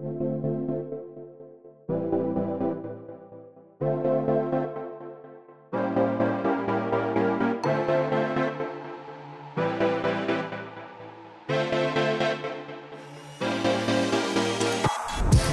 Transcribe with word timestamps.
Thank 0.00 0.20
you. 0.20 0.47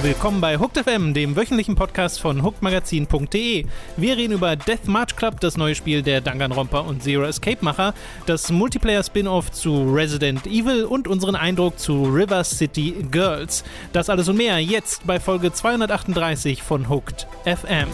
Willkommen 0.06 0.40
bei 0.40 0.56
Hooked 0.56 0.78
FM, 0.78 1.14
dem 1.14 1.34
wöchentlichen 1.34 1.74
Podcast 1.74 2.20
von 2.20 2.44
hookedmagazin.de. 2.44 3.66
Wir 3.96 4.16
reden 4.16 4.34
über 4.34 4.54
Death 4.54 4.86
March 4.86 5.16
Club, 5.16 5.40
das 5.40 5.56
neue 5.56 5.74
Spiel 5.74 6.00
der 6.00 6.20
Danganronpa 6.20 6.78
und 6.78 7.02
Zero 7.02 7.24
Escape 7.24 7.58
Macher, 7.60 7.92
das 8.24 8.52
Multiplayer-Spin-Off 8.52 9.50
zu 9.50 9.92
Resident 9.92 10.46
Evil 10.46 10.84
und 10.84 11.08
unseren 11.08 11.34
Eindruck 11.34 11.80
zu 11.80 12.04
River 12.04 12.44
City 12.44 13.04
Girls. 13.10 13.64
Das 13.92 14.08
alles 14.08 14.28
und 14.28 14.36
mehr 14.36 14.60
jetzt 14.60 15.04
bei 15.08 15.18
Folge 15.18 15.52
238 15.52 16.62
von 16.62 16.88
Hooked 16.88 17.26
FM. 17.44 17.88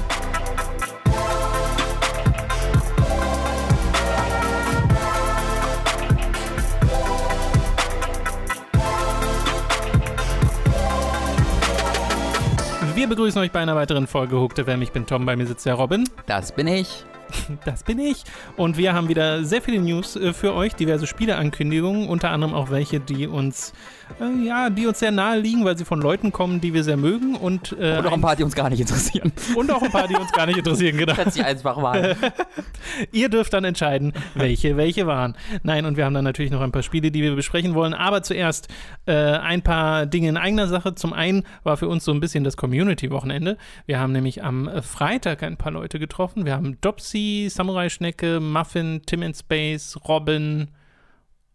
Begrüßen 13.12 13.43
euch 13.43 13.52
bei 13.52 13.61
einer 13.61 13.77
weiteren 13.77 14.07
Folge 14.07 14.41
Hooked 14.41 14.59
FM. 14.59 14.80
Ich 14.80 14.91
bin 14.91 15.05
Tom, 15.05 15.27
bei 15.27 15.37
mir 15.37 15.47
sitzt 15.47 15.66
der 15.66 15.75
Robin. 15.75 16.09
Das 16.25 16.52
bin 16.52 16.66
ich. 16.66 17.05
Das 17.65 17.83
bin 17.83 17.98
ich. 17.98 18.25
Und 18.57 18.79
wir 18.79 18.95
haben 18.95 19.09
wieder 19.09 19.45
sehr 19.45 19.61
viele 19.61 19.80
News 19.80 20.16
äh, 20.16 20.33
für 20.33 20.55
euch, 20.55 20.75
diverse 20.75 21.07
Spieleankündigungen, 21.07 22.09
unter 22.09 22.30
anderem 22.30 22.55
auch 22.55 22.71
welche, 22.71 23.01
die 23.01 23.27
uns, 23.27 23.75
äh, 24.21 24.47
ja, 24.47 24.71
die 24.71 24.87
uns 24.87 24.98
sehr 24.98 25.11
nahe 25.11 25.39
liegen, 25.39 25.65
weil 25.65 25.77
sie 25.77 25.84
von 25.84 26.01
Leuten 26.01 26.33
kommen, 26.33 26.61
die 26.61 26.75
wir 26.75 26.84
sehr 26.84 26.97
mögen. 26.97 27.37
Und, 27.37 27.77
äh, 27.79 27.98
und 27.98 28.07
auch 28.07 28.12
ein 28.12 28.21
paar, 28.21 28.37
die 28.37 28.45
uns 28.45 28.55
gar 28.55 28.71
nicht 28.71 28.80
interessieren. 28.80 29.33
Und 29.55 29.71
auch 29.71 29.83
ein 29.83 29.91
paar, 29.91 30.09
die 30.09 30.16
uns 30.16 30.33
gar 30.33 30.46
nicht 30.46 30.59
interessieren, 30.59 30.96
genau. 30.96 31.15
Schätze 31.15 31.41
ich 31.41 31.45
einfach 31.45 31.77
mal. 31.77 32.16
Ihr 33.13 33.29
dürft 33.29 33.52
dann 33.52 33.65
entscheiden, 33.65 34.13
welche 34.35 34.77
welche 34.77 35.07
waren. 35.07 35.37
Nein, 35.63 35.87
und 35.87 35.96
wir 35.96 36.04
haben 36.04 36.15
dann 36.15 36.24
natürlich 36.24 36.51
noch 36.52 36.60
ein 36.60 36.73
paar 36.73 36.82
Spiele, 36.82 37.10
die 37.10 37.23
wir 37.23 37.35
besprechen 37.35 37.74
wollen. 37.74 37.95
Aber 37.95 38.23
zuerst 38.23 38.69
äh, 39.07 39.13
ein 39.15 39.63
paar 39.63 40.07
Dinge 40.07 40.29
in 40.29 40.37
eigener 40.37 40.66
Sache. 40.66 40.95
Zum 40.95 41.13
einen 41.13 41.45
war 41.63 41.76
für 41.76 41.88
uns 41.88 42.04
so 42.04 42.13
ein 42.13 42.21
bisschen 42.21 42.45
das 42.45 42.57
Community-Wochenende. 42.57 43.57
Wir 43.87 43.99
haben 43.99 44.13
nämlich 44.13 44.43
am 44.45 44.71
Freitag 44.82 45.43
ein 45.43 45.57
paar 45.57 45.73
Leute 45.73 45.99
getroffen. 45.99 46.45
Wir 46.45 46.54
haben 46.54 46.80
Dopsy 46.80 47.49
Samurai 47.51 47.88
Schnecke, 47.88 48.41
Muffin, 48.41 49.02
Tim 49.07 49.23
in 49.23 49.35
Space, 49.35 49.99
Robin 50.09 50.69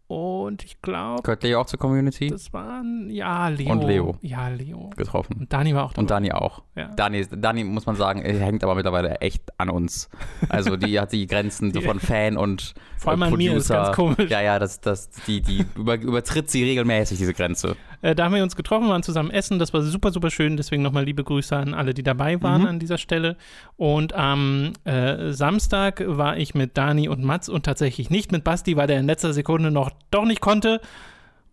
und 0.08 0.64
ich 0.64 0.80
glaube. 0.80 1.22
Gehört 1.22 1.42
Leo 1.42 1.60
auch 1.60 1.66
zur 1.66 1.78
Community? 1.78 2.28
Das 2.28 2.50
waren, 2.54 3.10
ja, 3.10 3.48
Leo. 3.48 3.70
Und 3.70 3.84
Leo. 3.84 4.16
Ja, 4.22 4.48
Leo. 4.48 4.88
Getroffen. 4.96 5.36
Und 5.40 5.52
Dani 5.52 5.74
war 5.74 5.84
auch 5.84 5.92
dabei. 5.92 6.00
Und 6.00 6.10
Dani 6.10 6.32
auch. 6.32 6.62
Ja. 6.74 6.88
Dani, 6.88 7.26
Dani, 7.30 7.62
muss 7.64 7.84
man 7.84 7.94
sagen, 7.94 8.22
hängt 8.22 8.64
aber 8.64 8.74
mittlerweile 8.74 9.16
echt 9.20 9.42
an 9.58 9.68
uns. 9.68 10.08
Also 10.48 10.76
die 10.76 10.98
hat 10.98 11.12
die 11.12 11.26
Grenzen 11.26 11.74
so 11.74 11.82
von 11.82 12.00
Fan 12.00 12.38
und 12.38 12.72
Vor 12.96 13.12
allem 13.12 13.20
Producer. 13.20 13.34
an 13.34 13.38
mir 13.38 13.56
ist 13.56 13.68
ganz 13.68 13.94
komisch. 13.96 14.30
Ja, 14.30 14.40
ja, 14.40 14.58
das, 14.58 14.80
das, 14.80 15.10
die, 15.26 15.42
die 15.42 15.66
über, 15.76 15.96
übertritt 15.96 16.50
sie 16.50 16.64
regelmäßig, 16.64 17.18
diese 17.18 17.34
Grenze. 17.34 17.76
Äh, 18.02 18.14
da 18.14 18.24
haben 18.24 18.34
wir 18.34 18.42
uns 18.42 18.56
getroffen, 18.56 18.88
waren 18.88 19.02
zusammen 19.02 19.30
essen. 19.30 19.58
Das 19.58 19.72
war 19.72 19.82
super, 19.82 20.10
super 20.10 20.30
schön. 20.30 20.56
Deswegen 20.56 20.82
nochmal 20.82 21.04
liebe 21.04 21.24
Grüße 21.24 21.56
an 21.56 21.74
alle, 21.74 21.94
die 21.94 22.02
dabei 22.02 22.40
waren 22.42 22.62
mhm. 22.62 22.68
an 22.68 22.78
dieser 22.78 22.98
Stelle. 22.98 23.36
Und 23.76 24.12
am 24.12 24.72
äh, 24.84 25.32
Samstag 25.32 26.02
war 26.06 26.36
ich 26.36 26.54
mit 26.54 26.76
Dani 26.76 27.08
und 27.08 27.22
Mats 27.22 27.48
und 27.48 27.64
tatsächlich 27.64 28.10
nicht 28.10 28.32
mit 28.32 28.44
Basti, 28.44 28.76
weil 28.76 28.86
der 28.86 29.00
in 29.00 29.06
letzter 29.06 29.32
Sekunde 29.32 29.70
noch 29.70 29.90
doch 30.10 30.24
nicht 30.24 30.40
konnte. 30.40 30.80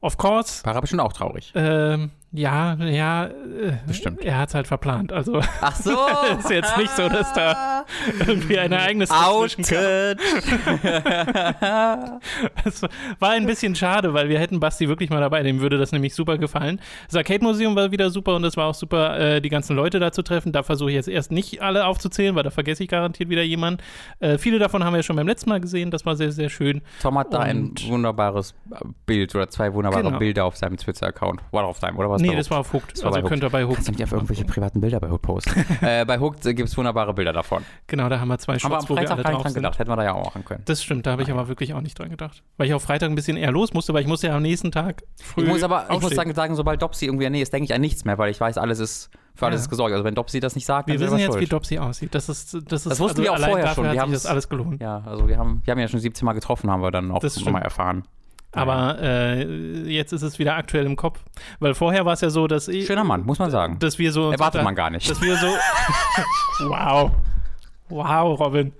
Of 0.02 0.18
course. 0.18 0.64
War 0.66 0.76
aber 0.76 0.88
schon 0.88 1.00
auch 1.00 1.14
traurig. 1.14 1.52
Ähm, 1.56 2.12
ja, 2.38 2.76
ja, 2.76 3.26
äh, 3.26 3.32
bestimmt. 3.88 4.24
Er 4.24 4.38
hat 4.38 4.50
es 4.50 4.56
halt 4.56 4.68
verplant. 4.68 5.12
Also 5.12 5.42
Ach 5.62 5.76
so, 5.76 5.98
ist 6.40 6.50
jetzt 6.50 6.78
nicht 6.78 6.96
so, 6.96 7.08
dass 7.10 7.34
da 7.34 7.86
irgendwie 8.26 8.60
ein 8.60 8.72
Ereignis 8.72 9.10
Outed. 9.12 9.68
Es 12.64 12.82
war 13.20 13.32
ein 13.32 13.46
bisschen 13.46 13.76
schade, 13.76 14.14
weil 14.14 14.30
wir 14.30 14.40
hätten 14.40 14.60
Basti 14.60 14.88
wirklich 14.88 15.10
mal 15.10 15.20
dabei. 15.20 15.44
Dem 15.44 15.62
würde 15.62 15.78
das 15.78 15.92
nämlich 15.92 16.14
super 16.16 16.38
gefallen. 16.38 16.80
Das 17.08 17.16
Arcade 17.16 17.44
Museum 17.44 17.76
war 17.76 17.92
wieder 17.92 18.10
super 18.10 18.36
und 18.36 18.44
es 18.44 18.58
war 18.58 18.68
auch 18.68 18.74
super, 18.74 19.20
äh, 19.20 19.42
die 19.42 19.50
ganzen 19.50 19.76
Leute 19.76 20.00
da 20.00 20.12
zu 20.12 20.22
treffen. 20.22 20.52
Da 20.52 20.64
versuche 20.64 20.90
ich 20.90 20.96
jetzt 20.96 21.08
erst 21.08 21.32
nicht 21.32 21.62
alle 21.62 21.86
aufzuzählen, 21.86 22.36
weil 22.36 22.44
da 22.44 22.52
vergesse 22.52 22.84
ich 22.84 22.90
garantiert 22.90 23.30
wieder 23.30 23.44
jemanden. 23.44 23.82
Äh, 24.20 24.38
viele 24.38 24.60
davon 24.60 24.84
haben 24.84 24.94
wir 24.94 25.04
schon 25.04 25.16
beim 25.16 25.28
letzten 25.28 25.50
Mal 25.50 25.62
gesehen. 25.62 25.92
Das 25.92 26.06
war 26.06 26.16
sehr, 26.16 26.32
sehr 26.32 26.50
schön. 26.50 26.82
Tom 27.02 27.18
hat 27.18 27.28
und 27.28 27.34
da 27.34 27.40
ein 27.40 27.74
wunderbares 27.88 28.56
Bild 29.06 29.34
oder 29.36 29.50
zwei 29.50 29.74
wunderbare 29.74 30.04
genau. 30.04 30.20
Bilder 30.20 30.46
auf 30.46 30.56
seinem 30.56 30.78
Twitter-Account. 30.78 31.42
Oder 31.52 31.66
auf 31.66 31.80
deinem, 31.80 31.98
oder 31.98 32.10
was? 32.10 32.22
Nee, 32.32 32.36
das 32.36 32.52
war 32.52 32.60
auf 32.60 32.74
Hooked. 32.74 32.94
Das 32.94 33.04
war 33.04 33.12
also 33.12 33.22
bei 33.22 33.30
könnt 33.30 33.44
ihr 33.44 33.50
bei 33.50 33.64
Hooked. 33.64 33.76
Kannst 33.76 33.88
du 33.88 33.92
nicht 33.94 34.04
auf 34.04 34.12
irgendwelche 34.12 34.46
privaten 34.46 34.82
Bilder 34.82 35.00
bei 35.00 35.10
Hooked 35.10 35.22
posten? 35.22 35.66
äh, 35.82 36.06
bei 36.06 36.20
Hooked 36.20 36.44
gibt 36.44 36.70
es 36.70 36.78
wunderbare 36.78 37.14
Bilder 37.14 37.34
davon. 37.34 37.64
Genau, 37.88 38.10
da 38.10 38.20
haben 38.20 38.28
wir 38.28 38.38
zwei 38.40 38.60
Shots, 38.60 38.90
wo 38.90 38.96
wir 38.96 39.10
alle 39.10 39.24
drauf 39.24 39.42
dran 39.42 39.52
sind. 39.52 39.56
gedacht, 39.56 39.80
hätten 39.80 39.90
wir 39.90 39.96
da 39.96 40.04
ja 40.04 40.14
auch 40.14 40.26
machen 40.26 40.46
können. 40.46 40.64
Das 40.66 40.84
stimmt, 40.84 41.06
da 41.06 41.12
habe 41.12 41.24
ich 41.24 41.32
aber 41.32 41.48
wirklich 41.48 41.74
auch 41.74 41.82
nicht 41.82 41.98
dran 41.98 42.10
gedacht. 42.10 42.44
Weil 42.58 42.68
ich 42.68 42.74
auch 42.74 42.82
Freitag 42.82 43.10
ein 43.10 43.16
bisschen 43.16 43.38
eher 43.38 43.52
los 43.52 43.74
musste, 43.74 43.94
weil 43.94 44.02
ich 44.02 44.08
musste 44.08 44.28
ja 44.28 44.36
am 44.36 44.42
nächsten 44.42 44.72
Tag 44.72 45.04
früh 45.22 45.44
Ich 45.44 45.48
muss 45.48 45.64
aber, 45.64 45.82
aufstehen. 45.82 45.98
ich 45.98 46.04
muss 46.04 46.16
sagen, 46.16 46.34
sagen, 46.34 46.56
sobald 46.56 46.82
Dopsy 46.82 47.06
irgendwie 47.06 47.30
nee 47.30 47.42
ist, 47.42 47.54
denke 47.54 47.66
ich 47.66 47.74
an 47.74 47.82
nichts 47.82 48.06
mehr, 48.06 48.18
weil 48.18 48.32
ich 48.32 48.40
weiß, 48.40 48.58
alles 48.58 48.80
ist 48.80 49.10
für 49.36 49.46
alles 49.46 49.62
ja. 49.62 49.64
ist 49.64 49.70
gesorgt. 49.70 49.92
Also 49.92 50.06
wenn 50.06 50.16
Dopsy 50.16 50.40
das 50.40 50.56
nicht 50.56 50.66
sagt, 50.66 50.88
wir 50.88 50.96
dann 50.98 51.08
wissen 51.08 51.18
jetzt, 51.20 51.34
schuld. 51.34 51.42
wie 51.42 51.48
Dopsy 51.48 51.78
aussieht. 51.78 52.16
Das 52.16 52.30
ist, 52.30 52.54
das 52.54 52.86
ist 52.86 52.92
das 52.92 53.00
wussten 53.00 53.22
also 53.22 53.24
wir 53.24 53.34
auch 53.34 53.50
vorher 53.50 53.74
schon. 53.74 53.92
Wir 53.92 54.02
haben 54.02 54.12
das 54.12 54.26
alles 54.26 54.50
gelohnt. 54.50 54.82
Ja, 54.82 55.04
also 55.06 55.28
wir 55.28 55.38
haben, 55.38 55.62
wir 55.66 55.72
haben 55.72 55.80
ja 55.80 55.88
schon 55.88 56.00
17 56.00 56.26
Mal 56.26 56.34
getroffen, 56.34 56.72
haben 56.72 56.82
wir 56.82 56.92
dann 56.92 57.12
auch 57.12 57.22
nochmal 57.22 57.62
erfahren. 57.62 58.04
Aber 58.56 58.98
äh, 59.02 59.44
jetzt 59.92 60.14
ist 60.14 60.22
es 60.22 60.40
wieder 60.40 60.56
aktuell 60.56 60.86
im 60.86 60.96
Kopf. 60.96 61.20
Weil 61.60 61.74
vorher 61.74 62.06
war 62.06 62.14
es 62.14 62.22
ja 62.22 62.30
so, 62.30 62.48
dass 62.48 62.68
ich. 62.68 62.86
Schöner 62.86 63.04
Mann, 63.04 63.26
muss 63.26 63.40
man 63.40 63.52
sagen. 63.52 63.78
Dass 63.80 64.00
wir 64.00 64.12
so. 64.12 64.32
Erwartet 64.32 64.64
man 64.64 64.76
gar 64.76 64.90
nicht. 64.90 65.10
Dass 65.10 65.22
wir 65.22 65.36
so. 65.36 65.48
wow. 66.70 67.12
Wow, 67.90 68.40
Robin 68.40 68.74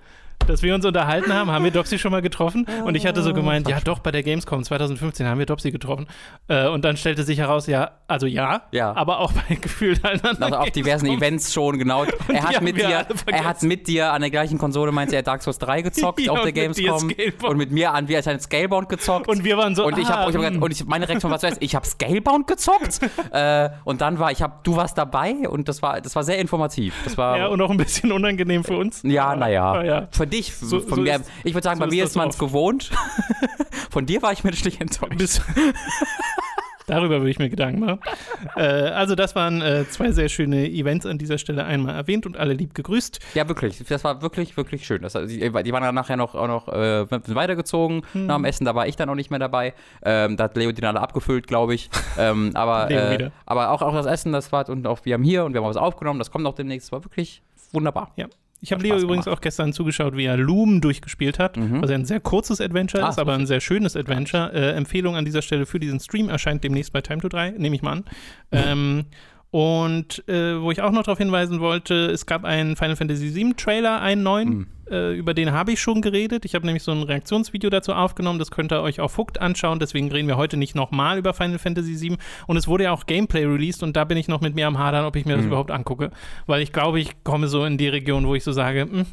dass 0.46 0.62
wir 0.62 0.74
uns 0.74 0.84
unterhalten 0.84 1.32
haben. 1.32 1.50
Haben 1.50 1.64
wir 1.64 1.70
Doxy 1.70 1.98
schon 1.98 2.12
mal 2.12 2.22
getroffen? 2.22 2.66
Und 2.84 2.94
ich 2.94 3.06
hatte 3.06 3.22
so 3.22 3.34
gemeint, 3.34 3.68
ja 3.68 3.80
doch, 3.80 3.98
bei 3.98 4.10
der 4.10 4.22
Gamescom 4.22 4.62
2015 4.62 5.26
haben 5.26 5.38
wir 5.38 5.46
Doxy 5.46 5.70
getroffen. 5.70 6.06
Äh, 6.48 6.68
und 6.68 6.84
dann 6.84 6.96
stellte 6.96 7.24
sich 7.24 7.38
heraus, 7.38 7.66
ja, 7.66 7.92
also 8.08 8.26
ja, 8.26 8.62
ja. 8.72 8.94
aber 8.94 9.20
auch 9.20 9.32
bei 9.32 9.54
gefühlt 9.60 10.04
anderen. 10.04 10.42
Also 10.42 10.56
auf 10.56 10.70
diversen 10.70 11.06
Events 11.06 11.52
schon, 11.52 11.78
genau. 11.78 12.04
Er 12.28 12.42
hat, 12.42 12.60
mit 12.60 12.76
dir, 12.76 13.06
er 13.26 13.44
hat 13.44 13.62
mit 13.62 13.88
dir 13.88 14.12
an 14.12 14.20
der 14.20 14.30
gleichen 14.30 14.58
Konsole, 14.58 14.92
meinte 14.92 15.16
er, 15.16 15.22
Dark 15.22 15.42
Souls 15.42 15.58
3 15.58 15.82
gezockt 15.82 16.20
ja, 16.24 16.32
auf 16.32 16.42
der 16.42 16.52
Gamescom. 16.52 17.10
Und 17.42 17.56
mit 17.56 17.70
mir 17.70 17.92
an 17.92 18.08
wie 18.08 18.16
als 18.16 18.28
ein 18.28 18.40
Scalebound 18.40 18.88
gezockt. 18.88 19.28
Und 19.28 19.44
wir 19.44 19.56
waren 19.56 19.74
so, 19.74 19.86
Und 19.86 19.98
ich 19.98 20.08
habe 20.08 20.38
ah, 20.38 20.44
hab, 20.44 20.62
und 20.62 20.70
ich, 20.70 20.84
meine 20.84 21.08
Reaktion 21.08 21.30
war 21.30 21.38
zuerst, 21.38 21.62
ich 21.62 21.74
habe 21.74 21.86
Scalebound 21.86 22.46
gezockt. 22.46 23.00
äh, 23.32 23.70
und 23.84 24.00
dann 24.00 24.18
war, 24.18 24.32
ich 24.32 24.42
habe, 24.42 24.54
du 24.64 24.76
warst 24.76 24.98
dabei 24.98 25.48
und 25.48 25.68
das 25.68 25.82
war, 25.82 26.00
das 26.00 26.14
war 26.14 26.24
sehr 26.24 26.38
informativ. 26.38 26.94
Das 27.04 27.16
war, 27.16 27.38
ja, 27.38 27.46
und 27.46 27.60
auch 27.60 27.70
ein 27.70 27.76
bisschen 27.76 28.12
unangenehm 28.12 28.64
für 28.64 28.76
uns. 28.76 29.02
Ja, 29.02 29.34
naja. 29.34 29.82
Ja. 29.82 30.08
Für 30.26 30.30
dich, 30.30 30.54
so, 30.56 30.80
von 30.80 30.96
so 30.96 31.00
mir, 31.02 31.20
ich 31.44 31.54
würde 31.54 31.64
sagen, 31.64 31.78
so 31.78 31.84
bei 31.84 31.90
mir 31.90 32.04
ist 32.04 32.16
man 32.16 32.28
es 32.28 32.38
gewohnt. 32.38 32.90
Von 33.90 34.04
dir 34.04 34.20
war 34.20 34.32
ich 34.32 34.44
menschlich 34.44 34.80
enttäuscht. 34.80 35.40
Darüber 36.86 37.18
würde 37.18 37.30
ich 37.30 37.38
mir 37.38 37.48
Gedanken 37.48 37.80
machen. 37.80 38.00
äh, 38.56 38.62
also, 38.62 39.14
das 39.14 39.34
waren 39.34 39.60
äh, 39.60 39.88
zwei 39.88 40.12
sehr 40.12 40.28
schöne 40.28 40.68
Events 40.68 41.04
an 41.04 41.18
dieser 41.18 41.38
Stelle 41.38 41.64
einmal 41.64 41.96
erwähnt 41.96 42.26
und 42.26 42.36
alle 42.36 42.52
lieb 42.52 42.74
gegrüßt. 42.74 43.18
Ja, 43.34 43.48
wirklich. 43.48 43.82
Das 43.88 44.04
war 44.04 44.22
wirklich, 44.22 44.56
wirklich 44.56 44.86
schön. 44.86 45.02
Das, 45.02 45.14
die, 45.14 45.38
die 45.40 45.52
waren 45.52 45.82
dann 45.82 45.94
nachher 45.94 46.16
noch, 46.16 46.34
auch 46.34 46.46
noch 46.46 46.68
äh, 46.68 47.10
weitergezogen 47.10 48.02
hm. 48.12 48.26
nach 48.26 48.36
dem 48.36 48.44
Essen. 48.44 48.64
Da 48.64 48.74
war 48.74 48.86
ich 48.86 48.94
dann 48.94 49.08
auch 49.08 49.14
nicht 49.16 49.30
mehr 49.30 49.40
dabei. 49.40 49.74
Ähm, 50.04 50.36
da 50.36 50.44
hat 50.44 50.56
Leo 50.56 50.70
die 50.70 50.80
dann 50.80 50.96
alle 50.96 51.02
abgefüllt, 51.02 51.48
glaube 51.48 51.74
ich. 51.74 51.90
Ähm, 52.18 52.52
aber 52.54 52.90
äh, 52.90 53.30
aber 53.46 53.70
auch, 53.70 53.82
auch 53.82 53.94
das 53.94 54.06
Essen, 54.06 54.32
das 54.32 54.52
war 54.52 54.68
und 54.68 54.86
auch 54.86 55.04
wir 55.04 55.14
haben 55.14 55.24
hier 55.24 55.44
und 55.44 55.54
wir 55.54 55.62
haben 55.62 55.68
was 55.68 55.76
aufgenommen. 55.76 56.18
Das 56.18 56.30
kommt 56.30 56.46
auch 56.46 56.54
demnächst. 56.54 56.88
Das 56.88 56.92
war 56.92 57.04
wirklich 57.04 57.42
wunderbar. 57.72 58.12
Ja. 58.16 58.26
Ich 58.60 58.72
habe 58.72 58.82
Leo 58.82 58.98
übrigens 58.98 59.28
auch 59.28 59.40
gestern 59.40 59.72
zugeschaut, 59.72 60.16
wie 60.16 60.24
er 60.24 60.36
Loom 60.36 60.80
durchgespielt 60.80 61.38
hat, 61.38 61.56
mhm. 61.56 61.82
was 61.82 61.90
ja 61.90 61.96
ein 61.96 62.04
sehr 62.04 62.20
kurzes 62.20 62.60
Adventure 62.60 63.04
ah, 63.04 63.10
ist, 63.10 63.18
aber 63.18 63.34
ein 63.34 63.46
sehr 63.46 63.60
schönes 63.60 63.96
Adventure. 63.96 64.52
Äh, 64.52 64.72
Empfehlung 64.72 65.16
an 65.16 65.24
dieser 65.24 65.42
Stelle 65.42 65.66
für 65.66 65.78
diesen 65.78 66.00
Stream 66.00 66.28
erscheint 66.28 66.64
demnächst 66.64 66.92
bei 66.92 67.00
Time 67.00 67.20
to 67.20 67.28
3, 67.28 67.52
nehme 67.58 67.76
ich 67.76 67.82
mal 67.82 67.92
an. 67.92 67.98
Mhm. 67.98 68.04
Ähm, 68.50 69.04
und 69.50 70.28
äh, 70.28 70.60
wo 70.60 70.70
ich 70.70 70.82
auch 70.82 70.90
noch 70.90 71.04
darauf 71.04 71.18
hinweisen 71.18 71.60
wollte, 71.60 72.10
es 72.10 72.26
gab 72.26 72.44
einen 72.44 72.76
Final 72.76 72.96
Fantasy 72.96 73.34
VII 73.34 73.54
Trailer, 73.54 74.00
einen 74.00 74.22
neuen. 74.22 74.48
Mhm. 74.48 74.66
Äh, 74.90 75.14
über 75.14 75.34
den 75.34 75.52
habe 75.52 75.72
ich 75.72 75.80
schon 75.80 76.00
geredet. 76.00 76.44
Ich 76.44 76.54
habe 76.54 76.66
nämlich 76.66 76.82
so 76.82 76.92
ein 76.92 77.02
Reaktionsvideo 77.02 77.70
dazu 77.70 77.92
aufgenommen. 77.92 78.38
Das 78.38 78.50
könnt 78.50 78.72
ihr 78.72 78.82
euch 78.82 79.00
auf 79.00 79.18
Hooked 79.18 79.40
anschauen. 79.40 79.78
Deswegen 79.78 80.10
reden 80.10 80.28
wir 80.28 80.36
heute 80.36 80.56
nicht 80.56 80.74
nochmal 80.74 81.18
über 81.18 81.34
Final 81.34 81.58
Fantasy 81.58 82.00
VII. 82.00 82.18
Und 82.46 82.56
es 82.56 82.68
wurde 82.68 82.84
ja 82.84 82.92
auch 82.92 83.06
Gameplay 83.06 83.44
released 83.44 83.82
und 83.82 83.96
da 83.96 84.04
bin 84.04 84.16
ich 84.16 84.28
noch 84.28 84.40
mit 84.40 84.54
mir 84.54 84.66
am 84.66 84.78
Hadern, 84.78 85.04
ob 85.04 85.16
ich 85.16 85.24
mir 85.24 85.34
das 85.34 85.42
mhm. 85.42 85.48
überhaupt 85.48 85.70
angucke. 85.70 86.10
Weil 86.46 86.62
ich 86.62 86.72
glaube, 86.72 87.00
ich 87.00 87.24
komme 87.24 87.48
so 87.48 87.64
in 87.64 87.78
die 87.78 87.88
Region, 87.88 88.26
wo 88.26 88.34
ich 88.34 88.44
so 88.44 88.52
sage, 88.52 88.82
hm, 88.82 89.06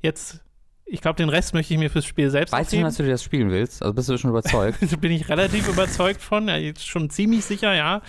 jetzt 0.00 0.40
ich 0.90 1.00
glaube, 1.00 1.16
den 1.16 1.28
Rest 1.28 1.54
möchte 1.54 1.74
ich 1.74 1.78
mir 1.78 1.90
fürs 1.90 2.04
Spiel 2.04 2.30
selbst 2.30 2.52
Weißt 2.52 2.72
du, 2.72 2.80
dass 2.80 2.96
du 2.96 3.02
dir 3.02 3.10
das 3.10 3.22
spielen 3.22 3.50
willst? 3.50 3.82
Also 3.82 3.94
bist 3.94 4.08
du 4.08 4.16
schon 4.16 4.30
überzeugt? 4.30 4.78
Bin 5.00 5.12
ich 5.12 5.28
relativ 5.28 5.68
überzeugt 5.68 6.22
von. 6.22 6.48
Ja, 6.48 6.56
jetzt 6.56 6.86
schon 6.86 7.10
ziemlich 7.10 7.44
sicher, 7.44 7.74
ja. 7.74 8.00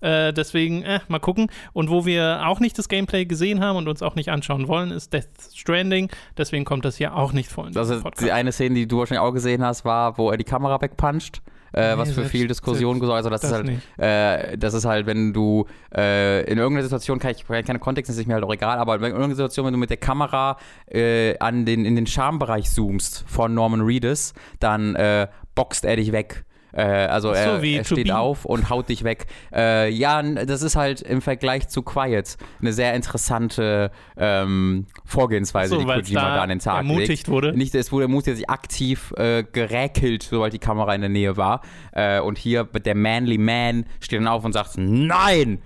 Äh, 0.00 0.32
deswegen, 0.32 0.82
äh, 0.82 1.00
mal 1.08 1.18
gucken. 1.18 1.50
Und 1.72 1.90
wo 1.90 2.06
wir 2.06 2.46
auch 2.46 2.60
nicht 2.60 2.78
das 2.78 2.88
Gameplay 2.88 3.24
gesehen 3.24 3.60
haben 3.60 3.76
und 3.76 3.88
uns 3.88 4.02
auch 4.02 4.14
nicht 4.14 4.30
anschauen 4.30 4.68
wollen, 4.68 4.90
ist 4.90 5.12
Death 5.12 5.28
Stranding. 5.54 6.10
Deswegen 6.36 6.64
kommt 6.64 6.84
das 6.84 6.96
hier 6.96 7.14
auch 7.16 7.32
nicht 7.32 7.50
vor. 7.50 7.68
Also 7.74 8.00
die 8.20 8.32
eine 8.32 8.52
Szene, 8.52 8.76
die 8.76 8.86
du 8.86 8.98
wahrscheinlich 8.98 9.22
auch 9.22 9.32
gesehen 9.32 9.64
hast, 9.64 9.84
war, 9.84 10.16
wo 10.18 10.30
er 10.30 10.36
die 10.36 10.44
Kamera 10.44 10.80
wegpuncht 10.80 11.42
äh, 11.72 11.96
was 11.96 12.12
für 12.12 12.24
viel 12.24 12.46
Diskussion 12.46 13.00
gesorgt. 13.00 13.18
Also 13.18 13.30
das, 13.30 13.40
das, 13.42 13.50
ist 13.50 13.56
halt, 13.56 13.70
äh, 13.98 14.58
das 14.58 14.74
ist 14.74 14.84
halt, 14.84 15.06
wenn 15.06 15.32
du 15.32 15.66
äh, 15.94 16.42
in 16.50 16.58
irgendeiner 16.58 16.84
Situation, 16.84 17.18
kann 17.18 17.32
ich 17.32 17.46
keine 17.46 17.78
Kontext, 17.78 18.10
ist 18.10 18.26
mir 18.26 18.34
halt 18.34 18.44
auch 18.44 18.52
egal, 18.52 18.78
aber 18.78 18.96
in 18.96 19.02
irgendeiner 19.02 19.34
Situation, 19.34 19.66
wenn 19.66 19.72
du 19.72 19.78
mit 19.78 19.90
der 19.90 19.96
Kamera 19.96 20.56
äh, 20.86 21.38
an 21.38 21.64
den, 21.64 21.84
in 21.84 21.96
den 21.96 22.06
Schambereich 22.06 22.70
zoomst 22.70 23.24
von 23.26 23.54
Norman 23.54 23.80
Reedus, 23.82 24.34
dann 24.60 24.94
äh, 24.96 25.28
boxt 25.54 25.84
er 25.84 25.96
dich 25.96 26.12
weg. 26.12 26.44
Äh, 26.72 26.82
also 26.82 27.28
so, 27.28 27.34
er, 27.34 27.62
er 27.62 27.84
steht 27.84 28.10
auf 28.10 28.44
und 28.44 28.70
haut 28.70 28.88
dich 28.88 29.04
weg. 29.04 29.26
Äh, 29.54 29.90
ja, 29.90 30.22
das 30.22 30.62
ist 30.62 30.76
halt 30.76 31.02
im 31.02 31.22
Vergleich 31.22 31.68
zu 31.68 31.82
Quiet 31.82 32.36
eine 32.60 32.72
sehr 32.72 32.94
interessante 32.94 33.90
ähm, 34.16 34.86
Vorgehensweise, 35.04 35.74
so, 35.74 35.80
die 35.80 35.86
Kojima 35.86 36.20
da, 36.20 36.36
da 36.36 36.42
an 36.42 36.48
den 36.48 36.58
Tag 36.58 36.78
ermutigt 36.78 37.08
legt. 37.08 37.28
wurde. 37.28 37.56
Nicht, 37.56 37.74
es 37.74 37.92
wurde 37.92 38.04
ermutigt, 38.04 38.36
sich 38.36 38.50
aktiv 38.50 39.12
äh, 39.16 39.44
geräkelt, 39.44 40.22
sobald 40.22 40.52
die 40.52 40.58
Kamera 40.58 40.94
in 40.94 41.00
der 41.00 41.10
Nähe 41.10 41.36
war. 41.36 41.62
Äh, 41.92 42.20
und 42.20 42.38
hier 42.38 42.64
der 42.64 42.94
Manly 42.94 43.38
Man 43.38 43.86
steht 44.00 44.20
dann 44.20 44.28
auf 44.28 44.44
und 44.44 44.52
sagt, 44.52 44.72
nein! 44.76 45.60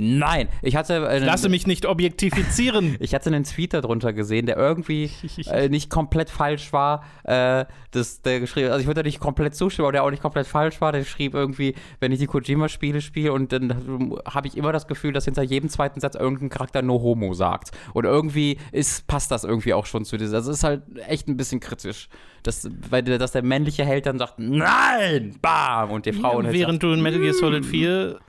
Nein, 0.00 0.48
ich 0.62 0.76
hatte. 0.76 1.08
Einen, 1.08 1.26
Lasse 1.26 1.48
mich 1.48 1.66
nicht 1.66 1.84
objektifizieren. 1.84 2.96
ich 3.00 3.16
hatte 3.16 3.30
einen 3.30 3.42
Tweet 3.42 3.74
darunter 3.74 4.12
gesehen, 4.12 4.46
der 4.46 4.56
irgendwie 4.56 5.10
äh, 5.50 5.68
nicht 5.68 5.90
komplett 5.90 6.30
falsch 6.30 6.72
war. 6.72 7.02
Äh, 7.24 7.64
das, 7.90 8.22
der 8.22 8.38
geschrieben, 8.38 8.68
also 8.68 8.80
ich 8.80 8.86
würde 8.86 9.02
da 9.02 9.06
nicht 9.06 9.18
komplett 9.18 9.56
zustimmen, 9.56 9.86
aber 9.86 9.92
der 9.92 10.04
auch 10.04 10.10
nicht 10.10 10.22
komplett 10.22 10.46
falsch 10.46 10.80
war. 10.80 10.92
Der 10.92 11.02
schrieb 11.02 11.34
irgendwie, 11.34 11.74
wenn 11.98 12.12
ich 12.12 12.20
die 12.20 12.28
Kojima-Spiele 12.28 13.00
spiele 13.00 13.32
und 13.32 13.50
dann 13.50 14.20
habe 14.24 14.46
ich 14.46 14.56
immer 14.56 14.70
das 14.70 14.86
Gefühl, 14.86 15.12
dass 15.12 15.24
hinter 15.24 15.42
jedem 15.42 15.68
zweiten 15.68 15.98
Satz 15.98 16.14
irgendein 16.14 16.48
Charakter 16.48 16.80
nur 16.80 17.02
Homo 17.02 17.34
sagt. 17.34 17.72
Und 17.92 18.04
irgendwie 18.04 18.58
ist, 18.70 19.08
passt 19.08 19.32
das 19.32 19.42
irgendwie 19.42 19.74
auch 19.74 19.86
schon 19.86 20.04
zu 20.04 20.16
dieser. 20.16 20.36
Das 20.36 20.46
ist 20.46 20.62
halt 20.62 20.82
echt 21.08 21.26
ein 21.26 21.36
bisschen 21.36 21.58
kritisch. 21.58 22.08
Dass, 22.44 22.70
weil, 22.88 23.02
dass 23.02 23.32
der 23.32 23.42
männliche 23.42 23.84
Held 23.84 24.06
dann 24.06 24.16
sagt, 24.16 24.38
nein, 24.38 25.34
bam, 25.42 25.90
und 25.90 26.06
die 26.06 26.12
Frau. 26.12 26.40
Ja, 26.40 26.52
während 26.52 26.74
sagt, 26.74 26.82
du 26.84 26.92
in 26.92 27.02
Metal 27.02 27.20
Gear 27.20 27.34
Solid 27.34 27.66
4 27.66 28.20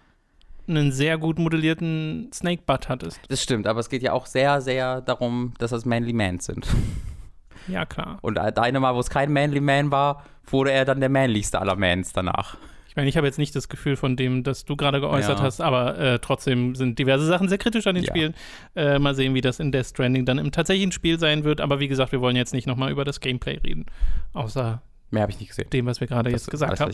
einen 0.70 0.92
sehr 0.92 1.18
gut 1.18 1.40
modellierten 1.40 2.30
Snake 2.34 2.64
Butt 2.66 2.90
hattest. 2.90 3.20
Das 3.28 3.42
stimmt, 3.42 3.68
aber 3.68 3.80
es 3.80 3.90
geht 3.90 4.02
ja 4.02 4.14
auch 4.14 4.26
sehr, 4.26 4.62
sehr 4.62 5.02
darum, 5.02 5.54
dass 5.58 5.72
das 5.72 5.86
Manly 5.86 6.14
Mans 6.14 6.46
sind. 6.46 6.68
Ja, 7.68 7.86
klar. 7.86 8.18
Und 8.22 8.36
deine 8.36 8.80
Mal, 8.80 8.96
wo 8.96 9.00
es 9.00 9.12
kein 9.12 9.32
Manly 9.32 9.60
Man 9.60 9.92
war, 9.92 10.24
wurde 10.48 10.72
er 10.72 10.86
dann 10.86 11.02
der 11.02 11.10
männlichste 11.10 11.60
aller 11.60 11.76
Mans 11.76 12.14
danach. 12.14 12.58
Ich 12.88 12.96
meine, 12.96 13.08
ich 13.08 13.18
habe 13.18 13.28
jetzt 13.28 13.38
nicht 13.38 13.56
das 13.56 13.70
Gefühl 13.70 13.96
von 13.96 14.16
dem, 14.16 14.44
das 14.44 14.66
du 14.66 14.76
gerade 14.76 15.00
geäußert 15.00 15.38
ja. 15.38 15.46
hast, 15.46 15.62
aber 15.62 15.98
äh, 16.00 16.20
trotzdem 16.20 16.74
sind 16.74 16.98
diverse 16.98 17.26
Sachen 17.26 17.48
sehr 17.48 17.60
kritisch 17.60 17.86
an 17.86 17.94
den 17.94 18.04
ja. 18.04 18.10
Spielen. 18.10 18.34
Äh, 18.76 18.98
mal 18.98 19.14
sehen, 19.14 19.36
wie 19.36 19.42
das 19.42 19.60
in 19.60 19.72
Death 19.72 19.88
Stranding 19.88 20.26
dann 20.26 20.40
im 20.40 20.52
tatsächlichen 20.52 20.92
Spiel 20.92 21.20
sein 21.20 21.44
wird. 21.44 21.62
Aber 21.62 21.80
wie 21.80 21.88
gesagt, 21.88 22.12
wir 22.12 22.22
wollen 22.22 22.36
jetzt 22.36 22.54
nicht 22.54 22.66
nochmal 22.66 22.92
über 22.92 23.06
das 23.06 23.20
Gameplay 23.20 23.60
reden. 23.64 23.86
Außer 24.34 24.82
Mehr 25.12 25.24
habe 25.24 25.32
ich 25.32 25.40
nicht 25.40 25.50
gesehen. 25.50 25.70
Dem, 25.72 25.88
was 25.88 26.00
wir 26.00 26.08
gerade 26.08 26.30
jetzt 26.30 26.52
gesagt 26.52 26.80
haben. 26.80 26.94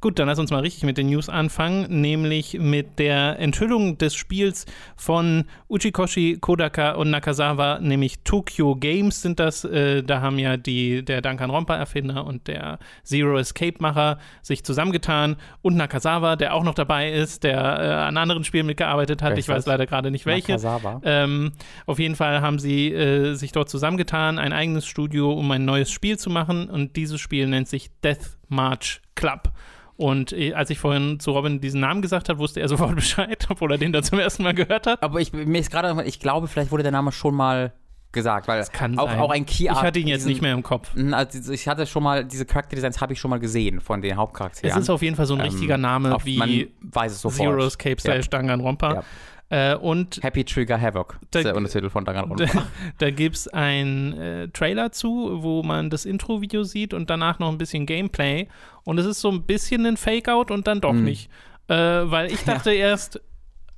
Gut, 0.00 0.18
dann 0.20 0.28
lass 0.28 0.38
uns 0.38 0.52
mal 0.52 0.60
richtig 0.60 0.84
mit 0.84 0.96
den 0.96 1.08
News 1.08 1.28
anfangen, 1.28 2.00
nämlich 2.00 2.56
mit 2.58 3.00
der 3.00 3.40
Enthüllung 3.40 3.98
des 3.98 4.14
Spiels 4.14 4.64
von 4.96 5.44
Uchikoshi, 5.68 6.38
Kodaka 6.40 6.92
und 6.92 7.10
Nakazawa, 7.10 7.80
nämlich 7.80 8.20
Tokyo 8.22 8.76
Games 8.76 9.22
sind 9.22 9.40
das. 9.40 9.64
Äh, 9.64 10.04
da 10.04 10.20
haben 10.20 10.38
ja 10.38 10.56
die, 10.56 11.04
der 11.04 11.20
Danganronpa-Erfinder 11.20 12.24
und 12.24 12.46
der 12.46 12.78
Zero 13.02 13.38
Escape-Macher 13.38 14.18
sich 14.42 14.62
zusammengetan 14.62 15.34
und 15.60 15.76
Nakazawa, 15.76 16.36
der 16.36 16.54
auch 16.54 16.62
noch 16.62 16.74
dabei 16.74 17.10
ist, 17.10 17.42
der 17.42 17.58
äh, 17.58 17.88
an 18.06 18.16
anderen 18.18 18.44
Spielen 18.44 18.66
mitgearbeitet 18.66 19.20
hat. 19.20 19.36
ich 19.36 19.48
weiß 19.48 19.66
leider 19.66 19.86
gerade 19.86 20.12
nicht 20.12 20.26
welche. 20.26 20.52
Nakazawa. 20.52 21.00
Ähm, 21.02 21.52
auf 21.86 21.98
jeden 21.98 22.14
Fall 22.14 22.40
haben 22.40 22.60
sie 22.60 22.92
äh, 22.92 23.34
sich 23.34 23.50
dort 23.50 23.68
zusammengetan, 23.68 24.38
ein 24.38 24.52
eigenes 24.52 24.86
Studio, 24.86 25.32
um 25.32 25.50
ein 25.50 25.64
neues 25.64 25.90
Spiel 25.90 26.20
zu 26.20 26.30
machen 26.30 26.70
und 26.70 26.94
dieses 26.94 27.20
Spiel 27.20 27.47
nennt 27.50 27.68
sich 27.68 27.90
Death 28.02 28.38
March 28.48 29.00
Club. 29.14 29.52
Und 29.96 30.32
äh, 30.32 30.54
als 30.54 30.70
ich 30.70 30.78
vorhin 30.78 31.18
zu 31.18 31.32
Robin 31.32 31.60
diesen 31.60 31.80
Namen 31.80 32.02
gesagt 32.02 32.28
habe, 32.28 32.38
wusste 32.38 32.60
er 32.60 32.68
sofort 32.68 32.94
Bescheid, 32.94 33.46
obwohl 33.48 33.72
er 33.72 33.78
den 33.78 33.92
da 33.92 34.02
zum 34.02 34.18
ersten 34.18 34.44
Mal 34.44 34.54
gehört 34.54 34.86
hat. 34.86 35.02
Aber 35.02 35.20
ich, 35.20 35.32
mir 35.32 35.58
ist 35.58 35.70
gerade, 35.70 36.02
ich 36.04 36.20
glaube, 36.20 36.46
vielleicht 36.46 36.70
wurde 36.70 36.84
der 36.84 36.92
Name 36.92 37.12
schon 37.12 37.34
mal 37.34 37.72
gesagt, 38.12 38.48
weil 38.48 38.64
auch, 38.96 39.18
auch, 39.18 39.30
ein 39.30 39.44
Key 39.44 39.64
Ich 39.64 39.70
hatte 39.70 39.98
ihn 39.98 40.06
jetzt 40.06 40.20
diesen, 40.20 40.30
nicht 40.30 40.42
mehr 40.42 40.54
im 40.54 40.62
Kopf. 40.62 40.92
Also 41.12 41.52
ich 41.52 41.68
hatte 41.68 41.86
schon 41.86 42.02
mal, 42.02 42.24
diese 42.24 42.46
Charakterdesigns 42.46 43.00
habe 43.00 43.12
ich 43.12 43.20
schon 43.20 43.30
mal 43.30 43.38
gesehen 43.40 43.80
von 43.80 44.00
den 44.00 44.16
Hauptcharakteren. 44.16 44.70
Es 44.70 44.76
ist 44.76 44.88
auf 44.88 45.02
jeden 45.02 45.16
Fall 45.16 45.26
so 45.26 45.34
ein 45.34 45.40
ähm, 45.40 45.46
richtiger 45.46 45.76
Name 45.76 46.14
auf, 46.14 46.24
wie 46.24 46.72
Zero 47.18 47.66
Escape 47.66 48.00
slash 48.00 48.24
ja. 48.26 48.30
Danganronpa. 48.30 48.94
Ja. 48.94 49.04
Äh, 49.50 49.76
und 49.76 50.22
Happy 50.22 50.44
Trigger 50.44 50.78
Havoc, 50.78 51.18
da, 51.30 51.38
ist 51.38 51.46
der 51.46 51.56
Untertitel 51.56 51.88
von 51.88 52.04
Danganronpa. 52.04 52.44
Da, 52.54 52.66
da 52.98 53.10
gibt 53.10 53.36
es 53.36 53.48
einen 53.48 54.12
äh, 54.12 54.48
Trailer 54.48 54.92
zu, 54.92 55.42
wo 55.42 55.62
man 55.62 55.88
das 55.88 56.04
Intro-Video 56.04 56.64
sieht 56.64 56.92
und 56.92 57.08
danach 57.08 57.38
noch 57.38 57.48
ein 57.48 57.56
bisschen 57.56 57.86
Gameplay. 57.86 58.48
Und 58.84 58.98
es 58.98 59.06
ist 59.06 59.20
so 59.20 59.30
ein 59.30 59.44
bisschen 59.44 59.86
ein 59.86 59.96
Fake-Out 59.96 60.50
und 60.50 60.66
dann 60.66 60.82
doch 60.82 60.92
mhm. 60.92 61.04
nicht. 61.04 61.30
Äh, 61.68 61.74
weil 61.74 62.30
ich 62.30 62.40
dachte 62.44 62.72
ja. 62.72 62.88
erst, 62.88 63.20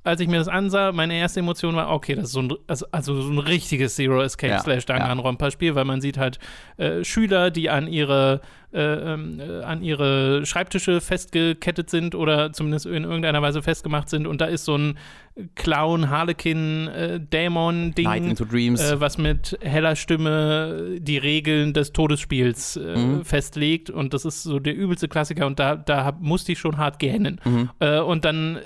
als 0.03 0.19
ich 0.19 0.27
mir 0.27 0.39
das 0.39 0.47
ansah, 0.47 0.91
meine 0.91 1.13
erste 1.13 1.39
Emotion 1.39 1.75
war, 1.75 1.91
okay, 1.91 2.15
das 2.15 2.25
ist 2.25 2.31
so 2.31 2.41
ein, 2.41 2.53
also, 2.67 2.87
also 2.91 3.21
so 3.21 3.31
ein 3.31 3.37
richtiges 3.37 3.95
Zero 3.95 4.21
Escape 4.21 4.53
ja, 4.53 4.59
slash 4.59 4.85
Danganronpa-Spiel, 4.85 5.75
weil 5.75 5.85
man 5.85 6.01
sieht 6.01 6.17
halt 6.17 6.39
äh, 6.77 7.03
Schüler, 7.03 7.51
die 7.51 7.69
an 7.69 7.87
ihre 7.87 8.41
äh, 8.73 8.79
ähm, 8.79 9.39
äh, 9.39 9.63
an 9.63 9.83
ihre 9.83 10.45
Schreibtische 10.45 11.01
festgekettet 11.01 11.89
sind 11.89 12.15
oder 12.15 12.53
zumindest 12.53 12.85
in 12.85 13.03
irgendeiner 13.03 13.41
Weise 13.41 13.61
festgemacht 13.61 14.09
sind. 14.09 14.25
Und 14.25 14.39
da 14.39 14.45
ist 14.45 14.63
so 14.63 14.77
ein 14.77 14.97
Clown, 15.55 16.09
Harlequin, 16.09 16.87
äh, 16.87 17.19
Dämon-Ding, 17.19 18.35
äh, 18.35 18.99
was 18.99 19.17
mit 19.17 19.57
heller 19.61 19.95
Stimme 19.95 20.97
die 20.99 21.17
Regeln 21.17 21.73
des 21.73 21.93
Todesspiels 21.93 22.75
äh, 22.75 22.97
mhm. 22.97 23.25
festlegt. 23.25 23.89
Und 23.89 24.13
das 24.13 24.25
ist 24.25 24.43
so 24.43 24.59
der 24.59 24.75
übelste 24.75 25.07
Klassiker. 25.07 25.47
Und 25.47 25.59
da, 25.59 25.75
da 25.75 26.17
musste 26.19 26.51
ich 26.51 26.59
schon 26.59 26.77
hart 26.77 26.99
gähnen. 26.99 27.39
Mhm. 27.45 27.69
Äh, 27.79 27.99
und 27.99 28.25
dann 28.25 28.59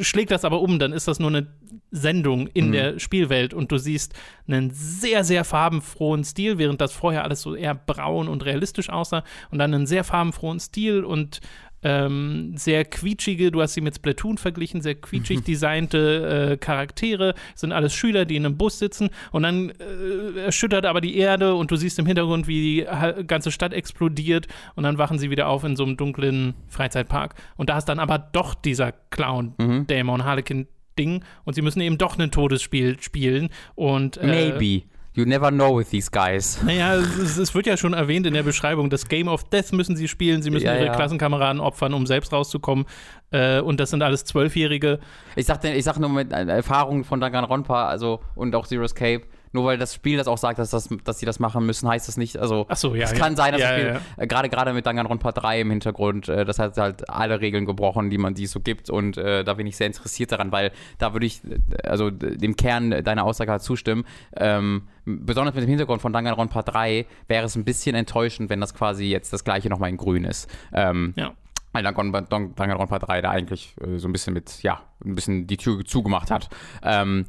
schlägt 0.00 0.30
das 0.30 0.44
aber 0.44 0.60
um. 0.60 0.78
Dann 0.78 0.92
ist 0.92 1.08
das 1.08 1.18
nur 1.18 1.30
eine 1.30 1.46
Sendung 1.90 2.48
in 2.48 2.68
mhm. 2.68 2.72
der 2.72 2.98
Spielwelt. 2.98 3.54
Und 3.54 3.72
du 3.72 3.78
siehst 3.78 4.14
einen 4.46 4.70
sehr, 4.72 5.24
sehr 5.24 5.44
farbenfrohen 5.44 6.24
Stil, 6.24 6.58
während 6.58 6.80
das 6.80 6.92
vorher 6.92 7.24
alles 7.24 7.40
so 7.40 7.54
eher 7.54 7.74
braun 7.74 8.28
und 8.28 8.44
realistisch 8.44 8.90
aussah 8.90 9.24
und 9.50 9.58
dann 9.58 9.72
einen 9.72 9.86
sehr 9.86 10.04
farbenfrohen 10.04 10.60
Stil 10.60 11.02
und 11.04 11.40
ähm, 11.84 12.54
sehr 12.56 12.84
quietschige, 12.84 13.50
du 13.50 13.62
hast 13.62 13.74
sie 13.74 13.80
mit 13.80 13.94
Splatoon 13.94 14.38
verglichen, 14.38 14.80
sehr 14.80 14.94
quietschig 14.96 15.38
mhm. 15.38 15.44
designte 15.44 16.50
äh, 16.52 16.56
Charaktere, 16.56 17.34
sind 17.54 17.72
alles 17.72 17.94
Schüler, 17.94 18.24
die 18.24 18.36
in 18.36 18.46
einem 18.46 18.56
Bus 18.56 18.78
sitzen 18.78 19.10
und 19.30 19.44
dann 19.44 19.70
äh, 19.70 20.40
erschüttert 20.40 20.86
aber 20.86 21.00
die 21.00 21.16
Erde 21.16 21.54
und 21.54 21.70
du 21.70 21.76
siehst 21.76 21.98
im 21.98 22.06
Hintergrund, 22.06 22.48
wie 22.48 22.60
die 22.60 23.24
ganze 23.26 23.52
Stadt 23.52 23.72
explodiert 23.72 24.48
und 24.74 24.84
dann 24.84 24.98
wachen 24.98 25.18
sie 25.18 25.30
wieder 25.30 25.48
auf 25.48 25.62
in 25.64 25.76
so 25.76 25.84
einem 25.84 25.96
dunklen 25.96 26.54
Freizeitpark. 26.68 27.34
Und 27.56 27.68
da 27.68 27.78
ist 27.78 27.84
dann 27.84 27.98
aber 27.98 28.18
doch 28.18 28.54
dieser 28.54 28.92
Clown, 29.10 29.54
mhm. 29.58 29.86
Dämon, 29.86 30.24
Harlequin 30.24 30.66
Ding 30.98 31.24
und 31.44 31.54
sie 31.54 31.62
müssen 31.62 31.80
eben 31.80 31.98
doch 31.98 32.18
ein 32.18 32.30
Todesspiel 32.30 33.00
spielen 33.00 33.50
und 33.74 34.16
äh, 34.16 34.26
Maybe. 34.26 34.86
You 35.16 35.24
never 35.24 35.52
know 35.52 35.78
with 35.78 35.90
these 35.90 36.10
guys. 36.10 36.60
Naja, 36.64 36.96
es, 36.96 37.38
es, 37.38 37.54
wird 37.54 37.66
ja 37.66 37.76
schon 37.76 37.92
erwähnt 37.92 38.26
in 38.26 38.34
der 38.34 38.42
Beschreibung, 38.42 38.90
das 38.90 39.06
Game 39.06 39.28
of 39.28 39.44
Death 39.44 39.72
müssen 39.72 39.94
sie 39.94 40.08
spielen, 40.08 40.42
sie 40.42 40.50
müssen 40.50 40.66
ja, 40.66 40.74
ihre 40.74 40.86
ja. 40.86 40.92
Klassenkameraden 40.92 41.60
opfern, 41.60 41.94
um 41.94 42.04
selbst 42.04 42.32
rauszukommen. 42.32 42.84
Äh, 43.30 43.60
und 43.60 43.78
das 43.78 43.90
sind 43.90 44.02
alles 44.02 44.24
Zwölfjährige. 44.24 44.98
Ich 45.36 45.46
sag, 45.46 45.62
ich 45.62 45.84
sag 45.84 46.00
nur 46.00 46.10
mit 46.10 46.32
Erfahrungen 46.32 47.04
von 47.04 47.20
Danganronpa 47.20 47.86
also, 47.86 48.22
und 48.34 48.56
auch 48.56 48.66
Zero 48.66 48.82
Escape, 48.82 49.22
nur 49.54 49.64
weil 49.64 49.78
das 49.78 49.94
Spiel 49.94 50.18
das 50.18 50.26
auch 50.26 50.36
sagt, 50.36 50.58
dass, 50.58 50.70
das, 50.70 50.88
dass 51.04 51.20
sie 51.20 51.26
das 51.26 51.38
machen 51.38 51.64
müssen, 51.64 51.88
heißt 51.88 52.08
das 52.08 52.16
nicht. 52.16 52.36
Also, 52.38 52.66
Ach 52.68 52.76
so, 52.76 52.94
ja. 52.94 53.04
Es 53.04 53.12
ja. 53.12 53.18
kann 53.18 53.36
sein, 53.36 53.52
dass 53.52 53.60
ja, 53.60 53.70
das 53.70 53.78
Spiel, 53.78 54.00
ja, 54.18 54.24
gerade 54.26 54.48
gerade 54.48 54.72
mit 54.72 54.84
Danganronpa 54.84 55.30
3 55.30 55.60
im 55.60 55.70
Hintergrund, 55.70 56.28
äh, 56.28 56.44
das 56.44 56.58
hat 56.58 56.76
halt 56.76 57.08
alle 57.08 57.40
Regeln 57.40 57.64
gebrochen, 57.64 58.10
die 58.10 58.18
man 58.18 58.34
die 58.34 58.46
so 58.46 58.58
gibt. 58.58 58.90
Und 58.90 59.16
äh, 59.16 59.44
da 59.44 59.54
bin 59.54 59.68
ich 59.68 59.76
sehr 59.76 59.86
interessiert 59.86 60.32
daran, 60.32 60.50
weil 60.50 60.72
da 60.98 61.12
würde 61.12 61.26
ich, 61.26 61.40
also 61.84 62.10
dem 62.10 62.56
Kern 62.56 62.90
deiner 63.04 63.24
Aussage 63.24 63.52
halt 63.52 63.62
zustimmen. 63.62 64.04
Ähm, 64.36 64.88
besonders 65.04 65.54
mit 65.54 65.62
dem 65.62 65.70
Hintergrund 65.70 66.02
von 66.02 66.12
Danganronpa 66.12 66.62
3 66.62 67.06
wäre 67.28 67.46
es 67.46 67.54
ein 67.54 67.64
bisschen 67.64 67.94
enttäuschend, 67.94 68.50
wenn 68.50 68.60
das 68.60 68.74
quasi 68.74 69.04
jetzt 69.04 69.32
das 69.32 69.44
gleiche 69.44 69.68
nochmal 69.68 69.90
in 69.90 69.96
grün 69.96 70.24
ist. 70.24 70.50
Ähm, 70.72 71.14
ja 71.16 71.32
weil 71.74 71.82
Danganronpa 71.82 73.00
3 73.00 73.20
da 73.20 73.30
eigentlich 73.30 73.74
äh, 73.80 73.98
so 73.98 74.08
ein 74.08 74.12
bisschen 74.12 74.32
mit, 74.32 74.62
ja, 74.62 74.80
ein 75.04 75.16
bisschen 75.16 75.48
die 75.48 75.56
Tür 75.56 75.84
zugemacht 75.84 76.30
hat. 76.30 76.48
Ähm, 76.84 77.26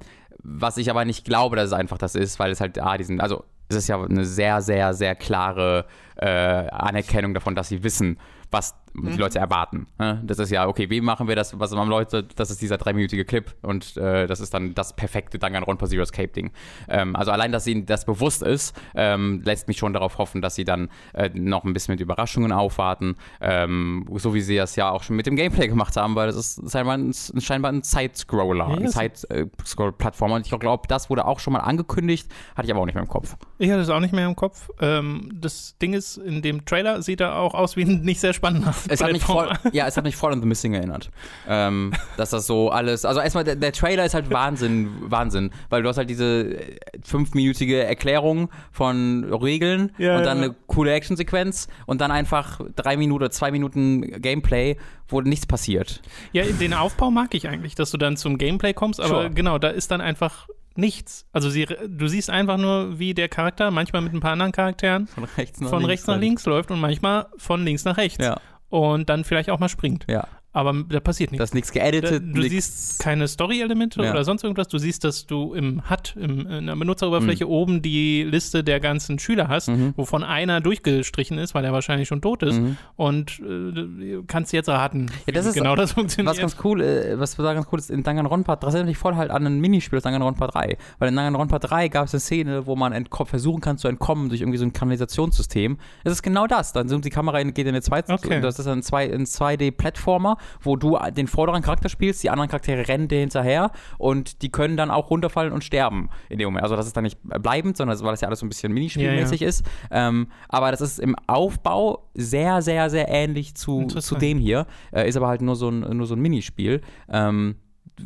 was 0.48 0.78
ich 0.78 0.90
aber 0.90 1.06
nicht 1.06 1.26
glaube, 1.26 1.56
dass 1.56 1.68
es 1.68 1.74
einfach 1.74 1.98
das 1.98 2.16
ist, 2.16 2.40
weil 2.40 2.52
es 2.52 2.62
halt, 2.62 2.80
ah, 2.80 2.98
diesen, 2.98 3.20
also 3.20 3.44
es 3.68 3.78
ist 3.78 3.88
ja 3.88 4.02
eine 4.02 4.26
sehr, 4.26 4.62
sehr, 4.62 4.94
sehr 4.94 5.16
klare 5.16 5.86
äh, 6.18 6.28
Anerkennung 6.28 7.34
davon, 7.34 7.56
dass 7.56 7.70
sie 7.70 7.84
wissen, 7.84 8.20
was 8.56 8.74
mhm. 8.94 9.12
die 9.12 9.18
Leute 9.18 9.40
erwarten. 9.40 9.88
Ne? 10.00 10.22
Das 10.26 10.40
ist 10.40 10.50
ja, 10.50 10.68
okay, 10.68 10.90
wie 10.90 11.02
machen 11.02 11.28
wir 11.28 11.36
das, 11.36 11.60
was 11.60 11.76
haben 11.76 11.90
Leute, 11.90 12.24
das 12.24 12.50
ist 12.50 12.62
dieser 12.62 12.78
dreiminütige 12.78 13.26
Clip 13.26 13.54
und 13.62 13.98
äh, 13.98 14.28
das 14.28 14.40
ist 14.40 14.54
dann 14.54 14.74
das 14.74 14.96
perfekte 14.96 15.38
Danganronpa 15.38 15.88
Zero 15.88 16.04
Escape 16.04 16.30
Ding. 16.30 16.52
Ähm, 16.88 17.16
also 17.16 17.32
allein, 17.32 17.52
dass 17.52 17.68
ihnen 17.68 17.86
das 17.86 18.06
bewusst 18.06 18.42
ist, 18.42 18.76
ähm, 18.96 19.42
lässt 19.44 19.68
mich 19.68 19.78
schon 19.78 19.94
darauf 19.94 20.18
hoffen, 20.18 20.42
dass 20.42 20.56
sie 20.56 20.64
dann 20.64 20.90
äh, 21.14 21.30
noch 21.34 21.66
ein 21.66 21.74
bisschen 21.74 21.94
mit 21.94 22.00
Überraschungen 22.00 22.52
aufwarten, 22.52 23.18
ähm, 23.42 24.08
so 24.16 24.34
wie 24.34 24.42
sie 24.42 24.56
das 24.56 24.76
ja 24.76 24.90
auch 24.90 25.04
schon 25.04 25.16
mit 25.16 25.26
dem 25.26 25.36
Gameplay 25.36 25.68
gemacht 25.68 25.96
haben, 25.98 26.16
weil 26.16 26.28
das 26.28 26.36
ist 26.36 26.72
scheinbar 26.72 26.98
ein, 26.98 27.14
scheinbar 27.14 27.72
ein 27.74 27.84
Side-Scroller, 27.84 28.70
ja, 28.70 28.76
ein 28.76 28.88
Side-Scroll-Plattform 28.88 30.32
und 30.32 30.48
ich 30.48 30.60
glaube, 30.60 30.88
das 30.88 31.10
wurde 31.10 31.26
auch 31.26 31.40
schon 31.40 31.54
mal 31.54 31.60
angekündigt, 31.60 32.32
hatte 32.56 32.68
ich 32.68 32.72
aber 32.72 32.82
auch 32.82 32.86
nicht 32.86 32.96
mehr 32.96 33.04
im 33.04 33.10
Kopf. 33.10 33.36
Ich 33.58 33.70
hatte 33.70 33.82
es 33.82 33.90
auch 33.90 34.00
nicht 34.00 34.14
mehr 34.14 34.26
im 34.26 34.36
Kopf. 34.36 34.70
Ähm, 34.80 35.30
das 35.34 35.78
Ding 35.78 35.94
ist, 35.94 36.18
in 36.18 36.42
dem 36.42 36.66
Trailer 36.66 37.02
sieht 37.02 37.22
er 37.22 37.38
auch 37.38 37.54
aus 37.54 37.76
wie 37.76 37.84
ein 37.84 38.06
nicht 38.06 38.20
sehr 38.20 38.34
spannender 38.46 38.76
es 38.88 39.02
hat 39.02 39.12
mich 39.12 39.24
voll, 39.24 39.50
ja, 39.72 39.88
es 39.88 39.98
hat 39.98 40.04
mich 40.04 40.16
voll 40.16 40.32
an 40.32 40.42
The 40.42 40.48
Missing 40.48 40.74
erinnert. 40.74 41.10
Ähm, 41.48 41.94
dass 42.18 42.30
das 42.30 42.48
so 42.48 42.70
alles, 42.70 43.06
also 43.06 43.20
erstmal, 43.20 43.44
der, 43.44 43.56
der, 43.56 43.72
Trailer 43.72 44.06
ist 44.06 44.14
halt 44.14 44.32
Wahnsinn, 44.32 44.90
Wahnsinn, 45.02 45.52
weil 45.70 45.84
du 45.84 45.90
hast 45.90 45.98
halt 45.98 46.10
diese 46.10 46.58
fünfminütige 47.04 47.84
Erklärung 47.84 48.50
von 48.72 49.24
Regeln 49.34 49.92
ja, 49.98 50.18
und 50.18 50.26
dann 50.26 50.40
ja. 50.40 50.46
eine 50.46 50.56
coole 50.68 50.94
Actionsequenz 50.94 51.68
und 51.86 52.02
dann 52.02 52.12
einfach 52.12 52.62
drei 52.76 52.98
Minuten 52.98 53.16
oder 53.16 53.32
zwei 53.32 53.52
Minuten 53.52 54.22
Gameplay, 54.22 54.78
wo 55.08 55.22
nichts 55.22 55.46
passiert. 55.46 56.02
Ja, 56.32 56.44
den 56.46 56.74
Aufbau 56.74 57.12
mag 57.12 57.34
ich 57.34 57.48
eigentlich, 57.48 57.76
dass 57.76 57.92
du 57.92 57.98
dann 57.98 58.18
zum 58.18 58.38
Gameplay 58.38 58.74
kommst, 58.74 59.00
aber 59.00 59.22
sure. 59.22 59.32
genau, 59.32 59.58
da 59.58 59.70
ist 59.70 59.92
dann 59.92 60.02
einfach 60.02 60.48
nichts. 60.78 61.26
Also 61.32 61.50
sie, 61.50 61.66
du 61.66 62.08
siehst 62.08 62.30
einfach 62.30 62.58
nur, 62.58 63.00
wie 63.00 63.14
der 63.14 63.30
Charakter 63.30 63.72
manchmal 63.72 64.02
mit 64.02 64.14
ein 64.14 64.20
paar 64.20 64.32
anderen 64.32 64.52
Charakteren 64.52 65.08
von 65.08 65.24
rechts 65.24 65.60
nach, 65.60 65.70
von 65.70 65.80
links, 65.80 65.92
rechts 65.92 66.08
nach 66.08 66.20
links 66.20 66.46
läuft 66.46 66.72
und 66.72 66.80
manchmal 66.80 67.28
von 67.38 67.64
links 67.64 67.86
nach 67.86 67.98
rechts. 67.98 68.24
Ja. 68.24 68.40
Und 68.70 69.10
dann 69.10 69.24
vielleicht 69.24 69.50
auch 69.50 69.60
mal 69.60 69.70
springt. 69.70 70.06
Ja 70.10 70.28
aber 70.56 70.74
da 70.88 71.02
passiert 71.02 71.32
nichts. 71.32 71.40
Da 71.40 71.44
ist 71.44 71.54
nichts 71.54 71.72
geeditet. 71.74 72.24
du 72.24 72.40
nix. 72.40 72.50
siehst 72.50 73.00
keine 73.00 73.28
Story-Elemente 73.28 74.02
ja. 74.02 74.12
oder 74.12 74.24
sonst 74.24 74.42
irgendwas. 74.44 74.70
Du 74.70 74.78
siehst, 74.78 75.04
dass 75.04 75.26
du 75.26 75.54
im 75.54 75.90
HUD, 75.90 76.16
im, 76.16 76.48
in 76.48 76.68
der 76.68 76.76
Benutzeroberfläche 76.78 77.44
mhm. 77.44 77.52
oben 77.52 77.82
die 77.82 78.24
Liste 78.24 78.64
der 78.64 78.80
ganzen 78.80 79.20
Schüler 79.20 79.50
hast, 79.50 79.68
mhm. 79.68 79.94
wovon 79.98 80.24
einer 80.24 80.62
durchgestrichen 80.62 81.38
ist, 81.38 81.56
weil 81.56 81.66
er 81.66 81.74
wahrscheinlich 81.74 82.08
schon 82.08 82.22
tot 82.22 82.42
ist. 82.42 82.58
Mhm. 82.58 82.78
Und 82.96 83.42
äh, 83.42 84.24
kannst 84.28 84.54
jetzt 84.54 84.70
raten, 84.70 85.08
ja, 85.26 85.34
das 85.34 85.46
ist 85.46 85.56
genau 85.56 85.76
das 85.76 85.92
funktioniert. 85.92 86.32
Was 86.32 86.40
ganz 86.40 86.56
cool, 86.64 86.82
äh, 86.82 87.20
was 87.20 87.36
ganz 87.36 87.68
cool 87.70 87.80
ist, 87.80 87.92
in 87.92 88.04
Danganronpa, 88.04 88.56
das 88.56 88.76
erinnert 88.76 88.88
mich 88.88 88.98
voll 88.98 89.16
halt 89.16 89.32
an 89.32 89.46
ein 89.46 89.60
Minispiel 89.60 89.98
aus 89.98 90.04
Danganronpa 90.04 90.48
3. 90.48 90.78
Weil 91.00 91.10
in 91.10 91.18
Danganronpa 91.18 91.60
3 91.60 91.90
gab 91.90 92.06
es 92.06 92.14
eine 92.14 92.22
Szene, 92.22 92.66
wo 92.66 92.78
man 92.78 93.06
versuchen 93.26 93.60
kann 93.60 93.78
zu 93.78 93.90
entkommen 93.90 94.30
durch 94.30 94.40
irgendwie 94.40 94.58
so 94.58 94.64
ein 94.66 94.72
Kanalisationssystem. 94.72 95.78
Es 96.06 96.14
ist 96.14 96.22
genau 96.22 96.48
das. 96.48 96.72
Dann 96.72 96.88
zoomt 96.88 97.04
die 97.04 97.10
Kamera 97.10 97.42
in, 97.42 97.54
geht 97.54 97.68
in 97.68 97.74
eine 97.74 97.82
2 97.82 98.06
okay. 98.08 98.40
das 98.40 98.58
ist 98.58 98.68
ein 98.68 98.82
2D-Plattformer, 98.82 100.38
wo 100.62 100.76
du 100.76 100.98
den 101.16 101.28
vorderen 101.28 101.62
Charakter 101.62 101.90
spielst, 101.90 102.24
die 102.24 102.30
anderen 102.30 102.50
Charaktere 102.50 102.88
rennen 102.88 103.08
dir 103.08 103.20
hinterher 103.20 103.72
und 103.98 104.42
die 104.42 104.50
können 104.50 104.78
dann 104.78 104.92
auch 104.92 105.10
runterfallen 105.10 105.54
und 105.54 105.64
sterben 105.64 106.10
in 106.30 106.40
dem 106.40 106.48
Moment. 106.48 106.64
Also 106.64 106.76
das 106.76 106.88
ist 106.88 106.96
dann 106.96 107.04
nicht 107.04 107.18
bleibend, 107.22 107.78
sondern 107.78 108.00
weil 108.02 108.12
das 108.12 108.22
ja 108.22 108.28
alles 108.28 108.40
so 108.40 108.46
ein 108.46 108.50
bisschen 108.50 108.74
minispielmäßig 108.74 109.42
ja, 109.42 109.46
ja. 109.46 109.50
ist. 109.50 109.66
Ähm, 109.92 110.28
aber 110.50 110.72
das 110.72 110.82
ist 110.82 111.00
im 111.00 111.16
Aufbau 111.28 112.10
sehr, 112.14 112.62
sehr, 112.62 112.90
sehr 112.90 113.10
ähnlich 113.10 113.56
zu, 113.56 113.86
zu 113.86 114.16
dem 114.16 114.40
hier. 114.40 114.68
Äh, 114.92 115.08
ist 115.08 115.18
aber 115.18 115.28
halt 115.28 115.42
nur 115.42 115.56
so 115.56 115.70
ein, 115.70 115.80
nur 115.80 116.08
so 116.08 116.16
ein 116.16 116.22
Minispiel. 116.22 116.82
Ähm, 117.10 117.56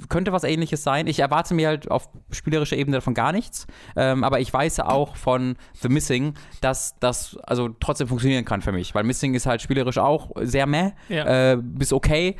könnte 0.09 0.31
was 0.31 0.43
ähnliches 0.43 0.83
sein. 0.83 1.07
Ich 1.07 1.19
erwarte 1.19 1.53
mir 1.53 1.67
halt 1.67 1.89
auf 1.89 2.09
spielerischer 2.31 2.77
Ebene 2.77 2.97
davon 2.97 3.13
gar 3.13 3.31
nichts. 3.31 3.67
Ähm, 3.95 4.23
aber 4.23 4.39
ich 4.39 4.53
weiß 4.53 4.81
auch 4.81 5.15
von 5.15 5.55
The 5.81 5.89
Missing, 5.89 6.33
dass 6.61 6.97
das 6.99 7.37
also 7.43 7.69
trotzdem 7.69 8.07
funktionieren 8.07 8.45
kann 8.45 8.61
für 8.61 8.71
mich. 8.71 8.93
Weil 8.95 9.03
Missing 9.03 9.33
ist 9.33 9.45
halt 9.45 9.61
spielerisch 9.61 9.97
auch 9.97 10.31
sehr 10.41 10.65
meh, 10.65 10.91
ja. 11.09 11.53
äh, 11.53 11.57
bis 11.61 11.93
okay, 11.93 12.35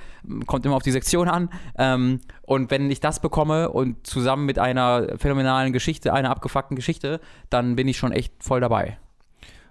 kommt 0.46 0.66
immer 0.66 0.76
auf 0.76 0.84
die 0.84 0.92
Sektion 0.92 1.28
an. 1.28 1.50
Ähm, 1.78 2.22
und 2.42 2.72
wenn 2.72 2.90
ich 2.90 3.00
das 3.00 3.20
bekomme 3.20 3.70
und 3.70 4.06
zusammen 4.06 4.46
mit 4.46 4.60
einer 4.60 5.18
phänomenalen 5.18 5.74
Geschichte, 5.74 6.14
einer 6.14 6.30
abgefuckten 6.32 6.76
Geschichte, 6.76 7.20
dann 7.50 7.76
bin 7.76 7.88
ich 7.88 7.98
schon 7.98 8.12
echt 8.12 8.34
voll 8.44 8.62
dabei 8.62 8.98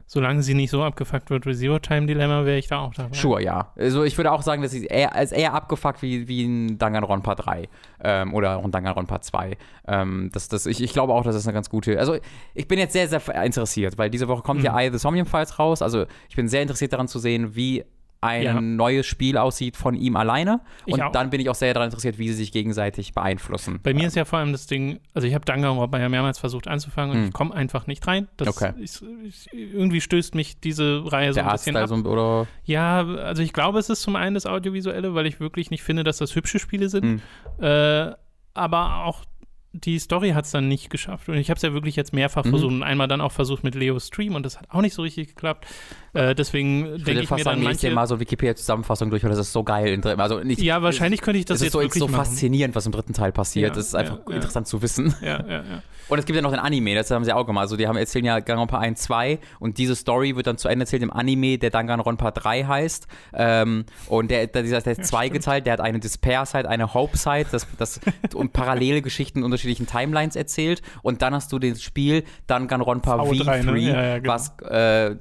solange 0.09 0.43
sie 0.43 0.55
nicht 0.55 0.71
so 0.71 0.83
abgefuckt 0.83 1.29
wird 1.29 1.45
wie 1.45 1.55
Zero-Time-Dilemma, 1.55 2.47
wäre 2.47 2.57
ich 2.57 2.67
da 2.67 2.79
auch 2.79 2.95
dabei. 2.95 3.15
Sure, 3.15 3.43
ja. 3.43 3.73
Also 3.77 4.05
ich 4.05 4.17
würde 4.17 4.33
auch 4.33 4.41
sagen, 4.41 4.63
dass 4.63 4.71
sie 4.73 4.87
eher, 4.87 5.15
als 5.15 5.33
eher 5.33 5.53
abgefuckt 5.53 6.01
wie, 6.01 6.27
wie 6.27 6.45
ein 6.45 6.79
Danganronpa 6.79 7.35
3 7.35 7.69
ähm, 8.03 8.33
oder 8.33 8.57
auch 8.57 8.65
ein 8.65 8.71
Danganronpa 8.71 9.21
2. 9.21 9.57
Ähm, 9.87 10.31
das, 10.33 10.49
das, 10.49 10.65
ich, 10.65 10.83
ich 10.83 10.95
glaube 10.95 11.13
auch, 11.13 11.25
dass 11.25 11.35
das 11.35 11.47
eine 11.47 11.53
ganz 11.53 11.69
gute. 11.69 11.99
Also 11.99 12.17
ich 12.55 12.67
bin 12.67 12.79
jetzt 12.79 12.95
sehr, 12.95 13.07
sehr 13.07 13.21
interessiert, 13.45 13.99
weil 13.99 14.09
diese 14.09 14.29
Woche 14.29 14.43
kommt 14.43 14.61
mhm. 14.61 14.67
ja 14.67 14.81
Eye 14.81 14.89
of 14.89 14.95
the 14.95 14.99
Somnium 14.99 15.27
Files 15.27 15.59
raus. 15.59 15.83
Also 15.83 16.07
ich 16.31 16.37
bin 16.37 16.49
sehr 16.49 16.63
interessiert 16.63 16.95
daran 16.95 17.07
zu 17.07 17.19
sehen, 17.19 17.55
wie 17.55 17.85
ein 18.21 18.43
ja. 18.43 18.61
neues 18.61 19.07
Spiel 19.07 19.39
aussieht 19.39 19.77
von 19.77 19.95
ihm 19.95 20.17
alleine. 20.17 20.61
Und 20.87 21.03
dann 21.13 21.31
bin 21.31 21.41
ich 21.41 21.49
auch 21.49 21.55
sehr 21.55 21.73
daran 21.75 21.89
interessiert, 21.89 22.19
wie 22.19 22.29
sie 22.29 22.35
sich 22.35 22.53
gegenseitig 22.53 23.15
beeinflussen. 23.15 23.81
Bei 23.83 23.95
mir 23.95 24.09
ist 24.09 24.17
ja 24.17 24.25
vor 24.25 24.41
allem 24.41 24.53
das 24.53 24.67
Ding, 24.67 25.01
also 25.15 25.29
ich 25.29 25.35
habe 25.35 25.45
Danganronpa 25.45 25.99
ja 25.99 26.09
mehrmals 26.09 26.39
versucht 26.39 26.67
anzufangen 26.67 27.11
und 27.11 27.17
hm. 27.19 27.29
ich 27.29 27.33
komme 27.33 27.55
einfach 27.55 27.87
nicht 27.87 28.07
rein. 28.07 28.29
Das 28.37 28.49
okay. 28.49 28.73
Ist, 28.81 29.05
irgendwie 29.53 30.01
stößt 30.01 30.35
mich 30.35 30.59
diese 30.61 31.03
Reihe 31.07 31.33
so 31.33 31.37
Der 31.37 31.47
ein 31.47 31.53
bisschen 31.53 31.77
ab. 31.77 31.89
So, 31.89 31.97
oder? 31.97 32.47
Ja, 32.65 33.07
also 33.07 33.43
ich 33.43 33.53
glaube, 33.53 33.79
es 33.79 33.89
ist 33.89 34.03
zum 34.03 34.17
einen 34.17 34.35
das 34.35 34.47
Audiovisuelle, 34.47 35.15
weil 35.15 35.27
ich 35.27 35.39
wirklich 35.39 35.71
nicht 35.71 35.83
finde, 35.83 36.03
dass 36.03 36.19
das 36.19 36.35
hübsche 36.35 36.59
Spiele 36.59 36.89
sind. 36.89 37.23
Hm. 37.59 37.65
Äh, 37.65 38.15
aber 38.55 39.05
auch 39.05 39.25
die 39.73 39.99
Story 39.99 40.31
hat 40.31 40.47
es 40.47 40.51
dann 40.51 40.69
nicht 40.69 40.91
geschafft. 40.91 41.29
Und 41.29 41.37
ich 41.37 41.51
habe 41.51 41.57
es 41.57 41.63
ja 41.63 41.73
wirklich 41.73 41.97
jetzt 41.97 42.13
mehrfach 42.13 42.45
mhm. 42.45 42.51
versucht 42.51 42.73
und 42.73 42.83
einmal 42.83 43.09
dann 43.09 43.21
auch 43.21 43.33
versucht 43.33 43.65
mit 43.65 43.75
Leo 43.75 43.99
Stream 43.99 44.35
und 44.35 44.45
das 44.45 44.59
hat 44.59 44.71
auch 44.71 44.81
nicht 44.81 44.95
so 44.95 45.03
richtig 45.03 45.29
geklappt. 45.29 45.67
Äh, 46.13 46.35
deswegen 46.35 47.03
denke 47.05 47.23
ich 47.23 47.31
mir 47.31 47.45
dann 47.45 47.63
manche... 47.63 47.89
Ich 47.89 47.95
mal 47.95 48.07
so 48.07 48.21
Wikipedia-Zusammenfassung 48.21 49.11
durch, 49.11 49.23
weil 49.23 49.31
das 49.31 49.39
ist 49.39 49.53
so 49.53 49.65
geil. 49.65 50.01
Also 50.19 50.41
nicht, 50.41 50.61
ja, 50.61 50.83
wahrscheinlich 50.83 51.21
könnte 51.21 51.39
ich 51.39 51.45
das 51.45 51.61
jetzt 51.61 51.73
so, 51.73 51.81
wirklich 51.81 52.01
so 52.01 52.09
faszinierend, 52.09 52.75
was 52.75 52.87
im 52.87 52.93
dritten 52.93 53.13
Teil 53.13 53.33
passiert. 53.33 53.71
Ja, 53.71 53.75
das 53.75 53.89
ist 53.89 53.95
einfach 53.95 54.21
ja, 54.29 54.37
interessant 54.37 54.67
ja. 54.67 54.71
zu 54.71 54.83
wissen. 54.83 55.15
Ja, 55.21 55.45
ja, 55.47 55.57
ja. 55.57 55.83
Und 56.09 56.19
es 56.19 56.25
gibt 56.25 56.37
ja 56.37 56.43
noch 56.43 56.51
den 56.51 56.61
Anime, 56.61 56.95
das 56.95 57.11
haben 57.11 57.25
sie 57.25 57.33
auch 57.33 57.47
gemacht. 57.47 57.63
Also 57.63 57.77
die 57.77 57.87
haben 57.87 57.97
erzählen 57.97 58.25
ja 58.25 58.37
Danganronpa 58.37 58.79
1, 58.79 59.01
2 59.03 59.39
und 59.61 59.79
diese 59.79 59.95
Story 59.95 60.37
wird 60.37 60.47
dann 60.47 60.57
zu 60.57 60.69
Ende 60.69 60.85
erzählt 60.85 61.03
im 61.03 61.13
Anime, 61.13 61.59
der 61.59 61.71
Danganronpa 61.71 62.31
3 62.31 62.65
heißt. 62.65 63.07
Ähm, 63.35 63.85
und 64.07 64.31
der, 64.31 64.47
der, 64.47 64.63
dieser, 64.63 64.81
der 64.81 64.93
ist 64.93 65.05
zweigeteilt, 65.05 65.67
der 65.67 65.75
hat 65.75 65.81
eine 65.81 66.01
Despair-Side, 66.01 66.69
eine 66.69 66.95
Hope-Side, 66.95 67.49
das, 67.53 67.67
das, 67.77 68.01
und 68.35 68.53
parallele 68.55 69.03
Geschichten 69.03 69.41
in 69.41 69.45
unterschiedlichen 69.45 69.87
Timelines 69.87 70.35
erzählt. 70.35 70.81
Und 71.03 71.21
dann 71.21 71.35
hast 71.35 71.53
du 71.53 71.59
das 71.59 71.83
Spiel 71.83 72.25
Danganronpa 72.47 73.23
V3, 73.23 73.63
V3 73.63 73.65
ne? 73.65 74.21
genau. 74.23 74.33
was 74.33 74.59
äh, 74.61 75.17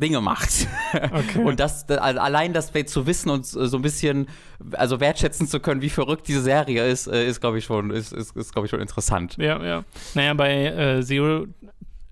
Dinge 0.00 0.20
macht. 0.20 0.68
Okay. 1.10 1.42
Und 1.42 1.60
das, 1.60 1.88
also 1.88 2.20
allein 2.20 2.52
das 2.52 2.72
zu 2.86 3.06
wissen 3.06 3.30
und 3.30 3.44
so 3.44 3.76
ein 3.76 3.82
bisschen, 3.82 4.28
also 4.72 5.00
wertschätzen 5.00 5.46
zu 5.46 5.60
können, 5.60 5.82
wie 5.82 5.90
verrückt 5.90 6.26
diese 6.28 6.42
Serie 6.42 6.86
ist, 6.86 7.06
äh, 7.06 7.26
ist 7.26 7.40
glaube 7.40 7.58
ich 7.58 7.64
schon, 7.64 7.90
ist, 7.90 8.12
ist, 8.12 8.34
ist 8.36 8.52
glaube 8.52 8.66
ich 8.66 8.70
schon 8.70 8.80
interessant. 8.80 9.36
Ja, 9.38 9.62
ja. 9.64 9.84
Naja, 10.14 10.34
bei 10.34 10.66
äh, 10.66 11.02
Zero, 11.02 11.46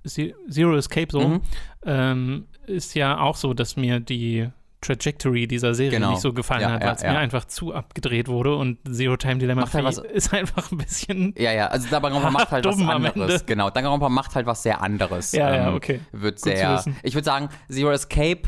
Zero 0.05 0.77
Escape 0.77 1.09
so 1.11 1.29
mhm. 1.29 1.41
ähm, 1.85 2.47
ist 2.67 2.95
ja 2.95 3.19
auch 3.19 3.37
so, 3.37 3.55
dass 3.55 3.77
mir 3.77 4.01
die 4.01 4.49
Trajectory 4.81 5.47
dieser 5.47 5.75
Serie 5.75 5.99
genau. 5.99 6.11
nicht 6.11 6.21
so 6.21 6.33
gefallen 6.33 6.63
ja, 6.63 6.71
hat, 6.73 6.83
weil 6.83 6.95
es 6.95 7.03
ja, 7.03 7.13
mir 7.13 7.19
einfach 7.19 7.47
zu 7.47 7.75
abgedreht 7.75 8.29
wurde 8.29 8.57
und 8.57 8.79
Zero 8.91 9.17
Time 9.17 9.39
Dilemma 9.39 9.71
halt 9.73 9.85
was, 9.85 9.99
ist 10.13 10.33
einfach 10.33 10.71
ein 10.71 10.79
bisschen. 10.79 11.35
Ja, 11.37 11.53
ja, 11.53 11.69
also 11.69 11.89
Danganronpa 11.89 12.31
macht 12.31 12.51
halt 12.51 12.65
was 12.65 12.81
anderes. 12.81 13.47
Genau, 13.47 13.71
Danganronpa 13.71 14.09
macht 14.09 14.35
halt 14.35 14.47
was 14.47 14.63
sehr 14.63 14.83
anderes. 14.83 15.33
Ja, 15.33 15.49
ähm, 15.49 15.55
ja, 15.55 15.75
okay. 15.75 16.01
Wird 16.13 16.41
Gut 16.41 16.57
sehr. 16.57 16.85
Ich 17.03 17.15
würde 17.15 17.25
sagen, 17.25 17.49
Zero 17.71 17.91
Escape 17.91 18.43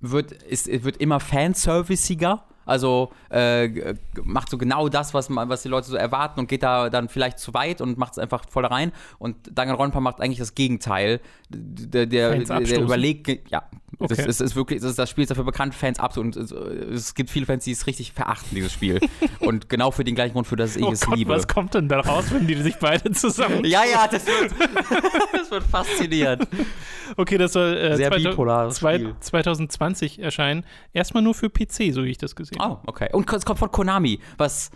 wird, 0.00 0.32
ist, 0.32 0.66
wird 0.84 0.96
immer 0.98 1.20
fanserviciger 1.20 2.44
also 2.68 3.12
äh, 3.30 3.94
macht 4.22 4.50
so 4.50 4.58
genau 4.58 4.90
das, 4.90 5.14
was, 5.14 5.30
man, 5.30 5.48
was 5.48 5.62
die 5.62 5.68
Leute 5.68 5.86
so 5.86 5.96
erwarten 5.96 6.38
und 6.38 6.50
geht 6.50 6.62
da 6.62 6.90
dann 6.90 7.08
vielleicht 7.08 7.38
zu 7.38 7.54
weit 7.54 7.80
und 7.80 7.96
macht 7.96 8.12
es 8.12 8.18
einfach 8.18 8.44
voll 8.50 8.66
rein. 8.66 8.92
Und 9.18 9.36
Danganronpa 9.50 10.00
macht 10.00 10.20
eigentlich 10.20 10.38
das 10.38 10.54
Gegenteil. 10.54 11.22
Der, 11.48 12.04
der, 12.04 12.38
der 12.38 12.80
überlegt, 12.80 13.50
ja, 13.50 13.62
okay. 13.98 14.14
das, 14.16 14.26
ist, 14.26 14.40
ist 14.40 14.56
wirklich, 14.56 14.80
das, 14.80 14.94
das 14.96 15.10
Spiel 15.10 15.22
ist 15.22 15.30
dafür 15.30 15.44
bekannt, 15.44 15.74
Fans 15.74 15.98
ab 15.98 16.16
und 16.16 16.36
es, 16.36 16.50
es, 16.50 17.14
gibt 17.14 17.30
viele 17.30 17.46
Fans, 17.46 17.64
die 17.64 17.72
es 17.72 17.86
richtig 17.86 18.12
verachten, 18.12 18.54
dieses 18.54 18.72
Spiel. 18.72 19.00
und 19.40 19.68
genau 19.68 19.90
für 19.90 20.04
den 20.04 20.14
gleichen 20.14 20.32
Grund, 20.32 20.46
für 20.46 20.56
das 20.56 20.76
ich 20.76 20.84
oh 20.84 20.92
es 20.92 21.00
Gott, 21.00 21.16
liebe. 21.16 21.32
Was 21.32 21.48
kommt 21.48 21.74
denn 21.74 21.88
da 21.88 22.00
raus, 22.00 22.26
wenn 22.30 22.46
die 22.46 22.54
sich 22.54 22.76
beide 22.76 23.10
zusammen? 23.12 23.64
ja, 23.64 23.82
ja, 23.84 24.08
das 24.08 24.26
wird, 24.26 24.52
das 25.32 25.50
wird 25.50 25.64
faszinierend. 25.64 26.46
Okay, 27.16 27.38
das 27.38 27.52
soll 27.52 27.76
äh, 27.76 27.96
Sehr 27.96 28.10
2000, 28.10 29.24
2020 29.24 30.18
erscheinen. 30.20 30.64
Erstmal 30.92 31.22
nur 31.22 31.34
für 31.34 31.50
PC, 31.50 31.92
so 31.92 32.04
wie 32.04 32.10
ich 32.10 32.18
das 32.18 32.36
gesehen 32.36 32.60
habe. 32.60 32.80
Oh, 32.82 32.88
okay. 32.88 33.08
Und 33.12 33.32
es 33.32 33.44
kommt 33.44 33.58
von 33.58 33.70
Konami, 33.70 34.20
was 34.36 34.70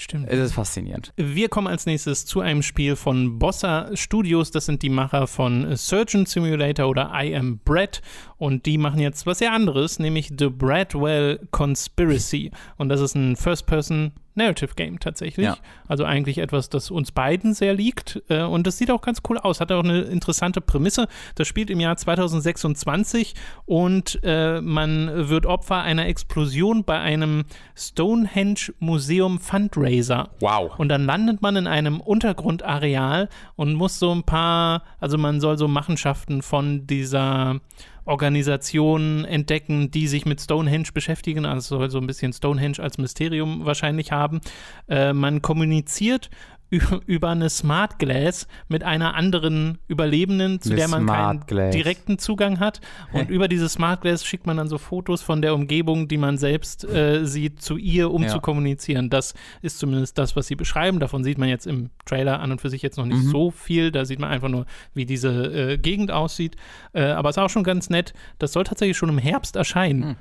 Stimmt. 0.00 0.28
Es 0.28 0.38
ist 0.38 0.52
faszinierend. 0.52 1.12
Wir 1.16 1.48
kommen 1.48 1.66
als 1.66 1.86
nächstes 1.86 2.24
zu 2.24 2.40
einem 2.40 2.62
Spiel 2.62 2.94
von 2.94 3.38
Bossa 3.38 3.90
Studios. 3.94 4.50
Das 4.50 4.66
sind 4.66 4.82
die 4.82 4.90
Macher 4.90 5.26
von 5.26 5.76
Surgeon 5.76 6.24
Simulator 6.24 6.88
oder 6.88 7.10
I 7.14 7.34
Am 7.34 7.58
Brett. 7.58 8.00
Und 8.36 8.66
die 8.68 8.76
machen 8.76 9.00
jetzt 9.00 9.26
was 9.26 9.38
sehr 9.38 9.52
anderes, 9.52 9.98
nämlich 9.98 10.30
The 10.38 10.50
Bradwell 10.50 11.40
Conspiracy. 11.50 12.50
Und 12.76 12.90
das 12.90 13.00
ist 13.00 13.14
ein 13.14 13.34
First-Person- 13.34 14.12
Narrative 14.38 14.74
Game 14.74 14.98
tatsächlich. 14.98 15.44
Ja. 15.44 15.58
Also 15.86 16.04
eigentlich 16.04 16.38
etwas, 16.38 16.70
das 16.70 16.90
uns 16.90 17.12
beiden 17.12 17.52
sehr 17.52 17.74
liegt. 17.74 18.22
Äh, 18.28 18.42
und 18.42 18.66
das 18.66 18.78
sieht 18.78 18.90
auch 18.90 19.02
ganz 19.02 19.20
cool 19.28 19.36
aus. 19.36 19.60
Hat 19.60 19.70
auch 19.70 19.84
eine 19.84 20.02
interessante 20.02 20.62
Prämisse. 20.62 21.08
Das 21.34 21.46
spielt 21.46 21.68
im 21.68 21.80
Jahr 21.80 21.96
2026 21.96 23.34
und 23.66 24.18
äh, 24.22 24.62
man 24.62 25.28
wird 25.28 25.44
Opfer 25.44 25.82
einer 25.82 26.06
Explosion 26.06 26.84
bei 26.84 26.98
einem 26.98 27.44
Stonehenge 27.76 28.72
Museum 28.78 29.38
Fundraiser. 29.38 30.30
Wow. 30.40 30.78
Und 30.78 30.88
dann 30.88 31.04
landet 31.04 31.42
man 31.42 31.56
in 31.56 31.66
einem 31.66 32.00
Untergrundareal 32.00 33.28
und 33.56 33.74
muss 33.74 33.98
so 33.98 34.12
ein 34.12 34.22
paar, 34.22 34.84
also 35.00 35.18
man 35.18 35.40
soll 35.40 35.58
so 35.58 35.68
Machenschaften 35.68 36.42
von 36.42 36.86
dieser 36.86 37.60
Organisationen 38.08 39.24
entdecken, 39.24 39.90
die 39.90 40.08
sich 40.08 40.24
mit 40.24 40.40
Stonehenge 40.40 40.88
beschäftigen, 40.94 41.44
also 41.44 41.88
so 41.88 41.98
ein 41.98 42.06
bisschen 42.06 42.32
Stonehenge 42.32 42.78
als 42.78 42.98
Mysterium 42.98 43.66
wahrscheinlich 43.66 44.12
haben. 44.12 44.40
Äh, 44.88 45.12
man 45.12 45.42
kommuniziert 45.42 46.30
über 46.70 47.30
eine 47.30 47.48
Smart 47.48 47.98
Glass 47.98 48.46
mit 48.68 48.84
einer 48.84 49.14
anderen 49.14 49.78
Überlebenden, 49.88 50.60
zu 50.60 50.70
eine 50.70 50.76
der 50.76 50.88
man 50.88 51.02
Smart 51.04 51.18
keinen 51.18 51.46
Glass. 51.46 51.74
direkten 51.74 52.18
Zugang 52.18 52.60
hat. 52.60 52.80
Und 53.12 53.30
über 53.30 53.48
diese 53.48 53.68
Smart 53.68 54.02
Glass 54.02 54.24
schickt 54.24 54.46
man 54.46 54.58
dann 54.58 54.68
so 54.68 54.76
Fotos 54.78 55.22
von 55.22 55.40
der 55.40 55.54
Umgebung, 55.54 56.08
die 56.08 56.18
man 56.18 56.36
selbst 56.36 56.84
äh, 56.84 57.24
sieht, 57.24 57.62
zu 57.62 57.76
ihr, 57.76 58.10
um 58.10 58.22
ja. 58.22 58.28
zu 58.28 58.40
kommunizieren. 58.40 59.08
Das 59.08 59.34
ist 59.62 59.78
zumindest 59.78 60.18
das, 60.18 60.36
was 60.36 60.46
sie 60.46 60.56
beschreiben. 60.56 61.00
Davon 61.00 61.24
sieht 61.24 61.38
man 61.38 61.48
jetzt 61.48 61.66
im 61.66 61.90
Trailer 62.04 62.40
an 62.40 62.52
und 62.52 62.60
für 62.60 62.70
sich 62.70 62.82
jetzt 62.82 62.98
noch 62.98 63.06
nicht 63.06 63.24
mhm. 63.24 63.30
so 63.30 63.50
viel. 63.50 63.90
Da 63.90 64.04
sieht 64.04 64.18
man 64.18 64.30
einfach 64.30 64.48
nur, 64.48 64.66
wie 64.94 65.06
diese 65.06 65.72
äh, 65.72 65.78
Gegend 65.78 66.10
aussieht. 66.10 66.56
Äh, 66.92 67.04
aber 67.04 67.30
es 67.30 67.36
ist 67.36 67.42
auch 67.42 67.50
schon 67.50 67.64
ganz 67.64 67.88
nett. 67.88 68.12
Das 68.38 68.52
soll 68.52 68.64
tatsächlich 68.64 68.96
schon 68.96 69.08
im 69.08 69.18
Herbst 69.18 69.56
erscheinen. 69.56 70.00
Mhm. 70.00 70.16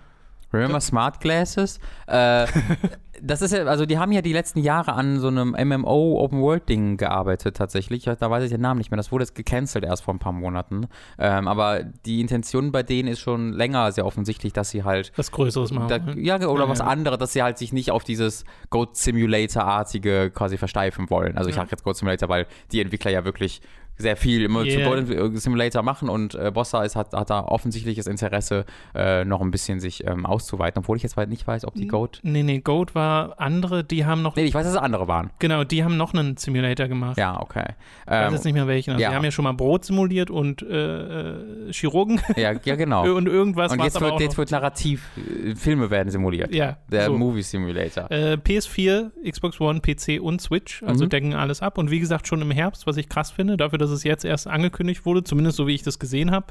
Remember 0.53 0.79
Smart 0.79 1.19
Glasses? 1.19 1.79
Äh, 2.07 2.47
das 3.21 3.41
ist 3.41 3.53
ja, 3.53 3.65
also 3.65 3.85
die 3.85 3.97
haben 3.97 4.11
ja 4.11 4.21
die 4.21 4.33
letzten 4.33 4.59
Jahre 4.59 4.93
an 4.93 5.19
so 5.19 5.27
einem 5.27 5.55
MMO 5.57 6.19
Open 6.19 6.41
World 6.41 6.69
Ding 6.69 6.97
gearbeitet 6.97 7.57
tatsächlich. 7.57 8.03
Da 8.03 8.29
weiß 8.29 8.43
ich 8.43 8.51
den 8.51 8.61
Namen 8.61 8.77
nicht 8.77 8.91
mehr. 8.91 8.97
Das 8.97 9.11
wurde 9.11 9.23
jetzt 9.23 9.35
gecancelt 9.35 9.83
erst 9.83 10.03
vor 10.03 10.13
ein 10.13 10.19
paar 10.19 10.31
Monaten. 10.31 10.87
Ähm, 11.17 11.47
aber 11.47 11.83
die 11.83 12.21
Intention 12.21 12.71
bei 12.71 12.83
denen 12.83 13.09
ist 13.09 13.19
schon 13.19 13.53
länger 13.53 13.91
sehr 13.91 14.05
offensichtlich, 14.05 14.53
dass 14.53 14.69
sie 14.69 14.83
halt 14.83 15.11
was 15.15 15.31
Größeres 15.31 15.71
machen. 15.71 15.87
Da, 15.89 15.97
ja, 16.15 16.35
oder 16.47 16.63
ja, 16.63 16.69
was 16.69 16.79
ja. 16.79 16.85
anderes, 16.85 17.17
dass 17.17 17.33
sie 17.33 17.43
halt 17.43 17.57
sich 17.57 17.73
nicht 17.73 17.91
auf 17.91 18.03
dieses 18.03 18.45
Goat 18.69 18.95
Simulator 18.95 19.63
artige 19.63 20.31
quasi 20.31 20.57
versteifen 20.57 21.09
wollen. 21.09 21.37
Also 21.37 21.49
ich 21.49 21.55
sage 21.55 21.69
jetzt 21.71 21.83
Goat 21.83 21.97
Simulator, 21.97 22.29
weil 22.29 22.47
die 22.71 22.81
Entwickler 22.81 23.11
ja 23.11 23.25
wirklich 23.25 23.61
sehr 23.97 24.17
viel 24.17 24.43
immer 24.43 24.63
yeah. 24.63 24.77
zu 24.77 24.89
Golden 24.89 25.37
Simulator 25.37 25.83
machen 25.83 26.09
und 26.09 26.35
äh, 26.35 26.51
Bossa 26.51 26.83
ist, 26.83 26.95
hat, 26.95 27.13
hat 27.13 27.29
da 27.29 27.43
offensichtliches 27.43 28.07
Interesse, 28.07 28.65
äh, 28.95 29.25
noch 29.25 29.41
ein 29.41 29.51
bisschen 29.51 29.79
sich 29.79 30.05
ähm, 30.05 30.25
auszuweiten, 30.25 30.79
obwohl 30.79 30.97
ich 30.97 31.03
jetzt 31.03 31.17
nicht 31.17 31.47
weiß, 31.47 31.65
ob 31.65 31.73
die 31.75 31.87
Goat. 31.87 32.19
Nee, 32.23 32.43
nee, 32.43 32.59
Goat 32.59 32.95
war 32.95 33.39
andere, 33.39 33.83
die 33.83 34.05
haben 34.05 34.21
noch. 34.21 34.35
Nee, 34.35 34.45
ich 34.45 34.53
weiß, 34.53 34.65
dass 34.65 34.75
es 34.75 34.79
andere 34.79 35.07
waren. 35.07 35.31
Genau, 35.39 35.63
die 35.63 35.83
haben 35.83 35.97
noch 35.97 36.13
einen 36.13 36.37
Simulator 36.37 36.87
gemacht. 36.87 37.17
Ja, 37.17 37.39
okay. 37.39 37.73
Ich 38.05 38.11
weiß 38.11 38.27
ähm, 38.27 38.33
jetzt 38.33 38.45
nicht 38.45 38.53
mehr 38.53 38.67
welchen. 38.67 38.91
Also 38.91 39.01
ja. 39.01 39.09
Die 39.09 39.15
haben 39.15 39.25
ja 39.25 39.31
schon 39.31 39.43
mal 39.43 39.53
Brot 39.53 39.85
simuliert 39.85 40.29
und 40.29 40.61
äh, 40.61 41.67
äh 41.67 41.71
Chirurgen. 41.71 42.21
Ja, 42.35 42.53
ja, 42.63 42.75
genau. 42.75 43.11
und 43.15 43.27
irgendwas 43.27 43.71
Und 43.71 43.83
jetzt 43.83 43.99
wird, 43.99 44.19
jetzt 44.19 44.37
wird 44.37 44.51
narrativ, 44.51 45.07
äh, 45.17 45.55
Filme 45.55 45.89
werden 45.89 46.09
simuliert. 46.09 46.53
Ja. 46.53 46.77
Der 46.91 47.05
so. 47.05 47.17
Movie 47.17 47.41
Simulator. 47.41 48.09
Äh, 48.11 48.33
PS4, 48.33 49.11
Xbox 49.29 49.59
One, 49.59 49.81
PC 49.81 50.21
und 50.21 50.41
Switch, 50.41 50.83
also 50.83 51.05
mhm. 51.05 51.09
decken 51.09 51.33
alles 51.33 51.61
ab. 51.61 51.77
Und 51.77 51.91
wie 51.91 51.99
gesagt, 51.99 52.27
schon 52.27 52.41
im 52.41 52.51
Herbst, 52.51 52.87
was 52.87 52.97
ich 52.97 53.09
krass 53.09 53.31
finde, 53.31 53.57
dafür, 53.57 53.79
dass 53.79 53.86
dass 53.87 53.97
es 53.97 54.03
jetzt 54.03 54.25
erst 54.25 54.47
angekündigt 54.47 55.05
wurde, 55.05 55.23
zumindest 55.23 55.57
so 55.57 55.67
wie 55.67 55.75
ich 55.75 55.83
das 55.83 55.99
gesehen 55.99 56.31
habe. 56.31 56.47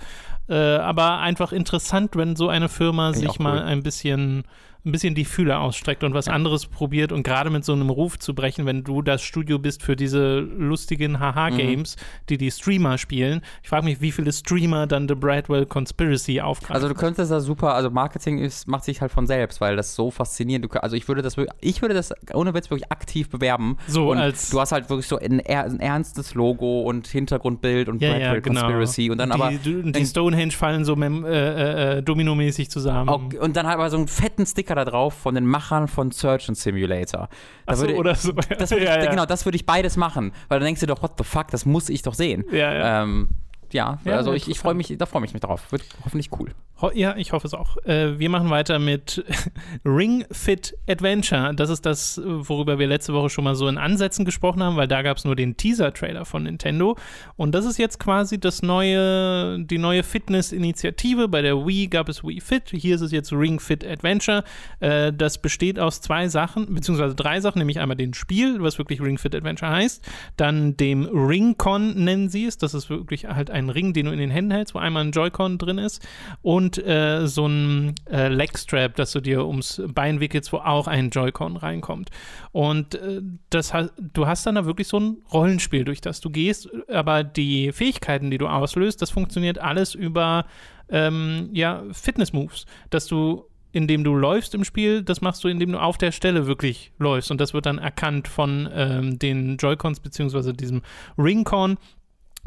Äh, 0.48 0.54
aber 0.54 1.18
einfach 1.18 1.52
interessant, 1.52 2.16
wenn 2.16 2.36
so 2.36 2.48
eine 2.48 2.68
Firma 2.68 3.12
Find 3.12 3.28
sich 3.28 3.38
mal 3.38 3.58
cool. 3.58 3.64
ein 3.64 3.82
bisschen 3.82 4.44
ein 4.86 4.92
bisschen 4.92 5.14
die 5.14 5.24
Fühler 5.24 5.60
ausstreckt 5.60 6.04
und 6.04 6.14
was 6.14 6.28
anderes 6.28 6.66
probiert 6.66 7.10
und 7.10 7.24
gerade 7.24 7.50
mit 7.50 7.64
so 7.64 7.72
einem 7.72 7.90
Ruf 7.90 8.18
zu 8.18 8.34
brechen, 8.34 8.66
wenn 8.66 8.84
du 8.84 9.02
das 9.02 9.20
Studio 9.20 9.58
bist 9.58 9.82
für 9.82 9.96
diese 9.96 10.38
lustigen 10.38 11.18
Haha-Games, 11.18 11.96
mhm. 11.96 12.00
die 12.28 12.38
die 12.38 12.50
Streamer 12.50 12.96
spielen. 12.96 13.42
Ich 13.62 13.68
frage 13.68 13.84
mich, 13.84 14.00
wie 14.00 14.12
viele 14.12 14.32
Streamer 14.32 14.86
dann 14.86 15.08
The 15.08 15.16
Bradwell 15.16 15.66
Conspiracy 15.66 16.40
aufgreifen. 16.40 16.76
Also 16.76 16.88
du 16.88 16.94
könntest 16.94 17.32
da 17.32 17.40
super, 17.40 17.74
also 17.74 17.90
Marketing 17.90 18.38
ist, 18.38 18.68
macht 18.68 18.84
sich 18.84 19.00
halt 19.00 19.10
von 19.10 19.26
selbst, 19.26 19.60
weil 19.60 19.74
das 19.74 19.96
so 19.96 20.12
faszinierend. 20.12 20.64
Du, 20.64 20.80
also 20.80 20.94
ich 20.94 21.08
würde 21.08 21.22
das, 21.22 21.36
ich 21.60 21.82
würde 21.82 21.94
das 21.94 22.14
ohne 22.32 22.54
Witz 22.54 22.70
wirklich 22.70 22.92
aktiv 22.92 23.28
bewerben. 23.28 23.76
So 23.88 24.12
und 24.12 24.18
als 24.18 24.50
du 24.50 24.60
hast 24.60 24.70
halt 24.70 24.88
wirklich 24.88 25.08
so 25.08 25.18
ein, 25.18 25.40
ein 25.44 25.80
ernstes 25.80 26.34
Logo 26.34 26.82
und 26.82 27.08
Hintergrundbild 27.08 27.88
und 27.88 28.00
ja, 28.00 28.10
Bradwell 28.10 28.34
ja, 28.34 28.40
genau. 28.40 28.60
Conspiracy 28.60 29.10
und 29.10 29.18
dann 29.18 29.30
die, 29.30 29.34
aber 29.34 29.50
die 29.50 30.06
Stonehenge 30.06 30.52
fallen 30.52 30.84
so 30.84 30.94
äh, 30.94 31.06
äh, 31.06 31.98
äh, 31.98 32.02
dominomäßig 32.02 32.70
zusammen. 32.70 33.08
Okay, 33.08 33.38
und 33.38 33.56
dann 33.56 33.66
halt 33.66 33.74
aber 33.74 33.90
so 33.90 33.96
einen 33.96 34.06
fetten 34.06 34.46
Sticker 34.46 34.75
da 34.76 34.84
drauf 34.84 35.14
von 35.14 35.34
den 35.34 35.46
Machern 35.46 35.88
von 35.88 36.12
Search 36.12 36.48
and 36.48 36.56
Simulator. 36.56 37.28
Da 37.66 37.74
so, 37.74 37.82
würde, 37.82 37.96
oder 37.96 38.14
so. 38.14 38.32
Das 38.32 38.70
würde 38.70 38.84
ja, 38.84 38.98
ich, 38.98 39.04
ja. 39.04 39.10
Genau, 39.10 39.26
das 39.26 39.44
würde 39.44 39.56
ich 39.56 39.66
beides 39.66 39.96
machen, 39.96 40.32
weil 40.48 40.60
dann 40.60 40.66
denkst 40.66 40.80
du 40.80 40.86
doch, 40.86 41.02
what 41.02 41.12
the 41.18 41.24
fuck, 41.24 41.48
das 41.50 41.66
muss 41.66 41.88
ich 41.88 42.02
doch 42.02 42.14
sehen. 42.14 42.44
Ja, 42.52 42.72
ja. 42.72 43.02
Ähm, 43.02 43.28
ja, 43.72 43.98
also 44.04 44.32
ich, 44.32 44.48
ich 44.48 44.58
freue 44.58 44.74
mich, 44.74 44.94
da 44.96 45.06
freue 45.06 45.24
ich 45.24 45.32
mich 45.32 45.42
drauf. 45.42 45.70
Wird 45.72 45.82
hoffentlich 46.04 46.30
cool. 46.38 46.52
Ho 46.82 46.90
ja, 46.94 47.16
ich 47.16 47.32
hoffe 47.32 47.46
es 47.46 47.54
auch. 47.54 47.78
Äh, 47.86 48.18
wir 48.18 48.28
machen 48.28 48.50
weiter 48.50 48.78
mit 48.78 49.24
Ring 49.84 50.26
Fit 50.30 50.76
Adventure. 50.86 51.54
Das 51.54 51.70
ist 51.70 51.86
das, 51.86 52.20
worüber 52.22 52.78
wir 52.78 52.86
letzte 52.86 53.14
Woche 53.14 53.30
schon 53.30 53.44
mal 53.44 53.54
so 53.54 53.66
in 53.66 53.78
Ansätzen 53.78 54.26
gesprochen 54.26 54.62
haben, 54.62 54.76
weil 54.76 54.86
da 54.86 55.00
gab 55.00 55.16
es 55.16 55.24
nur 55.24 55.36
den 55.36 55.56
Teaser-Trailer 55.56 56.26
von 56.26 56.42
Nintendo. 56.42 56.98
Und 57.36 57.54
das 57.54 57.64
ist 57.64 57.78
jetzt 57.78 57.98
quasi 57.98 58.38
das 58.38 58.60
neue, 58.60 59.58
die 59.60 59.78
neue 59.78 60.02
Fitness-Initiative. 60.02 61.28
Bei 61.28 61.40
der 61.40 61.66
Wii 61.66 61.86
gab 61.86 62.10
es 62.10 62.22
Wii 62.22 62.42
Fit. 62.42 62.64
Hier 62.70 62.96
ist 62.96 63.00
es 63.00 63.10
jetzt 63.10 63.32
Ring 63.32 63.58
Fit 63.58 63.82
Adventure. 63.82 64.44
Äh, 64.80 65.14
das 65.14 65.38
besteht 65.40 65.78
aus 65.78 66.02
zwei 66.02 66.28
Sachen, 66.28 66.74
beziehungsweise 66.74 67.14
drei 67.14 67.40
Sachen, 67.40 67.58
nämlich 67.60 67.80
einmal 67.80 67.96
dem 67.96 68.12
Spiel, 68.12 68.62
was 68.62 68.76
wirklich 68.76 69.00
Ring 69.00 69.16
Fit 69.16 69.34
Adventure 69.34 69.70
heißt, 69.70 70.06
dann 70.36 70.76
dem 70.76 71.06
Ring-Con 71.06 72.04
nennen 72.04 72.28
sie 72.28 72.44
es. 72.44 72.58
Das 72.58 72.74
ist 72.74 72.90
wirklich 72.90 73.26
halt 73.26 73.50
ein 73.56 73.70
Ring, 73.70 73.92
den 73.92 74.06
du 74.06 74.12
in 74.12 74.18
den 74.18 74.30
Händen 74.30 74.52
hältst, 74.52 74.74
wo 74.74 74.78
einmal 74.78 75.04
ein 75.04 75.12
Joy-Con 75.12 75.58
drin 75.58 75.78
ist. 75.78 76.06
Und 76.42 76.66
und 76.66 76.84
äh, 76.84 77.28
so 77.28 77.46
ein 77.46 77.94
äh, 78.10 78.28
Legstrap, 78.28 78.96
das 78.96 79.12
du 79.12 79.20
dir 79.20 79.46
ums 79.46 79.80
Bein 79.86 80.20
wickelst, 80.20 80.52
wo 80.52 80.58
auch 80.58 80.88
ein 80.88 81.10
Joy-Con 81.10 81.56
reinkommt. 81.56 82.10
Und 82.52 82.96
äh, 82.96 83.22
das 83.50 83.72
du 83.98 84.26
hast 84.26 84.46
dann 84.46 84.56
da 84.56 84.64
wirklich 84.66 84.88
so 84.88 84.98
ein 84.98 85.18
Rollenspiel, 85.32 85.84
durch 85.84 86.00
das 86.00 86.20
du 86.20 86.30
gehst, 86.30 86.68
aber 86.88 87.22
die 87.22 87.72
Fähigkeiten, 87.72 88.30
die 88.30 88.38
du 88.38 88.48
auslöst, 88.48 89.00
das 89.00 89.10
funktioniert 89.10 89.58
alles 89.58 89.94
über 89.94 90.46
ähm, 90.88 91.50
ja, 91.52 91.84
Fitness-Moves, 91.92 92.66
dass 92.90 93.06
du 93.06 93.44
indem 93.72 94.04
du 94.04 94.14
läufst 94.14 94.54
im 94.54 94.64
Spiel, 94.64 95.02
das 95.02 95.20
machst 95.20 95.44
du, 95.44 95.48
indem 95.48 95.72
du 95.72 95.78
auf 95.78 95.98
der 95.98 96.10
Stelle 96.10 96.46
wirklich 96.46 96.92
läufst. 96.98 97.30
Und 97.30 97.42
das 97.42 97.52
wird 97.52 97.66
dann 97.66 97.76
erkannt 97.76 98.26
von 98.26 98.66
ähm, 98.72 99.18
den 99.18 99.58
Joy-Cons 99.58 100.00
beziehungsweise 100.00 100.54
diesem 100.54 100.80
Ring-Con. 101.18 101.76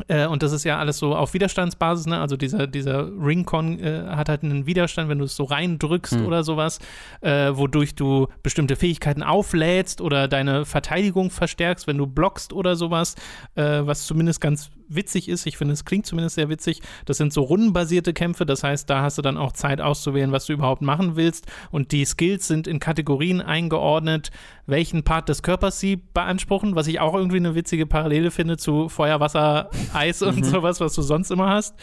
Äh, 0.08 0.28
und 0.28 0.44
das 0.44 0.52
ist 0.52 0.64
ja 0.64 0.78
alles 0.80 0.98
so 0.98 1.16
auf 1.16 1.34
Widerstandsbasis, 1.34 2.08
ne? 2.08 2.20
Also 2.20 2.38
dieser, 2.38 2.68
dieser 2.68 3.08
Ringcon 3.08 3.80
äh, 3.80 4.04
hat 4.08 4.30
halt 4.30 4.44
einen 4.44 4.66
Widerstand, 4.66 5.10
wenn 5.10 5.20
du 5.20 5.26
es 5.26 5.36
so 5.36 5.44
reindrückst 5.44 6.16
hm. 6.16 6.26
oder 6.26 6.44
sowas, 6.44 6.80
äh, 7.22 7.52
wodurch 7.54 7.96
du 7.96 8.28
bestimmte 8.44 8.76
Fähigkeiten 8.76 9.24
auflädst 9.24 10.02
oder 10.02 10.28
deine 10.28 10.66
Verteidigung 10.66 11.32
verstärkst, 11.32 11.88
wenn 11.88 11.98
du 11.98 12.08
blockst 12.08 12.54
oder 12.54 12.76
sowas, 12.76 13.16
äh, 13.56 13.82
was 13.82 14.06
zumindest 14.06 14.42
ganz 14.42 14.72
witzig 14.90 15.30
ist. 15.30 15.46
Ich 15.46 15.58
finde, 15.58 15.74
es 15.74 15.86
klingt 15.86 16.06
zumindest 16.06 16.36
sehr 16.36 16.50
witzig. 16.50 16.82
Das 17.06 17.18
sind 17.18 17.32
so 17.32 17.42
rundenbasierte 17.42 18.14
Kämpfe, 18.14 18.46
das 18.46 18.64
heißt, 18.64 18.90
da 18.90 19.02
hast 19.02 19.18
du 19.18 19.22
dann 19.22 19.38
auch 19.38 19.54
Zeit 19.54 19.82
auszuwählen, 19.82 20.32
was 20.32 20.46
du 20.46 20.54
überhaupt 20.54 20.82
machen 20.82 21.16
willst. 21.16 21.46
Und 21.72 21.92
die 21.92 22.06
Skills 22.06 22.48
sind 22.48 22.68
in 22.68 22.80
Kategorien 22.80 23.42
eingeordnet, 23.42 24.32
welchen 24.66 25.04
Part 25.04 25.30
des 25.30 25.44
Körpers 25.44 25.80
sie 25.80 25.96
beanspruchen, 25.96 26.76
was 26.76 26.88
ich 26.88 27.00
auch 27.00 27.14
irgendwie 27.14 27.38
eine 27.38 27.56
witzige 27.56 27.86
Parallele 27.86 28.32
finde 28.32 28.58
zu 28.58 28.90
Feuer, 28.90 29.20
Wasser, 29.20 29.70
Eis 29.94 30.22
und 30.22 30.38
mhm. 30.38 30.44
sowas, 30.44 30.80
was 30.80 30.94
du 30.94 31.02
sonst 31.02 31.32
immer 31.32 31.50
hast. 31.50 31.76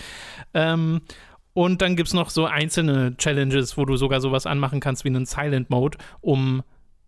Ähm, 0.55 1.01
und 1.53 1.81
dann 1.81 1.97
gibt 1.97 2.09
es 2.09 2.15
noch 2.15 2.29
so 2.29 2.45
einzelne 2.45 3.17
Challenges, 3.17 3.79
wo 3.79 3.87
du 3.87 3.97
sogar 3.97 4.21
sowas 4.21 4.45
anmachen 4.45 4.81
kannst 4.81 5.05
wie 5.05 5.09
einen 5.09 5.25
Silent 5.25 5.71
Mode, 5.71 5.97
um 6.21 6.63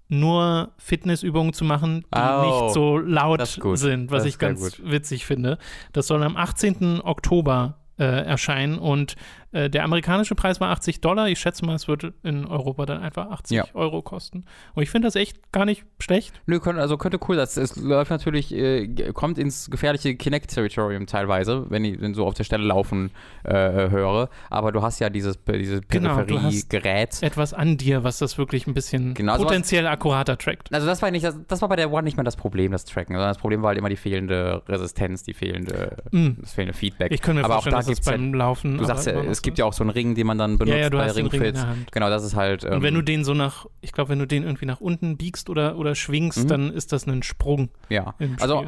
nur 0.09 0.73
Fitnessübungen 0.79 1.53
zu 1.53 1.65
machen, 1.65 2.07
die 2.15 2.19
oh, 2.19 2.65
nicht 2.65 2.75
so 2.75 2.97
laut 2.97 3.47
sind, 3.75 4.11
was 4.11 4.25
ich 4.25 4.39
ganz 4.39 4.59
gut. 4.61 4.91
witzig 4.91 5.27
finde. 5.27 5.59
Das 5.93 6.07
soll 6.07 6.23
am 6.23 6.37
18. 6.37 7.03
Oktober 7.03 7.79
äh, 7.99 8.05
erscheinen 8.05 8.79
und 8.79 9.17
äh, 9.53 9.71
der 9.71 9.85
amerikanische 9.85 10.35
Preis 10.35 10.61
war 10.61 10.71
80 10.71 11.01
Dollar. 11.01 11.29
Ich 11.29 11.39
schätze 11.39 11.65
mal, 11.65 11.75
es 11.75 11.89
wird 11.89 12.13
in 12.23 12.47
Europa 12.47 12.87
dann 12.87 13.03
einfach 13.03 13.31
80 13.31 13.57
ja. 13.57 13.65
Euro 13.75 14.03
kosten. 14.03 14.45
Und 14.75 14.83
ich 14.83 14.91
finde 14.91 15.07
das 15.07 15.17
echt 15.17 15.53
gar 15.53 15.65
nicht 15.65 15.85
schlecht. 16.01 16.41
Nö, 16.47 16.61
könnte, 16.61 16.83
also 16.83 16.99
könnte 16.99 17.19
cool. 17.29 17.37
Das, 17.37 17.57
es 17.57 17.77
läuft 17.77 18.11
natürlich, 18.11 18.55
äh, 18.55 19.13
kommt 19.13 19.39
ins 19.39 19.71
gefährliche 19.71 20.17
Kinect-Territorium 20.17 21.07
teilweise, 21.07 21.67
wenn 21.71 21.85
ich 21.85 22.01
wenn 22.01 22.15
so 22.15 22.27
auf 22.27 22.35
der 22.35 22.45
Stelle 22.45 22.65
laufen 22.65 23.11
äh, 23.45 23.55
höre. 23.55 24.29
Aber 24.51 24.73
du 24.73 24.83
hast 24.83 24.99
ja 24.99 25.09
dieses, 25.09 25.39
dieses 25.47 25.81
Peripherie-Gerät. 25.83 27.17
Genau, 27.21 27.27
etwas 27.27 27.55
an 27.55 27.77
dir, 27.79 28.05
was 28.05 28.19
das 28.19 28.37
wirklich 28.37 28.67
ein 28.67 28.75
bisschen 28.75 29.15
genau, 29.15 29.37
potenziell 29.37 29.85
was, 29.85 29.93
akkurater 29.93 30.37
trackt. 30.37 30.73
Also 30.75 30.87
das 30.87 31.01
war 31.01 31.11
nicht, 31.11 31.25
das, 31.25 31.39
das, 31.49 31.63
war 31.63 31.69
bei 31.69 31.77
der 31.77 31.91
One 31.91 32.03
nicht 32.03 32.17
mehr 32.17 32.25
das 32.25 32.37
Problem, 32.37 32.73
das 32.73 32.85
Tracken, 32.85 33.15
sondern 33.15 33.31
das 33.31 33.39
Problem 33.39 33.63
war 33.63 33.69
halt 33.69 33.79
immer 33.79 33.89
die 33.89 33.97
fehlende 33.97 34.63
Resistenz, 34.69 35.23
die 35.23 35.35
fehlende, 35.35 35.97
mm. 36.11 36.41
das 36.41 36.53
fehlende 36.53 36.75
Feedback. 36.75 37.13
Ich 37.13 37.23
könnte 37.23 37.41
mir 37.41 37.45
aber 37.47 37.55
vorstellen, 37.55 37.77
auch 37.77 37.81
da 37.81 37.91
dass 37.91 37.99
es 37.99 38.05
beim 38.05 38.35
Laufen. 38.35 38.79
Du 38.79 38.85
sagst 38.85 39.07
ja, 39.07 39.23
es 39.39 39.43
gibt 39.43 39.59
ja 39.59 39.65
auch 39.65 39.73
so 39.73 39.85
einen 39.85 39.91
Ring, 39.91 40.15
den 40.15 40.27
man 40.27 40.37
dann 40.37 40.59
benutzt 40.59 40.77
ja, 40.77 40.83
ja, 40.85 40.89
bei 40.91 41.11
Ringfit. 41.11 41.57
Ring 41.57 41.87
genau, 41.93 42.11
das 42.11 42.25
ist 42.25 42.35
halt. 42.35 42.65
Ähm, 42.65 42.75
und 42.75 42.83
wenn 42.83 42.95
du 42.95 43.03
den 43.03 43.25
so 43.25 43.35
nach, 43.35 43.67
ich 43.81 43.93
glaube, 43.93 44.11
wenn 44.11 44.19
du 44.19 44.27
den 44.27 44.43
irgendwie 44.43 44.67
nach 44.67 44.81
unten 44.81 45.17
biegst 45.17 45.49
oder, 45.49 45.79
oder 45.79 45.95
schwingst, 45.95 46.45
mhm. 46.45 46.49
dann 46.49 46.73
ist 46.73 46.93
das 46.93 47.07
ein 47.07 47.23
Sprung. 47.23 47.71
Ja. 47.89 48.15
Also 48.41 48.67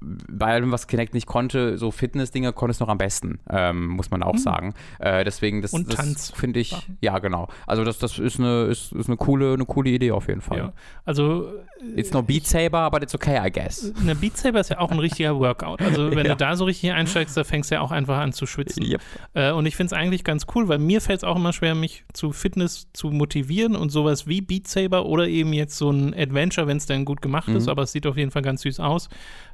bei 0.00 0.46
allem, 0.46 0.72
was 0.72 0.86
Kinect 0.86 1.14
nicht 1.14 1.26
konnte, 1.26 1.78
so 1.78 1.90
Fitness-Dinge 1.90 2.52
konnte 2.52 2.72
es 2.72 2.80
noch 2.80 2.88
am 2.88 2.98
besten, 2.98 3.40
ähm, 3.50 3.88
muss 3.88 4.10
man 4.10 4.22
auch 4.22 4.34
mhm. 4.34 4.38
sagen. 4.38 4.74
Äh, 4.98 5.24
deswegen, 5.24 5.62
das, 5.62 5.72
das 5.72 6.30
finde 6.30 6.60
ich, 6.60 6.74
ja, 7.00 7.18
genau. 7.18 7.48
Also 7.66 7.84
das, 7.84 7.98
das 7.98 8.18
ist, 8.18 8.38
eine, 8.38 8.64
ist, 8.64 8.92
ist 8.92 9.08
eine, 9.08 9.16
coole, 9.16 9.54
eine 9.54 9.64
coole 9.64 9.90
Idee 9.90 10.12
auf 10.12 10.28
jeden 10.28 10.40
Fall. 10.40 10.58
Ja. 10.58 10.72
Also 11.04 11.52
It's 11.94 12.12
no 12.12 12.22
Beat 12.22 12.46
Saber, 12.46 12.78
aber 12.78 13.02
it's 13.02 13.14
okay, 13.14 13.38
I 13.44 13.50
guess. 13.50 13.92
Eine 14.00 14.14
Beat 14.14 14.36
Saber 14.36 14.60
ist 14.60 14.70
ja 14.70 14.78
auch 14.78 14.90
ein 14.90 14.98
richtiger 14.98 15.38
Workout. 15.38 15.82
Also 15.82 16.10
wenn 16.14 16.26
ja. 16.26 16.34
du 16.34 16.36
da 16.36 16.56
so 16.56 16.64
richtig 16.64 16.92
einsteigst, 16.92 17.36
da 17.36 17.44
fängst 17.44 17.70
du 17.70 17.74
ja 17.74 17.80
auch 17.82 17.90
einfach 17.90 18.18
an 18.18 18.32
zu 18.32 18.46
schwitzen. 18.46 18.82
Yep. 18.82 19.00
Äh, 19.34 19.50
und 19.52 19.66
ich 19.66 19.76
finde 19.76 19.88
es 19.88 19.92
eigentlich 19.92 20.24
ganz 20.24 20.46
cool, 20.54 20.68
weil 20.68 20.78
mir 20.78 21.00
fällt 21.00 21.18
es 21.18 21.24
auch 21.24 21.36
immer 21.36 21.52
schwer, 21.52 21.74
mich 21.74 22.04
zu 22.12 22.32
Fitness 22.32 22.88
zu 22.92 23.10
motivieren 23.10 23.76
und 23.76 23.90
sowas 23.90 24.26
wie 24.26 24.40
Beat 24.40 24.68
Saber 24.68 25.04
oder 25.06 25.28
eben 25.28 25.52
jetzt 25.52 25.76
so 25.76 25.90
ein 25.90 26.14
Adventure, 26.14 26.66
wenn 26.66 26.78
es 26.78 26.86
dann 26.86 27.04
gut 27.04 27.20
gemacht 27.20 27.48
mhm. 27.48 27.56
ist, 27.56 27.68
aber 27.68 27.82
es 27.82 27.92
sieht 27.92 28.06
auf 28.06 28.16
jeden 28.16 28.30
Fall 28.30 28.42
ganz 28.42 28.62
süß 28.62 28.80
aus, 28.80 29.08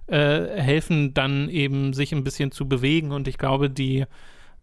äh, 0.07 0.61
helfen 0.61 1.15
dann 1.15 1.49
eben 1.49 1.93
sich 1.93 2.13
ein 2.13 2.25
bisschen 2.25 2.53
zu 2.53 2.69
bewegen 2.69 3.13
und 3.13 3.29
ich 3.29 3.39
glaube, 3.39 3.71
die 3.71 4.07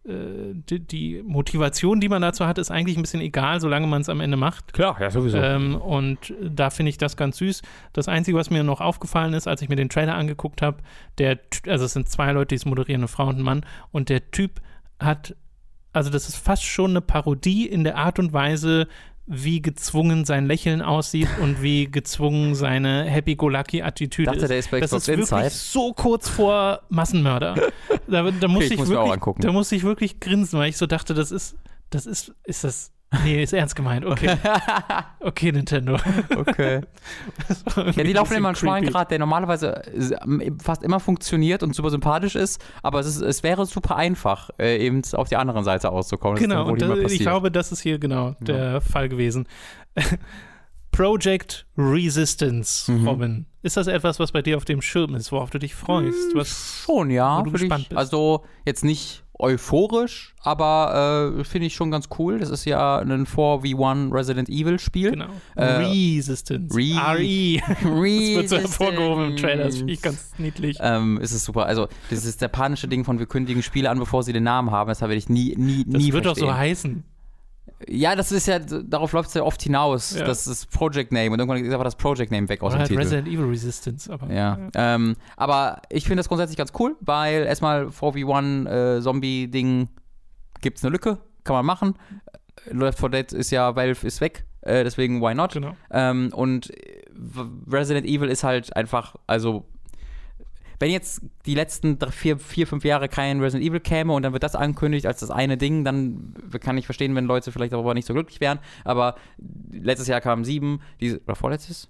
äh, 0.06 0.54
die, 0.54 0.80
die, 0.80 1.24
Motivation, 1.24 2.00
die 2.00 2.08
man 2.08 2.22
dazu 2.22 2.46
hat, 2.46 2.58
ist 2.58 2.72
eigentlich 2.72 2.98
ein 2.98 3.02
bisschen 3.02 3.22
egal, 3.22 3.60
solange 3.60 3.86
man 3.86 4.02
es 4.02 4.10
am 4.10 4.22
Ende 4.22 4.38
macht. 4.38 4.72
Klar, 4.74 5.00
ja, 5.00 5.10
sowieso. 5.10 5.38
Ähm, 5.38 5.76
und 5.76 6.34
da 6.42 6.70
finde 6.70 6.90
ich 6.90 6.98
das 6.98 7.18
ganz 7.18 7.38
süß. 7.38 7.62
Das 7.92 8.08
Einzige, 8.08 8.38
was 8.38 8.50
mir 8.50 8.64
noch 8.64 8.82
aufgefallen 8.82 9.34
ist, 9.34 9.48
als 9.48 9.62
ich 9.62 9.68
mir 9.68 9.76
den 9.76 9.90
Trailer 9.90 10.16
angeguckt 10.16 10.62
habe, 10.62 10.78
der, 11.18 11.40
also 11.68 11.86
es 11.86 11.94
sind 11.94 12.08
zwei 12.08 12.32
Leute, 12.32 12.50
die 12.50 12.56
es 12.56 12.66
moderieren, 12.66 13.02
eine 13.02 13.08
Frau 13.10 13.28
und 13.28 13.40
ein 13.40 13.44
Mann, 13.44 13.66
und 13.92 14.10
der 14.10 14.32
Typ 14.32 14.62
hat, 15.00 15.36
also 15.92 16.10
das 16.10 16.30
ist 16.30 16.38
fast 16.38 16.64
schon 16.64 16.92
eine 16.92 17.02
Parodie 17.02 17.68
in 17.68 17.84
der 17.84 17.98
Art 17.98 18.20
und 18.20 18.32
Weise, 18.32 18.88
wie 19.32 19.62
gezwungen 19.62 20.26
sein 20.26 20.48
Lächeln 20.48 20.82
aussieht 20.82 21.28
und 21.40 21.62
wie 21.62 21.90
gezwungen 21.90 22.56
seine 22.56 23.04
Happy-Go-Lucky-Attitüde 23.04 24.34
ist. 24.34 24.50
Der 24.50 24.58
ist 24.58 24.72
bei 24.72 24.80
das 24.80 24.92
ist 24.92 25.08
wirklich 25.08 25.30
Inside. 25.30 25.50
so 25.52 25.94
kurz 25.94 26.28
vor 26.28 26.82
Massenmörder. 26.90 27.56
Da, 28.08 28.32
da 28.32 28.48
muss 28.48 28.66
okay, 28.66 28.74
ich, 28.74 28.80
ich 28.80 28.88
wirklich, 28.88 29.36
da 29.38 29.52
muss 29.52 29.72
ich 29.72 29.84
wirklich 29.84 30.20
grinsen, 30.20 30.58
weil 30.58 30.70
ich 30.70 30.78
so 30.78 30.88
dachte, 30.88 31.14
das 31.14 31.32
ist, 31.32 31.56
das 31.92 32.08
ist, 32.08 32.34
ist 32.44 32.64
das 32.64 32.92
Nee, 33.24 33.42
ist 33.42 33.54
ernst 33.54 33.76
gemeint. 33.76 34.06
Okay. 34.06 34.36
Okay, 35.22 35.52
Nintendo. 35.52 35.98
Okay. 36.36 36.82
ja, 37.76 38.04
die 38.04 38.14
laufen 38.14 38.38
immer 38.38 38.50
einen 38.50 38.56
schmalen 38.56 38.86
Grad, 38.86 39.12
der 39.12 39.20
normalerweise 39.20 39.82
fast 40.62 40.82
immer 40.82 41.02
funktioniert 41.02 41.62
und 41.62 41.76
super 41.76 41.90
sympathisch 41.90 42.36
ist, 42.36 42.64
aber 42.84 43.02
es, 43.02 43.08
ist, 43.08 43.22
es 43.22 43.44
wäre 43.44 43.66
super 43.66 43.98
einfach, 43.98 44.50
äh, 44.58 44.78
eben 44.78 45.02
auf 45.14 45.28
die 45.28 45.36
andere 45.36 45.64
Seite 45.64 45.92
auszukommen. 45.92 46.40
Genau, 46.40 46.70
und 46.70 46.82
da, 46.82 46.96
ich 46.96 47.20
glaube, 47.20 47.52
das 47.52 47.74
ist 47.74 47.82
hier 47.82 48.00
genau 48.00 48.36
der 48.40 48.72
ja. 48.74 48.80
Fall 48.80 49.10
gewesen. 49.10 49.48
Project 50.92 51.68
Resistance, 51.78 52.92
mhm. 52.92 53.08
Robin. 53.08 53.46
Ist 53.62 53.78
das 53.78 53.88
etwas, 53.88 54.20
was 54.20 54.32
bei 54.32 54.42
dir 54.42 54.58
auf 54.58 54.66
dem 54.66 54.82
Schirm 54.82 55.16
ist, 55.16 55.32
worauf 55.32 55.50
du 55.50 55.60
dich 55.60 55.76
freust? 55.76 56.34
Was, 56.34 56.84
Schon, 56.86 57.12
ja. 57.12 57.40
Wo 57.40 57.44
du 57.44 57.52
gespannt 57.52 57.84
ich, 57.84 57.90
bist? 57.90 57.98
Also 57.98 58.46
jetzt 58.66 58.84
nicht 58.84 59.24
euphorisch, 59.40 60.36
aber 60.44 61.34
äh, 61.40 61.44
finde 61.44 61.68
ich 61.68 61.74
schon 61.74 61.92
ganz 61.92 62.10
cool. 62.20 62.40
Das 62.40 62.50
ist 62.50 62.66
ja 62.66 63.00
ein 63.00 63.26
4v1 63.26 64.14
Resident 64.14 64.50
Evil 64.50 64.80
Spiel. 64.80 65.12
Genau. 65.12 65.30
Äh, 65.56 65.64
Resistance. 65.64 66.76
Re 66.76 66.96
RE. 66.96 67.20
Resistance. 67.20 67.60
das 67.80 68.36
wird 68.36 68.50
so 68.50 68.58
hervorgehoben 68.58 69.32
im 69.32 69.38
Trailer. 69.38 69.66
Das 69.66 69.78
finde 69.78 69.94
ich 69.94 70.02
ganz 70.02 70.34
niedlich. 70.38 70.78
Ähm, 70.82 71.20
ist 71.22 71.32
es 71.32 71.44
super. 71.44 71.66
Also, 71.66 71.88
das 72.10 72.26
ist 72.26 72.42
der 72.42 72.50
panische 72.50 72.88
Ding 72.88 73.06
von, 73.06 73.20
wir 73.20 73.26
kündigen 73.26 73.64
Spiele 73.64 73.90
an, 73.90 73.98
bevor 73.98 74.24
sie 74.24 74.34
den 74.34 74.44
Namen 74.44 74.72
haben. 74.72 74.90
Das 74.90 75.02
werde 75.02 75.16
ich 75.16 75.30
nie, 75.30 75.56
nie, 75.56 75.86
das 75.86 76.02
nie 76.02 76.08
Das 76.08 76.14
wird 76.14 76.26
doch 76.26 76.36
so 76.36 76.54
heißen. 76.54 77.04
Ja, 77.88 78.16
das 78.16 78.32
ist 78.32 78.48
ja, 78.48 78.60
darauf 78.60 79.12
läuft 79.14 79.30
es 79.30 79.36
ja 79.36 79.44
oft 79.44 79.62
hinaus. 79.62 80.16
Ja. 80.18 80.26
Das 80.26 80.48
ist 80.48 80.70
Project 80.72 81.12
Name 81.12 81.32
und 81.32 81.40
irgendwann 81.40 81.64
ist 81.64 81.74
aber 81.74 81.84
das 81.84 81.96
Project 81.96 82.32
Name 82.32 82.50
weg 82.50 82.62
aus 82.62 82.74
Oder 82.74 82.78
dem 82.78 82.80
halt 82.80 82.90
Titel. 82.90 83.00
Resident 83.02 83.28
Evil 83.28 83.46
Resistance, 83.46 84.12
aber. 84.12 84.28
Ja. 84.34 84.58
ja. 84.74 84.96
Ähm, 84.96 85.16
aber 85.38 85.82
ich 85.90 86.04
finde 86.04 86.18
das 86.18 86.28
grundsätzlich 86.28 86.58
ganz 86.58 86.72
cool, 86.80 86.96
weil 87.02 87.44
erstmal 87.44 87.88
4v1 87.88 88.98
äh, 88.98 89.02
Zombie-Ding 89.02 89.90
gibt 90.62 90.78
es 90.78 90.84
eine 90.84 90.92
Lücke, 90.92 91.18
kann 91.44 91.56
man 91.56 91.66
machen. 91.66 91.96
Left 92.72 93.00
4 93.00 93.10
Dead 93.10 93.34
ist 93.34 93.52
ja, 93.52 93.76
Valve 93.76 94.06
ist 94.06 94.22
weg, 94.22 94.46
äh, 94.62 94.84
deswegen 94.84 95.22
why 95.22 95.34
not? 95.34 95.54
Genau. 95.54 95.76
Ähm, 95.92 96.32
und 96.34 96.72
Resident 97.70 98.06
Evil 98.06 98.30
ist 98.30 98.44
halt 98.44 98.76
einfach, 98.76 99.16
also 99.28 99.66
wenn 100.80 100.92
jetzt 100.92 101.22
die 101.46 101.56
letzten 101.56 101.98
vier, 102.12 102.40
vier, 102.40 102.66
fünf 102.66 102.86
Jahre 102.86 103.10
kein 103.10 103.42
Resident 103.42 103.70
Evil 103.70 103.80
käme 103.82 104.14
und 104.14 104.24
dann 104.24 104.34
wird 104.34 104.44
das 104.44 104.56
angekündigt 104.56 105.06
als 105.06 105.20
das 105.20 105.30
eine 105.30 105.58
Ding, 105.58 105.84
dann 105.84 106.34
kann 106.62 106.78
ich 106.78 106.86
verstehen, 106.86 107.16
wenn 107.16 107.26
Leute 107.26 107.52
vielleicht 107.52 107.74
darüber 107.74 107.94
nicht 107.94 108.08
so 108.08 108.14
glücklich 108.14 108.40
wären. 108.40 108.60
Aber 108.86 109.16
letztes 109.72 110.08
Jahr 110.08 110.22
kamen 110.22 110.46
sieben, 110.46 110.82
diese, 111.00 111.20
oder 111.22 111.36
vorletztes? 111.36 111.90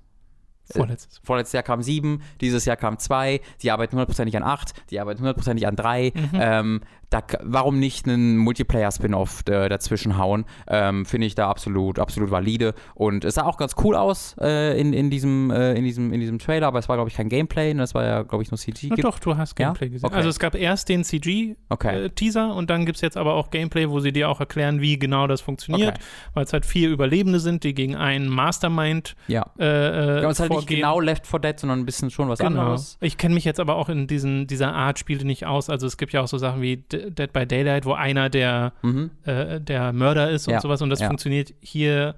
Vorletztes. 0.72 1.18
Äh, 1.18 1.22
vorletztes 1.24 1.54
Jahr 1.54 1.64
kamen 1.64 1.84
sieben, 1.84 2.22
dieses 2.42 2.66
Jahr 2.66 2.78
kamen 2.78 3.00
zwei, 3.00 3.42
die 3.62 3.72
arbeiten 3.72 3.94
hundertprozentig 3.94 4.36
an 4.38 4.44
acht, 4.44 4.74
die 4.92 5.00
arbeiten 5.00 5.20
hundertprozentig 5.20 5.68
an 5.68 5.76
drei. 5.76 6.12
Mhm. 6.14 6.30
Ähm, 6.34 6.82
da, 7.10 7.24
warum 7.42 7.80
nicht 7.80 8.08
einen 8.08 8.38
Multiplayer-Spin-Off 8.38 9.44
äh, 9.50 9.68
dazwischen 9.70 10.18
hauen? 10.18 10.46
Ähm, 10.68 11.06
Finde 11.06 11.28
ich 11.28 11.36
da 11.36 11.50
absolut, 11.50 12.00
absolut 12.00 12.30
valide. 12.32 12.76
Und 12.94 13.26
es 13.26 13.36
sah 13.36 13.46
auch 13.46 13.58
ganz 13.58 13.76
cool 13.84 13.96
aus 13.96 14.36
äh, 14.40 14.80
in, 14.80 14.94
in, 14.94 15.10
diesem, 15.10 15.50
äh, 15.50 15.74
in, 15.74 15.84
diesem, 15.84 16.14
in 16.14 16.20
diesem 16.20 16.40
Trailer, 16.40 16.68
aber 16.68 16.80
es 16.80 16.88
war, 16.88 16.98
glaube 16.98 17.10
ich, 17.10 17.16
kein 17.16 17.30
Gameplay. 17.30 17.74
Das 17.74 17.96
war 17.96 18.06
ja, 18.06 18.24
glaube 18.24 18.44
ich, 18.44 18.52
nur 18.52 18.58
CG. 18.58 18.88
Na 18.90 18.96
doch, 18.98 19.20
du 19.20 19.38
hast 19.38 19.56
Gameplay 19.56 19.88
ja? 19.88 19.94
gesehen. 19.94 20.08
Okay. 20.08 20.16
Also 20.16 20.30
es 20.30 20.40
gab 20.40 20.56
erst 20.56 20.90
den 20.90 21.04
CG-Teaser 21.04 21.58
okay. 21.70 22.10
Äh, 22.10 22.58
und 22.58 22.70
dann 22.70 22.86
gibt 22.86 22.98
es 22.98 23.02
jetzt 23.02 23.18
aber 23.18 23.34
auch 23.34 23.50
Gameplay, 23.50 23.90
wo 23.90 24.00
sie 24.00 24.12
dir 24.12 24.30
auch 24.30 24.40
erklären, 24.40 24.82
wie 24.82 25.00
genau 25.00 25.28
das 25.28 25.42
funktioniert. 25.42 25.96
Okay. 25.96 26.04
Weil 26.36 26.44
es 26.46 26.54
halt 26.54 26.66
vier 26.66 26.90
Überlebende 26.90 27.40
sind, 27.40 27.64
die 27.64 27.74
gegen 27.74 27.96
einen 27.96 28.28
Mastermind 28.28 29.16
ja. 29.28 29.46
Äh, 29.58 30.22
ja, 30.22 30.30
es 30.30 30.40
halt 30.40 30.52
nicht 30.52 30.68
genau 30.68 31.00
Left 31.00 31.26
4 31.26 31.40
Dead, 31.40 31.60
sondern 31.60 31.80
ein 31.80 31.86
bisschen 31.86 32.12
schon 32.12 32.30
was 32.30 32.40
genau. 32.40 32.62
anderes. 32.62 32.98
Ich 33.02 33.18
kenne 33.18 33.34
mich 33.34 33.46
jetzt 33.46 33.60
aber 33.60 33.76
auch 33.76 33.90
in 33.90 34.08
diesen, 34.08 34.48
dieser 34.48 34.74
Art 34.74 35.00
Spiele 35.00 35.26
nicht 35.26 35.46
aus. 35.46 35.70
Also 35.70 35.88
es 35.88 35.98
gibt 35.98 36.14
ja 36.14 36.22
auch 36.22 36.28
so 36.28 36.38
Sachen 36.38 36.62
wie 36.62 36.84
Dead 37.10 37.32
by 37.32 37.46
Daylight, 37.46 37.86
wo 37.86 37.94
einer 37.94 38.30
der, 38.30 38.74
mhm. 38.82 39.12
äh, 39.26 39.60
der 39.60 39.94
Mörder 39.94 40.30
ist 40.30 40.48
und 40.48 40.54
ja. 40.54 40.62
sowas. 40.62 40.82
Und 40.82 40.90
das 40.90 41.00
ja. 41.00 41.08
funktioniert 41.08 41.54
hier 41.62 42.16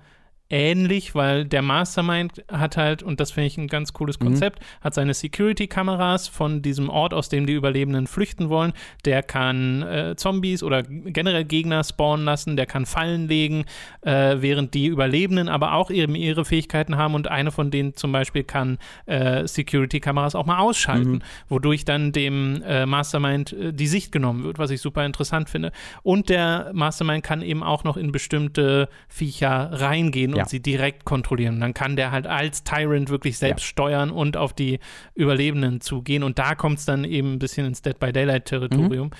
ähnlich, 0.51 1.15
weil 1.15 1.45
der 1.45 1.61
Mastermind 1.61 2.43
hat 2.51 2.77
halt, 2.77 3.01
und 3.01 3.19
das 3.19 3.31
finde 3.31 3.47
ich 3.47 3.57
ein 3.57 3.67
ganz 3.67 3.93
cooles 3.93 4.19
mhm. 4.19 4.25
Konzept, 4.25 4.59
mhm. 4.59 4.83
hat 4.83 4.93
seine 4.93 5.13
Security-Kameras 5.13 6.27
von 6.27 6.61
diesem 6.61 6.89
Ort, 6.89 7.13
aus 7.13 7.29
dem 7.29 7.45
die 7.45 7.53
Überlebenden 7.53 8.05
flüchten 8.05 8.49
wollen. 8.49 8.73
Der 9.05 9.23
kann 9.23 9.81
äh, 9.81 10.15
Zombies 10.17 10.61
oder 10.61 10.83
generell 10.83 11.45
Gegner 11.45 11.83
spawnen 11.83 12.25
lassen, 12.25 12.57
der 12.57 12.65
kann 12.65 12.85
Fallen 12.85 13.27
legen, 13.27 13.65
äh, 14.01 14.37
während 14.39 14.73
die 14.73 14.87
Überlebenden 14.87 15.47
aber 15.47 15.73
auch 15.73 15.89
eben 15.89 16.15
ihre 16.15 16.43
Fähigkeiten 16.43 16.97
haben 16.97 17.15
und 17.15 17.29
eine 17.29 17.51
von 17.51 17.71
denen 17.71 17.95
zum 17.95 18.11
Beispiel 18.11 18.43
kann 18.43 18.77
äh, 19.05 19.47
Security-Kameras 19.47 20.35
auch 20.35 20.45
mal 20.45 20.59
ausschalten, 20.59 21.11
mhm. 21.11 21.21
wodurch 21.47 21.85
dann 21.85 22.11
dem 22.11 22.61
äh, 22.63 22.85
Mastermind 22.85 23.53
äh, 23.53 23.73
die 23.73 23.87
Sicht 23.87 24.11
genommen 24.11 24.43
wird, 24.43 24.59
was 24.59 24.69
ich 24.69 24.81
super 24.81 25.05
interessant 25.05 25.49
finde. 25.49 25.71
Und 26.03 26.27
der 26.27 26.71
Mastermind 26.73 27.23
kann 27.23 27.41
eben 27.41 27.63
auch 27.63 27.85
noch 27.85 27.95
in 27.95 28.11
bestimmte 28.11 28.89
Viecher 29.07 29.69
reingehen 29.71 30.40
ja. 30.41 30.43
und 30.43 30.49
sie 30.49 30.59
direkt 30.59 31.05
kontrollieren. 31.05 31.59
Dann 31.59 31.73
kann 31.73 31.95
der 31.95 32.11
halt 32.11 32.27
als 32.27 32.63
Tyrant 32.63 33.09
wirklich 33.09 33.37
selbst 33.37 33.63
ja. 33.63 33.67
steuern 33.67 34.11
und 34.11 34.37
auf 34.37 34.53
die 34.53 34.79
Überlebenden 35.15 35.81
zugehen. 35.81 36.23
Und 36.23 36.39
da 36.39 36.55
kommt 36.55 36.79
es 36.79 36.85
dann 36.85 37.03
eben 37.03 37.33
ein 37.33 37.39
bisschen 37.39 37.65
ins 37.65 37.81
Dead 37.81 37.97
by 37.99 38.11
Daylight-Territorium. 38.11 39.11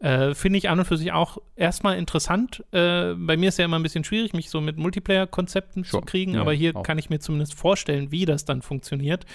Mhm. 0.00 0.06
Äh, 0.06 0.34
Finde 0.34 0.58
ich 0.58 0.68
an 0.68 0.78
und 0.78 0.84
für 0.86 0.96
sich 0.96 1.12
auch 1.12 1.38
erstmal 1.56 1.98
interessant. 1.98 2.64
Äh, 2.72 3.14
bei 3.14 3.36
mir 3.36 3.50
ist 3.50 3.58
ja 3.58 3.66
immer 3.66 3.78
ein 3.78 3.82
bisschen 3.82 4.04
schwierig, 4.04 4.32
mich 4.32 4.48
so 4.48 4.60
mit 4.60 4.78
Multiplayer-Konzepten 4.78 5.84
sure. 5.84 6.02
zu 6.02 6.06
kriegen, 6.06 6.34
ja, 6.34 6.40
aber 6.40 6.52
hier 6.52 6.74
auch. 6.74 6.82
kann 6.82 6.98
ich 6.98 7.10
mir 7.10 7.20
zumindest 7.20 7.54
vorstellen, 7.54 8.10
wie 8.10 8.24
das 8.24 8.44
dann 8.44 8.62
funktioniert. 8.62 9.26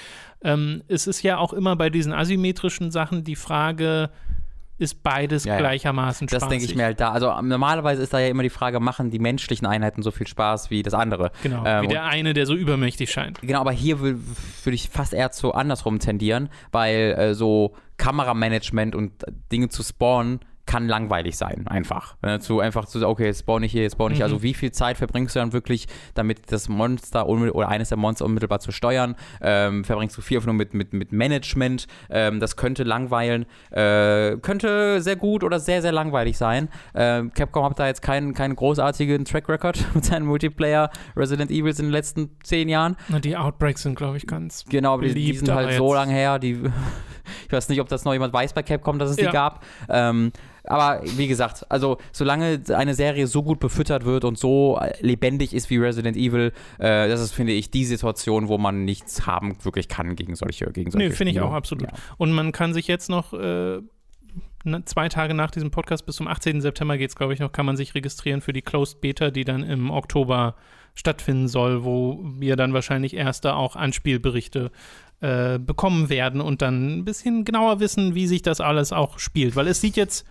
Ähm, 0.43 0.83
es 0.87 1.07
ist 1.07 1.21
ja 1.21 1.37
auch 1.37 1.53
immer 1.53 1.75
bei 1.75 1.89
diesen 1.89 2.13
asymmetrischen 2.13 2.89
Sachen 2.89 3.23
die 3.23 3.35
Frage, 3.35 4.09
ist 4.77 5.03
beides 5.03 5.45
ja, 5.45 5.57
gleichermaßen 5.57 6.27
Spaß. 6.27 6.41
Das 6.41 6.49
denke 6.49 6.65
ich 6.65 6.75
mir 6.75 6.83
halt 6.85 6.99
da. 6.99 7.11
Also 7.11 7.27
normalerweise 7.41 8.03
ist 8.03 8.13
da 8.13 8.19
ja 8.19 8.27
immer 8.27 8.43
die 8.43 8.49
Frage, 8.49 8.79
machen 8.79 9.09
die 9.09 9.19
menschlichen 9.19 9.65
Einheiten 9.65 10.03
so 10.03 10.11
viel 10.11 10.27
Spaß 10.27 10.69
wie 10.69 10.83
das 10.83 10.93
andere? 10.93 11.31
Genau, 11.43 11.63
ähm, 11.65 11.83
wie 11.83 11.87
der 11.87 12.03
eine, 12.05 12.33
der 12.33 12.45
so 12.45 12.55
übermächtig 12.55 13.11
scheint. 13.11 13.41
Genau, 13.41 13.61
aber 13.61 13.71
hier 13.71 14.01
würde 14.01 14.19
ich 14.65 14.89
fast 14.89 15.13
eher 15.13 15.31
zu 15.31 15.53
andersrum 15.53 15.99
tendieren, 15.99 16.49
weil 16.71 17.15
äh, 17.17 17.33
so 17.33 17.75
Kameramanagement 17.97 18.95
und 18.95 19.11
Dinge 19.51 19.69
zu 19.69 19.83
spawnen 19.83 20.39
kann 20.65 20.87
langweilig 20.87 21.37
sein, 21.37 21.67
einfach. 21.67 22.15
Zu 22.39 22.59
einfach 22.59 22.85
zu 22.85 22.99
sagen, 22.99 23.11
okay, 23.11 23.25
jetzt 23.25 23.41
spawn 23.41 23.63
ich 23.63 23.71
hier, 23.71 23.83
jetzt 23.83 23.93
spawn 23.93 24.11
ich. 24.11 24.19
Mhm. 24.19 24.23
Also 24.23 24.43
wie 24.43 24.53
viel 24.53 24.71
Zeit 24.71 24.97
verbringst 24.97 25.35
du 25.35 25.39
dann 25.39 25.53
wirklich, 25.53 25.87
damit 26.13 26.51
das 26.51 26.69
Monster 26.69 27.27
oder 27.27 27.69
eines 27.69 27.89
der 27.89 27.97
Monster 27.97 28.25
unmittelbar 28.25 28.59
zu 28.59 28.71
steuern? 28.71 29.15
Ähm, 29.41 29.83
verbringst 29.83 30.17
du 30.17 30.21
viel 30.21 30.41
nur 30.41 30.53
mit, 30.53 30.73
mit, 30.73 30.93
mit 30.93 31.11
Management? 31.11 31.87
Ähm, 32.09 32.39
das 32.39 32.55
könnte 32.55 32.83
langweilen, 32.83 33.45
äh, 33.71 34.37
könnte 34.37 35.01
sehr 35.01 35.15
gut 35.15 35.43
oder 35.43 35.59
sehr, 35.59 35.81
sehr 35.81 35.91
langweilig 35.91 36.37
sein. 36.37 36.69
Ähm, 36.93 37.31
Capcom 37.33 37.65
hat 37.65 37.79
da 37.79 37.87
jetzt 37.87 38.01
keinen, 38.01 38.33
keinen 38.33 38.55
großartigen 38.55 39.25
Track 39.25 39.47
Record 39.49 39.83
mit 39.93 40.05
seinen 40.05 40.25
Multiplayer 40.25 40.89
Resident 41.15 41.51
Evils 41.51 41.79
in 41.79 41.85
den 41.85 41.91
letzten 41.91 42.31
zehn 42.43 42.69
Jahren. 42.69 42.95
Na, 43.07 43.19
die 43.19 43.37
Outbreaks 43.37 43.83
sind, 43.83 43.95
glaube 43.95 44.17
ich, 44.17 44.27
ganz 44.27 44.65
Genau, 44.65 44.97
beliebt, 44.97 45.15
die, 45.15 45.31
die 45.31 45.37
sind 45.37 45.51
halt 45.51 45.73
so 45.73 45.93
lange 45.93 46.13
her, 46.13 46.39
die 46.39 46.59
ich 47.45 47.51
weiß 47.51 47.69
nicht, 47.69 47.81
ob 47.81 47.87
das 47.87 48.05
noch 48.05 48.13
jemand 48.13 48.33
weiß 48.33 48.53
bei 48.53 48.63
Capcom, 48.63 48.99
dass 48.99 49.11
es 49.11 49.17
ja. 49.17 49.27
die 49.27 49.33
gab. 49.33 49.63
Ähm, 49.89 50.31
aber 50.67 51.01
wie 51.17 51.27
gesagt, 51.27 51.65
also 51.69 51.97
solange 52.11 52.61
eine 52.69 52.93
Serie 52.93 53.27
so 53.27 53.43
gut 53.43 53.59
befüttert 53.59 54.05
wird 54.05 54.23
und 54.23 54.37
so 54.37 54.79
lebendig 54.99 55.53
ist 55.53 55.69
wie 55.69 55.77
Resident 55.77 56.17
Evil, 56.17 56.51
äh, 56.79 57.07
das 57.07 57.21
ist, 57.21 57.33
finde 57.33 57.53
ich, 57.53 57.71
die 57.71 57.85
Situation, 57.85 58.47
wo 58.47 58.57
man 58.57 58.85
nichts 58.85 59.25
haben 59.25 59.55
wirklich 59.63 59.87
kann 59.87 60.15
gegen 60.15 60.35
solche 60.35 60.65
gegen 60.71 60.91
solche 60.91 61.07
Nee, 61.07 61.13
finde 61.13 61.31
ich 61.31 61.41
auch 61.41 61.53
absolut. 61.53 61.83
Ja. 61.83 61.93
Und 62.17 62.31
man 62.31 62.51
kann 62.51 62.73
sich 62.73 62.87
jetzt 62.87 63.09
noch 63.09 63.33
äh, 63.33 63.81
zwei 64.85 65.09
Tage 65.09 65.33
nach 65.33 65.51
diesem 65.51 65.71
Podcast, 65.71 66.05
bis 66.05 66.15
zum 66.15 66.27
18. 66.27 66.61
September 66.61 66.97
geht 66.97 67.09
es, 67.09 67.15
glaube 67.15 67.33
ich, 67.33 67.39
noch, 67.39 67.51
kann 67.51 67.65
man 67.65 67.77
sich 67.77 67.95
registrieren 67.95 68.41
für 68.41 68.53
die 68.53 68.61
Closed 68.61 69.01
Beta, 69.01 69.31
die 69.31 69.43
dann 69.43 69.63
im 69.63 69.91
Oktober 69.91 70.55
stattfinden 70.95 71.47
soll, 71.47 71.83
wo 71.83 72.21
wir 72.23 72.55
dann 72.55 72.73
wahrscheinlich 72.73 73.15
erste 73.15 73.53
auch 73.53 73.75
Anspielberichte 73.75 74.71
äh, 75.21 75.59
bekommen 75.59 76.09
werden 76.09 76.41
und 76.41 76.61
dann 76.61 76.99
ein 76.99 77.05
bisschen 77.05 77.45
genauer 77.45 77.79
wissen, 77.79 78.15
wie 78.15 78.27
sich 78.27 78.41
das 78.41 78.61
alles 78.61 78.93
auch 78.93 79.19
spielt. 79.19 79.55
Weil 79.55 79.67
es 79.67 79.81
sieht 79.81 79.97
jetzt 79.97 80.25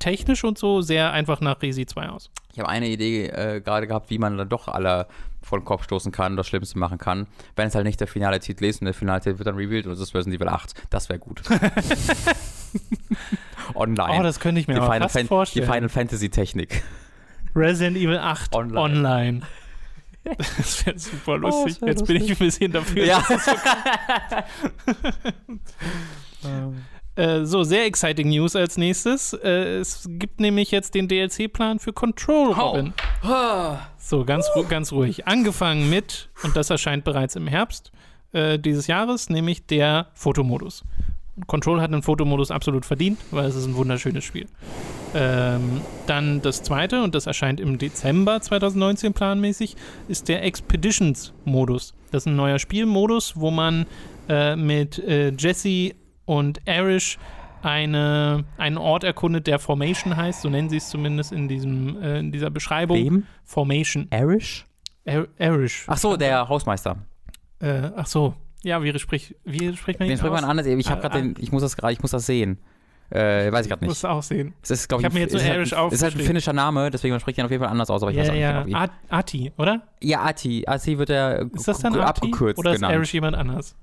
technisch 0.00 0.42
und 0.42 0.58
so 0.58 0.80
sehr 0.80 1.12
einfach 1.12 1.40
nach 1.40 1.62
Resi 1.62 1.86
2 1.86 2.08
aus. 2.08 2.30
Ich 2.52 2.58
habe 2.58 2.68
eine 2.68 2.88
Idee 2.88 3.26
äh, 3.28 3.60
gerade 3.60 3.86
gehabt, 3.86 4.10
wie 4.10 4.18
man 4.18 4.36
dann 4.36 4.48
doch 4.48 4.66
alle 4.66 5.06
vor 5.42 5.58
den 5.58 5.64
Kopf 5.64 5.84
stoßen 5.84 6.12
kann, 6.12 6.36
das 6.36 6.48
Schlimmste 6.48 6.78
machen 6.78 6.98
kann. 6.98 7.26
Wenn 7.56 7.68
es 7.68 7.74
halt 7.74 7.86
nicht 7.86 8.00
der 8.00 8.08
finale 8.08 8.40
Titel 8.40 8.64
ist 8.64 8.80
und 8.82 8.86
der 8.86 8.94
finale 8.94 9.20
Titel 9.20 9.38
wird 9.38 9.46
dann 9.46 9.56
revealed 9.56 9.86
und 9.86 9.92
es 9.92 10.00
ist 10.00 10.14
Resident 10.14 10.40
Evil 10.40 10.48
8. 10.48 10.74
Das 10.90 11.08
wäre 11.08 11.18
gut. 11.18 11.42
Online. 13.74 14.18
Oh, 14.18 14.22
das 14.22 14.40
könnte 14.40 14.60
ich 14.60 14.68
mir 14.68 14.74
die 14.74 14.80
Final 14.80 15.08
fast 15.08 15.28
vorstellen. 15.28 15.66
Die 15.66 15.72
Final 15.72 15.88
Fantasy 15.88 16.28
Technik. 16.28 16.82
Resident 17.54 17.96
Evil 17.96 18.18
8 18.18 18.54
online. 18.54 18.80
online. 18.80 19.40
Das 20.22 20.84
wäre 20.84 20.98
super 20.98 21.38
lustig. 21.38 21.76
Oh, 21.78 21.80
wär 21.80 21.88
Jetzt 21.88 22.00
lustig. 22.00 22.18
bin 22.18 22.24
ich 22.24 22.30
ein 22.32 22.36
bisschen 22.36 22.72
dafür. 22.72 23.04
Ja. 23.06 23.24
Äh, 27.20 27.44
so, 27.44 27.64
sehr 27.64 27.84
exciting 27.84 28.30
News 28.30 28.56
als 28.56 28.78
nächstes. 28.78 29.34
Äh, 29.34 29.78
es 29.78 30.08
gibt 30.08 30.40
nämlich 30.40 30.70
jetzt 30.70 30.94
den 30.94 31.06
DLC-Plan 31.06 31.78
für 31.78 31.92
Control, 31.92 32.52
Robin. 32.52 32.94
Oh. 33.22 33.76
So, 33.98 34.24
ganz, 34.24 34.48
ganz 34.70 34.90
ruhig. 34.90 35.26
Angefangen 35.26 35.90
mit, 35.90 36.30
und 36.42 36.56
das 36.56 36.70
erscheint 36.70 37.04
bereits 37.04 37.36
im 37.36 37.46
Herbst 37.46 37.92
äh, 38.32 38.58
dieses 38.58 38.86
Jahres, 38.86 39.28
nämlich 39.28 39.66
der 39.66 40.06
Fotomodus. 40.14 40.82
Control 41.46 41.82
hat 41.82 41.92
einen 41.92 42.02
Fotomodus 42.02 42.50
absolut 42.50 42.86
verdient, 42.86 43.18
weil 43.30 43.46
es 43.46 43.54
ist 43.54 43.66
ein 43.66 43.74
wunderschönes 43.74 44.24
Spiel. 44.24 44.46
Ähm, 45.14 45.82
dann 46.06 46.40
das 46.40 46.62
zweite, 46.62 47.02
und 47.02 47.14
das 47.14 47.26
erscheint 47.26 47.60
im 47.60 47.76
Dezember 47.76 48.40
2019 48.40 49.12
planmäßig, 49.12 49.76
ist 50.08 50.28
der 50.28 50.42
Expeditions-Modus. 50.44 51.94
Das 52.12 52.22
ist 52.22 52.26
ein 52.26 52.36
neuer 52.36 52.58
Spielmodus, 52.58 53.34
wo 53.36 53.50
man 53.50 53.86
äh, 54.28 54.56
mit 54.56 54.98
äh, 54.98 55.32
Jesse 55.36 55.92
und 56.30 56.60
Arish 56.68 57.18
eine, 57.62 58.44
einen 58.56 58.78
Ort 58.78 59.02
erkundet, 59.02 59.48
der 59.48 59.58
Formation 59.58 60.16
heißt, 60.16 60.42
so 60.42 60.48
nennen 60.48 60.68
sie 60.68 60.76
es 60.76 60.88
zumindest 60.88 61.32
in, 61.32 61.48
diesem, 61.48 62.00
äh, 62.00 62.20
in 62.20 62.30
dieser 62.30 62.50
Beschreibung. 62.50 62.96
Wem? 62.96 63.26
Formation. 63.42 64.06
Arish? 64.12 64.64
Ar 65.04 65.26
Arish. 65.40 65.86
Ach 65.88 65.98
so, 65.98 66.16
der 66.16 66.48
Hausmeister. 66.48 66.98
Äh, 67.58 67.90
ach 67.96 68.06
so, 68.06 68.34
ja, 68.62 68.80
wie 68.80 68.96
spricht, 68.96 69.34
wie 69.44 69.76
spricht 69.76 69.98
man 69.98 70.08
Den 70.08 70.18
spricht 70.18 70.32
man 70.32 70.44
anders. 70.44 70.66
Ich 70.66 70.88
habe 70.88 71.00
gerade 71.00 71.20
den, 71.20 71.34
ich 71.40 71.50
muss 71.50 71.62
das 71.62 71.76
gerade, 71.76 71.92
ich 71.92 72.00
muss 72.00 72.12
das 72.12 72.26
sehen. 72.26 72.58
Äh, 73.10 73.50
weiß 73.50 73.66
ich 73.66 73.70
gerade 73.70 73.82
nicht. 73.82 73.88
Musst 73.88 74.04
du 74.04 74.08
auch 74.08 74.22
sehen. 74.22 74.54
Es 74.62 74.70
ist, 74.70 74.92
ich, 74.92 74.98
ich 74.98 75.04
habe 75.04 75.14
mir 75.14 75.20
jetzt 75.22 75.32
nur 75.32 75.42
Irish 75.42 75.72
halt, 75.72 75.92
ist 75.92 76.04
halt 76.04 76.14
ein 76.14 76.20
finnischer 76.20 76.52
Name, 76.52 76.92
deswegen 76.92 77.18
spricht 77.18 77.38
er 77.38 77.46
auf 77.46 77.50
jeden 77.50 77.60
Fall 77.60 77.72
anders 77.72 77.90
aus, 77.90 78.02
aber 78.02 78.12
ich 78.12 78.18
ja, 78.18 78.22
weiß 78.22 78.30
auch 78.30 78.34
ja. 78.34 78.64
nicht 78.64 78.72
genau 78.72 78.84
wie. 78.84 79.12
Ati, 79.12 79.52
oder? 79.58 79.82
Ja, 80.00 80.22
Ati. 80.22 80.64
Ati 80.64 80.96
wird 80.96 81.10
er 81.10 81.50
ist 81.52 81.66
das 81.66 81.80
dann 81.80 81.96
abgekürzt 81.96 82.60
Oder 82.60 82.70
ist 82.70 82.76
genannt. 82.76 82.94
Irish 82.94 83.12
jemand 83.12 83.36
anders? 83.36 83.74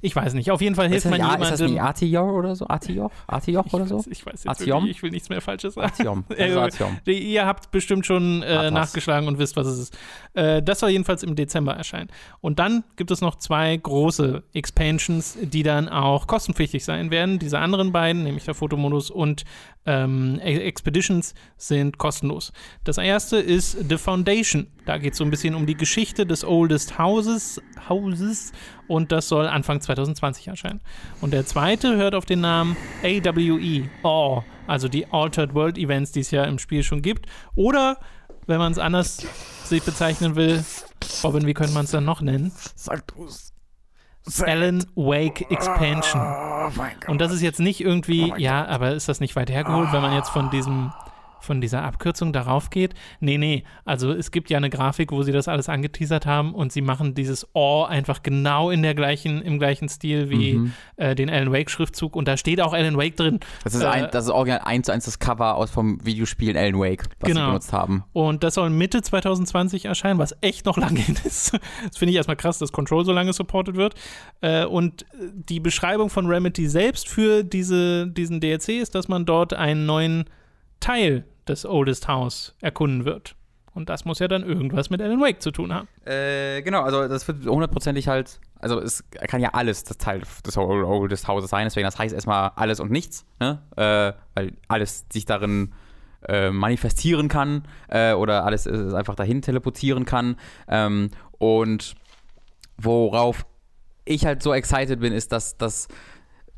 Ich 0.00 0.14
weiß 0.14 0.34
nicht. 0.34 0.50
Auf 0.50 0.60
jeden 0.60 0.74
Fall 0.74 0.88
hilft 0.88 1.06
man 1.06 1.18
ja, 1.18 1.26
jemandem. 1.26 1.42
Ist 1.52 1.60
das 1.60 1.70
nicht 1.70 1.80
Artior 1.80 2.32
oder 2.32 2.54
so? 2.56 2.66
Artior? 2.68 3.10
Artior 3.26 3.64
oder 3.72 3.86
so? 3.86 4.04
Ich 4.08 4.24
weiß 4.24 4.44
jetzt 4.44 4.48
Artiom? 4.48 4.84
Wirklich, 4.84 4.96
ich 4.96 5.02
will 5.02 5.10
nichts 5.10 5.28
mehr 5.28 5.40
Falsches 5.40 5.74
sagen. 5.74 5.90
Artiom. 5.90 6.24
Also 6.42 6.60
Artiom. 6.60 6.98
Ihr 7.06 7.46
habt 7.46 7.70
bestimmt 7.70 8.04
schon 8.04 8.42
äh, 8.42 8.70
nachgeschlagen 8.70 9.28
und 9.28 9.38
wisst, 9.38 9.56
was 9.56 9.66
es 9.66 9.78
ist. 9.78 9.98
Äh, 10.34 10.62
das 10.62 10.80
soll 10.80 10.90
jedenfalls 10.90 11.22
im 11.22 11.36
Dezember 11.36 11.72
erscheinen. 11.72 12.10
Und 12.40 12.58
dann 12.58 12.84
gibt 12.96 13.10
es 13.10 13.20
noch 13.20 13.36
zwei 13.36 13.76
große 13.76 14.42
Expansions, 14.52 15.38
die 15.40 15.62
dann 15.62 15.88
auch 15.88 16.26
kostenpflichtig 16.26 16.84
sein 16.84 17.10
werden. 17.10 17.38
Diese 17.38 17.58
anderen 17.58 17.92
beiden, 17.92 18.24
nämlich 18.24 18.44
der 18.44 18.54
Fotomodus 18.54 19.10
und 19.10 19.44
ähm, 19.86 20.38
Expeditions, 20.40 21.34
sind 21.56 21.98
kostenlos. 21.98 22.52
Das 22.84 22.98
erste 22.98 23.36
ist 23.38 23.76
The 23.88 23.98
Foundation. 23.98 24.68
Da 24.86 24.98
geht 24.98 25.12
es 25.12 25.18
so 25.18 25.24
ein 25.24 25.30
bisschen 25.30 25.54
um 25.54 25.66
die 25.66 25.76
Geschichte 25.76 26.26
des 26.26 26.44
Oldest 26.44 26.98
Houses, 26.98 27.60
Houses 27.88 28.52
und 28.88 29.12
das 29.12 29.28
soll 29.28 29.46
Anfang 29.46 29.80
2020 29.80 30.48
erscheinen. 30.48 30.80
Und 31.20 31.32
der 31.32 31.46
zweite 31.46 31.96
hört 31.96 32.14
auf 32.14 32.24
den 32.24 32.40
Namen 32.40 32.76
AWE, 33.02 33.88
Awe, 34.02 34.44
also 34.66 34.88
die 34.88 35.06
Altered 35.06 35.54
World 35.54 35.78
Events, 35.78 36.12
die 36.12 36.20
es 36.20 36.30
ja 36.30 36.44
im 36.44 36.58
Spiel 36.58 36.82
schon 36.82 37.02
gibt. 37.02 37.26
Oder, 37.54 37.98
wenn 38.46 38.58
man 38.58 38.72
es 38.72 38.78
anders 38.78 39.26
sich 39.64 39.82
bezeichnen 39.82 40.36
will, 40.36 40.64
Robin, 41.24 41.46
wie 41.46 41.54
könnte 41.54 41.72
man 41.72 41.84
es 41.84 41.90
dann 41.90 42.04
noch 42.04 42.20
nennen? 42.20 42.52
Sag 42.74 43.06
du's. 43.08 43.51
Alan 44.40 44.84
Wake 44.94 45.50
Expansion. 45.50 46.20
Oh 46.20 46.70
und 47.10 47.20
das 47.20 47.32
ist 47.32 47.42
jetzt 47.42 47.60
nicht 47.60 47.80
irgendwie, 47.80 48.32
oh 48.32 48.36
ja, 48.36 48.64
aber 48.66 48.92
ist 48.92 49.08
das 49.08 49.20
nicht 49.20 49.34
weit 49.36 49.50
hergeholt, 49.50 49.92
wenn 49.92 50.02
man 50.02 50.14
jetzt 50.14 50.30
von 50.30 50.50
diesem 50.50 50.92
von 51.42 51.60
dieser 51.60 51.82
Abkürzung 51.82 52.32
darauf 52.32 52.70
geht. 52.70 52.94
Nee, 53.20 53.38
nee. 53.38 53.64
Also 53.84 54.12
es 54.12 54.30
gibt 54.30 54.50
ja 54.50 54.56
eine 54.56 54.70
Grafik, 54.70 55.12
wo 55.12 55.22
sie 55.22 55.32
das 55.32 55.48
alles 55.48 55.68
angeteasert 55.68 56.26
haben 56.26 56.54
und 56.54 56.72
sie 56.72 56.80
machen 56.80 57.14
dieses 57.14 57.46
Or 57.54 57.88
einfach 57.88 58.22
genau 58.22 58.70
in 58.70 58.82
der 58.82 58.94
gleichen, 58.94 59.42
im 59.42 59.58
gleichen 59.58 59.88
Stil 59.88 60.30
wie 60.30 60.54
mhm. 60.54 60.72
äh, 60.96 61.14
den 61.14 61.30
Alan 61.30 61.52
Wake-Schriftzug 61.52 62.16
und 62.16 62.28
da 62.28 62.36
steht 62.36 62.60
auch 62.60 62.72
Alan 62.72 62.96
Wake 62.96 63.16
drin. 63.16 63.40
Das 63.64 63.74
ist, 63.74 63.84
ein, 63.84 64.04
äh, 64.04 64.10
das 64.10 64.24
ist 64.24 64.30
original 64.30 64.60
1 64.64 64.86
zu 64.86 64.92
1 64.92 65.04
das 65.04 65.18
Cover 65.18 65.56
aus 65.56 65.70
vom 65.70 66.04
Videospiel 66.04 66.56
Alan 66.56 66.78
Wake, 66.78 67.04
was 67.20 67.28
genau. 67.28 67.40
sie 67.40 67.46
benutzt 67.46 67.72
haben. 67.72 68.04
Und 68.12 68.44
das 68.44 68.54
soll 68.54 68.70
Mitte 68.70 69.02
2020 69.02 69.86
erscheinen, 69.86 70.18
was 70.18 70.34
echt 70.40 70.66
noch 70.66 70.76
lange 70.78 71.00
hin 71.00 71.16
ist. 71.24 71.52
Das 71.86 71.98
finde 71.98 72.10
ich 72.10 72.16
erstmal 72.16 72.36
krass, 72.36 72.58
dass 72.58 72.72
Control 72.72 73.04
so 73.04 73.12
lange 73.12 73.32
supported 73.32 73.76
wird. 73.76 73.94
Äh, 74.40 74.64
und 74.64 75.04
die 75.18 75.60
Beschreibung 75.60 76.10
von 76.10 76.26
Remedy 76.26 76.68
selbst 76.68 77.08
für 77.08 77.42
diese, 77.42 78.06
diesen 78.06 78.40
DLC 78.40 78.80
ist, 78.80 78.94
dass 78.94 79.08
man 79.08 79.24
dort 79.24 79.54
einen 79.54 79.86
neuen 79.86 80.24
Teil 80.80 81.24
des 81.48 81.66
Oldest 81.66 82.08
House 82.08 82.54
erkunden 82.60 83.04
wird. 83.04 83.34
Und 83.74 83.88
das 83.88 84.04
muss 84.04 84.18
ja 84.18 84.28
dann 84.28 84.42
irgendwas 84.42 84.90
mit 84.90 85.00
Alan 85.00 85.20
Wake 85.20 85.40
zu 85.40 85.50
tun 85.50 85.72
haben. 85.72 85.88
Äh, 86.04 86.60
genau, 86.62 86.82
also 86.82 87.08
das 87.08 87.26
wird 87.26 87.46
hundertprozentig 87.46 88.06
halt, 88.06 88.38
also 88.58 88.78
es 88.80 89.02
kann 89.28 89.40
ja 89.40 89.50
alles 89.54 89.84
das 89.84 89.96
Teil 89.96 90.22
des 90.44 90.56
Oldest 90.58 91.26
Houses 91.26 91.48
sein, 91.48 91.64
deswegen 91.64 91.86
das 91.86 91.98
heißt 91.98 92.14
erstmal 92.14 92.50
alles 92.56 92.80
und 92.80 92.90
nichts, 92.90 93.24
ne? 93.40 93.62
Äh, 93.76 94.12
weil 94.34 94.52
alles 94.68 95.06
sich 95.10 95.24
darin 95.24 95.72
äh, 96.28 96.50
manifestieren 96.50 97.28
kann 97.28 97.62
äh, 97.88 98.12
oder 98.12 98.44
alles 98.44 98.66
einfach 98.66 99.14
dahin 99.14 99.40
teleportieren 99.40 100.04
kann. 100.04 100.36
Ähm, 100.68 101.10
und 101.38 101.94
worauf 102.76 103.46
ich 104.04 104.26
halt 104.26 104.42
so 104.42 104.52
excited 104.52 105.00
bin, 105.00 105.12
ist, 105.12 105.32
dass 105.32 105.56
das 105.56 105.88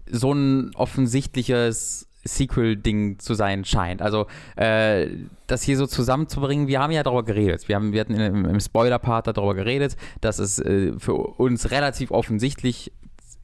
so 0.06 0.32
ein 0.32 0.74
offensichtliches 0.74 2.08
Sequel-Ding 2.24 3.18
zu 3.18 3.34
sein 3.34 3.64
scheint. 3.64 4.02
Also 4.02 4.26
äh, 4.56 5.08
das 5.46 5.62
hier 5.62 5.76
so 5.76 5.86
zusammenzubringen, 5.86 6.66
wir 6.66 6.80
haben 6.80 6.92
ja 6.92 7.02
darüber 7.02 7.22
geredet. 7.22 7.68
Wir, 7.68 7.76
haben, 7.76 7.92
wir 7.92 8.00
hatten 8.00 8.14
im, 8.14 8.44
im 8.44 8.60
Spoiler-Part 8.60 9.26
darüber 9.26 9.54
geredet, 9.54 9.96
dass 10.20 10.38
es 10.38 10.58
äh, 10.58 10.92
für 10.98 11.14
uns 11.14 11.70
relativ 11.70 12.10
offensichtlich 12.10 12.92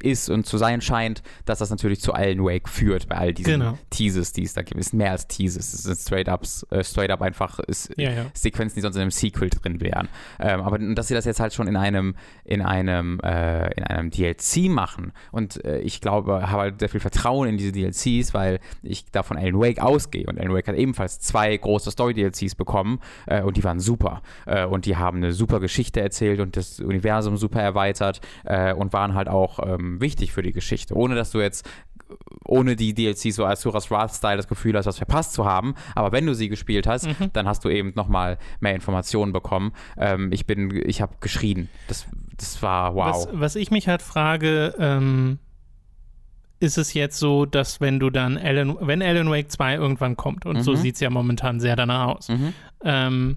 ist 0.02 0.30
und 0.30 0.46
zu 0.46 0.58
sein 0.58 0.80
scheint, 0.80 1.22
dass 1.44 1.58
das 1.58 1.70
natürlich 1.70 2.00
zu 2.00 2.12
Alan 2.12 2.44
Wake 2.44 2.68
führt 2.68 3.08
bei 3.08 3.16
all 3.16 3.34
diesen 3.34 3.60
genau. 3.60 3.78
Teases, 3.90 4.32
die 4.32 4.42
es 4.42 4.54
da 4.54 4.62
gibt. 4.62 4.80
Es 4.80 4.88
ist 4.88 4.92
mehr 4.92 5.12
als 5.12 5.26
Teases, 5.26 5.72
es 5.72 5.82
sind 5.84 5.98
straight, 5.98 6.28
ups, 6.28 6.66
äh, 6.70 6.84
straight 6.84 7.10
up 7.10 7.22
einfach 7.22 7.58
ist, 7.60 7.92
ja, 7.96 8.10
ja. 8.10 8.26
Sequenzen, 8.34 8.76
die 8.76 8.80
sonst 8.80 8.96
in 8.96 9.02
einem 9.02 9.10
Sequel 9.10 9.50
drin 9.50 9.80
wären. 9.80 10.08
Ähm, 10.38 10.60
aber 10.60 10.78
dass 10.78 11.08
sie 11.08 11.14
das 11.14 11.24
jetzt 11.24 11.40
halt 11.40 11.52
schon 11.52 11.68
in 11.68 11.76
einem, 11.76 12.14
in 12.44 12.62
einem, 12.62 13.20
äh, 13.20 13.72
in 13.74 13.84
einem 13.84 14.10
DLC 14.10 14.68
machen 14.68 15.12
und 15.32 15.64
äh, 15.64 15.80
ich 15.80 16.00
glaube, 16.00 16.50
habe 16.50 16.62
halt 16.62 16.80
sehr 16.80 16.88
viel 16.88 17.00
Vertrauen 17.00 17.48
in 17.48 17.56
diese 17.56 17.72
DLCs, 17.72 18.34
weil 18.34 18.60
ich 18.82 19.04
da 19.10 19.22
von 19.22 19.36
Alan 19.36 19.58
Wake 19.58 19.80
ausgehe 19.80 20.26
und 20.26 20.38
Alan 20.38 20.54
Wake 20.54 20.68
hat 20.68 20.76
ebenfalls 20.76 21.20
zwei 21.20 21.56
große 21.56 21.90
Story-DLCs 21.90 22.54
bekommen 22.54 23.00
äh, 23.26 23.42
und 23.42 23.56
die 23.56 23.64
waren 23.64 23.80
super 23.80 24.22
äh, 24.46 24.64
und 24.64 24.86
die 24.86 24.96
haben 24.96 25.18
eine 25.18 25.32
super 25.32 25.60
Geschichte 25.60 26.00
erzählt 26.00 26.40
und 26.40 26.56
das 26.56 26.80
Universum 26.80 27.36
super 27.36 27.60
erweitert 27.60 28.20
äh, 28.44 28.72
und 28.72 28.92
waren 28.92 29.14
halt 29.14 29.28
auch 29.28 29.58
ähm, 29.66 29.89
wichtig 29.98 30.33
für 30.33 30.42
die 30.42 30.53
Geschichte, 30.53 30.94
ohne 30.94 31.14
dass 31.14 31.31
du 31.31 31.40
jetzt 31.40 31.68
ohne 32.44 32.76
die 32.76 32.94
DLCs 32.94 33.37
so 33.37 33.44
als 33.44 33.61
Suras 33.61 33.90
Wrath-Style 33.90 34.37
das 34.37 34.48
Gefühl 34.48 34.76
hast, 34.76 34.87
was 34.87 34.98
verpasst 34.98 35.33
zu 35.33 35.44
haben. 35.44 35.74
Aber 35.94 36.12
wenn 36.12 36.26
du 36.26 36.35
sie 36.35 36.48
gespielt 36.48 36.87
hast, 36.87 37.07
mhm. 37.07 37.31
dann 37.33 37.46
hast 37.46 37.64
du 37.64 37.68
eben 37.68 37.92
nochmal 37.94 38.38
mehr 38.61 38.74
Informationen 38.74 39.33
bekommen. 39.33 39.72
Ähm, 39.96 40.33
ich 40.33 40.46
bin, 40.46 40.70
ich 40.85 41.00
habe 41.00 41.14
geschrien. 41.20 41.68
Das, 41.88 42.07
das 42.37 42.62
war 42.62 42.94
wow. 42.94 43.07
Was, 43.07 43.29
was 43.33 43.57
ich 43.57 43.70
mich 43.70 43.88
halt 43.88 44.03
frage, 44.03 44.74
ähm, 44.79 45.38
ist 46.59 46.79
es 46.79 46.92
jetzt 46.94 47.18
so, 47.18 47.46
dass 47.46 47.81
wenn 47.81 47.98
du 47.98 48.11
dann 48.11 48.37
Alan, 48.37 48.76
wenn 48.81 49.03
Alan 49.03 49.31
Wake 49.31 49.50
2 49.50 49.76
irgendwann 49.76 50.16
kommt, 50.16 50.44
und 50.44 50.59
mhm. 50.59 50.62
so 50.62 50.74
sieht 50.74 50.94
es 50.94 51.00
ja 51.00 51.11
momentan 51.11 51.61
sehr 51.61 51.76
danach 51.76 52.16
aus, 52.16 52.29
mhm. 52.29 52.53
ähm, 52.85 53.37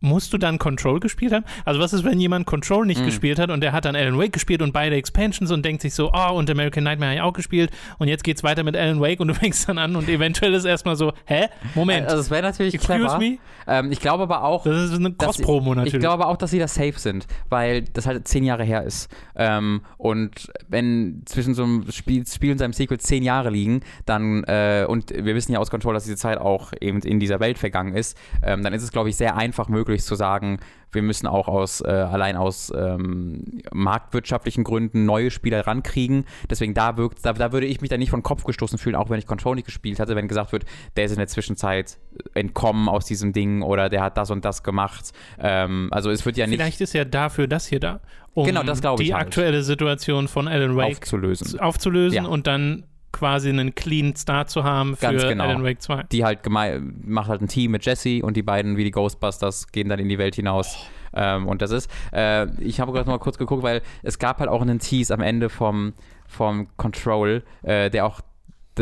musst 0.00 0.32
du 0.32 0.38
dann 0.38 0.58
Control 0.58 1.00
gespielt 1.00 1.32
haben? 1.32 1.44
Also 1.64 1.80
was 1.80 1.92
ist, 1.92 2.04
wenn 2.04 2.20
jemand 2.20 2.46
Control 2.46 2.86
nicht 2.86 3.02
mm. 3.02 3.04
gespielt 3.04 3.38
hat 3.38 3.50
und 3.50 3.60
der 3.60 3.72
hat 3.72 3.84
dann 3.84 3.96
Alan 3.96 4.18
Wake 4.18 4.32
gespielt 4.32 4.62
und 4.62 4.72
beide 4.72 4.96
Expansions 4.96 5.50
und 5.50 5.64
denkt 5.64 5.82
sich 5.82 5.94
so, 5.94 6.12
oh, 6.12 6.32
und 6.34 6.50
American 6.50 6.84
Nightmare 6.84 7.10
habe 7.10 7.16
ich 7.16 7.22
auch 7.22 7.32
gespielt 7.32 7.70
und 7.98 8.08
jetzt 8.08 8.24
geht's 8.24 8.42
weiter 8.42 8.62
mit 8.62 8.76
Alan 8.76 9.00
Wake 9.00 9.20
und 9.20 9.28
du 9.28 9.34
fängst 9.38 9.68
dann 9.68 9.78
an 9.78 9.96
und 9.96 10.08
eventuell 10.08 10.54
ist 10.54 10.64
erstmal 10.64 10.96
so, 10.96 11.12
hä? 11.26 11.48
Moment. 11.74 12.06
Also 12.06 12.20
es 12.20 12.30
wäre 12.30 12.42
natürlich 12.42 12.74
Excuse 12.74 12.98
clever. 12.98 13.18
Me? 13.18 13.38
Ähm, 13.66 13.92
ich 13.92 14.00
glaube 14.00 14.22
aber 14.22 14.44
auch, 14.44 14.64
das 14.64 14.90
ist 14.90 14.94
eine 14.94 15.12
Cross-Promo 15.12 15.74
natürlich. 15.74 15.94
Ich 15.94 16.00
glaube 16.00 16.24
aber 16.24 16.28
auch, 16.28 16.36
dass 16.36 16.50
sie 16.50 16.58
da 16.58 16.68
safe 16.68 16.98
sind, 16.98 17.26
weil 17.48 17.82
das 17.82 18.06
halt 18.06 18.26
zehn 18.28 18.44
Jahre 18.44 18.64
her 18.64 18.84
ist. 18.84 19.10
Ähm, 19.36 19.82
und 19.96 20.50
wenn 20.68 21.22
zwischen 21.26 21.54
so 21.54 21.64
einem 21.64 21.90
Spiel, 21.90 22.26
Spiel 22.26 22.52
und 22.52 22.58
seinem 22.58 22.72
Sequel 22.72 22.98
zehn 22.98 23.22
Jahre 23.22 23.50
liegen, 23.50 23.80
dann 24.06 24.44
äh, 24.44 24.86
und 24.88 25.10
wir 25.10 25.34
wissen 25.34 25.52
ja 25.52 25.58
aus 25.58 25.70
Control, 25.70 25.94
dass 25.94 26.04
diese 26.04 26.16
Zeit 26.16 26.38
auch 26.38 26.72
eben 26.80 27.00
in 27.00 27.20
dieser 27.20 27.40
Welt 27.40 27.58
vergangen 27.58 27.94
ist, 27.94 28.16
ähm, 28.42 28.62
dann 28.62 28.72
ist 28.72 28.82
es 28.82 28.92
glaube 28.92 29.10
ich 29.10 29.16
sehr 29.16 29.36
einfach 29.36 29.68
möglich 29.68 29.87
möglich 29.88 30.04
zu 30.04 30.14
sagen, 30.14 30.60
wir 30.92 31.02
müssen 31.02 31.26
auch 31.26 31.48
aus 31.48 31.80
äh, 31.80 31.88
allein 31.88 32.36
aus 32.36 32.72
ähm, 32.74 33.60
marktwirtschaftlichen 33.72 34.64
Gründen 34.64 35.04
neue 35.04 35.30
Spieler 35.30 35.66
rankriegen. 35.66 36.24
Deswegen 36.48 36.74
da 36.74 36.96
wirkt, 36.96 37.24
da, 37.24 37.32
da, 37.32 37.52
würde 37.52 37.66
ich 37.66 37.80
mich 37.80 37.90
da 37.90 37.96
nicht 37.96 38.10
von 38.10 38.22
Kopf 38.22 38.44
gestoßen 38.44 38.78
fühlen, 38.78 38.96
auch 38.96 39.10
wenn 39.10 39.18
ich 39.18 39.26
Control 39.26 39.56
nicht 39.56 39.66
gespielt 39.66 40.00
hatte, 40.00 40.16
wenn 40.16 40.28
gesagt 40.28 40.52
wird, 40.52 40.64
der 40.96 41.04
ist 41.04 41.12
in 41.12 41.18
der 41.18 41.28
Zwischenzeit 41.28 41.98
entkommen 42.34 42.88
aus 42.88 43.04
diesem 43.04 43.32
Ding 43.32 43.62
oder 43.62 43.88
der 43.88 44.02
hat 44.02 44.16
das 44.16 44.30
und 44.30 44.44
das 44.44 44.62
gemacht. 44.62 45.12
Ähm, 45.38 45.88
also 45.90 46.10
es 46.10 46.24
wird 46.24 46.36
ja 46.36 46.46
nicht. 46.46 46.58
Vielleicht 46.58 46.80
ist 46.80 46.94
ja 46.94 47.04
dafür 47.04 47.46
das 47.48 47.66
hier 47.66 47.80
da, 47.80 48.00
um 48.34 48.46
genau, 48.46 48.62
das 48.62 48.80
die 48.80 49.14
halt. 49.14 49.26
aktuelle 49.26 49.62
Situation 49.62 50.28
von 50.28 50.48
Alan 50.48 50.76
Wake 50.76 50.96
aufzulösen, 50.98 51.60
aufzulösen 51.60 52.24
ja. 52.24 52.24
und 52.24 52.46
dann 52.46 52.84
quasi 53.12 53.48
einen 53.48 53.74
clean 53.74 54.14
Start 54.16 54.50
zu 54.50 54.64
haben 54.64 54.96
für 54.96 55.12
genau. 55.12 55.44
Alan 55.44 55.64
Wake 55.64 55.82
2. 55.82 56.04
Die 56.12 56.24
halt 56.24 56.40
macht 56.48 57.28
halt 57.28 57.40
ein 57.40 57.48
Team 57.48 57.72
mit 57.72 57.84
Jesse 57.84 58.22
und 58.22 58.36
die 58.36 58.42
beiden 58.42 58.76
wie 58.76 58.84
die 58.84 58.90
Ghostbusters 58.90 59.68
gehen 59.72 59.88
dann 59.88 59.98
in 59.98 60.08
die 60.08 60.18
Welt 60.18 60.34
hinaus. 60.34 60.76
Oh. 60.76 60.98
Ähm, 61.14 61.46
und 61.46 61.62
das 61.62 61.70
ist, 61.70 61.90
äh, 62.12 62.46
ich 62.62 62.80
habe 62.80 62.92
gerade 62.92 63.08
mal 63.08 63.18
kurz 63.18 63.38
geguckt, 63.38 63.62
weil 63.62 63.82
es 64.02 64.18
gab 64.18 64.40
halt 64.40 64.50
auch 64.50 64.62
einen 64.62 64.78
Tease 64.78 65.14
am 65.14 65.20
Ende 65.20 65.48
vom, 65.48 65.94
vom 66.26 66.68
Control, 66.76 67.42
äh, 67.62 67.90
der 67.90 68.06
auch 68.06 68.20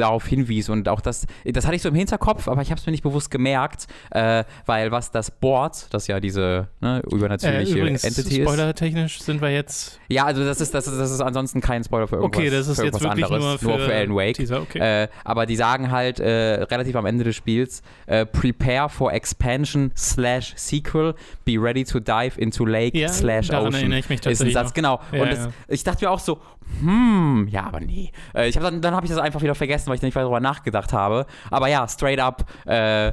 darauf 0.01 0.27
hinwies 0.27 0.69
und 0.69 0.89
auch 0.89 1.01
das, 1.01 1.27
das 1.45 1.67
hatte 1.67 1.77
ich 1.77 1.83
so 1.83 1.89
im 1.89 1.95
Hinterkopf, 1.95 2.49
aber 2.49 2.63
ich 2.63 2.71
habe 2.71 2.79
es 2.79 2.87
mir 2.87 2.93
nicht 2.93 3.03
bewusst 3.03 3.31
gemerkt, 3.31 3.87
äh, 4.11 4.45
weil 4.67 4.91
was 4.91 5.11
das 5.11 5.31
Board, 5.31 5.89
das 5.93 6.07
ja 6.07 6.21
diese 6.21 6.69
ne, 6.81 7.03
übernatürliche 7.11 7.77
äh, 7.77 7.81
übrigens, 7.81 8.05
Entity 8.05 8.41
ist. 8.41 8.49
Spoiler-technisch 8.49 9.21
sind 9.21 9.41
wir 9.41 9.51
jetzt. 9.51 10.01
Ja, 10.09 10.25
also 10.25 10.45
das 10.45 10.61
ist, 10.61 10.75
das 10.75 10.87
ist, 10.87 10.99
das 10.99 11.11
ist 11.11 11.21
ansonsten 11.21 11.61
kein 11.61 11.85
Spoiler 11.85 12.09
für 12.09 12.17
irgendwas. 12.17 12.39
Okay, 12.39 12.51
das 12.51 12.69
ist 12.69 12.83
jetzt 12.83 13.01
wirklich 13.01 13.25
anderes, 13.25 13.43
nur 13.43 13.59
für, 13.59 13.65
nur 13.67 13.79
für 13.81 13.95
Alan 13.95 14.15
Wake. 14.15 14.37
Teaser, 14.37 14.63
okay. 14.63 15.03
äh, 15.05 15.09
aber 15.25 15.47
die 15.47 15.57
sagen 15.57 15.91
halt 15.91 16.21
äh, 16.21 16.63
relativ 16.65 16.97
am 16.97 17.07
Ende 17.07 17.25
des 17.25 17.37
Spiels: 17.37 17.83
äh, 18.07 18.27
Prepare 18.27 18.89
for 18.89 19.13
expansion 19.13 19.93
slash 19.97 20.55
sequel, 20.57 21.15
be 21.45 21.57
ready 21.61 21.85
to 21.85 22.01
dive 22.01 22.41
into 22.41 22.65
lake 22.65 22.97
ja, 22.99 23.09
slash 23.09 23.51
ocean. 23.51 23.75
Erinnere 23.75 23.99
ich 24.01 24.09
mich 24.09 24.21
tatsächlich 24.21 24.53
ist 24.53 24.57
ein 24.57 24.65
Satz, 24.65 24.75
genau. 24.75 25.01
Ja, 25.13 25.23
und 25.23 25.33
das, 25.33 25.49
ich 25.69 25.85
dachte 25.85 26.05
mir 26.05 26.11
auch 26.11 26.21
so, 26.21 26.41
hm, 26.81 27.49
ja, 27.51 27.65
aber 27.65 27.81
nee. 27.81 28.13
Äh, 28.35 28.49
ich 28.49 28.57
hab 28.57 28.63
dann 28.63 28.81
dann 28.81 28.95
habe 28.95 29.07
ich 29.07 29.11
das 29.11 29.21
einfach 29.21 29.43
wieder 29.43 29.55
vergessen, 29.55 29.89
weil 29.89 29.97
ich 29.97 30.03
nicht 30.03 30.15
weiter 30.15 30.25
darüber 30.25 30.41
nachgedacht 30.41 30.93
habe. 30.93 31.27
Aber 31.51 31.69
ja, 31.69 31.87
straight 31.89 32.21
up 32.21 32.45
äh, 32.67 33.13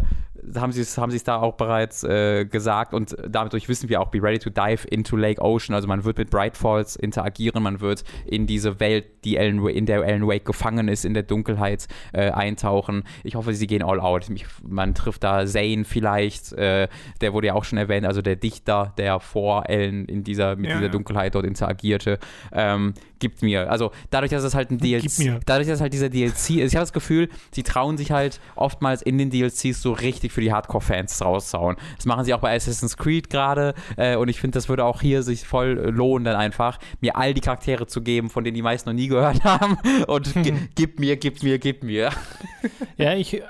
haben 0.56 0.72
sie 0.72 0.82
es 0.82 0.98
haben 0.98 1.14
da 1.24 1.38
auch 1.38 1.56
bereits 1.56 2.04
äh, 2.04 2.46
gesagt 2.46 2.94
und 2.94 3.16
dadurch 3.28 3.70
wissen 3.70 3.90
wir 3.90 4.02
auch, 4.02 4.10
be 4.10 4.22
ready 4.22 4.40
to 4.40 4.50
dive 4.50 4.88
into 4.88 5.16
Lake 5.16 5.42
Ocean. 5.42 5.76
Also 5.76 5.88
man 5.88 6.04
wird 6.04 6.18
mit 6.18 6.30
Bright 6.30 6.58
Falls 6.58 6.96
interagieren, 6.96 7.64
man 7.64 7.82
wird 7.82 8.04
in 8.26 8.48
diese 8.48 8.80
Welt, 8.80 9.06
die 9.24 9.38
Ellen, 9.38 9.66
in 9.68 9.86
der 9.86 10.02
Alan 10.02 10.28
Wake 10.28 10.46
gefangen 10.46 10.88
ist, 10.88 11.06
in 11.06 11.14
der 11.14 11.24
Dunkelheit 11.24 11.88
äh, 12.12 12.32
eintauchen. 12.32 13.04
Ich 13.24 13.36
hoffe, 13.36 13.54
sie 13.54 13.68
gehen 13.68 13.84
all 13.84 14.00
out. 14.00 14.28
man 14.68 14.94
trifft 14.96 15.24
da 15.24 15.46
Zane 15.46 15.86
vielleicht, 15.86 16.54
äh, 16.54 16.88
der 17.22 17.34
wurde 17.34 17.48
ja 17.48 17.54
auch 17.54 17.64
schon 17.64 17.78
erwähnt, 17.78 18.06
also 18.06 18.22
der 18.22 18.36
Dichter, 18.36 18.94
der 18.98 19.20
vor 19.20 19.70
Ellen 19.70 20.06
in 20.06 20.24
dieser, 20.24 20.56
mit 20.56 20.70
ja, 20.70 20.78
dieser 20.78 20.90
Dunkelheit 20.90 21.36
dort 21.36 21.46
interagierte. 21.46 22.20
Ähm, 22.52 22.94
gibt 23.24 23.42
mir. 23.42 23.72
Also 23.72 23.92
dadurch, 24.10 24.32
dass 24.32 24.44
es 24.44 24.54
halt 24.54 24.70
ein 24.70 24.78
DLC, 24.78 25.42
dadurch, 25.46 25.68
dass 25.68 25.76
es 25.76 25.82
halt 25.82 25.94
dieser 25.94 26.10
DLC 26.10 26.34
ist, 26.34 26.50
ich 26.50 26.76
habe 26.76 26.84
das 26.84 26.94
Gefühl, 26.94 27.30
sie 27.52 27.64
trauen 27.64 27.98
sich 27.98 28.12
halt 28.12 28.42
oftmals 28.56 29.02
in 29.02 29.18
den 29.18 29.30
DLCs 29.30 29.82
so 29.82 29.94
richtig 29.94 30.33
für 30.34 30.42
die 30.42 30.52
Hardcore-Fans 30.52 31.22
rauszuhauen. 31.22 31.78
Das 31.96 32.06
machen 32.06 32.26
sie 32.26 32.34
auch 32.34 32.40
bei 32.40 32.56
Assassin's 32.56 32.98
Creed 32.98 33.30
gerade 33.30 33.74
äh, 33.98 34.16
und 34.16 34.28
ich 34.28 34.40
finde, 34.40 34.58
das 34.58 34.70
würde 34.70 34.86
auch 34.86 35.02
hier 35.02 35.24
sich 35.24 35.48
voll 35.48 35.74
lohnen, 35.74 36.26
dann 36.26 36.36
einfach 36.36 36.80
mir 37.02 37.16
all 37.16 37.34
die 37.34 37.42
Charaktere 37.42 37.88
zu 37.88 38.02
geben, 38.02 38.30
von 38.30 38.44
denen 38.44 38.56
die 38.56 38.62
meisten 38.62 38.90
noch 38.90 38.96
nie 38.96 39.08
gehört 39.08 39.44
haben 39.44 39.78
und 40.08 40.34
gib 40.76 41.00
mir, 41.00 41.18
gib 41.18 41.44
mir, 41.44 41.60
gib 41.60 41.84
mir. 41.84 42.10
Ja, 42.98 43.14
ich 43.14 43.42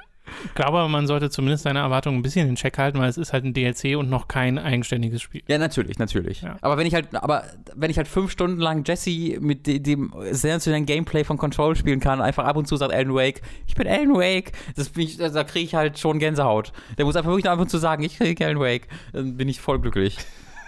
ich 0.46 0.54
glaube, 0.54 0.88
man 0.88 1.08
sollte 1.08 1.30
zumindest 1.30 1.64
seine 1.64 1.80
Erwartungen 1.80 2.20
ein 2.20 2.22
bisschen 2.22 2.48
in 2.48 2.56
Check 2.56 2.78
halten, 2.78 3.00
weil 3.00 3.10
es 3.10 3.18
ist 3.18 3.34
halt 3.34 3.46
ein 3.46 3.54
DLC 3.54 3.98
und 3.98 4.10
noch 4.10 4.28
kein 4.28 4.58
eigenständiges 4.58 5.22
Spiel. 5.22 5.42
Ja, 5.48 5.58
natürlich, 5.58 6.00
natürlich. 6.00 6.42
Ja. 6.42 6.58
Aber 6.62 6.78
wenn 6.78 6.88
ich 6.88 6.94
halt, 6.94 7.14
aber 7.16 7.44
wenn 7.76 7.90
ich 7.92 7.98
halt 7.98 8.08
fünf 8.08 8.32
Stunden 8.32 8.60
lang 8.60 8.84
Jesse 8.86 9.40
mit 9.40 9.68
dem 9.68 10.14
sensationellen 10.32 10.86
Gameplay 10.86 11.24
von 11.24 11.38
Control 11.38 11.76
spielen 11.76 12.00
kann, 12.00 12.22
einfach 12.22 12.46
ab 12.46 12.58
und 12.58 12.68
zu 12.68 12.78
sagt 12.78 12.94
Alan 12.94 13.14
Wake, 13.14 13.42
ich 13.68 13.76
bin 13.76 13.88
Alan 13.88 14.16
Wake, 14.16 14.52
das 14.76 14.90
bin 14.90 15.04
ich, 15.04 15.18
da 15.18 15.44
kriege 15.44 15.66
ich 15.66 15.76
halt 15.76 16.00
schon 16.00 16.20
Gänsehaut. 16.20 16.74
Der 16.98 17.06
muss 17.06 17.16
einfach 17.16 17.32
wirklich 17.32 17.50
ab 17.50 17.60
und 17.60 17.70
zu 17.70 17.78
sagen, 17.78 18.04
ich 18.04 18.18
kriege 18.18 18.46
Alan 18.46 18.60
Wake, 18.60 18.88
dann 19.12 19.38
bin 19.38 19.48
ich 19.50 19.60
voll 19.60 19.80
glücklich. 19.80 20.18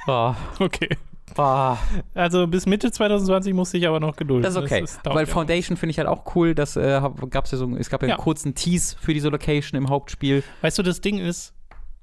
Oh. 0.08 0.34
Okay. 0.60 0.90
Boah. 1.36 1.78
Also 2.14 2.48
bis 2.48 2.66
Mitte 2.66 2.92
2020 2.92 3.54
musste 3.54 3.78
ich 3.78 3.88
aber 3.88 4.00
noch 4.00 4.16
gedulden. 4.16 4.44
Das 4.44 4.56
ist 4.56 4.64
okay. 4.64 4.82
Das 4.82 4.92
ist, 4.94 5.02
Weil 5.04 5.26
Foundation 5.26 5.78
finde 5.78 5.92
ich 5.92 6.00
halt 6.00 6.08
auch 6.08 6.36
cool. 6.36 6.56
Das 6.56 6.76
äh, 6.78 7.02
gab's 7.30 7.52
ja 7.52 7.58
so, 7.58 7.76
es 7.76 7.90
gab 7.90 8.02
ja, 8.02 8.08
ja 8.08 8.16
einen 8.16 8.24
kurzen 8.24 8.56
Tease 8.56 8.96
für 9.00 9.14
diese 9.14 9.30
Location 9.30 9.78
im 9.78 9.90
Hauptspiel. 9.90 10.44
Weißt 10.62 10.78
du, 10.78 10.84
das 10.84 11.02
Ding 11.02 11.20
ist, 11.20 11.54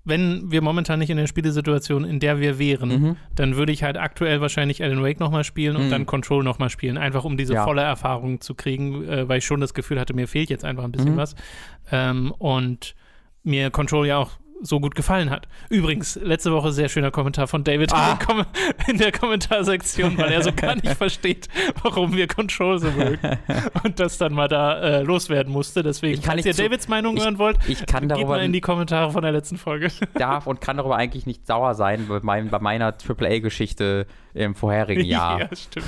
wenn 0.05 0.51
wir 0.51 0.63
momentan 0.63 0.99
nicht 0.99 1.11
in 1.11 1.17
der 1.17 1.27
Spielesituation, 1.27 2.05
in 2.05 2.19
der 2.19 2.41
wir 2.41 2.59
wären, 2.59 2.89
mhm. 2.89 3.17
dann 3.35 3.57
würde 3.57 3.73
ich 3.73 3.85
halt 3.85 3.97
aktuell 3.97 4.41
wahrscheinlich 4.41 4.83
Alan 4.83 5.03
Wake 5.03 5.21
nochmal 5.21 5.45
spielen 5.45 5.77
und 5.77 5.87
mhm. 5.87 5.91
dann 5.91 6.07
Control 6.07 6.43
nochmal 6.43 6.71
spielen. 6.71 6.99
Einfach 6.99 7.25
um 7.25 7.37
diese 7.37 7.55
ja. 7.55 7.65
volle 7.65 7.83
Erfahrung 7.83 8.41
zu 8.41 8.55
kriegen, 8.55 9.09
äh, 9.09 9.29
weil 9.29 9.39
ich 9.39 9.47
schon 9.47 9.61
das 9.61 9.75
Gefühl 9.75 10.01
hatte, 10.01 10.13
mir 10.13 10.29
fehlt 10.29 10.51
jetzt 10.51 10.65
einfach 10.65 10.85
ein 10.85 10.93
bisschen 10.93 11.15
mhm. 11.15 11.19
was. 11.19 11.37
Ähm, 11.91 12.33
und 12.39 12.95
mir 13.45 13.71
Control 13.71 14.07
ja 14.07 14.19
auch 14.19 14.33
so 14.63 14.81
gut 14.81 14.95
gefallen 14.95 15.31
hat. 15.31 15.49
Übrigens, 15.69 16.19
letzte 16.23 16.53
Woche 16.53 16.73
sehr 16.73 16.89
schöner 16.89 17.11
Kommentar 17.11 17.47
von 17.47 17.65
David 17.65 17.93
ah. 17.93 18.19
in, 18.89 18.99
der 18.99 19.13
Kommentarsektion, 19.13 20.17
weil 20.17 20.33
er 20.33 20.43
so 20.43 20.53
gar 20.53 20.75
nicht 20.77 20.89
versteht, 20.97 21.49
warum 21.83 22.17
wir 22.17 22.27
Control 22.29 22.79
so 22.79 22.91
mögen. 22.91 23.39
Und 23.83 24.01
das 24.01 24.19
dann 24.19 24.33
mal 24.33 24.49
da 24.49 24.81
äh, 24.81 25.03
loswerden 25.03 25.53
musste. 25.53 25.83
Deswegen, 25.83 26.19
ich 26.19 26.25
falls 26.25 26.47
ihr 26.47 26.55
zu, 26.55 26.63
Davids 26.63 26.89
Meinung 26.89 27.17
ich, 27.17 27.23
hören 27.23 27.39
wollt, 27.39 27.59
ich 27.69 27.85
kann 27.87 28.09
darüber, 28.09 28.23
geht 28.23 28.29
mal 28.29 28.45
in 28.45 28.53
die 28.53 28.61
Kommentare 28.61 29.11
von 29.11 29.23
der 29.23 29.33
letzten 29.33 29.59
Folge. 29.59 29.89
Darf 30.15 30.47
und 30.47 30.61
kann 30.61 30.77
darüber 30.77 30.97
eigentlich 30.97 31.27
nicht 31.27 31.47
sauer 31.47 31.75
sein, 31.75 32.07
bei, 32.09 32.21
mein, 32.23 32.51
bei 32.51 32.59
meiner 32.59 32.95
AAA-Geschichte 32.95 34.07
im 34.35 34.55
vorherigen 34.55 35.05
Jahr. 35.05 35.41
ja, 35.41 35.57
stimmt. 35.57 35.87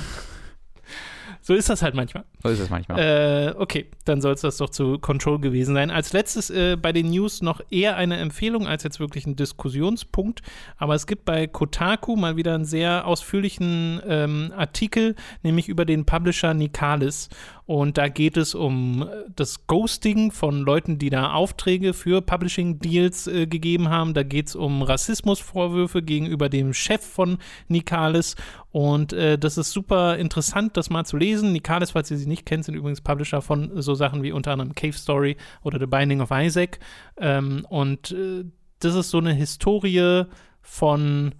So 1.47 1.53
ist 1.53 1.69
das 1.69 1.83
halt 1.83 1.93
manchmal. 1.93 2.23
So 2.41 2.49
ist 2.49 2.57
es 2.57 2.71
manchmal. 2.71 2.99
Äh, 2.99 3.53
okay, 3.59 3.85
dann 4.05 4.19
soll 4.19 4.33
es 4.33 4.41
das 4.41 4.57
doch 4.57 4.71
zu 4.71 4.97
Control 4.97 5.39
gewesen 5.39 5.75
sein. 5.75 5.91
Als 5.91 6.11
letztes 6.11 6.49
äh, 6.49 6.75
bei 6.75 6.91
den 6.91 7.11
News 7.11 7.43
noch 7.43 7.61
eher 7.69 7.97
eine 7.97 8.17
Empfehlung 8.17 8.65
als 8.65 8.81
jetzt 8.81 8.99
wirklich 8.99 9.27
ein 9.27 9.35
Diskussionspunkt. 9.35 10.41
Aber 10.77 10.95
es 10.95 11.05
gibt 11.05 11.23
bei 11.23 11.45
Kotaku 11.45 12.15
mal 12.15 12.35
wieder 12.35 12.55
einen 12.55 12.65
sehr 12.65 13.05
ausführlichen 13.05 14.01
ähm, 14.07 14.53
Artikel, 14.57 15.15
nämlich 15.43 15.69
über 15.69 15.85
den 15.85 16.07
Publisher 16.07 16.55
Nicalis. 16.55 17.29
Und 17.67 17.97
da 17.97 18.09
geht 18.09 18.37
es 18.37 18.53
um 18.53 19.03
äh, 19.03 19.05
das 19.35 19.67
Ghosting 19.67 20.31
von 20.31 20.61
Leuten, 20.61 20.97
die 20.97 21.11
da 21.11 21.33
Aufträge 21.33 21.93
für 21.93 22.21
Publishing-Deals 22.21 23.27
äh, 23.27 23.45
gegeben 23.47 23.89
haben. 23.89 24.15
Da 24.15 24.23
geht 24.23 24.47
es 24.47 24.55
um 24.55 24.81
Rassismusvorwürfe 24.81 26.01
gegenüber 26.01 26.49
dem 26.49 26.73
Chef 26.73 27.03
von 27.03 27.37
Nicalis. 27.67 28.35
Und 28.75 29.13
äh, 29.13 29.39
das 29.39 29.57
ist 29.57 29.71
super 29.71 30.17
interessant, 30.17 30.75
das 30.75 30.89
mal 30.89 31.05
zu 31.05 31.15
lesen. 31.15 31.53
Nicalis, 31.53 31.91
falls 31.91 32.11
ihr 32.11 32.17
sie 32.17 32.27
nicht 32.27 32.45
kennt, 32.45 32.65
sind 32.65 32.75
übrigens 32.75 32.99
Publisher 32.99 33.41
von 33.41 33.81
so 33.81 33.95
Sachen 33.95 34.21
wie 34.21 34.33
unter 34.33 34.51
anderem 34.51 34.75
Cave 34.75 34.91
Story 34.91 35.37
oder 35.63 35.79
The 35.79 35.85
Binding 35.85 36.19
of 36.19 36.29
Isaac. 36.29 36.79
Ähm, 37.15 37.65
und 37.69 38.11
äh, 38.11 38.43
das 38.79 38.95
ist 38.95 39.11
so 39.11 39.19
eine 39.19 39.31
Historie 39.31 40.25
von 40.61 41.35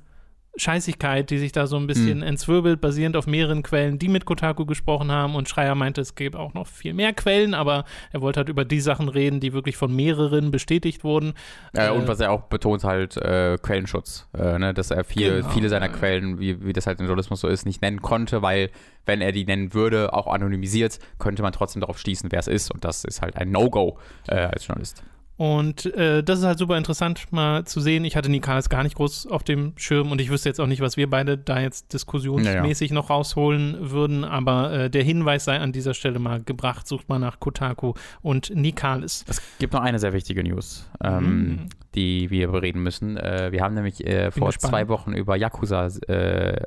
Scheißigkeit, 0.58 1.30
die 1.30 1.38
sich 1.38 1.52
da 1.52 1.68
so 1.68 1.78
ein 1.78 1.88
bisschen 1.88 2.22
hm. 2.22 2.28
entzwirbelt, 2.28 2.82
basierend 2.82 3.18
auf 3.18 3.28
mehreren 3.28 3.64
Quellen, 3.64 4.00
die 4.00 4.08
mit 4.08 4.26
Kotaku 4.26 4.66
gesprochen 4.66 5.12
haben. 5.12 5.36
Und 5.36 5.50
Schreier 5.50 5.76
meinte, 5.76 6.02
es 6.02 6.16
gäbe 6.16 6.40
auch 6.40 6.54
noch 6.54 6.68
viel 6.68 6.94
mehr 6.94 7.14
Quellen, 7.14 7.54
aber 7.54 7.86
er 8.12 8.22
wollte 8.22 8.40
halt 8.40 8.50
über 8.50 8.66
die 8.66 8.80
Sachen 8.80 9.10
reden, 9.10 9.40
die 9.40 9.54
wirklich 9.54 9.78
von 9.78 9.96
mehreren 9.96 10.52
bestätigt 10.52 11.04
wurden. 11.04 11.34
Ja, 11.76 11.88
äh, 11.88 11.92
und 11.92 12.08
was 12.08 12.20
er 12.20 12.32
auch 12.32 12.44
betont, 12.44 12.84
halt 12.84 13.18
äh, 13.18 13.58
Quellenschutz, 13.62 14.28
äh, 14.38 14.58
ne? 14.60 14.74
dass 14.74 14.92
er 14.92 15.04
viel, 15.04 15.38
genau, 15.38 15.50
viele 15.50 15.70
seiner. 15.70 15.86
Quellen, 15.86 16.40
wie, 16.40 16.66
wie 16.66 16.74
das 16.74 16.88
halt 16.88 17.00
im 17.00 17.06
Journalismus 17.06 17.42
so 17.42 17.48
ist, 17.48 17.66
nicht 17.66 17.82
nennen 17.82 18.02
konnte, 18.02 18.42
weil 18.42 18.70
wenn 19.06 19.22
er 19.22 19.32
die 19.32 19.46
nennen 19.46 19.74
würde, 19.74 20.14
auch 20.14 20.28
anonymisiert, 20.28 21.00
könnte 21.20 21.42
man 21.42 21.54
trotzdem 21.54 21.82
darauf 21.82 22.00
schließen, 22.00 22.32
wer 22.32 22.40
es 22.40 22.48
ist. 22.48 22.72
Und 22.72 22.84
das 22.84 23.04
ist 23.04 23.22
halt 23.22 23.38
ein 23.38 23.52
No-Go 23.52 23.98
äh, 24.28 24.36
als 24.36 24.66
Journalist. 24.66 25.04
Und 25.38 25.86
äh, 25.96 26.24
das 26.24 26.40
ist 26.40 26.46
halt 26.46 26.58
super 26.58 26.78
interessant 26.78 27.32
mal 27.32 27.66
zu 27.66 27.82
sehen. 27.82 28.06
Ich 28.06 28.16
hatte 28.16 28.30
Nikalis 28.30 28.70
gar 28.70 28.84
nicht 28.84 28.96
groß 28.96 29.28
auf 29.28 29.44
dem 29.44 29.74
Schirm 29.76 30.12
und 30.12 30.22
ich 30.22 30.30
wüsste 30.30 30.48
jetzt 30.48 30.62
auch 30.62 30.68
nicht, 30.68 30.82
was 30.82 30.96
wir 30.96 31.10
beide 31.10 31.38
da 31.38 31.60
jetzt 31.60 31.94
diskussionsmäßig 31.94 32.92
naja. 32.92 33.02
noch 33.02 33.10
rausholen 33.10 33.92
würden, 33.92 34.24
aber 34.24 34.72
äh, 34.72 34.90
der 34.90 35.04
Hinweis 35.04 35.46
sei 35.46 35.60
an 35.60 35.74
dieser 35.74 35.94
Stelle 35.94 36.20
mal 36.20 36.42
gebracht. 36.42 36.88
Sucht 36.88 37.10
mal 37.10 37.20
nach 37.20 37.40
Kotaku 37.40 37.94
und 38.22 38.56
Nikalis. 38.56 39.26
Es 39.28 39.42
gibt 39.60 39.74
noch 39.74 39.82
eine 39.82 40.00
sehr 40.00 40.14
wichtige 40.14 40.44
News. 40.44 40.90
Ähm, 41.04 41.24
mhm. 41.24 41.70
Die 41.96 42.30
wir 42.30 42.50
bereden 42.50 42.84
müssen. 42.84 43.18
Äh, 43.18 43.52
wir 43.52 43.62
haben 43.62 43.74
nämlich 43.74 44.06
äh, 44.06 44.32
vor 44.32 44.48
gespannt. 44.48 44.72
zwei 44.72 44.88
Wochen 44.90 45.14
über 45.14 45.36
Yakuza, 45.36 45.88
äh, 46.08 46.62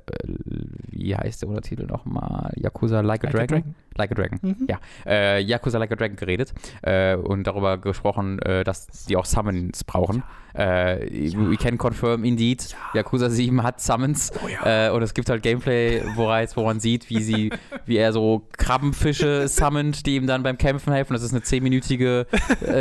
wie 0.91 1.15
heißt 1.15 1.43
der 1.43 1.49
Untertitel 1.51 1.87
nochmal? 1.87 2.53
Yakuza 2.57 3.01
Like, 3.01 3.23
like 3.25 3.35
a 3.35 3.37
Dragon? 3.37 3.59
A 3.59 3.61
Dragon. 3.61 3.75
Like 3.97 4.13
a 4.13 4.15
Dragon, 4.15 4.39
mhm. 4.43 4.67
ja. 4.69 4.79
Äh, 5.07 5.43
Yakuza 5.43 5.79
Like 5.79 5.93
a 5.93 5.97
Dragon 5.97 6.17
geredet 6.17 6.55
äh, 6.83 7.17
und 7.17 7.47
darüber 7.47 7.79
gesprochen, 7.79 8.39
äh, 8.41 8.65
dass 8.65 8.87
die 9.07 9.17
auch 9.17 9.25
Summons 9.25 9.85
brauchen. 9.85 10.23
Ja. 10.57 10.97
we 10.97 11.57
can 11.57 11.79
confirm, 11.79 12.25
indeed, 12.25 12.71
ja. 12.71 12.77
Yakuza 13.01 13.31
7 13.31 13.63
hat 13.63 13.81
Summons 13.81 14.33
oh, 14.43 14.49
ja. 14.49 14.91
und 14.91 15.03
es 15.03 15.15
gibt 15.15 15.31
halt 15.31 15.43
Gameplay, 15.43 16.03
bereits, 16.17 16.57
wo 16.57 16.65
man 16.65 16.81
sieht, 16.81 17.11
wie 17.11 17.23
sie, 17.23 17.53
wie 17.85 17.97
er 17.97 18.13
so 18.13 18.43
Krabbenfische 18.57 19.47
summont, 19.47 20.05
die 20.07 20.17
ihm 20.17 20.27
dann 20.27 20.43
beim 20.43 20.59
Kämpfen 20.59 20.93
helfen. 20.93 21.13
Das 21.13 21.23
ist 21.23 21.33
eine 21.33 21.43
zehnminütige 21.43 22.27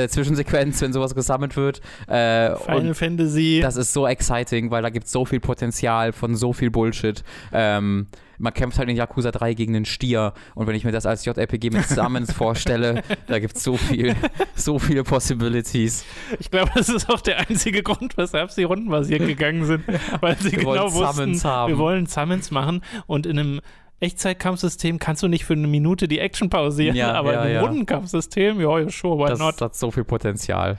Zwischensequenz, 0.08 0.82
wenn 0.82 0.92
sowas 0.92 1.14
gesammelt 1.14 1.56
wird. 1.56 1.82
Äh, 2.08 2.37
Final 2.58 2.94
Fantasy. 2.94 3.60
Das 3.62 3.76
ist 3.76 3.94
so 3.94 4.08
exciting, 4.08 4.72
weil 4.72 4.82
da 4.82 4.90
gibt 4.90 5.06
es 5.06 5.12
so 5.12 5.26
viel 5.26 5.40
Potenzial 5.40 6.12
von 6.12 6.36
so 6.36 6.54
viel 6.54 6.70
Bullshit. 6.70 7.24
Ähm, 7.52 8.08
man 8.40 8.54
kämpft 8.54 8.78
halt 8.78 8.90
in 8.90 8.96
Yakuza 8.96 9.32
3 9.32 9.54
gegen 9.54 9.76
einen 9.76 9.86
Stier 9.86 10.34
und 10.56 10.68
wenn 10.68 10.76
ich 10.76 10.84
mir 10.84 10.92
das 10.92 11.06
als 11.06 11.26
JRPG 11.26 11.72
mit 11.72 11.86
Summons 11.86 12.32
vorstelle, 12.32 13.04
da 13.28 13.40
gibt 13.40 13.58
es 13.58 13.64
so 13.64 13.78
viel, 13.78 14.16
so 14.56 14.80
viele 14.80 15.04
Possibilities. 15.04 16.06
Ich 16.40 16.52
glaube, 16.52 16.72
das 16.76 16.90
ist 16.90 17.10
auch 17.10 17.22
der 17.22 17.40
einzige 17.40 17.84
Grund, 17.84 18.18
weshalb 18.18 18.52
sie 18.52 18.64
rundenbasiert 18.64 19.26
gegangen 19.26 19.66
sind, 19.66 19.84
weil 20.22 20.38
sie 20.38 20.52
wir 20.52 20.60
genau 20.60 20.94
wussten, 20.94 21.44
haben. 21.44 21.72
wir 21.72 21.78
wollen 21.78 22.06
Summons 22.06 22.52
machen 22.52 22.82
und 23.08 23.26
in 23.26 23.40
einem 23.40 23.62
Echtzeitkampfsystem 24.00 25.00
kannst 25.00 25.24
du 25.24 25.28
nicht 25.28 25.44
für 25.44 25.54
eine 25.54 25.68
Minute 25.68 26.08
die 26.08 26.20
Action 26.20 26.50
pausieren, 26.50 26.96
ja, 26.96 27.14
aber 27.14 27.34
ja, 27.34 27.42
einem 27.42 27.54
ja. 27.54 27.62
Rundenkampfsystem, 27.62 28.62
ja, 28.62 28.90
sure, 28.90 29.18
why 29.18 29.30
das, 29.30 29.40
not? 29.40 29.56
Das 29.56 29.62
hat 29.62 29.76
so 29.76 29.90
viel 29.90 30.04
Potenzial. 30.04 30.78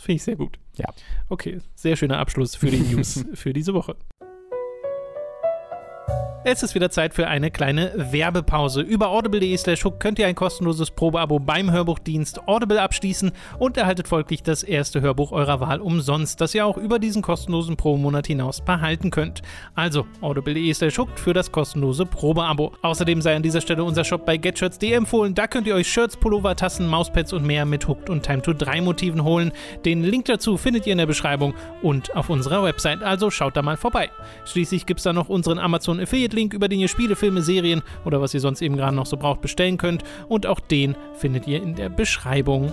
Das 0.00 0.06
finde 0.06 0.16
ich 0.16 0.22
sehr 0.22 0.36
gut. 0.36 0.58
Ja. 0.76 0.86
Okay, 1.28 1.58
sehr 1.74 1.94
schöner 1.94 2.20
Abschluss 2.20 2.54
für 2.54 2.70
die 2.70 2.78
News 2.94 3.22
für 3.34 3.52
diese 3.52 3.74
Woche. 3.74 3.96
Es 6.42 6.62
ist 6.62 6.74
wieder 6.74 6.88
Zeit 6.88 7.12
für 7.12 7.28
eine 7.28 7.50
kleine 7.50 7.92
Werbepause. 7.94 8.80
Über 8.80 9.10
audible.de 9.10 9.54
slash 9.58 9.84
hook 9.84 10.00
könnt 10.00 10.18
ihr 10.18 10.26
ein 10.26 10.34
kostenloses 10.34 10.90
Probeabo 10.90 11.38
beim 11.38 11.70
Hörbuchdienst 11.70 12.48
Audible 12.48 12.80
abschließen 12.80 13.32
und 13.58 13.76
erhaltet 13.76 14.08
folglich 14.08 14.42
das 14.42 14.62
erste 14.62 15.02
Hörbuch 15.02 15.32
eurer 15.32 15.60
Wahl 15.60 15.82
umsonst, 15.82 16.40
das 16.40 16.54
ihr 16.54 16.64
auch 16.64 16.78
über 16.78 16.98
diesen 16.98 17.20
kostenlosen 17.20 17.76
Pro-Monat 17.76 18.26
hinaus 18.26 18.62
behalten 18.62 19.10
könnt. 19.10 19.42
Also 19.74 20.06
audible.de 20.22 20.72
slash 20.72 20.96
hook 20.96 21.10
für 21.18 21.34
das 21.34 21.52
kostenlose 21.52 22.06
Probeabo. 22.06 22.72
Außerdem 22.80 23.20
sei 23.20 23.36
an 23.36 23.42
dieser 23.42 23.60
Stelle 23.60 23.84
unser 23.84 24.04
Shop 24.04 24.24
bei 24.24 24.38
GetShirts.de 24.38 24.92
empfohlen. 24.92 25.34
Da 25.34 25.46
könnt 25.46 25.66
ihr 25.66 25.74
euch 25.74 25.92
Shirts, 25.92 26.16
Pullover, 26.16 26.56
Tassen, 26.56 26.86
Mauspads 26.86 27.34
und 27.34 27.44
mehr 27.44 27.66
mit 27.66 27.86
Hooked 27.86 28.08
und 28.08 28.22
Time 28.22 28.40
to 28.40 28.54
3 28.54 28.80
Motiven 28.80 29.24
holen. 29.24 29.52
Den 29.84 30.02
Link 30.04 30.24
dazu 30.24 30.56
findet 30.56 30.86
ihr 30.86 30.92
in 30.92 30.98
der 30.98 31.06
Beschreibung 31.06 31.52
und 31.82 32.16
auf 32.16 32.30
unserer 32.30 32.64
Website. 32.64 33.02
Also 33.02 33.30
schaut 33.30 33.58
da 33.58 33.60
mal 33.60 33.76
vorbei. 33.76 34.08
Schließlich 34.46 34.86
gibt 34.86 35.00
es 35.00 35.04
da 35.04 35.12
noch 35.12 35.28
unseren 35.28 35.58
Amazon 35.58 36.00
Affiliate 36.00 36.29
Affiliate-Link, 36.30 36.54
über 36.54 36.68
den 36.68 36.80
ihr 36.80 36.88
Spiele, 36.88 37.16
Filme, 37.16 37.42
Serien 37.42 37.82
oder 38.04 38.20
was 38.20 38.34
ihr 38.34 38.40
sonst 38.40 38.62
eben 38.62 38.76
gerade 38.76 38.94
noch 38.94 39.06
so 39.06 39.16
braucht, 39.16 39.40
bestellen 39.40 39.76
könnt. 39.76 40.04
Und 40.28 40.46
auch 40.46 40.60
den 40.60 40.96
findet 41.14 41.46
ihr 41.46 41.62
in 41.62 41.74
der 41.74 41.88
Beschreibung. 41.88 42.72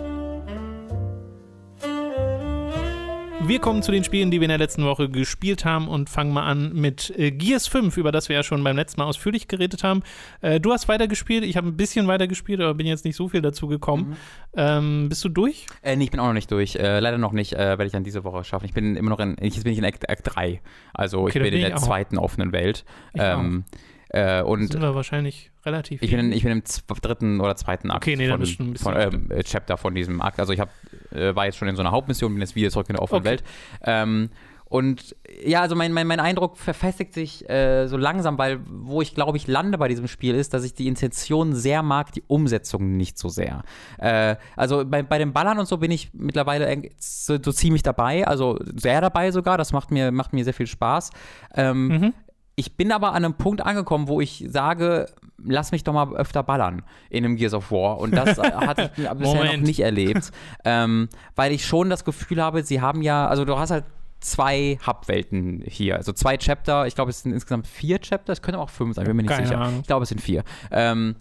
Wir 3.48 3.60
kommen 3.60 3.82
zu 3.82 3.93
den 3.93 4.04
Spielen, 4.04 4.30
die 4.30 4.41
wir 4.41 4.45
in 4.45 4.50
der 4.50 4.58
letzten 4.58 4.84
Woche 4.84 5.08
gespielt 5.08 5.64
haben 5.64 5.88
und 5.88 6.10
fangen 6.10 6.34
mal 6.34 6.43
an 6.43 6.74
mit 6.74 7.18
äh, 7.18 7.32
Gears 7.32 7.66
5, 7.68 7.95
über 7.95 8.12
das 8.12 8.28
wir 8.28 8.36
ja 8.36 8.43
schon 8.43 8.62
beim 8.62 8.76
letzten 8.76 9.00
Mal 9.00 9.08
ausführlich 9.08 9.48
geredet 9.48 9.86
haben. 9.86 10.04
Äh, 10.41 10.60
du 10.60 10.74
hast 10.74 10.89
weitergespielt, 10.89 11.45
ich 11.45 11.56
habe 11.56 11.68
ein 11.70 11.78
bisschen 11.78 12.08
weitergespielt, 12.08 12.60
aber 12.60 12.74
bin 12.74 12.88
jetzt 12.88 13.06
nicht 13.06 13.16
so 13.16 13.30
viel 13.30 13.41
dazu 13.41 13.68
gekommen. 13.68 14.10
Mhm. 14.10 14.16
Ähm, 14.54 15.10
bist 15.10 15.24
du 15.24 15.30
durch? 15.30 15.66
Äh, 15.82 15.95
nee, 15.95 16.04
ich 16.04 16.12
bin 16.12 16.20
auch 16.20 16.28
noch 16.28 16.34
nicht 16.34 16.52
durch. 16.52 16.76
Äh, 16.76 17.00
leider 17.00 17.18
noch 17.18 17.32
nicht, 17.32 17.54
äh, 17.54 17.58
werde 17.58 17.86
ich 17.86 17.93
dann 17.93 18.04
diese 18.04 18.26
Woche 18.26 18.43
schaffen. 18.43 18.66
Ich 18.66 18.74
bin 18.74 18.98
immer 18.98 19.12
noch 19.12 19.20
in, 19.20 19.38
jetzt 19.39 19.64
bin 19.64 19.72
ich 19.72 19.80
in 19.80 19.86
Act, 19.86 20.10
Act 20.10 20.36
3. 20.36 20.60
Also 20.93 21.22
okay, 21.22 21.38
ich 21.38 21.43
bin 21.43 21.54
in 21.54 21.62
der 21.62 21.78
zweiten 21.78 22.18
offenen 22.18 22.52
Welt. 22.52 22.84
Ähm, 23.14 23.64
äh, 24.10 24.41
und 24.41 24.74
sind 24.74 24.82
wir 24.82 24.93
wahrscheinlich 24.93 25.52
relativ. 25.68 26.01
Ich 26.01 26.11
bin, 26.11 26.32
ich 26.32 26.43
bin 26.43 26.51
im 26.51 26.63
dritten 27.01 27.39
oder 27.39 27.55
zweiten 27.55 27.91
Akt 27.91 28.03
okay, 28.03 28.15
nee, 28.15 28.30
von, 28.30 28.41
ein 28.41 28.78
von, 28.78 28.95
ähm, 28.97 29.32
äh, 29.32 29.43
Chapter 29.43 29.78
von 29.78 29.93
diesem 29.93 30.22
Akt. 30.22 30.39
Also 30.39 30.53
ich 30.53 30.59
hab, 30.59 30.70
äh, 31.11 31.36
war 31.36 31.45
jetzt 31.45 31.57
schon 31.57 31.68
in 31.68 31.76
so 31.76 31.82
einer 31.82 31.91
Hauptmission, 31.91 32.34
bin 32.34 32.41
jetzt 32.41 32.55
wieder 32.55 32.72
zurück 32.72 32.89
in 32.89 32.95
der 32.95 33.03
offenen 33.03 33.22
okay. 33.22 33.30
Welt. 33.30 33.43
Ähm, 33.84 34.30
und 34.70 35.15
ja, 35.45 35.61
also 35.61 35.76
mein, 35.76 35.93
mein, 35.93 36.07
mein 36.07 36.20
Eindruck 36.20 36.57
verfestigt 36.57 37.13
sich 37.13 37.49
äh, 37.49 37.88
so 37.88 37.95
langsam, 37.95 38.38
weil 38.38 38.59
wo 38.68 39.01
ich 39.01 39.15
glaube 39.15 39.38
ich 39.38 39.47
lande 39.47 39.78
bei 39.78 39.88
diesem 39.88 40.09
Spiel 40.09 40.36
ist, 40.36 40.53
dass 40.53 40.65
ich 40.65 40.74
die 40.74 40.88
Intention 40.88 41.55
sehr 41.55 41.84
mag, 41.84 42.11
die 42.11 42.24
Umsetzung 42.28 42.97
nicht 42.97 43.18
so 43.18 43.30
sehr. 43.30 43.63
Äh, 43.97 44.36
also 44.57 44.84
bei, 44.86 45.03
bei 45.03 45.20
den 45.20 45.32
Ballern 45.32 45.57
und 45.57 45.68
so 45.68 45.78
bin 45.78 45.91
ich 45.91 46.09
mittlerweile 46.13 46.82
so, 46.97 47.38
so, 47.41 47.51
ziemlich 47.53 47.82
dabei, 47.82 48.28
also 48.28 48.59
sehr 48.76 48.99
dabei 48.99 49.32
sogar, 49.32 49.57
das 49.57 49.72
macht 49.72 49.89
mir, 49.89 50.11
macht 50.11 50.34
mir 50.34 50.43
sehr 50.43 50.53
viel 50.53 50.68
Spaß. 50.68 51.11
Ähm, 51.55 51.88
mhm. 51.88 52.13
Ich 52.60 52.76
bin 52.76 52.91
aber 52.91 53.10
an 53.10 53.24
einem 53.24 53.36
Punkt 53.36 53.64
angekommen, 53.64 54.08
wo 54.08 54.20
ich 54.20 54.43
sage, 54.49 55.05
lass 55.38 55.72
mich 55.72 55.84
doch 55.84 55.93
mal 55.93 56.16
öfter 56.16 56.41
ballern 56.41 56.82
in 57.12 57.24
einem 57.24 57.36
Gears 57.36 57.53
of 57.53 57.72
War. 57.72 57.99
Und 57.99 58.16
das 58.16 58.38
hatte 58.39 58.89
ich 58.97 59.08
bisher 59.10 59.45
noch 59.45 59.58
nicht 59.58 59.80
erlebt. 59.82 60.32
Ähm, 60.66 61.08
weil 61.36 61.51
ich 61.51 61.68
schon 61.68 61.91
das 61.91 62.03
Gefühl 62.03 62.41
habe, 62.41 62.64
sie 62.64 62.82
haben 62.82 63.03
ja, 63.03 63.28
also 63.28 63.45
du 63.45 63.60
hast 63.60 63.70
halt 63.70 63.86
zwei 64.20 64.80
Hub-Welten 64.86 65.63
hier. 65.65 65.95
Also 65.95 66.11
zwei 66.11 66.38
Chapter, 66.38 66.88
ich 66.88 66.95
glaube, 66.95 67.11
es 67.11 67.22
sind 67.22 67.34
insgesamt 67.34 67.68
vier 67.68 67.99
Chapter, 67.99 68.34
es 68.34 68.41
können 68.41 68.57
auch 68.57 68.70
fünf 68.70 68.95
sein, 68.95 69.05
bin 69.05 69.15
mir 69.15 69.24
nicht 69.24 69.32
Keine 69.32 69.47
sicher. 69.47 69.59
Ahnung. 69.59 69.80
Ich 69.82 69.88
glaube, 69.88 70.03
es 70.03 70.09
sind 70.09 70.22
vier. 70.22 70.43
Ähm, 70.72 71.15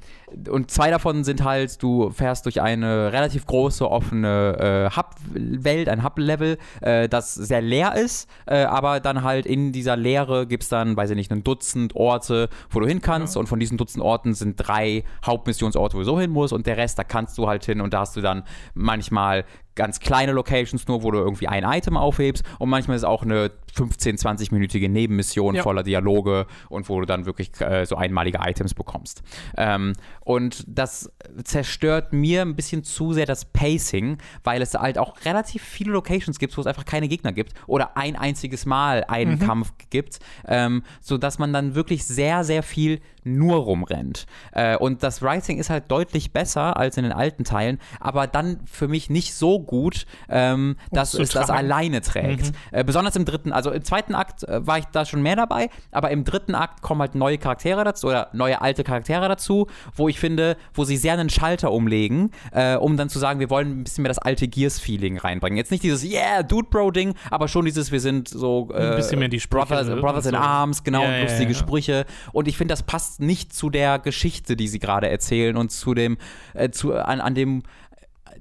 und 0.50 0.70
zwei 0.70 0.90
davon 0.90 1.22
sind 1.24 1.44
halt, 1.44 1.82
du 1.82 2.10
fährst 2.10 2.46
durch 2.46 2.60
eine 2.60 3.12
relativ 3.12 3.46
große, 3.46 3.88
offene 3.88 4.90
äh, 4.92 4.96
Hub-Welt, 4.96 5.88
ein 5.88 6.02
Hub-Level, 6.02 6.58
äh, 6.80 7.08
das 7.08 7.34
sehr 7.34 7.60
leer 7.60 7.94
ist, 7.94 8.28
äh, 8.46 8.64
aber 8.64 9.00
dann 9.00 9.22
halt 9.22 9.46
in 9.46 9.72
dieser 9.72 9.96
Leere 9.96 10.46
gibt 10.46 10.64
es 10.64 10.68
dann, 10.68 10.96
weiß 10.96 11.10
ich 11.10 11.16
nicht, 11.16 11.30
ein 11.30 11.44
Dutzend 11.44 11.94
Orte, 11.94 12.48
wo 12.70 12.80
du 12.80 12.86
hin 12.86 13.00
kannst 13.00 13.36
ja. 13.36 13.40
und 13.40 13.46
von 13.46 13.60
diesen 13.60 13.78
Dutzend 13.78 14.02
Orten 14.02 14.34
sind 14.34 14.56
drei 14.56 15.04
Hauptmissionsorte, 15.24 15.94
wo 15.94 16.00
du 16.00 16.04
so 16.04 16.18
hin 16.18 16.30
musst 16.30 16.52
und 16.52 16.66
der 16.66 16.76
Rest, 16.76 16.98
da 16.98 17.04
kannst 17.04 17.38
du 17.38 17.46
halt 17.46 17.64
hin 17.64 17.80
und 17.80 17.92
da 17.92 18.00
hast 18.00 18.16
du 18.16 18.20
dann 18.20 18.42
manchmal 18.74 19.44
ganz 19.76 20.00
kleine 20.00 20.32
Locations 20.32 20.88
nur, 20.88 21.02
wo 21.02 21.10
du 21.10 21.18
irgendwie 21.18 21.46
ein 21.46 21.64
Item 21.64 21.96
aufhebst 21.96 22.44
und 22.58 22.68
manchmal 22.68 22.96
ist 22.96 23.02
es 23.02 23.08
auch 23.08 23.22
eine 23.22 23.52
15, 23.74 24.16
20-minütige 24.16 24.88
Nebenmission 24.88 25.54
ja. 25.54 25.62
voller 25.62 25.82
Dialoge 25.82 26.46
und 26.68 26.88
wo 26.88 26.98
du 27.00 27.06
dann 27.06 27.26
wirklich 27.26 27.50
äh, 27.60 27.84
so 27.84 27.96
einmalige 27.96 28.38
Items 28.42 28.74
bekommst. 28.74 29.22
Ähm, 29.56 29.92
und 30.20 30.64
das 30.66 31.12
zerstört 31.44 32.12
mir 32.12 32.42
ein 32.42 32.56
bisschen 32.56 32.84
zu 32.84 33.12
sehr 33.12 33.26
das 33.26 33.44
Pacing, 33.44 34.18
weil 34.44 34.62
es 34.62 34.74
halt 34.74 34.98
auch 34.98 35.14
relativ 35.24 35.62
viele 35.62 35.92
Locations 35.92 36.38
gibt, 36.38 36.56
wo 36.56 36.60
es 36.62 36.66
einfach 36.66 36.86
keine 36.86 37.06
Gegner 37.08 37.32
gibt 37.32 37.52
oder 37.66 37.96
ein 37.96 38.16
einziges 38.16 38.64
Mal 38.64 39.04
einen 39.04 39.32
mhm. 39.32 39.40
Kampf 39.40 39.72
gibt, 39.90 40.18
ähm, 40.48 40.82
sodass 41.00 41.38
man 41.38 41.52
dann 41.52 41.74
wirklich 41.74 42.04
sehr, 42.04 42.44
sehr 42.44 42.62
viel 42.62 43.00
nur 43.26 43.56
rumrennt. 43.56 44.26
Äh, 44.52 44.76
und 44.76 45.02
das 45.02 45.22
Writing 45.22 45.58
ist 45.58 45.70
halt 45.70 45.90
deutlich 45.90 46.32
besser 46.32 46.76
als 46.76 46.96
in 46.96 47.04
den 47.04 47.12
alten 47.12 47.44
Teilen, 47.44 47.78
aber 48.00 48.26
dann 48.26 48.60
für 48.64 48.88
mich 48.88 49.10
nicht 49.10 49.34
so 49.34 49.60
gut, 49.60 50.06
ähm, 50.28 50.76
dass 50.90 51.14
es 51.14 51.30
das 51.30 51.50
alleine 51.50 52.00
trägt. 52.00 52.46
Mhm. 52.46 52.52
Äh, 52.72 52.84
besonders 52.84 53.16
im 53.16 53.24
dritten, 53.24 53.52
also 53.52 53.70
im 53.70 53.84
zweiten 53.84 54.14
Akt 54.14 54.44
äh, 54.44 54.66
war 54.66 54.78
ich 54.78 54.84
da 54.86 55.04
schon 55.04 55.22
mehr 55.22 55.36
dabei, 55.36 55.68
aber 55.90 56.10
im 56.10 56.24
dritten 56.24 56.54
Akt 56.54 56.82
kommen 56.82 57.00
halt 57.00 57.14
neue 57.14 57.38
Charaktere 57.38 57.84
dazu 57.84 58.08
oder 58.08 58.28
neue 58.32 58.60
alte 58.60 58.84
Charaktere 58.84 59.28
dazu, 59.28 59.66
wo 59.94 60.08
ich 60.08 60.20
finde, 60.20 60.56
wo 60.74 60.84
sie 60.84 60.96
sehr 60.96 61.14
einen 61.14 61.30
Schalter 61.30 61.72
umlegen, 61.72 62.30
äh, 62.52 62.76
um 62.76 62.96
dann 62.96 63.08
zu 63.08 63.18
sagen, 63.18 63.40
wir 63.40 63.50
wollen 63.50 63.80
ein 63.80 63.84
bisschen 63.84 64.02
mehr 64.02 64.10
das 64.10 64.18
alte 64.18 64.48
Gears-Feeling 64.48 65.18
reinbringen. 65.18 65.56
Jetzt 65.56 65.70
nicht 65.70 65.82
dieses 65.82 66.04
Yeah, 66.04 66.42
Dude 66.42 66.68
Bro-Ding, 66.70 67.14
aber 67.30 67.48
schon 67.48 67.64
dieses, 67.64 67.90
wir 67.90 68.00
sind 68.00 68.28
so 68.28 68.68
ein 68.74 68.96
bisschen 68.96 69.18
mehr 69.18 69.28
die 69.28 69.40
Sprüche, 69.40 69.66
Brothers, 69.66 70.00
Brothers 70.00 70.26
in 70.26 70.32
so. 70.32 70.36
Arms, 70.36 70.84
genau, 70.84 71.02
ja, 71.02 71.22
lustige 71.22 71.44
ja, 71.44 71.48
ja. 71.50 71.54
Sprüche. 71.54 72.06
Und 72.32 72.48
ich 72.48 72.56
finde, 72.56 72.72
das 72.72 72.82
passt 72.82 73.15
nicht 73.20 73.52
zu 73.52 73.70
der 73.70 73.98
Geschichte, 73.98 74.56
die 74.56 74.68
sie 74.68 74.78
gerade 74.78 75.08
erzählen 75.08 75.56
und 75.56 75.70
zu 75.70 75.94
dem, 75.94 76.18
äh, 76.54 76.70
zu, 76.70 76.94
an, 76.94 77.20
an 77.20 77.34
dem 77.34 77.62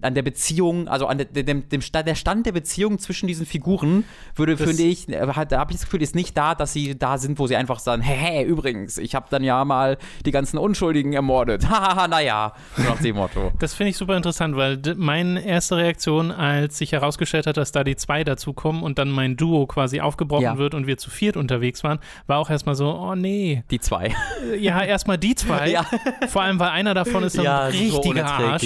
an 0.02 0.16
der 0.16 0.22
Beziehung, 0.22 0.88
also 0.88 1.08
an 1.08 1.18
der, 1.18 1.26
dem, 1.26 1.68
dem 1.70 1.82
Stand, 1.82 2.08
der 2.08 2.16
Stand 2.16 2.46
der 2.46 2.52
Beziehung 2.52 3.00
zwischen 3.00 3.28
diesen 3.28 3.46
Figuren 3.46 4.04
würde, 4.36 4.56
das 4.56 4.68
finde 4.68 4.84
ich, 4.84 5.10
äh, 5.10 5.26
da 5.48 5.60
habe 5.60 5.72
ich 5.72 5.78
das 5.78 5.86
Gefühl, 5.86 6.02
ist 6.02 6.16
nicht 6.16 6.36
da, 6.38 6.56
dass 6.56 6.74
sie 6.74 6.98
da 6.98 7.18
sind, 7.18 7.40
wo 7.40 7.48
sie 7.48 7.56
einfach 7.56 7.80
sagen, 7.80 8.02
hey, 8.02 8.18
hey 8.18 8.46
übrigens, 8.46 8.98
ich 8.98 9.16
habe 9.16 9.28
dann 9.30 9.44
ja 9.44 9.64
mal 9.66 9.98
die 10.26 10.32
ganzen 10.32 10.58
Unschuldigen 10.58 11.14
ermordet. 11.14 11.70
Hahaha, 11.70 12.08
naja, 12.08 12.54
nach 12.78 13.00
dem 13.02 13.16
Motto. 13.16 13.52
Das 13.60 13.74
finde 13.74 13.92
ich 13.92 13.98
super 13.98 14.16
interessant, 14.18 14.56
weil 14.56 14.80
meine 14.98 15.46
erste 15.46 15.78
Reaktion, 15.78 16.32
als 16.32 16.78
sich 16.78 16.92
herausgestellt 16.92 17.48
hat, 17.48 17.58
dass 17.58 17.72
da 17.72 17.84
die 17.84 17.96
zwei 17.96 18.24
dazukommen 18.24 18.84
und 18.84 18.98
dann 18.98 19.10
mein 19.10 19.38
Duo 19.38 19.68
quasi 19.68 20.02
aufgebrochen 20.02 20.44
ja. 20.44 20.58
wird 20.58 20.74
und 20.74 20.88
wir 20.88 20.98
zu 20.98 21.10
viert 21.10 21.38
unterwegs 21.38 21.84
waren, 21.84 22.00
war 22.28 22.40
auch 22.40 22.50
erstmal 22.50 22.76
so, 22.76 22.90
oh 22.90 23.16
nee. 23.16 23.64
Die 23.72 23.80
zwei. 23.80 24.14
Ja, 24.60 24.84
erstmal 24.84 25.18
die 25.18 25.36
zwei. 25.36 25.66
Ja. 25.76 25.86
Vor 26.28 26.44
allem, 26.44 26.60
weil 26.60 26.70
einer 26.70 26.94
davon 26.94 27.24
ist 27.24 27.38
ein 27.38 27.44
ja, 27.44 27.66
richtiger 27.66 28.28
so 28.28 28.34
Arsch. 28.34 28.66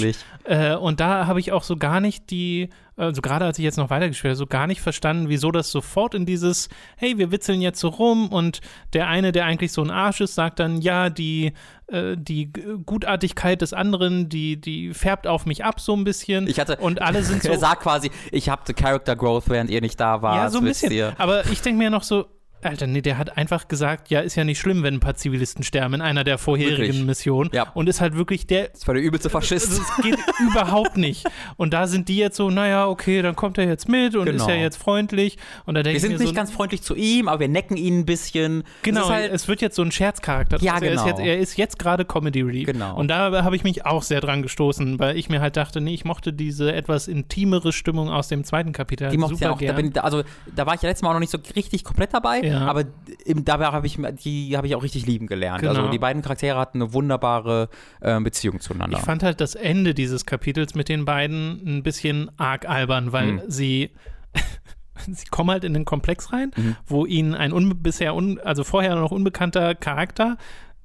Äh, 0.50 0.74
und 0.74 0.98
da 0.98 1.28
habe 1.28 1.38
ich 1.38 1.52
auch 1.52 1.62
so 1.62 1.76
gar 1.76 2.00
nicht 2.00 2.32
die, 2.32 2.70
also 2.96 3.22
gerade 3.22 3.44
als 3.44 3.56
ich 3.60 3.64
jetzt 3.64 3.78
noch 3.78 3.88
weitergespielt 3.88 4.32
habe, 4.32 4.36
so 4.36 4.48
gar 4.48 4.66
nicht 4.66 4.80
verstanden, 4.80 5.28
wieso 5.28 5.52
das 5.52 5.70
sofort 5.70 6.12
in 6.12 6.26
dieses, 6.26 6.68
hey, 6.96 7.18
wir 7.18 7.30
witzeln 7.30 7.60
jetzt 7.60 7.78
so 7.78 7.86
rum 7.86 8.30
und 8.30 8.60
der 8.92 9.06
eine, 9.06 9.30
der 9.30 9.44
eigentlich 9.44 9.70
so 9.70 9.80
ein 9.80 9.92
Arsch 9.92 10.20
ist, 10.20 10.34
sagt 10.34 10.58
dann, 10.58 10.80
ja, 10.80 11.08
die, 11.08 11.52
äh, 11.86 12.16
die 12.16 12.52
Gutartigkeit 12.84 13.62
des 13.62 13.72
anderen, 13.72 14.28
die, 14.28 14.60
die 14.60 14.92
färbt 14.92 15.28
auf 15.28 15.46
mich 15.46 15.64
ab 15.64 15.78
so 15.78 15.94
ein 15.94 16.02
bisschen. 16.02 16.48
Ich 16.48 16.58
hatte, 16.58 16.78
und 16.78 17.00
alle 17.00 17.22
sind 17.22 17.42
so. 17.44 17.50
er 17.50 17.58
sagt 17.60 17.84
quasi, 17.84 18.10
ich 18.32 18.48
habe 18.48 18.74
Character 18.74 19.14
Growth, 19.14 19.48
während 19.48 19.70
ihr 19.70 19.80
nicht 19.80 20.00
da 20.00 20.20
wart. 20.20 20.36
Ja, 20.36 20.50
so 20.50 20.58
ein 20.58 20.64
bisschen. 20.64 20.90
Ihr. 20.90 21.14
Aber 21.18 21.46
ich 21.46 21.62
denke 21.62 21.78
mir 21.78 21.90
noch 21.90 22.02
so, 22.02 22.26
Alter, 22.62 22.86
nee, 22.86 23.00
der 23.00 23.18
hat 23.18 23.36
einfach 23.36 23.68
gesagt, 23.68 24.10
ja, 24.10 24.20
ist 24.20 24.36
ja 24.36 24.44
nicht 24.44 24.58
schlimm, 24.58 24.82
wenn 24.82 24.94
ein 24.94 25.00
paar 25.00 25.14
Zivilisten 25.14 25.64
sterben 25.64 25.94
in 25.94 26.00
einer 26.00 26.24
der 26.24 26.38
vorherigen 26.38 26.78
wirklich? 26.78 27.04
Missionen. 27.04 27.50
Ja. 27.52 27.70
Und 27.74 27.88
ist 27.88 28.00
halt 28.00 28.16
wirklich 28.16 28.46
der. 28.46 28.68
Das 28.68 28.86
war 28.86 28.94
der 28.94 29.02
übelste 29.02 29.30
Faschist. 29.30 29.78
Das 29.78 29.96
geht 30.02 30.18
überhaupt 30.40 30.96
nicht. 30.96 31.26
Und 31.56 31.72
da 31.72 31.86
sind 31.86 32.08
die 32.08 32.16
jetzt 32.16 32.36
so, 32.36 32.50
naja, 32.50 32.86
okay, 32.86 33.22
dann 33.22 33.36
kommt 33.36 33.58
er 33.58 33.66
jetzt 33.66 33.88
mit 33.88 34.14
und 34.14 34.26
genau. 34.26 34.44
ist 34.44 34.48
ja 34.48 34.56
jetzt 34.56 34.76
freundlich. 34.76 35.38
Und 35.64 35.74
da 35.74 35.84
wir 35.84 35.98
sind 35.98 36.18
nicht 36.18 36.28
so, 36.28 36.34
ganz 36.34 36.50
freundlich 36.50 36.82
zu 36.82 36.94
ihm, 36.94 37.28
aber 37.28 37.40
wir 37.40 37.48
necken 37.48 37.76
ihn 37.76 38.00
ein 38.00 38.06
bisschen. 38.06 38.64
Genau, 38.82 39.08
halt, 39.08 39.32
es 39.32 39.48
wird 39.48 39.60
jetzt 39.60 39.76
so 39.76 39.82
ein 39.82 39.92
Scherzcharakter. 39.92 40.58
Ja, 40.60 40.74
also 40.74 40.86
genau. 40.86 41.02
Er 41.02 41.06
ist 41.06 41.06
jetzt, 41.06 41.26
er 41.26 41.38
ist 41.38 41.56
jetzt 41.56 41.78
gerade 41.78 42.04
Comedy 42.04 42.42
Relief. 42.42 42.66
Genau. 42.66 42.96
Und 42.96 43.08
da 43.08 43.42
habe 43.42 43.56
ich 43.56 43.64
mich 43.64 43.86
auch 43.86 44.02
sehr 44.02 44.20
dran 44.20 44.42
gestoßen, 44.42 44.98
weil 44.98 45.16
ich 45.16 45.28
mir 45.28 45.40
halt 45.40 45.56
dachte, 45.56 45.80
nee, 45.80 45.94
ich 45.94 46.04
mochte 46.04 46.32
diese 46.32 46.72
etwas 46.72 47.08
intimere 47.08 47.72
Stimmung 47.72 48.10
aus 48.10 48.28
dem 48.28 48.44
zweiten 48.44 48.72
Kapitel. 48.72 49.10
Die 49.10 49.18
mochte 49.18 49.34
ich 49.34 49.46
auch. 49.46 49.58
Da 49.58 49.72
bin, 49.72 49.96
also, 49.98 50.22
da 50.54 50.66
war 50.66 50.74
ich 50.74 50.82
ja 50.82 50.88
letztes 50.88 51.02
Mal 51.02 51.10
auch 51.10 51.14
noch 51.14 51.20
nicht 51.20 51.30
so 51.30 51.38
richtig 51.56 51.84
komplett 51.84 52.12
dabei, 52.12 52.40
ja. 52.40 52.49
Aber 52.58 52.84
im, 53.24 53.44
dabei 53.44 53.66
habe 53.66 53.86
ich 53.86 53.98
die 54.24 54.56
habe 54.56 54.66
ich 54.66 54.74
auch 54.74 54.82
richtig 54.82 55.06
lieben 55.06 55.26
gelernt. 55.26 55.62
Also 55.62 55.68
genau. 55.68 55.80
Also 55.80 55.92
die 55.92 55.98
beiden 55.98 56.22
Charaktere 56.22 56.58
hatten 56.58 56.82
eine 56.82 56.92
wunderbare 56.92 57.68
äh, 58.00 58.20
Beziehung 58.20 58.60
zueinander. 58.60 58.98
Ich 58.98 59.04
fand 59.04 59.22
halt 59.22 59.40
das 59.40 59.54
Ende 59.54 59.94
dieses 59.94 60.26
Kapitels 60.26 60.74
mit 60.74 60.88
den 60.88 61.04
beiden 61.04 61.62
ein 61.64 61.82
bisschen 61.82 62.30
arg 62.38 62.68
albern, 62.68 63.12
weil 63.12 63.32
mhm. 63.32 63.40
sie 63.48 63.90
sie 65.08 65.26
kommen 65.26 65.50
halt 65.50 65.64
in 65.64 65.74
den 65.74 65.84
Komplex 65.84 66.32
rein, 66.32 66.50
mhm. 66.56 66.76
wo 66.86 67.06
ihnen 67.06 67.34
ein 67.34 67.52
un 67.52 67.82
bisher 67.82 68.14
un 68.14 68.38
also 68.40 68.64
vorher 68.64 68.94
noch 68.96 69.10
unbekannter 69.10 69.74
Charakter 69.74 70.36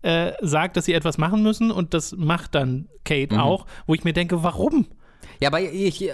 äh, 0.02 0.34
sagt, 0.42 0.78
dass 0.78 0.86
sie 0.86 0.94
etwas 0.94 1.18
machen 1.18 1.42
müssen 1.42 1.72
und 1.72 1.94
das 1.94 2.16
macht 2.16 2.56
dann 2.56 2.88
Kate 3.04 3.36
mhm. 3.36 3.42
auch, 3.42 3.66
wo 3.88 3.94
ich 3.94 4.04
mir 4.04 4.14
denke, 4.14 4.44
warum? 4.44 4.88
Ja, 5.40 5.50
aber 5.50 5.62
ich, 5.62 6.12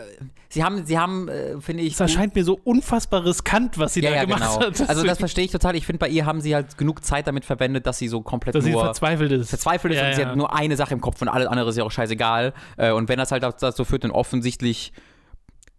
sie 0.50 0.64
haben, 0.64 0.86
sie 0.86 0.98
haben, 0.98 1.28
äh, 1.28 1.60
finde 1.60 1.84
ich. 1.84 1.94
Es 1.94 2.00
erscheint 2.00 2.36
mir 2.36 2.44
so 2.44 2.60
unfassbar 2.64 3.26
riskant, 3.26 3.78
was 3.78 3.94
sie 3.94 4.02
ja, 4.02 4.12
da 4.12 4.16
ja, 4.18 4.24
gemacht 4.26 4.42
genau. 4.42 4.68
hat. 4.68 4.90
Also 4.90 5.04
das 5.04 5.20
verstehe 5.20 5.46
ich 5.46 5.52
total. 5.52 5.76
Ich 5.76 5.86
finde, 5.86 6.00
bei 6.00 6.10
ihr 6.10 6.26
haben 6.26 6.42
sie 6.42 6.56
halt 6.56 6.78
genug 6.78 7.04
Zeit 7.04 7.28
damit 7.28 7.46
verwendet, 7.46 7.86
dass 7.86 7.98
sie 7.98 8.08
so 8.08 8.22
komplett 8.22 8.56
dass 8.56 8.66
nur 8.66 8.80
sie 8.80 8.86
verzweifelt 8.86 9.32
ist. 9.32 9.50
Verzweifelt 9.50 9.94
ist 9.94 10.00
ja, 10.00 10.08
und 10.08 10.16
sie 10.16 10.26
hat 10.26 10.36
nur 10.36 10.54
eine 10.54 10.76
Sache 10.76 10.94
im 10.94 11.02
Kopf 11.02 11.22
und 11.22 11.30
alles 11.30 11.48
andere 11.48 11.70
ist 11.70 11.78
ja 11.78 11.84
auch 11.84 11.92
scheißegal. 11.92 12.54
Äh, 12.78 12.92
und 12.92 13.10
wenn 13.10 13.18
das 13.18 13.32
halt 13.32 13.44
dazu 13.44 13.86
führt, 13.86 14.04
dann 14.04 14.12
offensichtlich 14.12 14.94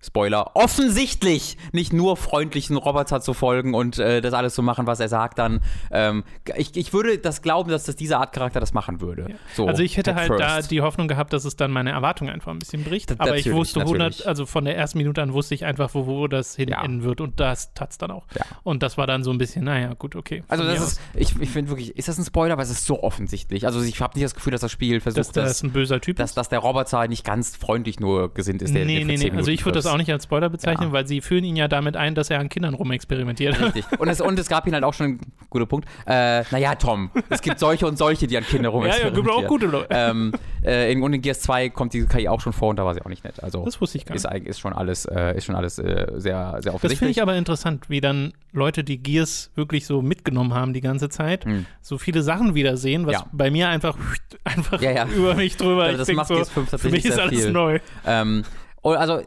Spoiler, 0.04 0.54
offensichtlich 0.54 1.56
nicht 1.72 1.92
nur 1.92 2.16
freundlichen 2.16 2.76
Roboter 2.76 3.20
zu 3.20 3.34
folgen 3.34 3.74
und 3.74 3.98
äh, 3.98 4.20
das 4.20 4.34
alles 4.34 4.54
zu 4.54 4.62
machen, 4.62 4.86
was 4.86 5.00
er 5.00 5.08
sagt, 5.08 5.38
dann 5.38 5.60
ähm, 5.90 6.24
ich, 6.56 6.76
ich 6.76 6.92
würde 6.92 7.18
das 7.18 7.42
glauben, 7.42 7.70
dass 7.70 7.84
das 7.84 7.96
diese 7.96 8.18
Art 8.18 8.32
Charakter 8.32 8.60
das 8.60 8.74
machen 8.74 9.00
würde. 9.00 9.26
Ja. 9.30 9.36
So, 9.54 9.66
also 9.66 9.82
ich 9.82 9.96
hätte 9.96 10.14
halt 10.14 10.28
first. 10.28 10.40
da 10.40 10.60
die 10.62 10.80
Hoffnung 10.80 11.08
gehabt, 11.08 11.32
dass 11.32 11.44
es 11.44 11.56
dann 11.56 11.70
meine 11.70 11.90
Erwartung 11.90 12.28
einfach 12.28 12.50
ein 12.50 12.58
bisschen 12.58 12.84
bricht. 12.84 13.20
aber 13.20 13.36
ich 13.36 13.52
wusste 13.52 13.80
100, 13.80 14.26
also 14.26 14.46
von 14.46 14.64
der 14.64 14.76
ersten 14.76 14.98
Minute 14.98 15.22
an 15.22 15.32
wusste 15.32 15.54
ich 15.54 15.64
einfach, 15.64 15.94
wo, 15.94 16.06
wo 16.06 16.26
das 16.26 16.56
hin 16.56 16.70
ja. 16.70 16.82
enden 16.82 17.04
wird 17.04 17.20
und 17.20 17.38
das 17.38 17.74
tat 17.74 17.92
es 17.92 17.98
dann 17.98 18.10
auch. 18.10 18.26
Ja. 18.34 18.44
Und 18.62 18.82
das 18.82 18.98
war 18.98 19.06
dann 19.06 19.22
so 19.22 19.30
ein 19.30 19.38
bisschen, 19.38 19.64
naja, 19.64 19.94
gut, 19.94 20.16
okay. 20.16 20.42
Also 20.48 20.64
das 20.64 20.80
ist, 20.80 21.00
ich, 21.14 21.40
ich 21.40 21.50
finde 21.50 21.70
wirklich, 21.70 21.96
ist 21.96 22.08
das 22.08 22.18
ein 22.18 22.24
Spoiler, 22.24 22.56
weil 22.56 22.64
es 22.64 22.70
ist 22.70 22.86
so 22.86 23.02
offensichtlich. 23.02 23.66
Also 23.66 23.80
ich 23.82 24.00
habe 24.00 24.14
nicht 24.14 24.24
das 24.24 24.34
Gefühl, 24.34 24.50
dass 24.50 24.62
das 24.62 24.72
Spiel 24.72 25.00
versucht, 25.00 25.18
dass, 25.18 25.32
das 25.32 25.62
ein 25.62 25.72
böser 25.72 26.00
Typ 26.00 26.16
dass, 26.16 26.34
dass 26.34 26.48
der 26.48 26.58
Roboter 26.58 27.06
nicht 27.08 27.24
ganz 27.24 27.56
freundlich 27.56 28.00
nur 28.00 28.32
gesinnt 28.32 28.62
ist. 28.62 28.74
Der, 28.74 28.84
nee, 28.84 28.98
der 28.98 29.06
nee, 29.06 29.16
nee. 29.16 29.30
Also 29.30 29.50
ich 29.50 29.64
würde 29.64 29.78
das 29.78 29.91
auch 29.92 29.98
nicht 29.98 30.10
als 30.10 30.24
Spoiler 30.24 30.48
bezeichnen 30.48 30.88
ja. 30.88 30.92
weil 30.92 31.06
sie 31.06 31.20
führen 31.20 31.44
ihn 31.44 31.56
ja 31.56 31.68
damit 31.68 31.96
ein, 31.96 32.14
dass 32.14 32.30
er 32.30 32.40
an 32.40 32.48
Kindern 32.48 32.74
rumexperimentiert. 32.74 33.60
Richtig. 33.60 33.84
Und 33.98 34.08
es, 34.08 34.20
und 34.20 34.38
es 34.38 34.48
gab 34.48 34.66
ihn 34.66 34.74
halt 34.74 34.84
auch 34.84 34.94
schon, 34.94 35.20
guter 35.50 35.66
Punkt, 35.66 35.88
äh, 36.06 36.42
naja, 36.50 36.74
Tom, 36.74 37.10
es 37.28 37.42
gibt 37.42 37.58
solche 37.58 37.86
und 37.86 37.96
solche, 37.98 38.26
die 38.26 38.36
an 38.36 38.44
Kinder 38.44 38.70
rumexperimentieren. 38.70 39.24
Ja, 39.24 39.30
ja, 39.30 39.34
gibt 39.36 39.44
auch 39.44 39.48
gute 39.48 39.66
Leute. 39.66 39.88
Ähm, 39.90 40.32
äh, 40.64 40.92
in, 40.92 41.02
und 41.02 41.12
in 41.12 41.22
Gears 41.22 41.40
2 41.40 41.70
kommt 41.70 41.92
diese 41.92 42.06
KI 42.06 42.28
auch 42.28 42.40
schon 42.40 42.52
vor 42.52 42.70
und 42.70 42.78
da 42.78 42.84
war 42.84 42.94
sie 42.94 43.02
auch 43.02 43.08
nicht 43.08 43.24
nett. 43.24 43.42
Also, 43.42 43.64
das 43.64 43.80
wusste 43.80 43.98
ich 43.98 44.06
gar 44.06 44.14
nicht. 44.14 44.24
Ist, 44.24 44.46
ist 44.46 44.60
schon 44.60 44.72
alles, 44.72 45.04
äh, 45.06 45.36
ist 45.36 45.44
schon 45.44 45.54
alles 45.54 45.78
äh, 45.78 46.06
sehr, 46.16 46.58
sehr 46.60 46.74
offensichtlich. 46.74 46.90
Das 46.90 46.98
finde 46.98 47.10
ich 47.10 47.22
aber 47.22 47.36
interessant, 47.36 47.90
wie 47.90 48.00
dann 48.00 48.32
Leute, 48.52 48.84
die 48.84 48.98
Gears 48.98 49.50
wirklich 49.54 49.86
so 49.86 50.02
mitgenommen 50.02 50.54
haben 50.54 50.72
die 50.72 50.80
ganze 50.80 51.08
Zeit, 51.08 51.44
hm. 51.44 51.66
so 51.80 51.98
viele 51.98 52.22
Sachen 52.22 52.54
wiedersehen, 52.54 53.06
was 53.06 53.14
ja. 53.14 53.26
bei 53.32 53.50
mir 53.50 53.68
einfach, 53.68 53.96
einfach 54.44 54.80
ja, 54.80 54.90
ja. 54.90 55.06
über 55.06 55.34
mich 55.34 55.56
drüber 55.56 55.90
ist. 55.90 55.98
Das 55.98 56.12
macht 56.12 56.28
so, 56.28 56.34
Gears 56.34 56.50
5 56.50 56.70
tatsächlich 56.70 57.02
Für 57.02 57.08
mich 57.08 57.14
ist 57.16 57.20
alles 57.20 57.44
viel. 57.44 57.52
neu. 57.52 57.78
Ähm, 58.06 58.44
also 58.82 59.22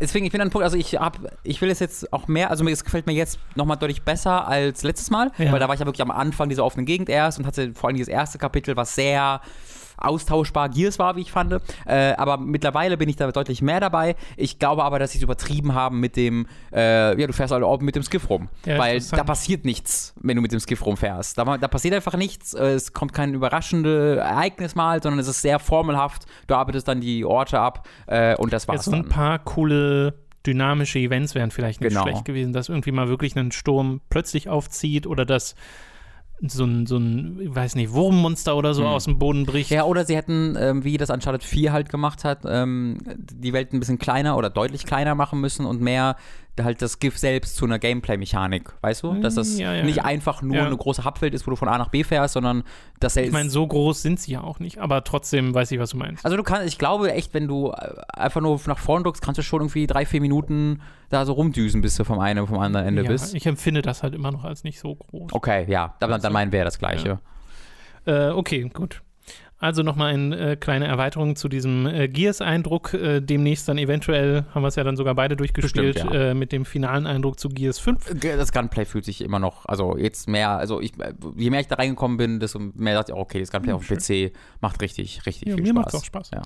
deswegen, 0.00 0.26
ich 0.26 0.32
bin 0.32 0.40
an 0.40 0.50
Punkt, 0.50 0.64
also 0.64 0.76
ich 0.76 0.96
hab, 0.96 1.18
ich 1.42 1.60
will 1.60 1.70
es 1.70 1.78
jetzt 1.78 2.12
auch 2.12 2.28
mehr, 2.28 2.50
also 2.50 2.66
es 2.66 2.84
gefällt 2.84 3.06
mir 3.06 3.12
jetzt 3.12 3.38
nochmal 3.54 3.76
deutlich 3.76 4.02
besser 4.02 4.46
als 4.46 4.82
letztes 4.82 5.10
Mal, 5.10 5.30
ja. 5.38 5.52
weil 5.52 5.60
da 5.60 5.68
war 5.68 5.74
ich 5.74 5.80
ja 5.80 5.86
wirklich 5.86 6.02
am 6.02 6.10
Anfang 6.10 6.48
dieser 6.48 6.64
offenen 6.64 6.86
Gegend 6.86 7.08
erst 7.08 7.38
und 7.38 7.46
hatte 7.46 7.72
vor 7.74 7.88
allem 7.88 7.96
dieses 7.96 8.08
erste 8.08 8.38
Kapitel, 8.38 8.76
was 8.76 8.94
sehr 8.94 9.40
austauschbar 9.98 10.68
Gears 10.68 10.98
war, 10.98 11.16
wie 11.16 11.22
ich 11.22 11.32
fand. 11.32 11.54
Äh, 11.86 12.12
aber 12.16 12.38
mittlerweile 12.38 12.96
bin 12.96 13.08
ich 13.08 13.16
da 13.16 13.30
deutlich 13.30 13.62
mehr 13.62 13.80
dabei. 13.80 14.16
Ich 14.36 14.58
glaube 14.58 14.84
aber, 14.84 14.98
dass 14.98 15.12
sie 15.12 15.18
es 15.18 15.22
übertrieben 15.22 15.74
haben 15.74 16.00
mit 16.00 16.16
dem, 16.16 16.46
äh, 16.72 17.18
ja, 17.20 17.26
du 17.26 17.32
fährst 17.32 17.52
halt 17.52 17.62
auch 17.62 17.80
mit 17.80 17.96
dem 17.96 18.02
Skiff 18.02 18.28
rum. 18.30 18.48
Ja, 18.64 18.78
weil 18.78 19.00
da 19.00 19.24
passiert 19.24 19.64
nichts, 19.64 20.14
wenn 20.20 20.36
du 20.36 20.42
mit 20.42 20.52
dem 20.52 20.60
Skiff 20.60 20.84
rumfährst. 20.84 21.38
Da, 21.38 21.58
da 21.58 21.68
passiert 21.68 21.94
einfach 21.94 22.16
nichts. 22.16 22.54
Äh, 22.54 22.68
es 22.70 22.92
kommt 22.92 23.12
kein 23.12 23.34
überraschendes 23.34 24.18
Ereignis 24.18 24.74
mal, 24.74 25.02
sondern 25.02 25.18
es 25.20 25.28
ist 25.28 25.42
sehr 25.42 25.58
formelhaft. 25.58 26.26
Du 26.46 26.54
arbeitest 26.54 26.88
dann 26.88 27.00
die 27.00 27.24
Orte 27.24 27.58
ab 27.60 27.86
äh, 28.06 28.36
und 28.36 28.52
das 28.52 28.68
war's. 28.68 28.86
Ja, 28.86 28.92
so 28.92 28.96
ein 28.96 29.08
paar 29.08 29.38
coole 29.38 30.14
dynamische 30.46 30.98
Events 30.98 31.34
wären 31.34 31.50
vielleicht 31.50 31.80
nicht 31.80 31.90
genau. 31.90 32.02
schlecht 32.02 32.24
gewesen, 32.24 32.52
dass 32.52 32.68
irgendwie 32.68 32.92
mal 32.92 33.08
wirklich 33.08 33.36
ein 33.36 33.52
Sturm 33.52 34.00
plötzlich 34.08 34.48
aufzieht 34.48 35.06
oder 35.06 35.24
dass 35.24 35.54
so 36.46 36.64
ein, 36.64 36.86
so 36.86 36.96
ein, 36.96 37.40
ich 37.40 37.54
weiß 37.54 37.74
nicht, 37.74 37.92
Wurmmonster 37.92 38.56
oder 38.56 38.74
so 38.74 38.82
mhm. 38.82 38.88
aus 38.88 39.04
dem 39.04 39.18
Boden 39.18 39.44
bricht. 39.44 39.70
Ja, 39.70 39.84
oder 39.84 40.04
sie 40.04 40.16
hätten, 40.16 40.56
ähm, 40.58 40.84
wie 40.84 40.96
das 40.96 41.10
Uncharted 41.10 41.42
4 41.42 41.72
halt 41.72 41.88
gemacht 41.88 42.24
hat, 42.24 42.40
ähm, 42.46 42.98
die 43.16 43.52
Welt 43.52 43.72
ein 43.72 43.80
bisschen 43.80 43.98
kleiner 43.98 44.36
oder 44.36 44.50
deutlich 44.50 44.86
kleiner 44.86 45.14
machen 45.14 45.40
müssen 45.40 45.66
und 45.66 45.80
mehr 45.80 46.16
halt 46.64 46.82
das 46.82 46.98
GIF 46.98 47.18
selbst 47.18 47.56
zu 47.56 47.64
einer 47.64 47.78
Gameplay-Mechanik, 47.78 48.72
weißt 48.80 49.02
du? 49.02 49.14
Dass 49.20 49.34
das 49.34 49.58
ja, 49.58 49.74
ja, 49.74 49.82
nicht 49.82 49.98
ja. 49.98 50.04
einfach 50.04 50.42
nur 50.42 50.62
eine 50.62 50.76
große 50.76 51.04
Hubwelt 51.04 51.34
ist, 51.34 51.46
wo 51.46 51.50
du 51.50 51.56
von 51.56 51.68
A 51.68 51.78
nach 51.78 51.88
B 51.88 52.04
fährst, 52.04 52.34
sondern 52.34 52.64
das 53.00 53.14
selbst. 53.14 53.28
Ich 53.28 53.32
meine, 53.32 53.50
so 53.50 53.66
groß 53.66 54.02
sind 54.02 54.20
sie 54.20 54.32
ja 54.32 54.42
auch 54.42 54.60
nicht, 54.60 54.78
aber 54.78 55.04
trotzdem 55.04 55.54
weiß 55.54 55.70
ich, 55.72 55.78
was 55.78 55.90
du 55.90 55.96
meinst. 55.96 56.24
Also 56.24 56.36
du 56.36 56.42
kannst, 56.42 56.66
ich 56.68 56.78
glaube 56.78 57.12
echt, 57.12 57.34
wenn 57.34 57.48
du 57.48 57.70
äh, 57.70 57.94
einfach 58.12 58.40
nur 58.40 58.60
nach 58.66 58.78
vorne 58.78 59.04
drückst, 59.04 59.22
kannst 59.22 59.38
du 59.38 59.42
schon 59.42 59.60
irgendwie 59.60 59.86
drei, 59.86 60.06
vier 60.06 60.20
Minuten 60.20 60.80
da 61.10 61.24
so 61.24 61.32
rumdüsen, 61.32 61.80
bis 61.80 61.96
du 61.96 62.04
vom 62.04 62.18
einen 62.18 62.40
und 62.40 62.48
vom 62.48 62.58
anderen 62.58 62.86
Ende 62.86 63.04
bist. 63.04 63.34
Ich 63.34 63.46
empfinde 63.46 63.82
das 63.82 64.02
halt 64.02 64.14
immer 64.14 64.30
noch 64.30 64.44
als 64.44 64.64
nicht 64.64 64.78
so 64.78 64.94
groß. 64.94 65.32
Okay, 65.32 65.66
ja, 65.68 65.94
dann, 66.00 66.20
dann 66.20 66.32
meinen 66.32 66.52
wir 66.52 66.64
das 66.64 66.78
Gleiche. 66.78 67.18
Äh, 68.06 68.30
okay, 68.30 68.68
gut. 68.72 69.02
Also 69.60 69.82
nochmal 69.82 70.14
eine 70.14 70.52
äh, 70.52 70.56
kleine 70.56 70.86
Erweiterung 70.86 71.34
zu 71.34 71.48
diesem 71.48 71.86
äh, 71.86 72.06
Gears-Eindruck. 72.06 72.94
Äh, 72.94 73.20
demnächst 73.20 73.68
dann 73.68 73.76
eventuell, 73.76 74.44
haben 74.54 74.62
wir 74.62 74.68
es 74.68 74.76
ja 74.76 74.84
dann 74.84 74.96
sogar 74.96 75.16
beide 75.16 75.36
durchgespielt, 75.36 75.94
Bestimmt, 75.94 76.14
ja. 76.14 76.30
Äh, 76.30 76.34
mit 76.34 76.52
dem 76.52 76.64
finalen 76.64 77.08
Eindruck 77.08 77.40
zu 77.40 77.48
Gears 77.48 77.80
5. 77.80 78.20
Das 78.20 78.52
Gunplay 78.52 78.84
fühlt 78.84 79.04
sich 79.04 79.20
immer 79.20 79.40
noch, 79.40 79.66
also 79.66 79.96
jetzt 79.96 80.28
mehr, 80.28 80.50
also 80.50 80.80
ich, 80.80 80.92
je 81.36 81.50
mehr 81.50 81.60
ich 81.60 81.66
da 81.66 81.74
reingekommen 81.74 82.16
bin, 82.16 82.38
desto 82.38 82.60
mehr 82.60 82.94
dachte 82.94 83.12
ich, 83.12 83.18
okay, 83.18 83.40
das 83.40 83.50
Gunplay 83.50 83.72
hm, 83.72 83.78
auf 83.78 83.86
dem 83.86 83.98
PC 83.98 84.32
macht 84.60 84.80
richtig, 84.80 85.26
richtig 85.26 85.48
ja, 85.48 85.54
viel 85.54 85.64
mir 85.64 85.70
Spaß. 85.70 85.74
Mir 85.74 85.80
macht 85.80 85.94
auch 85.96 86.04
Spaß. 86.04 86.30
Ja. 86.34 86.42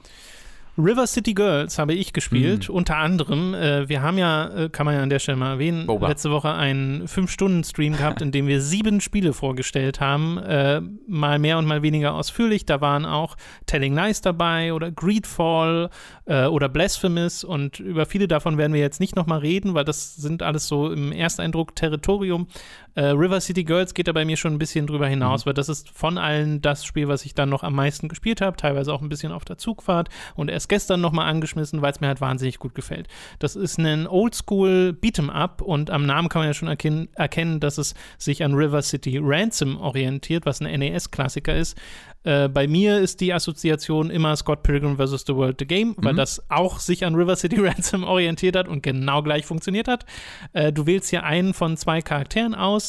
River 0.79 1.07
City 1.07 1.35
Girls 1.35 1.79
habe 1.79 1.93
ich 1.93 2.15
gespielt, 2.15 2.69
mhm. 2.69 2.75
unter 2.75 2.97
anderem. 2.97 3.53
Äh, 3.53 3.89
wir 3.91 4.01
haben 4.01 4.17
ja, 4.17 4.49
äh, 4.49 4.69
kann 4.71 4.87
man 4.87 4.95
ja 4.95 5.03
an 5.03 5.11
der 5.11 5.19
Stelle 5.19 5.37
mal 5.37 5.53
erwähnen, 5.53 5.87
Boba. 5.87 6.09
letzte 6.09 6.31
Woche 6.31 6.55
einen 6.55 7.07
5-Stunden-Stream 7.07 7.97
gehabt, 7.97 8.23
in 8.23 8.33
dem 8.33 8.47
wir 8.47 8.61
sieben 8.63 9.01
Spiele 9.03 9.35
vorgestellt 9.35 10.01
haben. 10.01 10.39
Äh, 10.39 10.81
mal 11.07 11.39
mehr 11.39 11.59
und 11.59 11.67
mal 11.67 11.83
weniger 11.83 12.15
ausführlich. 12.15 12.65
Da 12.65 12.81
waren 12.81 13.05
auch 13.05 13.37
Telling 13.67 13.93
Nice 13.93 14.23
dabei 14.23 14.73
oder 14.73 14.91
Greedfall 14.91 15.91
äh, 16.25 16.47
oder 16.47 16.71
Blasphemous 16.71 17.45
und 17.45 17.79
über 17.79 18.07
viele 18.07 18.27
davon 18.27 18.57
werden 18.57 18.73
wir 18.73 18.81
jetzt 18.81 19.01
nicht 19.01 19.15
nochmal 19.15 19.41
reden, 19.41 19.75
weil 19.75 19.85
das 19.85 20.17
sind 20.17 20.43
alles 20.43 20.69
so 20.69 20.91
im 20.91 21.13
Ersteindruck 21.13 21.77
Territorium. 21.77 22.47
Äh, 22.95 23.07
River 23.07 23.41
City 23.41 23.65
Girls 23.65 23.95
geht 23.95 24.09
da 24.09 24.13
bei 24.13 24.25
mir 24.25 24.37
schon 24.37 24.53
ein 24.53 24.59
bisschen 24.59 24.87
drüber 24.87 25.07
hinaus, 25.07 25.45
mhm. 25.45 25.47
weil 25.49 25.55
das 25.55 25.69
ist 25.69 25.91
von 25.91 26.19
allen 26.19 26.61
das 26.61 26.85
Spiel, 26.85 27.09
was 27.09 27.25
ich 27.25 27.35
dann 27.35 27.49
noch 27.49 27.63
am 27.63 27.75
meisten 27.75 28.09
gespielt 28.09 28.41
habe, 28.41 28.57
teilweise 28.57 28.93
auch 28.93 29.03
ein 29.03 29.09
bisschen 29.09 29.33
auf 29.33 29.45
der 29.45 29.59
Zugfahrt 29.59 30.09
und 30.35 30.51
erst 30.51 30.69
gestern 30.69 31.01
nochmal 31.01 31.29
angeschmissen, 31.29 31.83
weil 31.83 31.93
es 31.93 32.01
mir 32.01 32.09
halt 32.09 32.21
wahnsinnig 32.21 32.59
gut 32.59 32.75
gefällt. 32.75 33.09
Das 33.39 33.57
ist 33.57 33.79
ein 33.79 34.07
Oldschool 34.07 34.97
Beat'em 35.01 35.31
Up 35.31 35.63
und 35.63 35.91
am 35.91 36.07
Namen 36.07 36.29
kann 36.29 36.41
man 36.41 36.49
ja 36.49 36.55
schon 36.55 36.69
erkennen, 36.69 37.09
erkennen, 37.15 37.61
dass 37.61 37.79
es 37.79 37.95
sich 38.19 38.45
an 38.45 38.55
River 38.55 38.83
City 38.83 39.19
Ransom 39.21 39.79
orientiert, 39.79 40.47
was 40.47 40.61
ein 40.61 40.79
NES-Klassiker 40.79 41.57
ist. 41.57 41.77
Äh, 42.25 42.49
bei 42.49 42.69
mir 42.69 43.01
ist 43.01 43.21
die 43.21 43.33
Assoziation 43.33 44.11
immer 44.11 44.37
Scott 44.37 44.63
Pilgrim 44.63 44.97
vs. 44.97 45.25
The 45.27 45.35
World 45.35 45.57
the 45.59 45.67
Game, 45.67 45.95
weil 45.99 46.13
mhm. 46.13 46.19
das 46.19 46.43
auch 46.51 46.79
sich 46.79 47.05
an 47.05 47.15
River 47.15 47.37
City 47.37 47.57
Ransom 47.61 48.05
orientiert 48.05 48.57
hat 48.57 48.69
und 48.69 48.83
genau 48.83 49.23
gleich 49.23 49.45
funktioniert 49.45 49.89
hat. 49.89 50.07
Äh, 50.53 50.73
du 50.73 50.87
wählst 50.87 51.11
hier 51.11 51.25
einen 51.25 51.53
von 51.55 51.77
zwei 51.77 52.01
Charakteren 52.01 52.55
aus. 52.55 52.82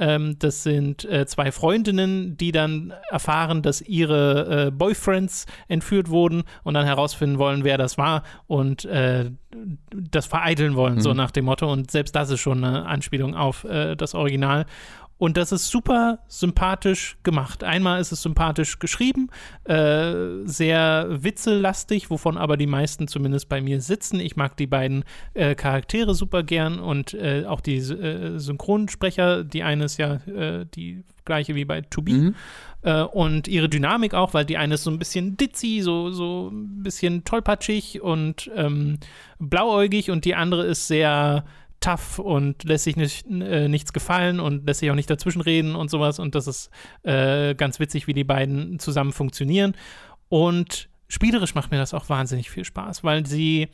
Ähm, 0.00 0.36
das 0.38 0.62
sind 0.62 1.04
äh, 1.06 1.26
zwei 1.26 1.50
Freundinnen, 1.50 2.36
die 2.36 2.52
dann 2.52 2.94
erfahren, 3.10 3.62
dass 3.62 3.80
ihre 3.80 4.66
äh, 4.66 4.70
Boyfriends 4.70 5.46
entführt 5.66 6.08
wurden 6.08 6.44
und 6.62 6.74
dann 6.74 6.84
herausfinden, 6.84 7.08
rausfinden 7.08 7.38
wollen, 7.38 7.64
wer 7.64 7.78
das 7.78 7.98
war 7.98 8.22
und 8.46 8.84
äh, 8.84 9.30
das 9.92 10.26
vereiteln 10.26 10.76
wollen, 10.76 10.96
mhm. 10.96 11.00
so 11.00 11.14
nach 11.14 11.30
dem 11.30 11.46
Motto. 11.46 11.70
Und 11.70 11.90
selbst 11.90 12.14
das 12.14 12.30
ist 12.30 12.40
schon 12.40 12.62
eine 12.62 12.86
Anspielung 12.86 13.34
auf 13.34 13.64
äh, 13.64 13.96
das 13.96 14.14
Original. 14.14 14.66
Und 15.18 15.36
das 15.36 15.50
ist 15.50 15.68
super 15.68 16.20
sympathisch 16.28 17.18
gemacht. 17.24 17.64
Einmal 17.64 18.00
ist 18.00 18.12
es 18.12 18.22
sympathisch 18.22 18.78
geschrieben, 18.78 19.30
äh, 19.64 20.14
sehr 20.44 21.08
witzelastig, 21.10 22.08
wovon 22.08 22.38
aber 22.38 22.56
die 22.56 22.68
meisten 22.68 23.08
zumindest 23.08 23.48
bei 23.48 23.60
mir 23.60 23.80
sitzen. 23.80 24.20
Ich 24.20 24.36
mag 24.36 24.56
die 24.56 24.68
beiden 24.68 25.04
äh, 25.34 25.56
Charaktere 25.56 26.14
super 26.14 26.44
gern 26.44 26.78
und 26.78 27.14
äh, 27.14 27.44
auch 27.46 27.60
die 27.60 27.78
äh, 27.78 28.38
Synchronsprecher. 28.38 29.42
Die 29.42 29.64
eine 29.64 29.84
ist 29.84 29.98
ja 29.98 30.14
äh, 30.14 30.66
die 30.74 31.02
gleiche 31.24 31.56
wie 31.56 31.64
bei 31.64 31.80
To 31.82 32.00
Be. 32.00 32.12
Mhm. 32.12 32.34
Äh, 32.82 33.02
und 33.02 33.48
ihre 33.48 33.68
Dynamik 33.68 34.14
auch, 34.14 34.34
weil 34.34 34.44
die 34.44 34.56
eine 34.56 34.74
ist 34.74 34.84
so 34.84 34.90
ein 34.90 35.00
bisschen 35.00 35.36
ditzy, 35.36 35.80
so, 35.82 36.10
so 36.10 36.48
ein 36.52 36.82
bisschen 36.84 37.24
tollpatschig 37.24 38.00
und 38.02 38.50
ähm, 38.54 38.98
blauäugig 39.40 40.10
und 40.10 40.24
die 40.24 40.36
andere 40.36 40.64
ist 40.64 40.86
sehr 40.86 41.44
tough 41.80 42.18
und 42.18 42.64
lässt 42.64 42.84
sich 42.84 42.96
nicht, 42.96 43.26
äh, 43.26 43.68
nichts 43.68 43.92
gefallen 43.92 44.40
und 44.40 44.66
lässt 44.66 44.80
sich 44.80 44.90
auch 44.90 44.94
nicht 44.94 45.10
dazwischenreden 45.10 45.74
und 45.74 45.90
sowas. 45.90 46.18
Und 46.18 46.34
das 46.34 46.46
ist 46.46 46.70
äh, 47.02 47.54
ganz 47.54 47.80
witzig, 47.80 48.06
wie 48.06 48.14
die 48.14 48.24
beiden 48.24 48.78
zusammen 48.78 49.12
funktionieren. 49.12 49.74
Und 50.28 50.88
spielerisch 51.08 51.54
macht 51.54 51.70
mir 51.70 51.78
das 51.78 51.94
auch 51.94 52.08
wahnsinnig 52.10 52.50
viel 52.50 52.64
Spaß, 52.64 53.02
weil 53.02 53.24
sie, 53.26 53.68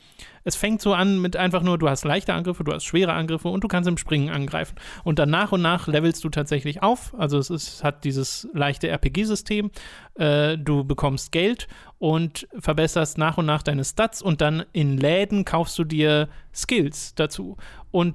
es 0.45 0.55
fängt 0.55 0.81
so 0.81 0.95
an 0.95 1.21
mit 1.21 1.37
einfach 1.37 1.63
nur, 1.63 1.79
du 1.79 1.89
hast 1.89 2.05
leichte 2.05 2.33
Angriffe, 2.33 2.63
du 2.63 2.73
hast 2.73 2.85
schwere 2.85 3.13
Angriffe 3.13 3.49
und 3.49 3.65
du 3.65 3.69
kannst 3.69 3.89
im 3.89 3.99
Springen 3.99 4.31
angreifen. 4.31 4.77
Und 5.03 5.19
dann 5.19 5.31
nach 5.31 5.51
und 5.51 5.61
nach 5.61 5.89
levelst 5.89 6.23
du 6.23 6.29
tatsächlich 6.29 6.83
auf. 6.83 7.13
Also 7.19 7.39
es 7.39 7.51
ist, 7.51 7.83
hat 7.83 8.05
dieses 8.05 8.49
leichte 8.53 8.89
RPG-System. 8.89 9.73
Äh, 10.15 10.57
du 10.59 10.85
bekommst 10.85 11.33
Geld 11.33 11.67
und 11.99 12.47
verbesserst 12.57 13.19
nach 13.19 13.37
und 13.37 13.47
nach 13.47 13.63
deine 13.63 13.85
Stats 13.85 14.23
und 14.23 14.41
dann 14.41 14.65
in 14.73 14.97
Läden 14.97 15.45
kaufst 15.45 15.77
du 15.79 15.85
dir 15.85 16.29
Skills 16.55 17.17
dazu. 17.17 17.57
Und 17.91 18.15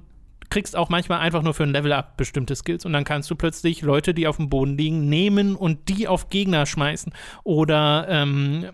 kriegst 0.49 0.75
auch 0.75 0.89
manchmal 0.89 1.19
einfach 1.19 1.43
nur 1.43 1.53
für 1.53 1.63
ein 1.63 1.71
Level-Up 1.71 2.17
bestimmte 2.17 2.55
Skills 2.55 2.83
und 2.83 2.93
dann 2.93 3.03
kannst 3.03 3.29
du 3.29 3.35
plötzlich 3.35 3.81
Leute, 3.81 4.15
die 4.15 4.27
auf 4.27 4.37
dem 4.37 4.49
Boden 4.49 4.77
liegen, 4.77 5.07
nehmen 5.07 5.55
und 5.55 5.89
die 5.89 6.07
auf 6.07 6.29
Gegner 6.29 6.65
schmeißen. 6.65 7.13
Oder 7.43 8.07
ähm, 8.09 8.65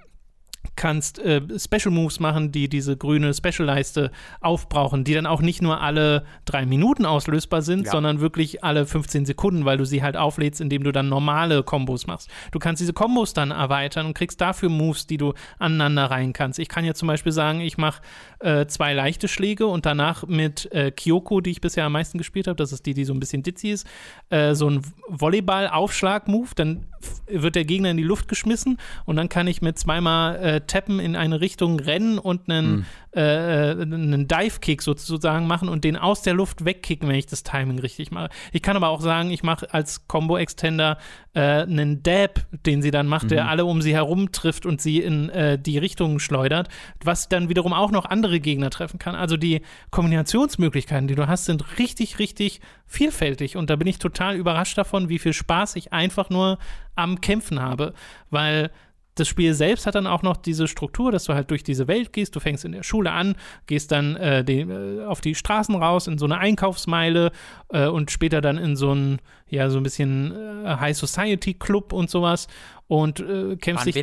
kannst 0.76 1.20
äh, 1.20 1.42
Special 1.58 1.94
Moves 1.94 2.20
machen, 2.20 2.52
die 2.52 2.70
diese 2.70 2.98
grüne 2.98 3.34
Special-Leiste 3.34 4.12
aufbrauchen, 4.42 5.04
die 5.04 5.14
dann 5.14 5.26
auch 5.26 5.42
nicht 5.42 5.62
nur 5.62 5.82
alle 5.82 6.26
drei 6.46 6.66
Minuten 6.66 7.06
auslösbar 7.06 7.62
sind, 7.62 7.86
ja. 7.86 7.92
sondern 7.92 8.20
wirklich 8.20 8.64
alle 8.64 8.86
15 8.86 9.26
Sekunden, 9.26 9.66
weil 9.66 9.78
du 9.78 9.86
sie 9.86 10.04
halt 10.04 10.18
auflädst, 10.18 10.62
indem 10.62 10.84
du 10.84 10.92
dann 10.92 11.10
normale 11.10 11.64
Kombos 11.64 12.08
machst. 12.08 12.30
Du 12.52 12.60
kannst 12.60 12.82
diese 12.82 12.94
Kombos 12.94 13.34
dann 13.34 13.52
erweitern 13.52 14.06
und 14.08 14.14
kriegst 14.14 14.42
dafür 14.42 14.70
Moves, 14.70 15.08
die 15.08 15.18
du 15.18 15.34
aneinander 15.60 16.06
rein 16.12 16.34
kannst. 16.34 16.60
Ich 16.60 16.70
kann 16.70 16.86
ja 16.86 16.94
zum 16.94 17.08
Beispiel 17.08 17.32
sagen, 17.32 17.62
ich 17.62 17.78
mache 17.78 18.02
äh, 18.40 18.66
zwei 18.68 18.94
leichte 18.94 19.28
Schläge 19.28 19.68
und 19.68 19.86
danach 19.86 20.28
mit 20.28 20.72
äh, 20.72 20.92
Kyoko, 20.92 21.42
die 21.42 21.52
ich 21.52 21.62
bisher 21.62 21.86
am 21.86 21.94
meisten 21.94 22.18
gespielt 22.18 22.48
habe, 22.48 22.58
das 22.58 22.72
ist 22.72 22.86
die, 22.86 22.94
die 22.94 23.06
so 23.06 23.14
ein 23.14 23.20
bisschen 23.20 23.44
ditzy 23.44 23.70
ist, 23.70 23.88
äh, 24.30 24.54
so 24.56 24.70
ein 24.70 24.82
Volleyball-Aufschlag-Move, 25.08 26.50
dann 26.56 26.86
wird 27.28 27.56
der 27.56 27.66
Gegner 27.66 27.92
in 27.92 27.98
die 27.98 28.04
Luft 28.04 28.28
geschmissen 28.28 28.78
und 29.06 29.16
dann 29.16 29.30
kann 29.30 29.48
ich 29.48 29.62
mit 29.62 29.78
zweimal 29.78 30.62
Tappen 30.68 31.00
in 31.00 31.16
eine 31.16 31.42
Richtung 31.42 31.80
rennen 31.80 32.20
und 32.20 32.50
einen, 32.50 32.76
mhm. 32.78 32.86
äh, 33.12 33.72
einen 33.72 34.28
Dive-Kick 34.28 34.82
sozusagen 34.82 35.48
machen 35.48 35.70
und 35.70 35.84
den 35.84 35.98
aus 35.98 36.22
der 36.22 36.34
Luft 36.34 36.66
wegkicken, 36.66 37.08
wenn 37.08 37.16
ich 37.16 37.28
das 37.28 37.44
Timing 37.44 37.80
richtig 37.80 38.12
mache. 38.12 38.30
Ich 38.52 38.62
kann 38.62 38.76
aber 38.76 38.90
auch 38.90 39.02
sagen, 39.02 39.32
ich 39.32 39.44
mache 39.44 39.74
als 39.74 40.08
Combo-Extender 40.08 40.98
äh, 41.34 41.40
einen 41.40 42.02
Dab, 42.04 42.46
den 42.66 42.82
sie 42.82 42.92
dann 42.92 43.08
macht, 43.08 43.26
mhm. 43.26 43.30
der 43.30 43.50
alle 43.50 43.66
um 43.66 43.82
sie 43.82 43.94
herum 43.94 44.32
trifft 44.32 44.66
und 44.66 44.82
sie 44.82 45.00
in 45.00 45.30
äh, 45.30 45.60
die 45.60 45.78
Richtung 45.78 46.20
schleudert, 46.20 46.70
was 47.04 47.30
dann 47.30 47.50
wiederum 47.50 47.74
auch 47.74 47.92
noch 47.92 48.06
andere 48.06 48.40
Gegner 48.40 48.70
treffen 48.70 49.00
kann. 49.00 49.16
Also 49.16 49.38
die 49.38 49.62
Kombinationsmöglichkeiten, 49.92 51.08
die 51.08 51.16
du 51.16 51.28
hast, 51.28 51.46
sind 51.46 51.78
richtig, 51.80 52.20
richtig 52.20 52.62
vielfältig 52.88 53.58
und 53.58 53.70
da 53.70 53.76
bin 53.76 53.88
ich 53.88 54.00
total 54.00 54.36
überrascht 54.36 54.78
davon, 54.78 55.10
wie 55.10 55.20
viel 55.20 55.34
Spaß 55.34 55.76
ich 55.76 55.92
einfach 55.92 56.30
nur 56.30 56.58
am 56.96 57.20
Kämpfen 57.22 57.62
habe, 57.62 57.94
weil 58.30 58.72
das 59.16 59.28
Spiel 59.28 59.54
selbst 59.54 59.88
hat 59.88 59.96
dann 59.96 60.08
auch 60.08 60.22
noch 60.22 60.38
diese 60.38 60.68
Struktur, 60.68 61.12
dass 61.12 61.24
du 61.24 61.34
halt 61.34 61.50
durch 61.50 61.64
diese 61.64 61.88
Welt 61.88 62.14
gehst. 62.14 62.36
Du 62.36 62.40
fängst 62.40 62.66
in 62.66 62.74
der 62.74 62.84
Schule 62.84 63.12
an, 63.12 63.36
gehst 63.66 63.92
dann 63.92 64.16
äh, 64.18 64.44
die, 64.44 64.60
äh, 64.60 65.06
auf 65.06 65.22
die 65.22 65.36
Straßen 65.36 65.74
raus 65.76 66.08
in 66.08 66.18
so 66.18 66.26
eine 66.26 66.38
Einkaufsmeile 66.38 67.32
äh, 67.70 67.88
und 67.88 68.12
später 68.12 68.42
dann 68.42 68.58
in 68.58 68.76
so 68.76 68.94
ein, 68.94 69.20
ja, 69.48 69.70
so 69.70 69.78
ein 69.78 69.84
bisschen 69.84 70.66
äh, 70.66 70.76
High 70.80 70.98
Society 70.98 71.54
Club 71.54 71.94
und 71.94 72.10
sowas 72.10 72.48
und 72.88 73.22
äh, 73.22 73.56
kämpfst 73.56 73.88
dich. 73.88 73.96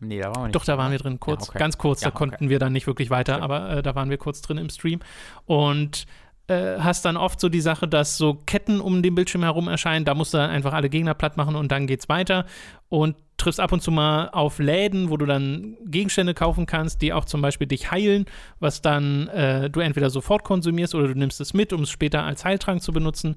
Nee, 0.00 0.20
da 0.20 0.26
waren 0.26 0.34
wir 0.34 0.42
nicht. 0.44 0.54
Doch, 0.54 0.64
da 0.64 0.78
waren 0.78 0.92
wir 0.92 0.98
drin, 0.98 1.18
kurz, 1.18 1.46
ja, 1.46 1.50
okay. 1.50 1.58
ganz 1.58 1.78
kurz. 1.78 2.02
Ja, 2.02 2.10
da 2.10 2.16
konnten 2.16 2.34
okay. 2.36 2.48
wir 2.50 2.58
dann 2.58 2.72
nicht 2.72 2.86
wirklich 2.86 3.10
weiter, 3.10 3.36
okay. 3.36 3.44
aber 3.44 3.70
äh, 3.70 3.82
da 3.82 3.94
waren 3.94 4.10
wir 4.10 4.18
kurz 4.18 4.42
drin 4.42 4.58
im 4.58 4.70
Stream. 4.70 5.00
Und 5.46 6.06
hast 6.54 7.04
dann 7.04 7.16
oft 7.16 7.40
so 7.40 7.48
die 7.48 7.60
Sache, 7.60 7.86
dass 7.86 8.16
so 8.16 8.34
Ketten 8.34 8.80
um 8.80 9.02
den 9.02 9.14
Bildschirm 9.14 9.42
herum 9.42 9.68
erscheinen. 9.68 10.04
Da 10.04 10.14
musst 10.14 10.34
du 10.34 10.38
dann 10.38 10.50
einfach 10.50 10.72
alle 10.72 10.88
Gegner 10.88 11.14
platt 11.14 11.36
machen 11.36 11.56
und 11.56 11.70
dann 11.70 11.86
geht's 11.86 12.08
weiter. 12.08 12.46
Und 12.88 13.16
triffst 13.36 13.60
ab 13.60 13.72
und 13.72 13.80
zu 13.80 13.90
mal 13.90 14.28
auf 14.30 14.58
Läden, 14.58 15.10
wo 15.10 15.16
du 15.16 15.24
dann 15.24 15.76
Gegenstände 15.86 16.34
kaufen 16.34 16.66
kannst, 16.66 17.02
die 17.02 17.12
auch 17.12 17.24
zum 17.24 17.40
Beispiel 17.40 17.66
dich 17.66 17.90
heilen, 17.90 18.26
was 18.60 18.82
dann 18.82 19.28
äh, 19.28 19.70
du 19.70 19.80
entweder 19.80 20.10
sofort 20.10 20.44
konsumierst 20.44 20.94
oder 20.94 21.08
du 21.08 21.14
nimmst 21.14 21.40
es 21.40 21.54
mit, 21.54 21.72
um 21.72 21.82
es 21.82 21.90
später 21.90 22.24
als 22.24 22.44
Heiltrank 22.44 22.82
zu 22.82 22.92
benutzen. 22.92 23.36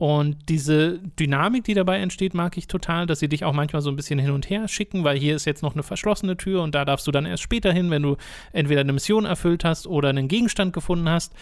Und 0.00 0.48
diese 0.48 0.98
Dynamik, 0.98 1.64
die 1.64 1.74
dabei 1.74 1.98
entsteht, 1.98 2.32
mag 2.32 2.56
ich 2.56 2.66
total, 2.66 3.04
dass 3.04 3.18
sie 3.18 3.28
dich 3.28 3.44
auch 3.44 3.52
manchmal 3.52 3.82
so 3.82 3.90
ein 3.90 3.96
bisschen 3.96 4.18
hin 4.18 4.30
und 4.30 4.48
her 4.48 4.66
schicken, 4.66 5.04
weil 5.04 5.18
hier 5.18 5.36
ist 5.36 5.44
jetzt 5.44 5.62
noch 5.62 5.74
eine 5.74 5.82
verschlossene 5.82 6.38
Tür 6.38 6.62
und 6.62 6.74
da 6.74 6.86
darfst 6.86 7.06
du 7.06 7.10
dann 7.10 7.26
erst 7.26 7.42
später 7.42 7.70
hin, 7.70 7.90
wenn 7.90 8.00
du 8.00 8.16
entweder 8.54 8.80
eine 8.80 8.94
Mission 8.94 9.26
erfüllt 9.26 9.62
hast 9.62 9.86
oder 9.86 10.08
einen 10.08 10.26
Gegenstand 10.26 10.72
gefunden 10.72 11.10
hast. 11.10 11.34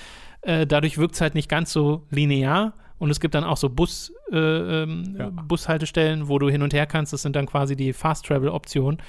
Äh, 0.43 0.67
dadurch 0.67 0.99
wirkt 0.99 1.15
es 1.15 1.21
halt 1.21 1.37
nicht 1.37 1.49
ganz 1.49 1.73
so 1.73 2.05
linear 2.11 2.75
und 2.99 3.11
es 3.11 3.21
gibt 3.21 3.37
dann 3.37 3.45
auch 3.45 3.57
so 3.57 3.69
Bus, 3.69 4.13
äh, 4.33 4.37
ähm, 4.37 5.15
ja. 5.17 5.31
Bushaltestellen, 5.31 6.27
wo 6.27 6.41
du 6.41 6.51
hin 6.51 6.63
und 6.63 6.75
her 6.75 6.87
kannst. 6.87 7.13
Das 7.13 7.23
sind 7.23 7.37
dann 7.37 7.47
quasi 7.47 7.77
die 7.77 7.93
Fast-Travel-Optionen. 7.93 9.01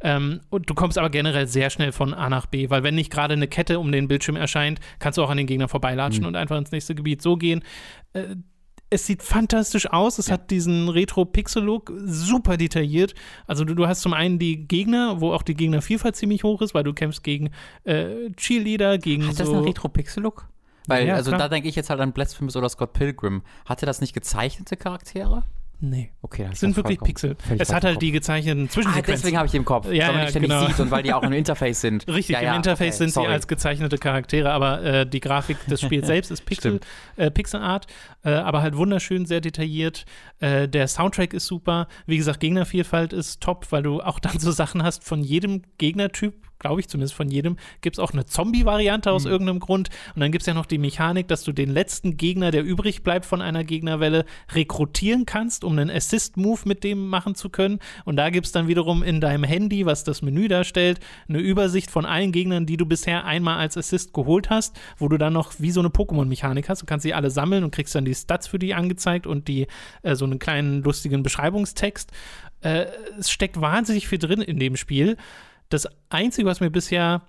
Ähm, 0.00 0.40
und 0.50 0.68
du 0.68 0.74
kommst 0.74 0.98
aber 0.98 1.10
generell 1.10 1.46
sehr 1.46 1.70
schnell 1.70 1.92
von 1.92 2.12
A 2.12 2.28
nach 2.28 2.46
B, 2.46 2.70
weil 2.70 2.82
wenn 2.82 2.96
nicht 2.96 3.12
gerade 3.12 3.34
eine 3.34 3.46
Kette 3.46 3.78
um 3.78 3.92
den 3.92 4.08
Bildschirm 4.08 4.34
erscheint, 4.34 4.80
kannst 4.98 5.16
du 5.16 5.22
auch 5.22 5.30
an 5.30 5.36
den 5.36 5.46
Gegner 5.46 5.68
vorbeilatschen 5.68 6.22
mhm. 6.22 6.28
und 6.28 6.36
einfach 6.36 6.58
ins 6.58 6.72
nächste 6.72 6.96
Gebiet 6.96 7.22
so 7.22 7.36
gehen. 7.36 7.62
Äh, 8.12 8.34
es 8.96 9.06
sieht 9.06 9.22
fantastisch 9.22 9.90
aus. 9.90 10.18
Es 10.18 10.26
ja. 10.26 10.34
hat 10.34 10.50
diesen 10.50 10.88
Retro-Pixel-Look, 10.88 11.92
super 12.04 12.56
detailliert. 12.56 13.14
Also 13.46 13.64
du, 13.64 13.74
du, 13.74 13.86
hast 13.86 14.02
zum 14.02 14.12
einen 14.12 14.38
die 14.38 14.66
Gegner, 14.66 15.20
wo 15.20 15.32
auch 15.32 15.42
die 15.42 15.54
Gegnervielfalt 15.54 16.16
ziemlich 16.16 16.42
hoch 16.42 16.62
ist, 16.62 16.74
weil 16.74 16.82
du 16.82 16.92
kämpfst 16.92 17.22
gegen 17.22 17.50
äh, 17.84 18.30
Cheerleader, 18.36 18.98
gegen 18.98 19.26
Hat 19.26 19.36
so 19.36 19.44
das 19.44 19.52
einen 19.52 19.64
Retro-Pixel-Look? 19.64 20.48
Weil, 20.88 21.06
ja, 21.06 21.14
also 21.14 21.30
klar. 21.30 21.40
da 21.40 21.48
denke 21.48 21.68
ich 21.68 21.76
jetzt 21.76 21.90
halt 21.90 22.00
an 22.00 22.12
Blasphemous 22.12 22.56
oder 22.56 22.68
Scott 22.68 22.92
Pilgrim. 22.92 23.42
Hatte 23.64 23.86
das 23.86 24.00
nicht 24.00 24.14
gezeichnete 24.14 24.76
Charaktere? 24.76 25.44
Nee. 25.78 26.10
Okay, 26.22 26.46
das 26.48 26.60
sind 26.60 26.74
wirklich 26.76 26.98
Pixel. 27.00 27.36
Es 27.58 27.72
hat 27.72 27.84
halt 27.84 28.00
die 28.00 28.10
gezeichneten 28.10 28.70
Zwischensequenzen. 28.70 29.12
Ah, 29.12 29.16
deswegen 29.16 29.36
habe 29.36 29.46
ich 29.46 29.50
die 29.50 29.58
im 29.58 29.64
Kopf, 29.64 29.90
ja, 29.92 30.08
weil 30.08 30.14
man 30.14 30.32
ja, 30.32 30.40
genau. 30.40 30.66
sieht 30.66 30.80
und 30.80 30.90
weil 30.90 31.02
die 31.02 31.12
auch 31.12 31.22
im 31.22 31.32
Interface 31.34 31.82
sind. 31.82 32.08
Richtig, 32.08 32.34
ja, 32.40 32.50
im 32.50 32.56
Interface 32.56 32.94
okay, 32.94 32.96
sind 32.96 33.10
sorry. 33.10 33.26
sie 33.26 33.32
als 33.32 33.46
gezeichnete 33.46 33.98
Charaktere, 33.98 34.50
aber 34.52 34.82
äh, 34.82 35.06
die 35.06 35.20
Grafik 35.20 35.58
des 35.66 35.82
Spiels 35.82 36.06
selbst 36.06 36.30
ist 36.30 36.46
Pixel, 36.46 36.80
äh, 37.16 37.30
Pixelart, 37.30 37.86
äh, 38.24 38.30
aber 38.30 38.62
halt 38.62 38.76
wunderschön, 38.76 39.26
sehr 39.26 39.42
detailliert. 39.42 40.06
Äh, 40.40 40.66
der 40.66 40.88
Soundtrack 40.88 41.34
ist 41.34 41.46
super. 41.46 41.88
Wie 42.06 42.16
gesagt, 42.16 42.40
Gegnervielfalt 42.40 43.12
ist 43.12 43.42
top, 43.42 43.66
weil 43.70 43.82
du 43.82 44.00
auch 44.00 44.18
dann 44.18 44.38
so 44.38 44.52
Sachen 44.52 44.82
hast 44.82 45.04
von 45.04 45.22
jedem 45.22 45.62
Gegnertyp 45.76 46.34
glaube 46.58 46.80
ich 46.80 46.88
zumindest 46.88 47.14
von 47.14 47.28
jedem, 47.28 47.56
gibt 47.80 47.96
es 47.96 48.00
auch 48.00 48.12
eine 48.12 48.24
Zombie-Variante 48.24 49.10
aus 49.12 49.24
mhm. 49.24 49.30
irgendeinem 49.30 49.60
Grund. 49.60 49.90
Und 50.14 50.20
dann 50.20 50.32
gibt 50.32 50.42
es 50.42 50.46
ja 50.46 50.54
noch 50.54 50.66
die 50.66 50.78
Mechanik, 50.78 51.28
dass 51.28 51.44
du 51.44 51.52
den 51.52 51.70
letzten 51.70 52.16
Gegner, 52.16 52.50
der 52.50 52.64
übrig 52.64 53.02
bleibt 53.02 53.26
von 53.26 53.42
einer 53.42 53.64
Gegnerwelle, 53.64 54.24
rekrutieren 54.52 55.26
kannst, 55.26 55.64
um 55.64 55.78
einen 55.78 55.90
Assist-Move 55.90 56.60
mit 56.64 56.84
dem 56.84 57.08
machen 57.08 57.34
zu 57.34 57.50
können. 57.50 57.78
Und 58.04 58.16
da 58.16 58.30
gibt 58.30 58.46
es 58.46 58.52
dann 58.52 58.68
wiederum 58.68 59.02
in 59.02 59.20
deinem 59.20 59.44
Handy, 59.44 59.86
was 59.86 60.04
das 60.04 60.22
Menü 60.22 60.48
darstellt, 60.48 61.00
eine 61.28 61.38
Übersicht 61.38 61.90
von 61.90 62.06
allen 62.06 62.32
Gegnern, 62.32 62.66
die 62.66 62.76
du 62.76 62.86
bisher 62.86 63.24
einmal 63.24 63.58
als 63.58 63.76
Assist 63.76 64.12
geholt 64.12 64.50
hast, 64.50 64.78
wo 64.98 65.08
du 65.08 65.18
dann 65.18 65.32
noch 65.32 65.54
wie 65.58 65.70
so 65.70 65.80
eine 65.80 65.88
Pokémon-Mechanik 65.90 66.68
hast. 66.68 66.82
Du 66.82 66.86
kannst 66.86 67.02
sie 67.02 67.14
alle 67.14 67.30
sammeln 67.30 67.64
und 67.64 67.70
kriegst 67.70 67.94
dann 67.94 68.04
die 68.04 68.14
Stats 68.14 68.46
für 68.46 68.58
die 68.58 68.74
angezeigt 68.74 69.26
und 69.26 69.48
die 69.48 69.66
äh, 70.02 70.14
so 70.14 70.24
einen 70.24 70.38
kleinen 70.38 70.82
lustigen 70.82 71.22
Beschreibungstext. 71.22 72.12
Äh, 72.62 72.86
es 73.18 73.30
steckt 73.30 73.60
wahnsinnig 73.60 74.08
viel 74.08 74.18
drin 74.18 74.40
in 74.40 74.58
dem 74.58 74.76
Spiel. 74.76 75.16
Das 75.68 75.88
Einzige, 76.08 76.46
was 76.46 76.60
mir 76.60 76.70
bisher 76.70 77.22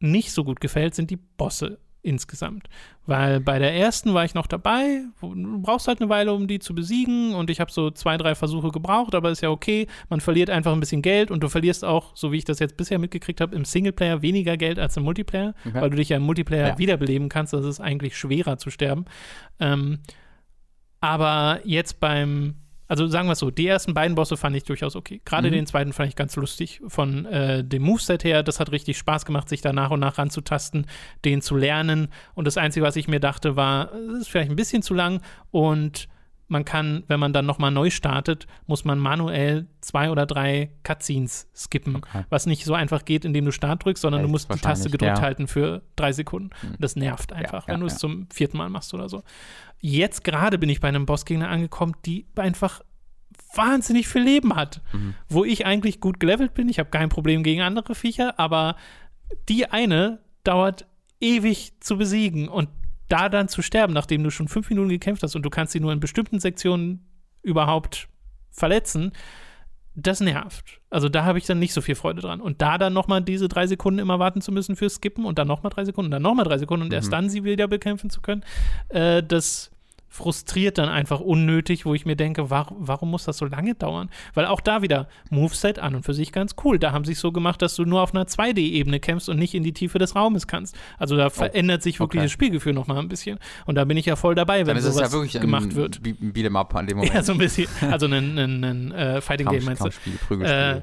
nicht 0.00 0.32
so 0.32 0.44
gut 0.44 0.60
gefällt, 0.60 0.94
sind 0.94 1.10
die 1.10 1.16
Bosse 1.16 1.78
insgesamt. 2.02 2.68
Weil 3.06 3.40
bei 3.40 3.58
der 3.58 3.74
ersten 3.74 4.12
war 4.12 4.24
ich 4.24 4.34
noch 4.34 4.46
dabei, 4.46 5.04
du 5.20 5.62
brauchst 5.62 5.88
halt 5.88 6.00
eine 6.00 6.10
Weile, 6.10 6.32
um 6.32 6.46
die 6.46 6.58
zu 6.58 6.74
besiegen 6.74 7.34
und 7.34 7.50
ich 7.50 7.60
habe 7.60 7.70
so 7.70 7.90
zwei, 7.90 8.16
drei 8.16 8.34
Versuche 8.34 8.70
gebraucht, 8.70 9.14
aber 9.14 9.30
ist 9.30 9.40
ja 9.40 9.50
okay. 9.50 9.86
Man 10.08 10.20
verliert 10.20 10.50
einfach 10.50 10.72
ein 10.72 10.80
bisschen 10.80 11.02
Geld 11.02 11.30
und 11.30 11.42
du 11.42 11.48
verlierst 11.48 11.84
auch, 11.84 12.14
so 12.16 12.32
wie 12.32 12.38
ich 12.38 12.44
das 12.44 12.58
jetzt 12.58 12.76
bisher 12.76 12.98
mitgekriegt 12.98 13.40
habe, 13.40 13.54
im 13.56 13.64
Singleplayer 13.64 14.22
weniger 14.22 14.56
Geld 14.56 14.78
als 14.78 14.96
im 14.96 15.04
Multiplayer, 15.04 15.54
okay. 15.64 15.80
weil 15.80 15.90
du 15.90 15.96
dich 15.96 16.10
ja 16.10 16.16
im 16.16 16.24
Multiplayer 16.24 16.68
ja. 16.68 16.78
wiederbeleben 16.78 17.28
kannst. 17.28 17.52
Das 17.52 17.64
ist 17.64 17.80
eigentlich 17.80 18.16
schwerer 18.16 18.58
zu 18.58 18.70
sterben. 18.70 19.04
Ähm, 19.60 20.00
aber 21.00 21.60
jetzt 21.64 21.98
beim 21.98 22.54
also 22.92 23.06
sagen 23.06 23.26
wir 23.26 23.32
es 23.32 23.38
so, 23.38 23.50
die 23.50 23.66
ersten 23.66 23.94
beiden 23.94 24.16
Bosse 24.16 24.36
fand 24.36 24.54
ich 24.54 24.64
durchaus 24.64 24.96
okay. 24.96 25.22
Gerade 25.24 25.48
mhm. 25.48 25.52
den 25.52 25.66
zweiten 25.66 25.94
fand 25.94 26.10
ich 26.10 26.14
ganz 26.14 26.36
lustig. 26.36 26.82
Von 26.88 27.24
äh, 27.24 27.64
dem 27.64 27.80
Moveset 27.84 28.22
her, 28.22 28.42
das 28.42 28.60
hat 28.60 28.70
richtig 28.70 28.98
Spaß 28.98 29.24
gemacht, 29.24 29.48
sich 29.48 29.62
da 29.62 29.72
nach 29.72 29.90
und 29.92 30.00
nach 30.00 30.18
ranzutasten, 30.18 30.86
den 31.24 31.40
zu 31.40 31.56
lernen. 31.56 32.08
Und 32.34 32.46
das 32.46 32.58
Einzige, 32.58 32.84
was 32.84 32.96
ich 32.96 33.08
mir 33.08 33.18
dachte, 33.18 33.56
war, 33.56 33.94
es 33.94 34.20
ist 34.20 34.28
vielleicht 34.28 34.50
ein 34.50 34.56
bisschen 34.56 34.82
zu 34.82 34.92
lang 34.92 35.22
und 35.50 36.06
man 36.52 36.64
kann, 36.64 37.02
wenn 37.08 37.18
man 37.18 37.32
dann 37.32 37.46
nochmal 37.46 37.72
neu 37.72 37.90
startet, 37.90 38.46
muss 38.66 38.84
man 38.84 38.98
manuell 38.98 39.66
zwei 39.80 40.10
oder 40.10 40.26
drei 40.26 40.70
Cutscenes 40.84 41.48
skippen. 41.56 41.96
Okay. 41.96 42.24
Was 42.28 42.46
nicht 42.46 42.64
so 42.64 42.74
einfach 42.74 43.04
geht, 43.04 43.24
indem 43.24 43.46
du 43.46 43.50
Start 43.50 43.84
drückst, 43.84 44.02
sondern 44.02 44.20
Echt? 44.20 44.28
du 44.28 44.30
musst 44.30 44.54
die 44.54 44.58
Taste 44.58 44.90
gedrückt 44.90 45.18
ja. 45.18 45.22
halten 45.22 45.48
für 45.48 45.82
drei 45.96 46.12
Sekunden. 46.12 46.50
Mhm. 46.62 46.76
Das 46.78 46.94
nervt 46.94 47.32
einfach, 47.32 47.66
ja, 47.66 47.74
wenn 47.74 47.80
du 47.80 47.86
es 47.86 47.98
zum 47.98 48.28
vierten 48.32 48.58
Mal 48.58 48.70
machst 48.70 48.94
oder 48.94 49.08
so. 49.08 49.24
Jetzt 49.80 50.22
gerade 50.22 50.58
bin 50.58 50.68
ich 50.68 50.80
bei 50.80 50.88
einem 50.88 51.06
Bossgegner 51.06 51.48
angekommen, 51.48 51.96
die 52.06 52.26
einfach 52.36 52.82
wahnsinnig 53.54 54.06
viel 54.06 54.22
Leben 54.22 54.54
hat. 54.54 54.80
Mhm. 54.92 55.14
Wo 55.28 55.44
ich 55.44 55.66
eigentlich 55.66 56.00
gut 56.00 56.20
gelevelt 56.20 56.54
bin. 56.54 56.68
Ich 56.68 56.78
habe 56.78 56.90
kein 56.90 57.08
Problem 57.08 57.42
gegen 57.42 57.62
andere 57.62 57.94
Viecher, 57.94 58.38
aber 58.38 58.76
die 59.48 59.66
eine 59.70 60.20
dauert 60.44 60.86
ewig 61.20 61.72
zu 61.80 61.96
besiegen 61.96 62.48
und 62.48 62.68
da 63.12 63.28
dann 63.28 63.48
zu 63.48 63.60
sterben, 63.62 63.92
nachdem 63.92 64.24
du 64.24 64.30
schon 64.30 64.48
fünf 64.48 64.70
Minuten 64.70 64.88
gekämpft 64.88 65.22
hast 65.22 65.36
und 65.36 65.42
du 65.42 65.50
kannst 65.50 65.72
sie 65.72 65.80
nur 65.80 65.92
in 65.92 66.00
bestimmten 66.00 66.40
Sektionen 66.40 67.06
überhaupt 67.42 68.08
verletzen, 68.50 69.12
das 69.94 70.20
nervt. 70.20 70.80
Also 70.88 71.10
da 71.10 71.24
habe 71.24 71.36
ich 71.36 71.44
dann 71.44 71.58
nicht 71.58 71.74
so 71.74 71.82
viel 71.82 71.94
Freude 71.94 72.22
dran. 72.22 72.40
Und 72.40 72.62
da 72.62 72.78
dann 72.78 72.94
nochmal 72.94 73.20
diese 73.20 73.48
drei 73.48 73.66
Sekunden 73.66 73.98
immer 73.98 74.18
warten 74.18 74.40
zu 74.40 74.50
müssen 74.50 74.76
fürs 74.76 74.94
Skippen 74.94 75.26
und 75.26 75.38
dann 75.38 75.48
nochmal 75.48 75.70
drei 75.70 75.84
Sekunden, 75.84 76.10
dann 76.10 76.22
nochmal 76.22 76.46
drei 76.46 76.56
Sekunden 76.56 76.84
und 76.84 76.88
mhm. 76.88 76.94
erst 76.94 77.12
dann 77.12 77.28
sie 77.28 77.44
wieder 77.44 77.68
bekämpfen 77.68 78.08
zu 78.08 78.22
können, 78.22 78.42
äh, 78.88 79.22
das 79.22 79.71
frustriert 80.12 80.76
dann 80.76 80.90
einfach 80.90 81.20
unnötig, 81.20 81.86
wo 81.86 81.94
ich 81.94 82.04
mir 82.04 82.16
denke, 82.16 82.50
war, 82.50 82.66
warum 82.78 83.10
muss 83.10 83.24
das 83.24 83.38
so 83.38 83.46
lange 83.46 83.74
dauern? 83.74 84.10
Weil 84.34 84.44
auch 84.44 84.60
da 84.60 84.82
wieder 84.82 85.08
Moveset 85.30 85.78
an 85.78 85.94
und 85.94 86.04
für 86.04 86.12
sich 86.12 86.32
ganz 86.32 86.54
cool. 86.62 86.78
Da 86.78 86.92
haben 86.92 87.06
sie 87.06 87.12
es 87.12 87.20
so 87.20 87.32
gemacht, 87.32 87.62
dass 87.62 87.76
du 87.76 87.86
nur 87.86 88.02
auf 88.02 88.14
einer 88.14 88.26
2D-Ebene 88.26 89.00
kämpfst 89.00 89.30
und 89.30 89.38
nicht 89.38 89.54
in 89.54 89.62
die 89.62 89.72
Tiefe 89.72 89.98
des 89.98 90.14
Raumes 90.14 90.46
kannst. 90.46 90.76
Also 90.98 91.16
da 91.16 91.28
oh, 91.28 91.30
verändert 91.30 91.82
sich 91.82 91.98
wirklich 91.98 92.20
okay. 92.20 92.26
das 92.26 92.32
Spielgefühl 92.32 92.74
nochmal 92.74 92.98
ein 92.98 93.08
bisschen. 93.08 93.38
Und 93.64 93.76
da 93.76 93.86
bin 93.86 93.96
ich 93.96 94.04
ja 94.04 94.16
voll 94.16 94.34
dabei, 94.34 94.66
wenn 94.66 94.78
sowas 94.80 95.00
ja 95.00 95.12
wirklich 95.12 95.40
gemacht 95.40 95.70
ein 95.70 95.74
wird. 95.76 96.00
Beat'em 96.02 96.58
Up 96.58 96.74
an 96.74 96.86
dem 96.86 96.98
Moment. 96.98 97.14
Ja, 97.14 97.22
so 97.22 97.32
ein 97.32 97.38
bisschen. 97.38 97.68
Also 97.80 98.04
ein, 98.04 98.38
ein, 98.38 98.64
ein 98.64 98.92
äh, 98.92 99.20
Fighting 99.22 99.48
Game 99.48 99.64
meinst 99.64 99.82
du? 99.82 99.88
Prügelspiel. 100.28 100.82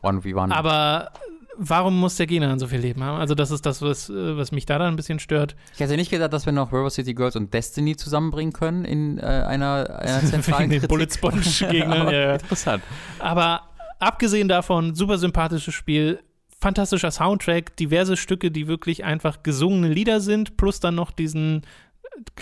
One 0.00 0.22
v 0.22 0.28
One. 0.38 0.56
Aber 0.56 1.12
warum 1.56 1.98
muss 1.98 2.16
der 2.16 2.26
Gegner 2.26 2.48
dann 2.48 2.58
so 2.58 2.66
viel 2.66 2.80
Leben 2.80 3.02
haben? 3.02 3.18
Also, 3.18 3.34
das 3.34 3.50
ist 3.50 3.66
das, 3.66 3.82
was, 3.82 4.08
äh, 4.10 4.36
was 4.36 4.52
mich 4.52 4.66
da 4.66 4.78
dann 4.78 4.94
ein 4.94 4.96
bisschen 4.96 5.18
stört. 5.18 5.56
Ich 5.74 5.80
hätte 5.80 5.96
nicht 5.96 6.10
gedacht, 6.10 6.32
dass 6.32 6.46
wir 6.46 6.52
noch 6.52 6.72
River 6.72 6.90
City 6.90 7.14
Girls 7.14 7.36
und 7.36 7.52
Destiny 7.52 7.96
zusammenbringen 7.96 8.52
können 8.52 8.84
in 8.84 9.18
äh, 9.18 9.22
einer, 9.22 10.00
einer 10.00 10.20
zentralen 10.24 10.70
den 10.70 10.82
Bullet 10.82 11.08
Sponge 11.10 11.42
Gegner. 11.70 12.12
ja. 12.12 12.32
Interessant. 12.34 12.82
Aber 13.18 13.62
abgesehen 13.98 14.48
davon, 14.48 14.94
super 14.94 15.18
sympathisches 15.18 15.74
Spiel, 15.74 16.20
fantastischer 16.60 17.10
Soundtrack, 17.10 17.76
diverse 17.76 18.16
Stücke, 18.16 18.50
die 18.50 18.66
wirklich 18.66 19.04
einfach 19.04 19.42
gesungene 19.42 19.88
Lieder 19.88 20.20
sind, 20.20 20.56
plus 20.56 20.80
dann 20.80 20.94
noch 20.94 21.10
diesen 21.10 21.62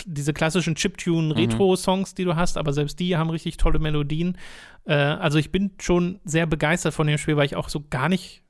diese 0.04 0.32
klassischen 0.32 0.74
Chiptune-Retro-Songs, 0.74 2.14
die 2.14 2.24
du 2.24 2.36
hast, 2.36 2.58
aber 2.58 2.72
selbst 2.72 3.00
die 3.00 3.16
haben 3.16 3.30
richtig 3.30 3.56
tolle 3.56 3.78
Melodien. 3.78 4.36
Äh, 4.84 4.94
also 4.94 5.38
ich 5.38 5.50
bin 5.50 5.72
schon 5.80 6.20
sehr 6.24 6.46
begeistert 6.46 6.94
von 6.94 7.06
dem 7.06 7.18
Spiel, 7.18 7.36
weil 7.36 7.46
ich 7.46 7.56
auch 7.56 7.68
so 7.68 7.82
gar 7.88 8.08
nicht 8.08 8.42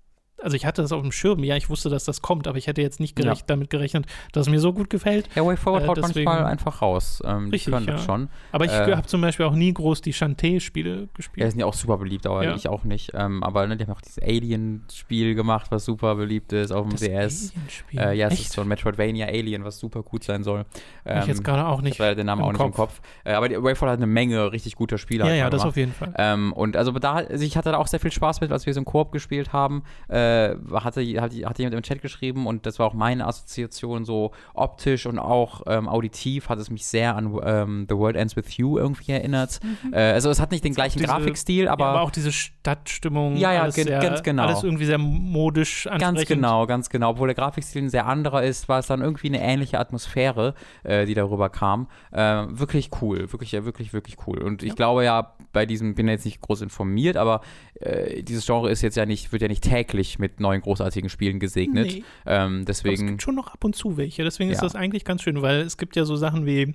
also 0.43 0.57
ich 0.57 0.67
hatte 0.67 0.83
das 0.83 0.93
auf 0.93 1.03
dem 1.03 1.13
Schirm, 1.13 1.43
ja, 1.45 1.57
ich 1.57 1.71
wusste, 1.71 1.89
dass 1.89 2.05
das 2.05 2.23
kommt, 2.23 2.47
aber 2.49 2.59
ich 2.59 2.67
hätte 2.67 2.83
jetzt 2.83 3.01
nicht 3.01 3.17
gerecht, 3.17 3.43
ja. 3.43 3.47
damit 3.47 3.71
gerechnet, 3.71 4.07
dass 4.33 4.47
es 4.47 4.51
mir 4.51 4.61
so 4.61 4.73
gut 4.73 4.91
gefällt. 4.91 5.29
Ja, 5.35 5.45
Way 5.45 5.57
Forward 5.57 5.85
äh, 5.85 5.89
haut 5.89 6.01
manchmal 6.01 6.45
einfach 6.45 6.83
raus. 6.83 7.23
Ähm, 7.25 7.51
richtig, 7.51 7.75
die 7.77 7.85
ja. 7.87 7.93
das 7.93 8.05
schon. 8.05 8.29
Aber 8.51 8.65
ich 8.65 8.73
äh, 8.73 8.95
habe 8.95 9.07
zum 9.07 9.21
Beispiel 9.21 9.47
auch 9.47 9.55
nie 9.55 9.73
groß 9.73 10.01
die 10.03 10.13
Shantae-Spiele 10.13 11.09
gespielt. 11.15 11.39
Ja, 11.43 11.47
die 11.47 11.51
sind 11.53 11.61
ja 11.61 11.67
auch 11.67 11.75
super 11.75 11.99
beliebt, 11.99 12.27
aber 12.27 12.45
ja. 12.45 12.55
ich 12.55 12.69
auch 12.69 12.85
nicht. 12.85 13.13
Ähm, 13.15 13.43
aber 13.43 13.67
ne, 13.67 13.77
die 13.77 13.85
haben 13.85 13.93
auch 13.93 14.01
dieses 14.01 14.23
Alien-Spiel 14.23 15.35
gemacht, 15.35 15.71
was 15.71 15.85
super 15.85 16.15
beliebt 16.17 16.53
ist 16.53 16.73
auf 16.73 16.87
dem 16.87 16.93
das 16.93 17.01
DS. 17.01 17.53
Äh, 17.95 18.17
ja, 18.17 18.29
es 18.29 18.41
ist 18.41 18.53
so 18.53 18.63
ein 18.63 18.69
Metroidvania 18.69 19.27
Alien, 19.27 19.65
was 19.65 19.79
super 19.79 20.03
gut 20.03 20.25
sein 20.25 20.43
soll. 20.43 20.65
Ähm, 21.05 21.21
ich 21.21 21.27
jetzt 21.27 21.39
ähm, 21.39 21.45
gerade 21.45 21.67
auch 21.67 21.83
nicht. 21.83 21.99
Ich 21.99 22.15
den 22.15 22.27
Namen 22.27 22.43
auch 22.43 22.53
nicht 22.53 22.59
Kopf. 22.59 22.67
im 22.67 22.75
Kopf. 22.75 23.01
Äh, 23.25 23.33
aber 23.33 23.49
Way 23.63 23.75
Forward 23.75 23.93
hat 23.93 23.99
eine 23.99 24.07
Menge 24.07 24.53
richtig 24.53 24.77
guter 24.77 24.99
Spiele. 24.99 25.27
Ja, 25.27 25.35
ja, 25.35 25.51
das 25.51 25.63
auf 25.63 25.77
jeden 25.77 25.93
Fall. 25.93 26.13
Ähm, 26.17 26.53
und 26.53 26.77
also 26.77 26.93
da, 26.93 27.15
also 27.15 27.45
ich 27.45 27.57
hatte 27.57 27.73
da 27.73 27.79
auch 27.79 27.87
sehr 27.87 28.01
viel 28.01 28.13
Spaß 28.13 28.41
mit, 28.41 28.53
als 28.53 28.67
wir 28.67 28.75
so 28.75 28.81
im 28.81 28.85
Koop 28.85 29.13
gespielt 29.13 29.53
haben. 29.53 29.83
Äh, 30.09 30.32
hatte 30.73 31.03
hat, 31.21 31.33
hat 31.33 31.59
jemand 31.59 31.75
im 31.75 31.83
Chat 31.83 32.03
geschrieben 32.03 32.47
und 32.47 32.67
das 32.67 32.79
war 32.79 32.87
auch 32.87 32.95
meine 32.95 33.27
Assoziation, 33.27 34.05
so 34.05 34.33
optisch 34.55 35.07
und 35.07 35.19
auch 35.19 35.63
ähm, 35.67 35.89
auditiv 35.89 36.49
hat 36.49 36.59
es 36.59 36.71
mich 36.71 36.87
sehr 36.87 37.17
an 37.17 37.39
ähm, 37.45 37.87
The 37.89 37.97
World 37.97 38.17
Ends 38.17 38.37
With 38.37 38.57
You 38.57 38.79
irgendwie 38.79 39.13
erinnert. 39.13 39.61
Mhm. 39.63 39.93
Äh, 39.93 40.13
also 40.13 40.31
es 40.31 40.41
hat 40.41 40.51
nicht 40.51 40.65
den 40.65 40.75
gleichen 40.75 40.99
diese, 40.99 41.11
Grafikstil, 41.11 41.69
aber, 41.69 41.85
ja, 41.85 41.91
aber 41.91 42.01
auch 42.03 42.11
diese 42.11 42.33
Stadtstimmung. 42.33 43.37
Ja, 43.37 43.53
ja, 43.53 43.71
sehr, 43.71 44.01
ganz 44.01 44.23
genau. 44.23 44.45
Alles 44.45 44.63
irgendwie 44.63 44.85
sehr 44.85 44.99
modisch 44.99 45.89
Ganz 45.99 46.27
genau, 46.27 46.67
ganz 46.67 46.89
genau. 46.89 47.11
Obwohl 47.11 47.29
der 47.29 47.35
Grafikstil 47.35 47.83
ein 47.83 47.91
sehr 47.91 48.07
anderer 48.07 48.43
ist, 48.43 48.69
war 48.69 48.79
es 48.79 48.87
dann 48.87 49.01
irgendwie 49.01 49.29
eine 49.29 49.41
ähnliche 49.41 49.79
Atmosphäre, 49.79 50.55
äh, 50.83 51.07
die 51.07 51.15
darüber 51.15 51.49
kam. 51.49 51.89
Äh, 52.11 52.45
wirklich 52.49 52.91
cool, 53.01 53.33
wirklich, 53.33 53.53
wirklich, 53.53 53.93
wirklich 53.93 54.17
cool. 54.27 54.39
Und 54.39 54.63
ja. 54.63 54.69
ich 54.69 54.77
glaube 54.77 55.05
ja, 55.05 55.35
bei 55.53 55.67
diesem, 55.67 55.95
bin 55.95 56.09
jetzt 56.09 56.25
nicht 56.25 56.41
groß 56.41 56.63
informiert, 56.63 57.17
aber 57.17 57.41
äh, 57.81 58.23
dieses 58.23 58.47
Genre 58.47 58.71
ist 58.71 58.83
jetzt 58.83 58.97
ja 58.97 59.07
nicht, 59.07 59.33
wird 59.33 59.43
ja 59.43 59.49
nicht 59.49 59.65
täglich 59.65 60.19
mit 60.23 60.41
neuen 60.41 60.63
großartigen 60.63 61.11
Spielen 61.11 61.39
gesegnet. 61.39 61.87
Nee. 61.87 62.05
Ähm, 62.25 62.65
deswegen. 62.65 62.95
Aber 62.95 63.05
es 63.05 63.11
gibt 63.11 63.23
schon 63.23 63.35
noch 63.35 63.49
ab 63.49 63.63
und 63.65 63.77
zu 63.77 63.99
welche. 63.99 64.25
Deswegen 64.25 64.49
ja. 64.49 64.55
ist 64.55 64.63
das 64.63 64.75
eigentlich 64.75 65.05
ganz 65.05 65.23
schön, 65.23 65.43
weil 65.43 65.61
es 65.61 65.77
gibt 65.77 65.97
ja 65.97 66.07
so 66.07 66.17
Sachen 66.17 66.47
wie 66.47 66.75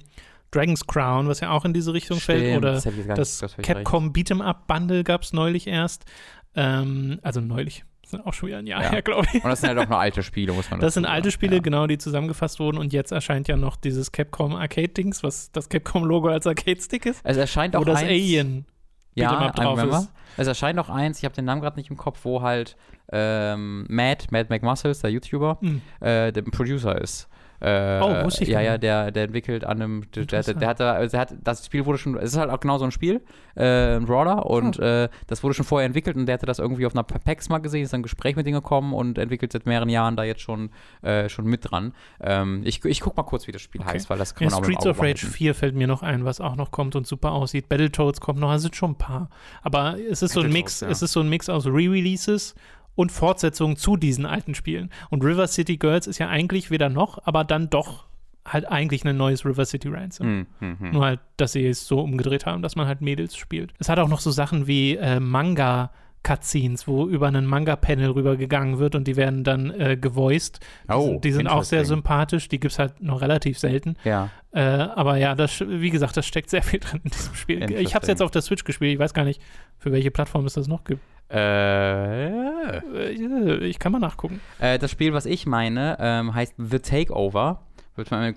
Dragon's 0.52 0.86
Crown, 0.86 1.28
was 1.28 1.40
ja 1.40 1.52
auch 1.52 1.66
in 1.66 1.74
diese 1.74 1.94
Richtung 1.94 2.20
Stimmt, 2.20 2.40
fällt, 2.40 2.58
oder 2.58 2.74
das, 2.74 2.88
das, 3.16 3.38
das 3.40 3.58
Capcom 3.58 4.12
Beat'em 4.12 4.42
Up 4.42 4.68
Bundle 4.68 5.04
gab 5.04 5.24
es 5.24 5.34
neulich 5.34 5.68
erst. 5.68 6.06
Ähm, 6.56 7.20
also 7.22 7.42
neulich, 7.42 7.84
das 8.02 8.14
ist 8.14 8.26
auch 8.26 8.34
schon 8.34 8.48
wieder 8.48 8.60
ein 8.60 8.68
Jahr 8.68 8.84
ja. 8.84 8.92
her, 8.92 9.02
glaube 9.02 9.28
ich. 9.34 9.44
Und 9.44 9.50
das 9.50 9.62
sind 9.62 9.70
halt 9.70 9.80
auch 9.80 9.90
nur 9.90 10.00
alte 10.00 10.24
Spiele, 10.24 10.54
muss 10.54 10.70
man 10.70 10.80
Das 10.80 10.94
sind 10.94 11.06
alte 11.06 11.32
Spiele, 11.32 11.58
ja. 11.58 11.62
genau, 11.62 11.88
die 11.88 11.98
zusammengefasst 11.98 12.60
wurden 12.60 12.78
und 12.78 12.94
jetzt 12.94 13.12
erscheint 13.12 13.48
ja 13.48 13.58
noch 13.58 13.76
dieses 13.76 14.12
Capcom 14.12 14.56
Arcade-Dings, 14.56 15.24
was 15.24 15.52
das 15.52 15.70
Capcom-Logo 15.70 16.28
als 16.28 16.48
Arcade-Stick 16.48 17.06
ist. 17.06 17.22
Es 17.24 17.38
erscheint 17.38 17.76
auch 17.76 17.82
Oder 17.82 17.94
das 17.94 18.04
Alien 18.04 18.66
ja, 19.24 19.50
drauf 19.52 19.84
ist. 19.84 20.12
Es 20.38 20.48
erscheint 20.48 20.78
auch 20.80 20.90
eins, 20.90 21.18
ich 21.20 21.26
habe 21.26 21.36
den 21.36 21.46
Namen 21.46 21.62
gerade 21.62 21.78
nicht 21.78 21.90
im 21.90 21.98
Kopf, 21.98 22.20
wo 22.24 22.42
halt 22.42 22.78
ähm, 23.12 23.86
Matt, 23.90 24.32
Matt 24.32 24.50
McMuscles, 24.50 25.00
der 25.00 25.12
YouTuber, 25.12 25.58
mhm. 25.62 25.82
äh, 26.00 26.32
der 26.32 26.42
Producer 26.44 27.00
ist. 27.00 27.28
Äh, 27.60 28.00
oh, 28.02 28.26
wusste 28.26 28.44
ich 28.44 28.50
Ja, 28.50 28.62
ja, 28.62 28.78
der, 28.78 29.12
der 29.12 29.24
entwickelt 29.24 29.64
an 29.64 29.82
einem, 29.82 30.12
der, 30.12 30.26
der, 30.26 30.54
der, 30.54 30.68
hat, 30.68 30.82
also 30.82 31.12
der 31.12 31.22
hat, 31.22 31.34
das 31.44 31.66
Spiel 31.66 31.86
wurde 31.86 31.98
schon, 31.98 32.16
es 32.18 32.34
ist 32.34 32.38
halt 32.38 32.52
auch 32.52 32.60
genau 32.60 32.78
so 32.78 32.86
ein 32.86 32.92
Spiel, 32.92 33.22
äh, 33.56 33.96
ein 33.96 34.06
Brawler 34.06 34.46
und 34.46 34.80
oh. 34.80 34.84
äh, 34.84 35.10
das 35.26 35.44
wurde 35.44 35.56
schon 35.56 35.66
vorher 35.66 35.86
entwickelt 35.88 36.16
und 36.18 36.28
der 36.28 36.34
hatte 36.34 36.46
das 36.46 36.60
irgendwie 36.60 36.86
auf 36.86 36.94
einer 36.94 37.04
PAX 37.04 37.50
mal 37.50 37.58
gesehen, 37.58 37.84
ist 37.84 37.94
ein 37.94 38.04
Gespräch 38.04 38.36
mit 38.36 38.46
denen 38.46 38.56
gekommen 38.56 38.94
und 38.94 39.18
entwickelt 39.18 39.52
seit 39.52 39.66
mehreren 39.66 39.90
Jahren 39.90 40.16
da 40.16 40.24
jetzt 40.24 40.42
schon, 40.42 40.70
äh, 41.02 41.30
schon 41.30 41.46
mit 41.46 41.70
dran. 41.70 41.94
Ähm, 42.22 42.62
ich, 42.64 42.86
ich 42.86 43.00
guck 43.00 43.18
mal 43.18 43.24
kurz, 43.24 43.48
wie 43.48 43.52
das 43.52 43.62
Spiel 43.62 43.82
okay. 43.82 43.94
heißt, 43.94 44.10
weil 44.10 44.20
das 44.20 44.36
kann 44.36 44.48
ja, 44.48 44.54
man 44.54 44.60
auch 44.60 44.66
Streets 44.66 44.86
of 44.86 45.02
Rage 45.02 45.26
4 45.26 45.56
fällt 45.56 45.76
mir 45.76 45.88
noch 45.88 46.04
ein, 46.04 46.26
was 46.26 46.40
auch 46.40 46.56
noch 46.56 46.70
kommt 46.70 46.96
und 46.96 47.08
super 47.08 47.32
aussieht. 47.32 47.70
Battletoads 47.70 48.22
kommt 48.22 48.40
noch, 48.40 48.54
es 48.54 48.62
sind 48.62 48.76
schon 48.76 48.92
ein 48.92 48.98
paar. 48.98 49.30
Aber 49.64 49.98
es 50.00 50.22
ist 50.22 50.34
so 50.34 50.42
ein 50.42 50.52
Mix, 50.52 50.82
ja. 50.82 50.90
es 50.90 51.02
ist 51.02 51.14
so 51.14 51.22
ein 51.22 51.30
Mix 51.30 51.50
aus 51.50 51.66
Re-Releases 51.66 52.54
und 52.98 53.12
Fortsetzungen 53.12 53.78
zu 53.78 53.96
diesen 53.96 54.26
alten 54.26 54.56
Spielen. 54.56 54.90
Und 55.10 55.24
River 55.24 55.48
City 55.48 55.78
Girls 55.78 56.08
ist 56.08 56.18
ja 56.18 56.28
eigentlich 56.28 56.72
weder 56.72 56.90
noch, 56.90 57.26
aber 57.26 57.44
dann 57.44 57.70
doch 57.70 58.08
halt 58.44 58.68
eigentlich 58.68 59.06
ein 59.06 59.16
neues 59.16 59.46
River 59.46 59.66
City 59.66 59.88
Ransom. 59.88 60.28
Mm, 60.28 60.48
mm, 60.60 60.78
mm. 60.80 60.92
Nur 60.92 61.06
halt, 61.06 61.20
dass 61.38 61.52
sie 61.52 61.66
es 61.66 61.86
so 61.86 62.00
umgedreht 62.02 62.46
haben, 62.46 62.62
dass 62.62 62.76
man 62.76 62.88
halt 62.88 63.02
Mädels 63.02 63.38
spielt. 63.38 63.74
Es 63.78 63.88
hat 63.88 64.00
auch 64.00 64.08
noch 64.08 64.20
so 64.20 64.32
Sachen 64.32 64.68
wie 64.68 64.96
äh, 64.96 65.20
Manga. 65.20 65.92
Cutscenes, 66.28 66.90
wo 66.90 67.08
über 67.08 67.28
einen 67.28 67.46
Manga-Panel 67.46 68.12
rübergegangen 68.12 68.80
wird 68.80 68.96
und 68.96 69.08
die 69.08 69.16
werden 69.16 69.46
dann 69.46 69.72
äh, 69.72 69.96
gevoiced. 69.96 70.60
Oh, 70.90 71.20
die 71.24 71.32
sind 71.32 71.48
auch 71.48 71.64
sehr 71.64 71.86
sympathisch, 71.86 72.50
die 72.50 72.60
gibt 72.60 72.74
es 72.74 72.80
halt 72.80 73.02
noch 73.02 73.22
relativ 73.22 73.58
selten. 73.58 73.96
Ja. 74.04 74.30
Äh, 74.52 74.60
aber 74.62 75.16
ja, 75.16 75.36
das, 75.36 75.62
wie 75.66 75.90
gesagt, 75.90 76.18
das 76.18 76.26
steckt 76.26 76.50
sehr 76.50 76.64
viel 76.64 76.82
drin 76.82 77.00
in 77.06 77.12
diesem 77.12 77.34
Spiel. 77.34 77.72
Ich 77.72 77.96
habe 77.96 78.04
es 78.04 78.10
jetzt 78.10 78.22
auf 78.22 78.32
der 78.32 78.42
Switch 78.42 78.66
gespielt, 78.66 78.94
ich 78.94 79.00
weiß 79.00 79.14
gar 79.14 79.24
nicht, 79.24 79.42
für 79.78 79.94
welche 79.94 80.12
Plattform 80.12 80.46
es 80.46 80.56
das 80.56 80.68
noch 80.68 80.84
gibt. 80.84 81.02
Äh, 81.32 82.80
ich 83.66 83.80
kann 83.80 83.94
mal 83.94 84.00
nachgucken. 84.00 84.42
Äh, 84.60 84.80
das 84.80 84.92
Spiel, 84.92 85.14
was 85.14 85.26
ich 85.26 85.46
meine, 85.46 85.98
ähm, 86.00 86.36
heißt 86.36 86.56
The 86.58 86.80
Takeover. 86.80 87.62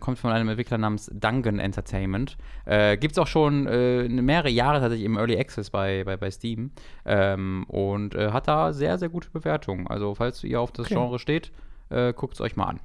Kommt 0.01 0.19
von 0.19 0.31
einem 0.31 0.49
Entwickler 0.49 0.79
namens 0.79 1.11
Dungeon 1.13 1.59
Entertainment. 1.59 2.37
Äh, 2.65 2.97
Gibt 2.97 3.13
es 3.13 3.19
auch 3.19 3.27
schon 3.27 3.67
äh, 3.67 4.09
mehrere 4.09 4.51
Jahre 4.51 4.81
tatsächlich 4.81 5.07
im 5.07 5.17
Early 5.17 5.39
Access 5.39 5.71
bei, 5.71 6.05
bei, 6.05 6.17
bei 6.17 6.31
Steam. 6.31 6.71
Ähm, 7.05 7.65
und 7.69 8.15
äh, 8.15 8.33
hat 8.33 8.49
da 8.49 8.73
sehr, 8.73 8.99
sehr 8.99 9.09
gute 9.09 9.31
Bewertungen. 9.31 9.87
Also, 9.87 10.15
falls 10.15 10.43
ihr 10.45 10.61
auf 10.61 10.73
das 10.73 10.87
okay. 10.87 10.95
Genre 10.95 11.19
steht, 11.19 11.53
äh, 11.91 12.13
guckt 12.13 12.35
es 12.35 12.41
euch 12.41 12.57
mal 12.57 12.67
an. 12.67 12.81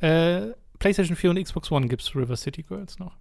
Äh, 0.00 0.54
PlayStation 0.78 1.16
4 1.16 1.30
und 1.30 1.42
Xbox 1.42 1.70
One 1.70 1.88
gibt 1.88 2.02
es 2.02 2.14
River 2.14 2.36
City 2.36 2.62
Girls 2.62 2.98
noch. 2.98 3.16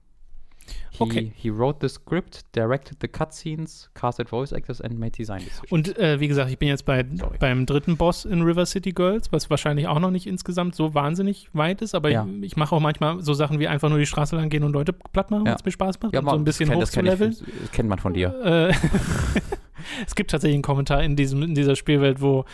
He, 0.91 1.03
okay. 1.03 1.31
he 1.35 1.49
wrote 1.49 1.79
the 1.81 1.89
script, 1.89 2.45
directed 2.53 2.97
the 3.01 3.07
cutscenes, 3.07 3.89
casted 3.93 4.29
voice 4.29 4.51
actors 4.51 4.81
and 4.81 4.97
made 4.99 5.11
design 5.11 5.39
decisions. 5.39 5.71
Und 5.71 5.97
äh, 5.97 6.19
wie 6.19 6.27
gesagt, 6.27 6.49
ich 6.49 6.57
bin 6.57 6.67
jetzt 6.67 6.85
bei, 6.85 7.03
beim 7.03 7.65
dritten 7.65 7.97
Boss 7.97 8.25
in 8.25 8.41
River 8.41 8.65
City 8.65 8.91
Girls, 8.91 9.31
was 9.31 9.49
wahrscheinlich 9.49 9.87
auch 9.87 9.99
noch 9.99 10.11
nicht 10.11 10.27
insgesamt 10.27 10.75
so 10.75 10.93
wahnsinnig 10.93 11.49
weit 11.53 11.81
ist, 11.81 11.95
aber 11.95 12.09
ja. 12.09 12.25
ich, 12.25 12.43
ich 12.43 12.57
mache 12.57 12.75
auch 12.75 12.79
manchmal 12.79 13.21
so 13.21 13.33
Sachen 13.33 13.59
wie 13.59 13.67
einfach 13.67 13.89
nur 13.89 13.99
die 13.99 14.05
Straße 14.05 14.35
lang 14.35 14.49
gehen 14.49 14.63
und 14.63 14.73
Leute 14.73 14.93
platt 14.93 15.31
machen, 15.31 15.45
ja. 15.45 15.53
was 15.53 15.65
mir 15.65 15.71
Spaß 15.71 16.01
macht. 16.01 16.13
Ja, 16.13 16.21
so 16.21 16.29
ein 16.29 16.43
bisschen 16.43 16.73
hoch 16.73 16.83
zu 16.85 17.01
leveln. 17.01 17.35
Das 17.61 17.71
kennt 17.71 17.89
man 17.89 17.99
von 17.99 18.13
dir. 18.13 18.33
Äh, 18.43 18.73
es 20.05 20.15
gibt 20.15 20.31
tatsächlich 20.31 20.55
einen 20.55 20.63
Kommentar 20.63 21.03
in, 21.03 21.15
diesem, 21.15 21.43
in 21.43 21.55
dieser 21.55 21.75
Spielwelt, 21.75 22.21
wo 22.21 22.45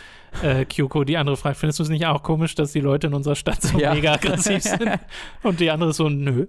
äh, 0.42 0.64
Kyoko 0.64 1.04
die 1.04 1.16
andere 1.16 1.36
fragt, 1.36 1.56
findest 1.58 1.78
du 1.78 1.84
es 1.84 1.88
nicht 1.88 2.06
auch 2.06 2.22
komisch, 2.22 2.54
dass 2.54 2.72
die 2.72 2.80
Leute 2.80 3.06
in 3.06 3.14
unserer 3.14 3.36
Stadt 3.36 3.62
so 3.62 3.78
ja. 3.78 3.94
mega 3.94 4.14
aggressiv 4.14 4.62
sind? 4.62 4.90
Und 5.42 5.60
die 5.60 5.70
andere 5.70 5.92
so, 5.92 6.08
nö. 6.08 6.46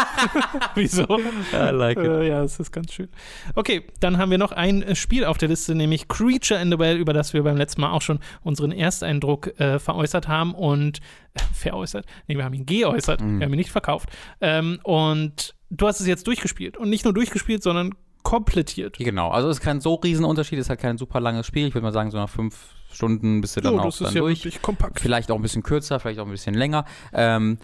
Wieso? 0.74 1.06
I 1.52 1.70
like 1.70 1.98
it. 1.98 2.04
Äh, 2.04 2.28
ja, 2.28 2.42
es 2.42 2.58
ist 2.58 2.72
ganz 2.72 2.92
schön. 2.92 3.08
Okay, 3.54 3.84
dann 4.00 4.18
haben 4.18 4.30
wir 4.30 4.38
noch 4.38 4.52
ein 4.52 4.96
Spiel 4.96 5.24
auf 5.24 5.38
der 5.38 5.48
Liste, 5.48 5.74
nämlich 5.74 6.08
Creature 6.08 6.60
in 6.60 6.70
the 6.70 6.78
Well, 6.78 6.96
über 6.96 7.12
das 7.12 7.32
wir 7.32 7.42
beim 7.42 7.56
letzten 7.56 7.80
Mal 7.80 7.92
auch 7.92 8.02
schon 8.02 8.18
unseren 8.42 8.72
Ersteindruck 8.72 9.58
äh, 9.60 9.78
veräußert 9.78 10.28
haben 10.28 10.54
und 10.54 11.00
veräußert? 11.54 12.06
Nee, 12.26 12.36
wir 12.36 12.44
haben 12.44 12.54
ihn 12.54 12.66
geäußert. 12.66 13.20
Mm. 13.20 13.38
Wir 13.38 13.46
haben 13.46 13.52
ihn 13.52 13.58
nicht 13.58 13.70
verkauft. 13.70 14.10
Ähm, 14.40 14.80
und 14.82 15.54
du 15.70 15.86
hast 15.86 16.00
es 16.00 16.06
jetzt 16.06 16.26
durchgespielt. 16.26 16.76
Und 16.76 16.90
nicht 16.90 17.04
nur 17.04 17.14
durchgespielt, 17.14 17.62
sondern 17.62 17.94
komplettiert. 18.22 18.98
Genau, 18.98 19.30
also 19.30 19.48
es 19.48 19.58
ist 19.58 19.62
kein 19.62 19.80
so 19.80 19.94
Riesenunterschied, 19.94 20.58
es 20.58 20.66
ist 20.66 20.70
halt 20.70 20.80
kein 20.80 20.98
super 20.98 21.20
langes 21.20 21.46
Spiel. 21.46 21.66
Ich 21.66 21.74
würde 21.74 21.84
mal 21.84 21.92
sagen, 21.92 22.10
so 22.10 22.18
nach 22.18 22.28
fünf 22.28 22.56
Stunden 22.92 23.40
bist 23.40 23.56
du 23.56 23.60
dann 23.60 23.74
jo, 23.74 23.80
auch 23.80 23.96
dann 23.96 24.14
ja 24.14 24.20
durch. 24.20 24.60
Vielleicht 24.96 25.30
auch 25.30 25.36
ein 25.36 25.42
bisschen 25.42 25.62
kürzer, 25.62 25.98
vielleicht 25.98 26.20
auch 26.20 26.26
ein 26.26 26.30
bisschen 26.30 26.54
länger. 26.54 26.84
Ähm, 27.12 27.58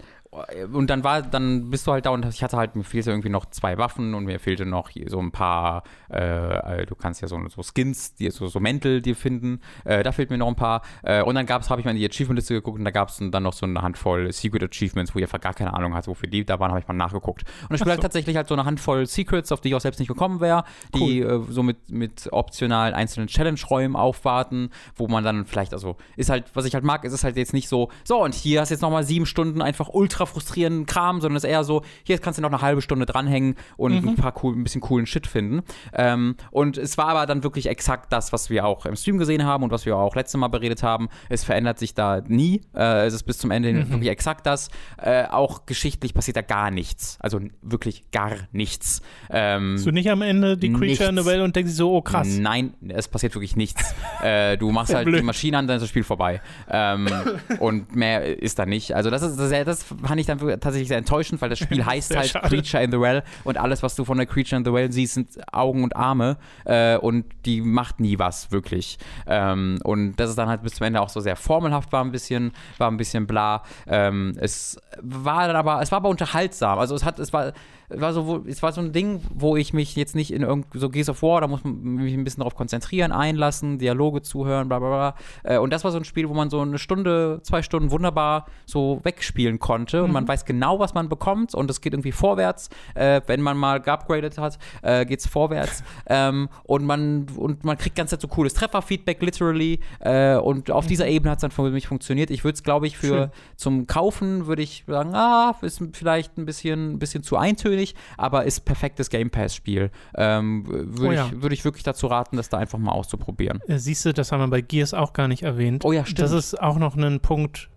und 0.71 0.91
dann 0.91 1.03
war, 1.03 1.23
dann 1.23 1.71
bist 1.71 1.87
du 1.87 1.91
halt 1.91 2.05
da 2.05 2.11
und 2.11 2.23
ich 2.23 2.43
hatte 2.43 2.55
halt, 2.55 2.75
mir 2.75 2.83
fehlte 2.83 3.09
irgendwie 3.09 3.29
noch 3.29 3.47
zwei 3.47 3.79
Waffen 3.79 4.13
und 4.13 4.25
mir 4.25 4.39
fehlte 4.39 4.63
noch 4.63 4.91
so 5.07 5.19
ein 5.19 5.31
paar, 5.31 5.83
äh, 6.09 6.85
du 6.85 6.93
kannst 6.93 7.21
ja 7.21 7.27
so, 7.27 7.39
so 7.47 7.63
Skins, 7.63 8.13
die, 8.13 8.29
so, 8.29 8.45
so 8.45 8.59
Mäntel 8.59 9.01
dir 9.01 9.15
finden, 9.15 9.59
äh, 9.85 10.03
da 10.03 10.11
fehlt 10.11 10.29
mir 10.29 10.37
noch 10.37 10.47
ein 10.47 10.55
paar. 10.55 10.83
Äh, 11.01 11.23
und 11.23 11.33
dann 11.33 11.47
gab's, 11.47 11.71
habe 11.71 11.81
ich 11.81 11.85
mal 11.85 11.91
in 11.91 11.97
die 11.97 12.07
Achievement-Liste 12.07 12.53
geguckt 12.53 12.77
und 12.77 12.85
da 12.85 12.91
gab 12.91 13.09
es 13.09 13.17
dann 13.19 13.41
noch 13.41 13.53
so 13.53 13.65
eine 13.65 13.81
Handvoll 13.81 14.31
Secret 14.31 14.63
Achievements, 14.63 15.15
wo 15.15 15.19
ich 15.19 15.25
einfach 15.25 15.41
gar 15.41 15.55
keine 15.55 15.73
Ahnung 15.73 15.95
hatte, 15.95 16.07
wofür 16.07 16.29
die 16.29 16.45
da 16.45 16.59
waren, 16.59 16.69
habe 16.69 16.79
ich 16.79 16.87
mal 16.87 16.93
nachgeguckt. 16.93 17.43
Und 17.63 17.71
das 17.71 17.79
Spiel 17.79 17.87
so. 17.87 17.91
halt 17.93 18.01
tatsächlich 18.01 18.35
halt 18.35 18.47
so 18.47 18.53
eine 18.53 18.65
Handvoll 18.65 19.07
Secrets, 19.07 19.51
auf 19.51 19.61
die 19.61 19.69
ich 19.69 19.75
auch 19.75 19.81
selbst 19.81 19.97
nicht 19.97 20.09
gekommen 20.09 20.41
wäre, 20.41 20.63
die 20.93 21.23
cool. 21.23 21.47
äh, 21.49 21.51
so 21.51 21.63
mit, 21.63 21.89
mit 21.89 22.29
optionalen 22.31 22.93
einzelnen 22.93 23.29
Challenge-Räumen 23.29 23.95
aufwarten, 23.95 24.69
wo 24.95 25.07
man 25.07 25.23
dann 25.23 25.47
vielleicht, 25.47 25.73
also 25.73 25.97
ist 26.17 26.29
halt, 26.29 26.45
was 26.53 26.65
ich 26.65 26.75
halt 26.75 26.83
mag, 26.83 27.03
ist 27.03 27.13
es 27.13 27.23
halt 27.23 27.35
jetzt 27.35 27.53
nicht 27.53 27.67
so, 27.67 27.89
so 28.03 28.23
und 28.23 28.35
hier 28.35 28.61
hast 28.61 28.69
du 28.69 28.75
jetzt 28.75 28.81
nochmal 28.81 29.03
sieben 29.03 29.25
Stunden 29.25 29.63
einfach 29.63 29.89
ultra 29.89 30.18
ultra 30.19 30.25
frustrierenden 30.25 30.85
Kram, 30.85 31.21
sondern 31.21 31.37
es 31.37 31.43
ist 31.43 31.49
eher 31.49 31.63
so, 31.63 31.83
hier 32.03 32.17
kannst 32.19 32.37
du 32.37 32.41
noch 32.41 32.51
eine 32.51 32.61
halbe 32.61 32.81
Stunde 32.81 33.05
dranhängen 33.05 33.55
und 33.77 34.01
mhm. 34.01 34.09
ein 34.09 34.15
paar 34.15 34.33
cool, 34.43 34.55
ein 34.55 34.63
bisschen 34.63 34.81
coolen 34.81 35.05
Shit 35.05 35.27
finden. 35.27 35.61
Ähm, 35.93 36.35
und 36.51 36.77
es 36.77 36.97
war 36.97 37.07
aber 37.07 37.25
dann 37.25 37.43
wirklich 37.43 37.67
exakt 37.67 38.11
das, 38.11 38.33
was 38.33 38.49
wir 38.49 38.65
auch 38.65 38.85
im 38.85 38.95
Stream 38.95 39.17
gesehen 39.17 39.45
haben 39.45 39.63
und 39.63 39.71
was 39.71 39.85
wir 39.85 39.95
auch 39.95 40.15
letztes 40.15 40.39
Mal 40.39 40.47
beredet 40.47 40.83
haben. 40.83 41.09
Es 41.29 41.43
verändert 41.43 41.79
sich 41.79 41.93
da 41.93 42.21
nie. 42.27 42.61
Äh, 42.75 43.05
es 43.05 43.13
ist 43.13 43.23
bis 43.23 43.37
zum 43.37 43.51
Ende 43.51 43.71
mhm. 43.73 43.89
wirklich 43.89 44.09
exakt 44.09 44.45
das. 44.45 44.69
Äh, 44.97 45.25
auch 45.25 45.65
geschichtlich 45.65 46.13
passiert 46.13 46.37
da 46.37 46.41
gar 46.41 46.71
nichts. 46.71 47.17
Also 47.21 47.39
wirklich 47.61 48.11
gar 48.11 48.31
nichts. 48.51 49.01
Ähm, 49.29 49.77
so 49.77 49.91
nicht 49.91 50.09
am 50.09 50.21
Ende 50.21 50.57
die 50.57 50.69
Creature 50.69 50.87
nichts. 50.87 51.07
in 51.07 51.17
the 51.17 51.25
Well 51.25 51.41
und 51.41 51.55
denkst 51.55 51.71
so, 51.71 51.93
oh 51.93 52.01
krass. 52.01 52.27
Nein, 52.27 52.73
es 52.87 53.07
passiert 53.07 53.35
wirklich 53.35 53.55
nichts. 53.55 53.93
äh, 54.23 54.57
du 54.57 54.71
machst 54.71 54.93
halt 54.93 55.05
blöd. 55.05 55.19
die 55.19 55.23
Maschine 55.23 55.57
an, 55.57 55.67
dann 55.67 55.77
ist 55.77 55.83
das 55.83 55.89
Spiel 55.89 56.03
vorbei. 56.03 56.41
Ähm, 56.69 57.07
und 57.59 57.95
mehr 57.95 58.41
ist 58.41 58.59
da 58.59 58.65
nicht. 58.65 58.95
Also 58.95 59.09
das 59.09 59.21
ist 59.21 59.39
das, 59.39 59.65
das 59.65 59.85
fand 60.09 60.19
ich 60.19 60.25
dann 60.25 60.39
tatsächlich 60.39 60.87
sehr 60.87 60.97
enttäuschend, 60.97 61.39
weil 61.41 61.49
das 61.49 61.59
Spiel 61.59 61.85
heißt 61.85 62.15
halt 62.15 62.29
schade. 62.29 62.47
Creature 62.47 62.83
in 62.83 62.91
the 62.91 62.99
Well 62.99 63.23
und 63.43 63.57
alles, 63.57 63.83
was 63.83 63.95
du 63.95 64.03
von 64.05 64.17
der 64.17 64.25
Creature 64.25 64.57
in 64.57 64.65
the 64.65 64.73
Well 64.73 64.91
siehst, 64.91 65.13
sind 65.13 65.37
Augen 65.53 65.83
und 65.83 65.95
Arme 65.95 66.37
äh, 66.65 66.97
und 66.97 67.25
die 67.45 67.61
macht 67.61 67.99
nie 67.99 68.17
was, 68.17 68.51
wirklich. 68.51 68.97
Ähm, 69.27 69.77
und 69.83 70.15
das 70.15 70.31
ist 70.31 70.37
dann 70.37 70.49
halt 70.49 70.63
bis 70.63 70.73
zum 70.73 70.87
Ende 70.87 71.01
auch 71.01 71.09
so 71.09 71.19
sehr 71.19 71.35
formelhaft 71.35 71.91
war 71.91 72.03
ein 72.03 72.11
bisschen, 72.11 72.51
war 72.79 72.89
ein 72.89 72.97
bisschen 72.97 73.27
bla. 73.27 73.63
Ähm, 73.87 74.33
es 74.39 74.77
war 74.99 75.47
dann 75.47 75.55
aber, 75.55 75.81
es 75.81 75.91
war 75.91 75.97
aber 75.97 76.09
unterhaltsam. 76.09 76.79
Also 76.79 76.95
es 76.95 77.05
hat, 77.05 77.19
es 77.19 77.31
war 77.31 77.53
war 77.89 78.13
so, 78.13 78.43
es 78.47 78.61
war 78.61 78.71
so 78.71 78.81
ein 78.81 78.91
Ding, 78.91 79.21
wo 79.33 79.57
ich 79.57 79.73
mich 79.73 79.95
jetzt 79.95 80.15
nicht 80.15 80.31
in 80.31 80.43
irgend 80.43 80.67
so 80.73 80.89
Gears 80.89 81.09
of 81.09 81.21
War, 81.21 81.41
da 81.41 81.47
muss 81.47 81.63
man 81.63 81.81
mich 81.81 82.13
ein 82.13 82.23
bisschen 82.23 82.41
darauf 82.41 82.55
konzentrieren, 82.55 83.11
einlassen, 83.11 83.79
Dialoge 83.79 84.21
zuhören, 84.21 84.67
bla 84.67 84.79
bla 84.79 84.89
bla. 84.89 85.15
Äh, 85.43 85.57
und 85.57 85.71
das 85.73 85.83
war 85.83 85.91
so 85.91 85.97
ein 85.97 86.05
Spiel, 86.05 86.29
wo 86.29 86.33
man 86.33 86.49
so 86.49 86.61
eine 86.61 86.77
Stunde, 86.77 87.39
zwei 87.43 87.61
Stunden 87.61 87.91
wunderbar 87.91 88.45
so 88.65 88.99
wegspielen 89.03 89.59
konnte 89.59 90.03
und 90.03 90.09
mhm. 90.09 90.13
man 90.13 90.27
weiß 90.27 90.45
genau, 90.45 90.79
was 90.79 90.93
man 90.93 91.09
bekommt 91.09 91.55
und 91.55 91.69
es 91.69 91.81
geht 91.81 91.93
irgendwie 91.93 92.11
vorwärts. 92.11 92.69
Äh, 92.93 93.21
wenn 93.27 93.41
man 93.41 93.57
mal 93.57 93.79
geupgradet 93.79 94.37
hat, 94.37 94.59
äh, 94.81 95.05
geht 95.05 95.19
es 95.19 95.27
vorwärts. 95.27 95.83
ähm, 96.07 96.49
und 96.63 96.85
man 96.85 97.27
und 97.35 97.63
man 97.63 97.77
kriegt 97.77 97.95
ganz 97.95 98.11
so 98.11 98.27
cooles 98.27 98.53
Trefferfeedback, 98.53 99.21
literally. 99.21 99.79
Äh, 99.99 100.35
und 100.35 100.71
auf 100.71 100.85
mhm. 100.85 100.89
dieser 100.89 101.07
Ebene 101.07 101.31
hat 101.31 101.39
es 101.39 101.41
dann 101.41 101.51
für 101.51 101.69
mich 101.69 101.87
funktioniert. 101.87 102.29
Ich 102.29 102.43
würde 102.43 102.55
es, 102.55 102.63
glaube 102.63 102.87
ich, 102.87 102.97
für 102.97 103.07
Schön. 103.07 103.31
zum 103.55 103.87
Kaufen 103.87 104.47
würde 104.47 104.61
ich 104.61 104.83
sagen, 104.87 105.15
ah, 105.15 105.55
ist 105.61 105.81
vielleicht 105.93 106.37
ein 106.37 106.45
bisschen, 106.45 106.93
ein 106.93 106.99
bisschen 106.99 107.23
zu 107.23 107.37
eintönig 107.37 107.78
natürlich, 107.79 107.95
aber 108.17 108.45
ist 108.45 108.61
perfektes 108.61 109.09
Game 109.09 109.29
Pass-Spiel. 109.29 109.91
Ähm, 110.15 110.65
Würde 110.67 111.07
oh 111.07 111.11
ja. 111.11 111.27
ich, 111.27 111.41
würd 111.41 111.53
ich 111.53 111.65
wirklich 111.65 111.83
dazu 111.83 112.07
raten, 112.07 112.37
das 112.37 112.49
da 112.49 112.57
einfach 112.57 112.79
mal 112.79 112.91
auszuprobieren. 112.91 113.61
Äh, 113.67 113.77
siehst 113.77 114.05
du, 114.05 114.13
das 114.13 114.31
haben 114.31 114.41
wir 114.41 114.47
bei 114.47 114.61
Gears 114.61 114.93
auch 114.93 115.13
gar 115.13 115.27
nicht 115.27 115.43
erwähnt. 115.43 115.85
Oh 115.85 115.91
ja, 115.91 116.05
stimmt. 116.05 116.19
Das 116.19 116.31
ist 116.31 116.59
auch 116.59 116.77
noch 116.77 116.95
ein 116.95 117.19
Punkt, 117.19 117.69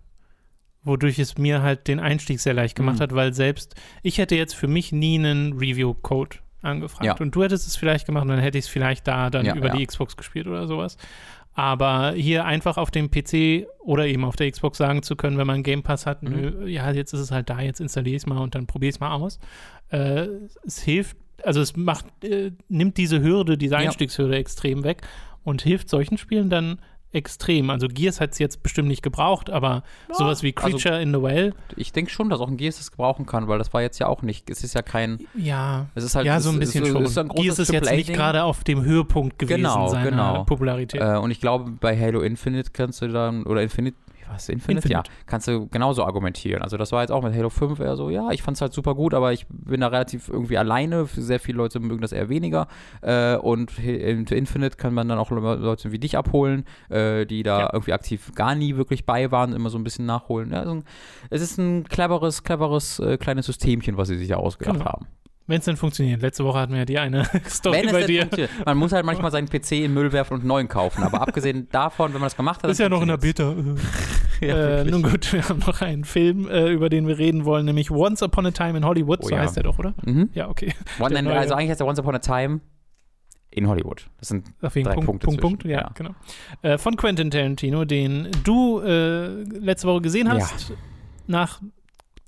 wodurch 0.83 1.19
es 1.19 1.37
mir 1.37 1.61
halt 1.61 1.87
den 1.87 1.99
Einstieg 1.99 2.39
sehr 2.39 2.53
leicht 2.53 2.75
gemacht 2.75 2.97
mhm. 2.97 3.03
hat, 3.03 3.15
weil 3.15 3.33
selbst 3.33 3.75
ich 4.01 4.17
hätte 4.17 4.35
jetzt 4.35 4.55
für 4.55 4.67
mich 4.67 4.91
nie 4.91 5.17
einen 5.17 5.53
Review-Code 5.53 6.37
angefragt. 6.61 7.05
Ja. 7.05 7.15
Und 7.15 7.35
du 7.35 7.43
hättest 7.43 7.67
es 7.67 7.75
vielleicht 7.75 8.05
gemacht 8.05 8.23
und 8.23 8.29
dann 8.29 8.39
hätte 8.39 8.57
ich 8.57 8.65
es 8.65 8.71
vielleicht 8.71 9.07
da 9.07 9.29
dann 9.29 9.45
ja, 9.45 9.55
über 9.55 9.67
ja. 9.67 9.75
die 9.75 9.85
Xbox 9.85 10.15
gespielt 10.15 10.47
oder 10.47 10.67
sowas. 10.67 10.97
Aber 11.55 12.13
hier 12.13 12.45
einfach 12.45 12.77
auf 12.77 12.89
dem 12.89 13.11
PC 13.11 13.67
oder 13.79 14.07
eben 14.07 14.25
auf 14.25 14.35
der 14.35 14.49
Xbox 14.49 14.79
sagen 14.79 15.03
zu 15.03 15.15
können, 15.15 15.37
wenn 15.37 15.45
man 15.45 15.61
Game 15.61 15.83
Pass 15.83 16.07
hat, 16.07 16.23
mhm. 16.23 16.31
nö, 16.31 16.67
ja, 16.67 16.89
jetzt 16.91 17.13
ist 17.13 17.19
es 17.19 17.31
halt 17.31 17.49
da, 17.49 17.61
jetzt 17.61 17.79
installiere 17.79 18.15
ich 18.15 18.23
es 18.23 18.25
mal 18.25 18.39
und 18.39 18.55
dann 18.55 18.65
probiere 18.65 18.89
ich 18.89 18.95
es 18.95 18.99
mal 18.99 19.13
aus. 19.13 19.39
Äh, 19.93 20.27
es 20.65 20.81
hilft, 20.81 21.17
also 21.43 21.61
es 21.61 21.75
macht, 21.75 22.05
äh, 22.23 22.51
nimmt 22.67 22.97
diese 22.97 23.21
Hürde, 23.21 23.57
diese 23.57 23.77
Einstiegshürde 23.77 24.33
ja. 24.33 24.39
extrem 24.39 24.83
weg 24.83 25.01
und 25.43 25.61
hilft 25.61 25.89
solchen 25.89 26.17
Spielen 26.17 26.49
dann 26.49 26.79
extrem. 27.11 27.69
Also 27.69 27.87
Gears 27.87 28.19
hat 28.19 28.31
es 28.31 28.39
jetzt 28.39 28.63
bestimmt 28.63 28.87
nicht 28.87 29.03
gebraucht, 29.03 29.51
aber 29.51 29.83
ja, 30.09 30.15
sowas 30.15 30.41
wie 30.41 30.55
also 30.55 30.69
Creature 30.69 30.95
also, 30.95 31.03
in 31.03 31.13
the 31.13 31.21
Well. 31.21 31.53
Ich 31.75 31.91
denke 31.91 32.09
schon, 32.09 32.29
dass 32.29 32.39
auch 32.39 32.47
ein 32.47 32.57
Gears 32.57 32.79
es 32.79 32.89
gebrauchen 32.89 33.27
kann, 33.27 33.47
weil 33.47 33.59
das 33.59 33.71
war 33.71 33.83
jetzt 33.83 33.99
ja 33.99 34.07
auch 34.07 34.23
nicht, 34.23 34.49
es 34.49 34.63
ist 34.63 34.73
ja 34.73 34.81
kein. 34.81 35.19
Ja, 35.35 35.87
es 35.93 36.03
ist 36.03 36.15
halt, 36.15 36.25
ja 36.25 36.39
so 36.39 36.49
ein 36.49 36.59
bisschen 36.59 36.85
schon. 36.87 37.03
Ist 37.03 37.15
Gears 37.35 37.59
ist 37.59 37.71
jetzt 37.71 37.91
nicht 37.91 38.11
gerade 38.11 38.43
auf 38.43 38.63
dem 38.63 38.83
Höhepunkt 38.83 39.37
gewesen 39.37 39.57
genau, 39.57 39.89
seiner 39.89 40.09
genau. 40.09 40.43
Popularität. 40.43 41.01
Äh, 41.01 41.17
und 41.17 41.29
ich 41.29 41.39
glaube, 41.39 41.71
bei 41.79 41.95
Halo 41.99 42.21
Infinite 42.21 42.71
kannst 42.73 43.01
du 43.03 43.07
dann, 43.09 43.43
oder 43.43 43.61
Infinite 43.61 43.97
was, 44.33 44.49
Infinite? 44.49 44.87
Infinite? 44.87 45.09
Ja, 45.09 45.15
kannst 45.25 45.47
du 45.47 45.67
genauso 45.67 46.03
argumentieren. 46.03 46.61
Also 46.61 46.77
das 46.77 46.91
war 46.91 47.01
jetzt 47.01 47.11
auch 47.11 47.23
mit 47.23 47.35
Halo 47.35 47.49
5 47.49 47.79
eher 47.79 47.95
so, 47.95 48.09
ja, 48.09 48.31
ich 48.31 48.41
fand 48.41 48.57
es 48.57 48.61
halt 48.61 48.73
super 48.73 48.95
gut, 48.95 49.13
aber 49.13 49.33
ich 49.33 49.45
bin 49.49 49.81
da 49.81 49.87
relativ 49.87 50.29
irgendwie 50.29 50.57
alleine. 50.57 51.05
Sehr 51.05 51.39
viele 51.39 51.57
Leute 51.57 51.79
mögen 51.79 52.01
das 52.01 52.11
eher 52.11 52.29
weniger. 52.29 52.67
Äh, 53.01 53.37
und 53.37 53.77
in 53.79 54.25
Infinite 54.25 54.77
kann 54.77 54.93
man 54.93 55.07
dann 55.07 55.19
auch 55.19 55.31
Leute 55.31 55.91
wie 55.91 55.99
dich 55.99 56.17
abholen, 56.17 56.65
äh, 56.89 57.25
die 57.25 57.43
da 57.43 57.59
ja. 57.59 57.69
irgendwie 57.73 57.93
aktiv 57.93 58.31
gar 58.35 58.55
nie 58.55 58.75
wirklich 58.75 59.05
bei 59.05 59.31
waren, 59.31 59.53
immer 59.53 59.69
so 59.69 59.77
ein 59.77 59.83
bisschen 59.83 60.05
nachholen. 60.05 60.51
Ja, 60.51 60.59
also, 60.59 60.83
es 61.29 61.41
ist 61.41 61.57
ein 61.57 61.83
cleveres, 61.85 62.43
cleveres 62.43 62.99
äh, 62.99 63.17
kleines 63.17 63.45
Systemchen, 63.45 63.97
was 63.97 64.07
sie 64.07 64.17
sich 64.17 64.29
da 64.29 64.37
ausgedacht 64.37 64.77
genau. 64.77 64.91
haben. 64.91 65.07
Wenn 65.45 65.59
es 65.59 65.65
denn 65.65 65.75
funktioniert. 65.75 66.21
Letzte 66.21 66.45
Woche 66.45 66.59
hatten 66.59 66.71
wir 66.71 66.79
ja 66.79 66.85
die 66.85 66.99
eine 66.99 67.25
Story 67.49 67.83
wenn 67.83 67.91
bei 67.91 68.03
dir. 68.05 68.29
Man 68.65 68.77
muss 68.77 68.93
halt 68.93 69.05
manchmal 69.05 69.29
seinen 69.31 69.49
PC 69.49 69.73
in 69.73 69.93
Müll 69.93 70.11
werfen 70.13 70.35
und 70.35 70.39
einen 70.41 70.47
neuen 70.47 70.67
kaufen. 70.69 71.03
Aber 71.03 71.21
abgesehen 71.21 71.67
davon, 71.71 72.13
wenn 72.13 72.21
man 72.21 72.27
das 72.27 72.37
gemacht 72.37 72.63
hat. 72.63 72.71
Ist 72.71 72.79
ja 72.79 72.87
noch 72.87 73.01
in 73.01 73.09
der 73.09 73.17
Beta. 73.17 73.53
ja, 74.41 74.79
äh, 74.79 74.85
nun 74.85 75.03
gut, 75.03 75.33
wir 75.33 75.47
haben 75.47 75.59
noch 75.59 75.81
einen 75.81 76.05
Film, 76.05 76.47
äh, 76.47 76.69
über 76.69 76.89
den 76.89 77.07
wir 77.07 77.17
reden 77.17 77.43
wollen, 77.43 77.65
nämlich 77.65 77.91
Once 77.91 78.23
Upon 78.23 78.45
a 78.45 78.51
Time 78.51 78.77
in 78.77 78.85
Hollywood. 78.85 79.19
Oh, 79.21 79.27
so 79.27 79.35
ja. 79.35 79.41
heißt 79.41 79.57
der 79.57 79.63
doch, 79.63 79.79
oder? 79.79 79.93
Mhm. 80.05 80.29
Ja, 80.33 80.47
okay. 80.47 80.73
One, 80.99 81.13
nein, 81.13 81.27
also 81.27 81.55
eigentlich 81.55 81.71
heißt 81.71 81.81
der 81.81 81.87
Once 81.87 81.99
Upon 81.99 82.15
a 82.15 82.19
Time 82.19 82.61
in 83.51 83.67
Hollywood. 83.67 84.09
Das 84.19 84.29
sind 84.29 84.47
Deswegen 84.61 84.85
drei 84.85 84.95
Punkt, 84.95 85.07
Punkte. 85.07 85.25
Punkt, 85.27 85.41
Punkt, 85.41 85.65
ja, 85.65 85.81
ja. 85.81 85.91
genau. 85.93 86.11
Äh, 86.61 86.77
von 86.77 86.95
Quentin 86.95 87.29
Tarantino, 87.29 87.83
den 87.83 88.29
du 88.43 88.79
äh, 88.79 89.43
letzte 89.43 89.87
Woche 89.87 90.01
gesehen 90.01 90.29
hast. 90.29 90.69
Ja. 90.69 90.75
Nach 91.27 91.61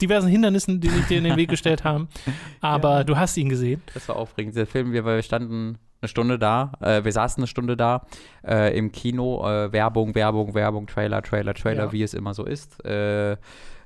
diversen 0.01 0.27
Hindernissen, 0.27 0.81
die 0.81 0.89
sich 0.89 1.05
dir 1.05 1.17
in 1.17 1.23
den 1.23 1.37
Weg 1.37 1.49
gestellt 1.49 1.83
haben. 1.83 2.07
Aber 2.61 2.97
ja. 2.97 3.03
du 3.03 3.17
hast 3.17 3.37
ihn 3.37 3.49
gesehen. 3.49 3.81
Das 3.93 4.07
war 4.09 4.15
aufregend. 4.15 4.55
Der 4.55 4.67
Film, 4.67 4.91
wir, 4.91 5.05
wir 5.05 5.21
standen 5.21 5.77
eine 6.01 6.09
Stunde 6.09 6.37
da, 6.37 6.73
äh, 6.81 7.03
wir 7.03 7.11
saßen 7.11 7.41
eine 7.41 7.47
Stunde 7.47 7.77
da 7.77 8.05
äh, 8.45 8.77
im 8.77 8.91
Kino, 8.91 9.47
äh, 9.47 9.71
Werbung, 9.71 10.13
Werbung, 10.13 10.53
Werbung, 10.53 10.87
Trailer, 10.87 11.21
Trailer, 11.21 11.53
Trailer, 11.53 11.85
ja. 11.85 11.91
wie 11.91 12.03
es 12.03 12.13
immer 12.13 12.33
so 12.33 12.45
ist. 12.45 12.77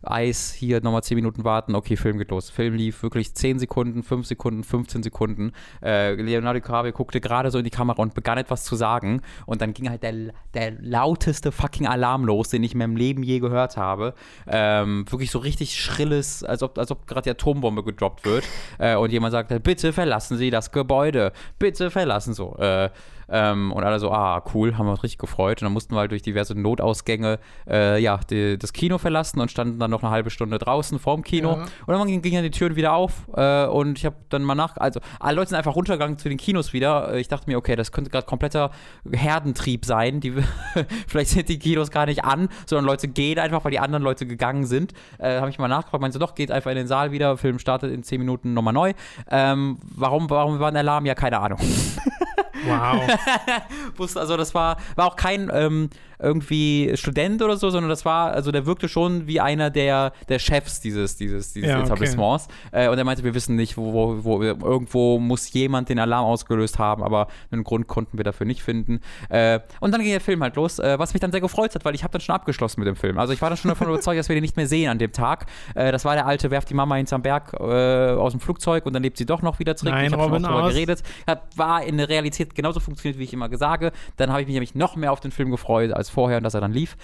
Eis, 0.02 0.54
hier 0.54 0.82
nochmal 0.82 1.04
10 1.04 1.16
Minuten 1.16 1.43
warten, 1.43 1.76
okay, 1.76 1.97
Film 1.97 2.18
geht 2.18 2.32
los. 2.32 2.50
Film 2.50 2.76
lief 2.76 3.04
wirklich 3.04 3.34
10 3.34 3.60
Sekunden, 3.60 4.04
5 4.04 4.26
Sekunden, 4.26 4.64
15 4.64 5.04
Sekunden. 5.04 5.52
Äh, 5.84 6.14
Leonardo 6.14 6.60
DiCaprio 6.60 6.93
guckte 6.93 7.20
gerade 7.20 7.52
so 7.52 7.58
in 7.58 7.64
die 7.64 7.70
Kamera 7.70 8.02
und 8.02 8.14
begann 8.14 8.38
etwas 8.38 8.64
zu 8.64 8.76
sagen 8.76 9.22
und 9.45 9.62
dann 9.62 9.74
ging 9.74 9.89
halt 9.89 10.04
der, 10.04 10.14
der 10.54 10.72
lauteste 10.80 11.52
fucking 11.52 11.88
Alarm 11.88 12.26
los, 12.26 12.50
den 12.50 12.64
ich 12.64 12.74
in 12.74 12.78
meinem 12.78 12.95
Leben 12.95 13.24
je 13.24 13.39
gehört 13.39 13.78
habe. 13.78 14.14
Ähm, 14.47 15.06
wirklich 15.10 15.32
so 15.32 15.39
richtig 15.39 15.80
schrilles, 15.80 16.43
als 16.43 16.64
ob, 16.64 16.78
als 16.78 16.91
ob 16.91 17.06
gerade 17.08 17.24
die 17.24 17.32
Atombombe 17.32 17.84
gedroppt 17.84 18.26
wird 18.26 18.45
äh, 18.78 18.95
und 18.95 19.12
jemand 19.12 19.34
sagte, 19.34 19.60
bitte 19.60 19.93
verlassen 19.93 20.38
Sie 20.38 20.50
das 20.50 20.72
Gebäude, 20.72 21.34
bitte 21.58 21.91
verlassen 21.91 22.34
so. 22.34 22.56
Äh, 22.58 22.89
ähm, 23.32 23.71
und 23.71 23.84
alle 23.84 23.99
so, 23.99 24.11
ah, 24.11 24.43
cool, 24.53 24.77
haben 24.77 24.86
wir 24.88 24.91
uns 24.91 25.03
richtig 25.03 25.19
gefreut. 25.19 25.61
Und 25.61 25.65
dann 25.65 25.73
mussten 25.73 25.93
wir 25.95 25.99
halt 25.99 26.11
durch 26.11 26.21
diverse 26.21 26.59
Notausgänge 26.59 27.39
äh, 27.67 28.01
ja, 28.01 28.19
die, 28.30 28.57
das 28.57 28.73
Kino 28.73 28.97
verlassen 28.97 29.39
und 29.39 29.51
standen 29.51 29.80
dann 29.80 29.91
noch 29.91 30.03
eine 30.03 30.11
halbe 30.11 30.30
Stunde 30.30 30.57
draußen 30.57 30.99
vorm 30.99 31.23
Kino. 31.23 31.51
Ja. 31.51 31.63
Und 31.86 31.93
dann 31.93 32.07
gingen 32.07 32.21
ging 32.21 32.41
die 32.41 32.51
Türen 32.51 32.75
wieder 32.75 32.93
auf 32.93 33.27
äh, 33.36 33.65
und 33.65 33.97
ich 33.97 34.05
habe 34.05 34.15
dann 34.30 34.43
mal 34.43 34.55
nach, 34.55 34.77
also 34.77 34.99
alle 35.19 35.36
Leute 35.36 35.49
sind 35.49 35.57
einfach 35.57 35.75
runtergegangen 35.75 36.17
zu 36.17 36.30
den 36.30 36.38
Kinos 36.38 36.73
wieder. 36.73 37.15
Ich 37.15 37.27
dachte 37.27 37.49
mir, 37.49 37.57
okay, 37.57 37.75
das 37.75 37.91
könnte 37.91 38.09
gerade 38.09 38.25
kompletter 38.25 38.71
Herdentrieb 39.11 39.86
sein. 39.86 40.19
Die, 40.19 40.34
vielleicht 41.07 41.32
sind 41.32 41.49
die 41.49 41.59
Kinos 41.59 41.91
gar 41.91 42.05
nicht 42.05 42.23
an, 42.23 42.49
sondern 42.65 42.86
Leute 42.86 43.07
gehen 43.07 43.39
einfach, 43.39 43.63
weil 43.63 43.71
die 43.71 43.80
anderen 43.80 44.03
Leute 44.03 44.25
gegangen 44.25 44.65
sind. 44.65 44.93
Äh, 45.17 45.39
habe 45.39 45.49
ich 45.49 45.59
mal 45.59 45.67
nachgefragt, 45.67 46.01
meinte 46.01 46.19
doch, 46.19 46.36
geht 46.36 46.51
einfach 46.51 46.71
in 46.71 46.77
den 46.77 46.88
Saal 46.88 47.11
wieder, 47.11 47.38
Film 47.38 47.59
startet 47.59 47.93
in 47.93 48.03
10 48.03 48.19
Minuten 48.19 48.53
nochmal 48.53 48.73
neu. 48.73 48.93
Ähm, 49.30 49.77
warum, 49.84 50.30
warum 50.30 50.59
war 50.59 50.69
ein 50.69 50.77
Alarm? 50.77 51.05
Ja, 51.05 51.15
keine 51.15 51.39
Ahnung. 51.39 51.59
Wow. 52.68 54.16
also 54.16 54.38
das 54.38 54.53
war, 54.53 54.78
war 54.95 55.07
auch 55.07 55.16
kein 55.16 55.49
ähm, 55.53 55.89
irgendwie 56.22 56.91
Student 56.95 57.41
oder 57.41 57.55
so, 57.55 57.70
sondern 57.70 57.89
das 57.89 58.03
war, 58.03 58.32
also 58.34 58.51
der 58.51 58.66
wirkte 58.66 58.89
schon 58.89 59.26
wie 59.26 59.39
einer 59.39 59.70
der, 59.70 60.12
der 60.28 60.38
Chefs 60.38 60.82
dieses, 60.82 61.16
dieses, 61.16 61.53
dieses 61.53 61.70
ja, 61.70 61.82
Etablissements. 61.82 62.47
Okay. 62.68 62.86
Äh, 62.86 62.89
und 62.89 62.97
er 62.97 63.05
meinte, 63.05 63.24
wir 63.24 63.34
wissen 63.34 63.55
nicht, 63.55 63.78
wo, 63.78 63.93
wo, 63.93 64.24
wo, 64.24 64.43
irgendwo 64.43 65.18
muss 65.18 65.51
jemand 65.53 65.88
den 65.88 65.97
Alarm 65.97 66.26
ausgelöst 66.26 66.78
haben, 66.78 67.03
aber 67.03 67.28
einen 67.51 67.64
Grund 67.64 67.88
konnten 67.88 68.18
wir 68.18 68.26
dafür 68.26 68.45
nicht 68.45 68.62
finden. 68.62 68.99
Äh, 69.30 69.62
und 69.80 69.93
dann 69.93 70.01
ging 70.01 70.12
der 70.12 70.20
Film 70.20 70.43
halt 70.43 70.57
los, 70.57 70.80
äh, 70.80 70.99
was 70.99 71.14
mich 71.14 71.22
dann 71.22 71.32
sehr 71.32 71.41
gefreut 71.41 71.74
hat, 71.74 71.86
weil 71.86 71.95
ich 71.95 72.03
habe 72.03 72.12
dann 72.12 72.22
schon 72.22 72.36
abgeschlossen 72.36 72.82
mit 72.82 72.88
dem 72.88 72.97
Film. 72.97 73.18
Also 73.18 73.32
ich 73.32 73.41
war 73.41 73.49
dann 73.49 73.57
schon 73.57 73.70
davon 73.70 73.88
überzeugt, 73.89 74.20
dass 74.20 74.28
wir 74.28 74.36
den 74.36 74.43
nicht 74.43 74.57
mehr 74.57 74.68
sehen 74.68 74.89
an 74.89 74.99
dem 74.99 75.14
Tag. 75.14 75.45
Äh, 75.74 75.93
das 75.93 76.03
war 76.03 76.16
der 76.16 76.26
alte, 76.26 76.51
werft 76.51 76.70
die 76.70 76.74
Mama 76.74 76.95
hinterm 76.95 77.22
Berg 77.22 77.53
äh, 77.53 78.12
aus 78.12 78.34
dem 78.34 78.41
Flugzeug 78.41 78.86
und 78.86 78.91
dann 78.93 79.03
lebt 79.03 79.18
sie 79.18 79.26
doch 79.26 79.41
noch 79.41 79.60
wieder 79.60 79.78
zurück. 79.78 79.93
Nein, 79.93 80.07
ich 80.07 80.14
habe 80.14 80.24
schon 80.24 80.43
darüber 80.43 80.68
geredet. 80.68 81.01
Hat, 81.26 81.43
war 81.55 81.84
in 81.84 81.95
der 81.95 82.10
Realität 82.10 82.49
genauso 82.56 82.80
funktioniert, 82.80 83.20
wie 83.20 83.24
ich 83.24 83.34
immer 83.34 83.56
sage. 83.58 83.91
Dann 84.18 84.30
habe 84.32 84.41
ich 84.41 84.47
mich 84.47 84.54
nämlich 84.54 84.76
noch 84.76 84.95
mehr 84.95 85.12
auf 85.12 85.20
den 85.20 85.32
Film 85.32 85.52
gefreut 85.52 85.91
als 85.91 86.10
vorher 86.10 86.38
und 86.38 86.43
dass 86.43 86.54
er 86.54 86.62
dann 86.62 86.74
lief. 86.74 86.97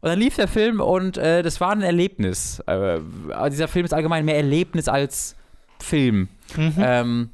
Und 0.00 0.10
dann 0.10 0.18
lief 0.18 0.36
der 0.36 0.48
Film 0.48 0.80
und 0.80 1.16
äh, 1.16 1.42
das 1.42 1.60
war 1.60 1.72
ein 1.72 1.82
Erlebnis. 1.82 2.60
Äh, 2.66 3.00
dieser 3.50 3.68
Film 3.68 3.84
ist 3.84 3.94
allgemein 3.94 4.24
mehr 4.24 4.36
Erlebnis 4.36 4.88
als 4.88 5.36
Film. 5.80 6.28
Mhm. 6.56 6.74
Ähm, 6.78 7.30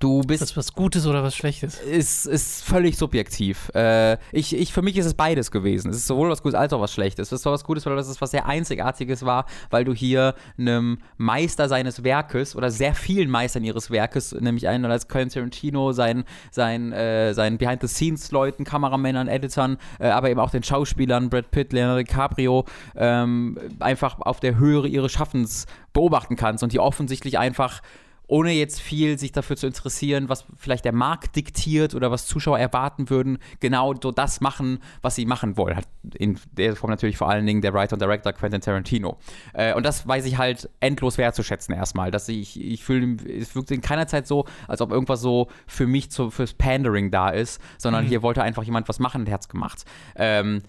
Du 0.00 0.20
bist. 0.20 0.42
Ist 0.42 0.50
das 0.50 0.56
was 0.56 0.74
Gutes 0.74 1.06
oder 1.06 1.24
was 1.24 1.34
Schlechtes? 1.34 1.80
Ist, 1.80 2.26
ist 2.26 2.62
völlig 2.62 2.96
subjektiv. 2.96 3.68
Äh, 3.74 4.16
ich, 4.30 4.54
ich, 4.54 4.72
für 4.72 4.82
mich 4.82 4.96
ist 4.96 5.06
es 5.06 5.14
beides 5.14 5.50
gewesen. 5.50 5.90
Es 5.90 5.96
ist 5.96 6.06
sowohl 6.06 6.30
was 6.30 6.40
Gutes 6.42 6.56
als 6.56 6.72
auch 6.72 6.80
was 6.80 6.92
Schlechtes. 6.92 7.32
Es 7.32 7.40
ist 7.40 7.46
was 7.46 7.64
Gutes, 7.64 7.84
weil 7.84 7.96
das 7.96 8.20
was 8.20 8.30
sehr 8.30 8.46
Einzigartiges 8.46 9.24
war, 9.24 9.46
weil 9.70 9.84
du 9.84 9.92
hier 9.92 10.36
einem 10.56 10.98
Meister 11.16 11.68
seines 11.68 12.04
Werkes 12.04 12.54
oder 12.54 12.70
sehr 12.70 12.94
vielen 12.94 13.28
Meistern 13.28 13.64
ihres 13.64 13.90
Werkes, 13.90 14.32
nämlich 14.38 14.68
einen 14.68 14.84
als 14.84 15.08
Quentin 15.08 15.28
Tarantino, 15.38 15.90
seinen, 15.92 16.24
seinen, 16.52 16.92
äh, 16.92 17.34
seinen 17.34 17.58
Behind-the-Scenes-Leuten, 17.58 18.62
Kameramännern, 18.64 19.26
Editern, 19.26 19.78
äh, 19.98 20.08
aber 20.08 20.30
eben 20.30 20.38
auch 20.38 20.50
den 20.50 20.62
Schauspielern, 20.62 21.28
Brad 21.28 21.50
Pitt, 21.50 21.72
Leonardo 21.72 21.98
DiCaprio, 21.98 22.64
ähm, 22.94 23.58
einfach 23.80 24.20
auf 24.20 24.38
der 24.38 24.58
Höhe 24.58 24.86
ihres 24.86 25.10
Schaffens 25.10 25.66
beobachten 25.92 26.36
kannst 26.36 26.62
und 26.62 26.72
die 26.72 26.78
offensichtlich 26.78 27.38
einfach 27.38 27.82
ohne 28.28 28.52
jetzt 28.52 28.80
viel 28.80 29.18
sich 29.18 29.32
dafür 29.32 29.56
zu 29.56 29.66
interessieren, 29.66 30.28
was 30.28 30.44
vielleicht 30.56 30.84
der 30.84 30.92
Markt 30.92 31.34
diktiert 31.34 31.94
oder 31.94 32.10
was 32.10 32.26
Zuschauer 32.26 32.58
erwarten 32.58 33.10
würden, 33.10 33.38
genau 33.58 33.94
so 34.00 34.12
das 34.12 34.40
machen, 34.40 34.80
was 35.00 35.14
sie 35.14 35.24
machen 35.24 35.56
wollen. 35.56 35.76
Hat 35.76 35.88
in 36.14 36.38
der 36.52 36.76
Form 36.76 36.90
natürlich 36.90 37.16
vor 37.16 37.30
allen 37.30 37.46
Dingen 37.46 37.62
der 37.62 37.72
Writer 37.72 37.94
und 37.94 38.02
Director 38.02 38.32
Quentin 38.34 38.60
Tarantino. 38.60 39.16
Äh, 39.54 39.74
und 39.74 39.84
das 39.84 40.06
weiß 40.06 40.26
ich 40.26 40.36
halt 40.36 40.68
endlos 40.80 41.16
wertzuschätzen 41.16 41.74
erstmal. 41.74 42.10
Dass 42.10 42.28
ich, 42.28 42.60
ich 42.60 42.84
fühle, 42.84 43.16
es 43.26 43.54
wirkt 43.54 43.70
in 43.70 43.80
keiner 43.80 44.06
Zeit 44.06 44.26
so, 44.26 44.44
als 44.68 44.82
ob 44.82 44.92
irgendwas 44.92 45.22
so 45.22 45.48
für 45.66 45.86
mich 45.86 46.10
zu, 46.10 46.30
fürs 46.30 46.52
Pandering 46.52 47.10
da 47.10 47.30
ist, 47.30 47.62
sondern 47.78 48.04
mhm. 48.04 48.08
hier 48.08 48.22
wollte 48.22 48.42
einfach 48.42 48.62
jemand 48.62 48.88
was 48.90 48.98
machen 48.98 49.22
und 49.22 49.28
Herz 49.28 49.48
gemacht. 49.48 49.84
Ähm, 50.16 50.62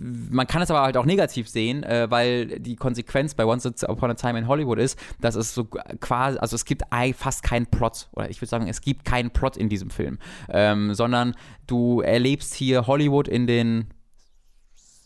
man 0.00 0.46
kann 0.46 0.62
es 0.62 0.70
aber 0.70 0.82
halt 0.82 0.96
auch 0.96 1.04
negativ 1.04 1.48
sehen, 1.48 1.82
äh, 1.82 2.10
weil 2.10 2.60
die 2.60 2.76
Konsequenz 2.76 3.34
bei 3.34 3.44
Once 3.44 3.66
Upon 3.84 4.10
a 4.10 4.14
Time 4.14 4.38
in 4.38 4.46
Hollywood 4.46 4.78
ist, 4.78 4.98
dass 5.20 5.34
es 5.34 5.54
so 5.54 5.64
quasi, 5.64 6.38
also 6.38 6.54
es 6.54 6.64
gibt 6.64 6.82
fast 7.16 7.42
keinen 7.42 7.66
Plot, 7.66 8.08
oder 8.12 8.30
ich 8.30 8.40
würde 8.40 8.48
sagen, 8.48 8.68
es 8.68 8.80
gibt 8.80 9.04
keinen 9.04 9.30
Plot 9.30 9.56
in 9.56 9.68
diesem 9.68 9.90
Film, 9.90 10.18
ähm, 10.48 10.94
sondern 10.94 11.34
du 11.66 12.00
erlebst 12.00 12.54
hier 12.54 12.86
Hollywood 12.86 13.28
in 13.28 13.46
den 13.46 13.88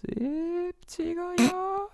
70er 0.07 1.41
Jahren. 1.41 1.89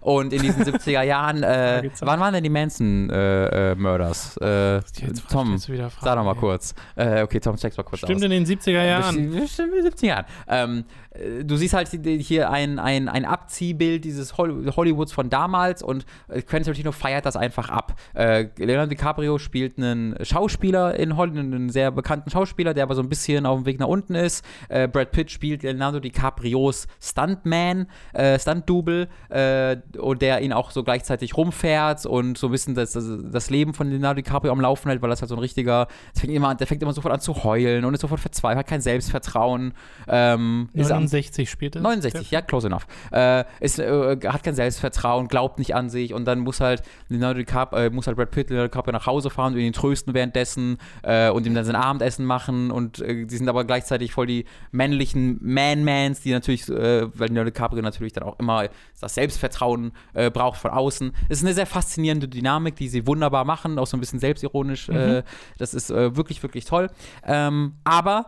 Und 0.00 0.32
in 0.32 0.42
diesen 0.42 0.64
70er 0.64 1.02
Jahren, 1.02 1.42
äh, 1.42 1.88
wann 2.00 2.20
waren 2.20 2.34
denn 2.34 2.44
die 2.44 2.50
Manson-Murders? 2.50 4.36
Äh, 4.38 4.76
äh, 4.76 4.82
Tom, 5.30 5.56
sag 5.58 5.90
doch 6.02 6.24
mal 6.24 6.34
kurz. 6.34 6.74
Äh, 6.96 7.22
okay, 7.22 7.40
Tom, 7.40 7.56
check's 7.56 7.76
mal 7.76 7.82
kurz 7.82 8.00
Stimmt 8.00 8.16
aus. 8.16 8.22
in 8.22 8.30
den 8.30 8.44
70er 8.44 8.84
Jahren. 8.84 9.30
Bestimmt 9.30 9.74
in 9.74 9.84
den 9.84 9.92
70er 9.92 10.06
Jahren. 10.06 10.24
Ähm, 10.48 10.78
äh, 10.80 11.01
du 11.44 11.56
siehst 11.56 11.74
halt 11.74 11.88
hier 11.88 12.50
ein, 12.50 12.78
ein, 12.78 13.08
ein 13.08 13.24
Abziehbild 13.24 14.04
dieses 14.04 14.38
Hollywoods 14.38 15.12
von 15.12 15.28
damals 15.28 15.82
und 15.82 16.06
äh, 16.28 16.40
Quentin 16.42 16.64
Tarantino 16.64 16.92
feiert 16.92 17.26
das 17.26 17.36
einfach 17.36 17.68
ab. 17.68 17.94
Äh, 18.14 18.48
Leonardo 18.56 18.90
DiCaprio 18.90 19.38
spielt 19.38 19.76
einen 19.76 20.16
Schauspieler 20.24 20.94
in 20.94 21.16
Hollywood, 21.16 21.38
einen 21.38 21.70
sehr 21.70 21.90
bekannten 21.90 22.30
Schauspieler, 22.30 22.72
der 22.72 22.84
aber 22.84 22.94
so 22.94 23.02
ein 23.02 23.08
bisschen 23.08 23.44
auf 23.46 23.58
dem 23.58 23.66
Weg 23.66 23.78
nach 23.78 23.88
unten 23.88 24.14
ist. 24.14 24.44
Äh, 24.68 24.88
Brad 24.88 25.12
Pitt 25.12 25.30
spielt 25.30 25.62
Leonardo 25.62 26.00
DiCaprios 26.00 26.86
Stuntman, 27.00 27.86
äh, 28.14 28.38
Stunt-Double 28.38 29.08
äh, 29.28 29.76
und 29.98 30.22
der 30.22 30.40
ihn 30.40 30.52
auch 30.52 30.70
so 30.70 30.82
gleichzeitig 30.82 31.36
rumfährt 31.36 32.06
und 32.06 32.38
so 32.38 32.48
ein 32.48 32.52
bisschen 32.52 32.74
das, 32.74 32.92
das, 32.92 33.04
das 33.30 33.50
Leben 33.50 33.74
von 33.74 33.90
Leonardo 33.90 34.22
DiCaprio 34.22 34.50
am 34.50 34.60
Laufen 34.60 34.88
hält, 34.88 35.02
weil 35.02 35.10
das 35.10 35.20
halt 35.20 35.28
so 35.28 35.36
ein 35.36 35.40
richtiger, 35.40 35.88
fängt 36.16 36.32
immer, 36.32 36.54
der 36.54 36.66
fängt 36.66 36.82
immer 36.82 36.92
sofort 36.94 37.12
an 37.12 37.20
zu 37.20 37.44
heulen 37.44 37.84
und 37.84 37.92
ist 37.92 38.00
sofort 38.00 38.20
verzweifelt, 38.20 38.60
hat 38.60 38.66
kein 38.66 38.80
Selbstvertrauen. 38.80 39.74
Ähm, 40.08 40.68
69 41.02 41.50
spielt 41.50 41.76
er. 41.76 41.82
69, 41.82 42.30
ja, 42.30 42.42
close 42.42 42.66
enough. 42.66 42.86
Äh, 43.10 43.44
ist, 43.60 43.78
äh, 43.78 44.18
hat 44.26 44.42
kein 44.42 44.54
Selbstvertrauen, 44.54 45.28
glaubt 45.28 45.58
nicht 45.58 45.74
an 45.74 45.90
sich 45.90 46.14
und 46.14 46.24
dann 46.24 46.40
muss 46.40 46.60
halt 46.60 46.82
Leonardo 47.08 47.38
DiCaprio, 47.38 47.84
äh, 47.84 47.90
muss 47.90 48.06
halt 48.06 48.16
Brad 48.16 48.30
Pitt 48.30 48.50
Leonardo 48.50 48.68
DiCaprio 48.68 48.92
nach 48.92 49.06
Hause 49.06 49.30
fahren 49.30 49.54
und 49.54 49.60
ihn 49.60 49.72
trösten 49.72 50.14
währenddessen 50.14 50.78
äh, 51.02 51.30
und 51.30 51.46
ihm 51.46 51.54
dann 51.54 51.64
sein 51.64 51.76
Abendessen 51.76 52.24
machen 52.24 52.70
und 52.70 53.00
äh, 53.00 53.26
die 53.26 53.36
sind 53.36 53.48
aber 53.48 53.64
gleichzeitig 53.64 54.12
voll 54.12 54.26
die 54.26 54.44
männlichen 54.70 55.38
Man-Mans, 55.40 56.20
die 56.20 56.32
natürlich, 56.32 56.68
äh, 56.68 57.06
weil 57.18 57.28
Leonardo 57.28 57.50
DiCaprio 57.50 57.82
natürlich 57.82 58.12
dann 58.12 58.24
auch 58.24 58.38
immer 58.38 58.68
das 59.00 59.14
Selbstvertrauen 59.14 59.90
braucht 60.32 60.60
von 60.60 60.70
außen. 60.70 61.12
Es 61.28 61.38
ist 61.38 61.44
eine 61.44 61.54
sehr 61.54 61.66
faszinierende 61.66 62.28
Dynamik, 62.28 62.76
die 62.76 62.88
sie 62.88 63.04
wunderbar 63.06 63.44
machen, 63.44 63.78
auch 63.80 63.86
so 63.86 63.96
ein 63.96 64.00
bisschen 64.00 64.20
selbstironisch. 64.20 64.88
Mhm. 64.88 65.22
das 65.58 65.74
ist 65.74 65.90
wirklich, 65.90 66.40
wirklich 66.44 66.64
toll. 66.64 66.88
Ähm, 67.24 67.74
aber 67.82 68.26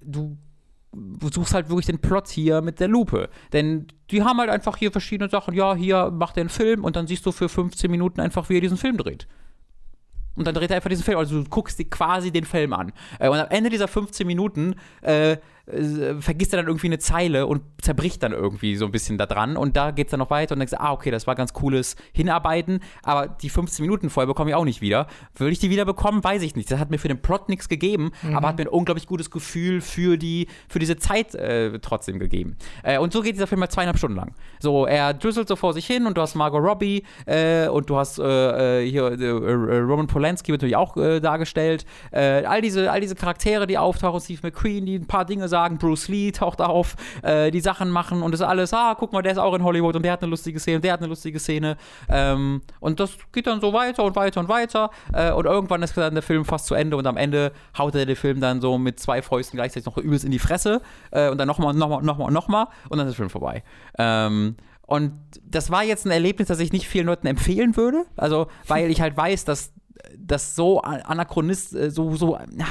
du 0.00 0.20
du 0.20 0.36
suchst 1.32 1.54
halt 1.54 1.68
wirklich 1.68 1.86
den 1.86 2.00
Plot 2.00 2.28
hier 2.28 2.62
mit 2.62 2.80
der 2.80 2.88
Lupe. 2.88 3.28
Denn 3.52 3.86
die 4.10 4.22
haben 4.22 4.38
halt 4.38 4.50
einfach 4.50 4.76
hier 4.76 4.90
verschiedene 4.90 5.30
Sachen. 5.30 5.54
Ja, 5.54 5.74
hier 5.74 6.10
macht 6.10 6.36
er 6.36 6.42
einen 6.42 6.50
Film 6.50 6.84
und 6.84 6.96
dann 6.96 7.06
siehst 7.06 7.24
du 7.26 7.32
für 7.32 7.48
15 7.48 7.90
Minuten 7.90 8.20
einfach, 8.20 8.48
wie 8.48 8.56
er 8.56 8.60
diesen 8.60 8.76
Film 8.76 8.96
dreht. 8.96 9.26
Und 10.36 10.46
dann 10.46 10.54
dreht 10.54 10.70
er 10.70 10.76
einfach 10.76 10.90
diesen 10.90 11.04
Film. 11.04 11.18
Also 11.18 11.42
du 11.42 11.48
guckst 11.48 11.78
quasi 11.90 12.30
den 12.30 12.44
Film 12.44 12.72
an. 12.72 12.92
Äh, 13.18 13.28
und 13.28 13.38
am 13.38 13.48
Ende 13.48 13.70
dieser 13.70 13.88
15 13.88 14.26
Minuten 14.26 14.74
äh, 15.02 15.36
vergisst 16.20 16.52
er 16.52 16.58
dann 16.58 16.66
irgendwie 16.66 16.88
eine 16.88 16.98
Zeile 16.98 17.46
und 17.46 17.62
zerbricht 17.80 18.22
dann 18.22 18.32
irgendwie 18.32 18.76
so 18.76 18.84
ein 18.84 18.92
bisschen 18.92 19.18
da 19.18 19.26
dran. 19.26 19.56
Und 19.56 19.76
da 19.76 19.90
geht 19.90 20.08
es 20.08 20.10
dann 20.10 20.20
noch 20.20 20.30
weiter 20.30 20.54
und 20.54 20.60
denkst, 20.60 20.74
ah, 20.76 20.92
okay, 20.92 21.10
das 21.10 21.26
war 21.26 21.34
ganz 21.34 21.52
cooles 21.52 21.96
Hinarbeiten, 22.12 22.80
aber 23.02 23.28
die 23.28 23.48
15 23.48 23.84
Minuten 23.84 24.10
vorher 24.10 24.26
bekomme 24.26 24.50
ich 24.50 24.56
auch 24.56 24.64
nicht 24.64 24.80
wieder. 24.80 25.06
Würde 25.36 25.52
ich 25.52 25.58
die 25.58 25.70
wieder 25.70 25.84
bekommen, 25.84 26.22
weiß 26.22 26.42
ich 26.42 26.56
nicht. 26.56 26.70
Das 26.70 26.78
hat 26.78 26.90
mir 26.90 26.98
für 26.98 27.08
den 27.08 27.22
Plot 27.22 27.48
nichts 27.48 27.68
gegeben, 27.68 28.12
mhm. 28.22 28.36
aber 28.36 28.48
hat 28.48 28.58
mir 28.58 28.64
ein 28.64 28.68
unglaublich 28.68 29.06
gutes 29.06 29.30
Gefühl 29.30 29.80
für, 29.80 30.16
die, 30.16 30.48
für 30.68 30.78
diese 30.78 30.96
Zeit 30.96 31.34
äh, 31.34 31.78
trotzdem 31.80 32.18
gegeben. 32.18 32.56
Äh, 32.82 32.98
und 32.98 33.12
so 33.12 33.22
geht 33.22 33.34
dieser 33.34 33.46
Film 33.46 33.60
halt 33.60 33.72
zweieinhalb 33.72 33.98
Stunden 33.98 34.16
lang. 34.16 34.34
So, 34.60 34.86
er 34.86 35.14
düsselt 35.14 35.48
so 35.48 35.56
vor 35.56 35.72
sich 35.72 35.86
hin 35.86 36.06
und 36.06 36.16
du 36.16 36.22
hast 36.22 36.34
Margot 36.34 36.62
Robbie 36.62 37.04
äh, 37.26 37.68
und 37.68 37.88
du 37.90 37.96
hast 37.96 38.18
äh, 38.18 38.82
äh, 38.82 38.90
hier 38.90 39.10
Roman 39.10 40.06
Polanski 40.06 40.52
wird 40.52 40.62
natürlich 40.62 40.76
auch 40.76 40.94
dargestellt. 40.94 41.84
all, 42.12 42.60
diese, 42.60 42.90
all 42.90 43.00
diese 43.00 43.14
Charaktere, 43.14 43.66
die 43.66 43.78
auftauchen, 43.78 44.20
Steve 44.20 44.40
McQueen, 44.42 44.86
die 44.86 44.96
ein 44.96 45.06
paar 45.06 45.24
Dinge 45.24 45.48
sagen, 45.50 45.76
Bruce 45.76 46.08
Lee 46.08 46.32
taucht 46.32 46.62
auf, 46.62 46.96
äh, 47.22 47.50
die 47.50 47.60
Sachen 47.60 47.90
machen 47.90 48.22
und 48.22 48.32
das 48.32 48.40
alles, 48.40 48.72
ah, 48.72 48.96
guck 48.98 49.12
mal, 49.12 49.22
der 49.22 49.32
ist 49.32 49.38
auch 49.38 49.54
in 49.54 49.62
Hollywood 49.62 49.96
und 49.96 50.02
der 50.02 50.12
hat 50.12 50.22
eine 50.22 50.30
lustige 50.30 50.58
Szene, 50.58 50.80
der 50.80 50.94
hat 50.94 51.00
eine 51.00 51.08
lustige 51.08 51.38
Szene. 51.38 51.76
Ähm, 52.08 52.62
und 52.80 53.00
das 53.00 53.10
geht 53.32 53.46
dann 53.46 53.60
so 53.60 53.72
weiter 53.72 54.04
und 54.04 54.16
weiter 54.16 54.40
und 54.40 54.48
weiter. 54.48 54.90
Äh, 55.12 55.32
und 55.32 55.44
irgendwann 55.44 55.82
ist 55.82 55.96
dann 55.96 56.14
der 56.14 56.22
Film 56.22 56.44
fast 56.44 56.66
zu 56.66 56.74
Ende 56.74 56.96
und 56.96 57.06
am 57.06 57.16
Ende 57.16 57.52
haut 57.76 57.94
er 57.94 58.06
den 58.06 58.16
Film 58.16 58.40
dann 58.40 58.60
so 58.60 58.78
mit 58.78 58.98
zwei 58.98 59.20
Fäusten 59.22 59.56
gleichzeitig 59.56 59.86
noch 59.86 59.98
übelst 59.98 60.24
in 60.24 60.30
die 60.30 60.38
Fresse 60.38 60.80
äh, 61.10 61.28
und 61.28 61.38
dann 61.38 61.48
nochmal, 61.48 61.74
nochmal, 61.74 62.02
nochmal, 62.02 62.30
nochmal 62.30 62.66
und 62.88 62.98
dann 62.98 63.06
ist 63.06 63.12
der 63.12 63.16
Film 63.16 63.30
vorbei. 63.30 63.62
Ähm, 63.98 64.56
Und 64.90 65.12
das 65.44 65.70
war 65.70 65.84
jetzt 65.84 66.04
ein 66.04 66.10
Erlebnis, 66.10 66.48
das 66.48 66.58
ich 66.58 66.72
nicht 66.72 66.88
vielen 66.88 67.06
Leuten 67.06 67.28
empfehlen 67.28 67.76
würde. 67.76 68.06
Also, 68.16 68.48
weil 68.66 68.90
ich 68.90 69.00
halt 69.00 69.16
weiß, 69.16 69.44
dass 69.44 69.72
das 70.18 70.56
so 70.56 70.80
anachronistisch, 70.80 71.80
äh, 71.80 71.90
so, 71.90 72.16
so, 72.16 72.36
ja, 72.36 72.66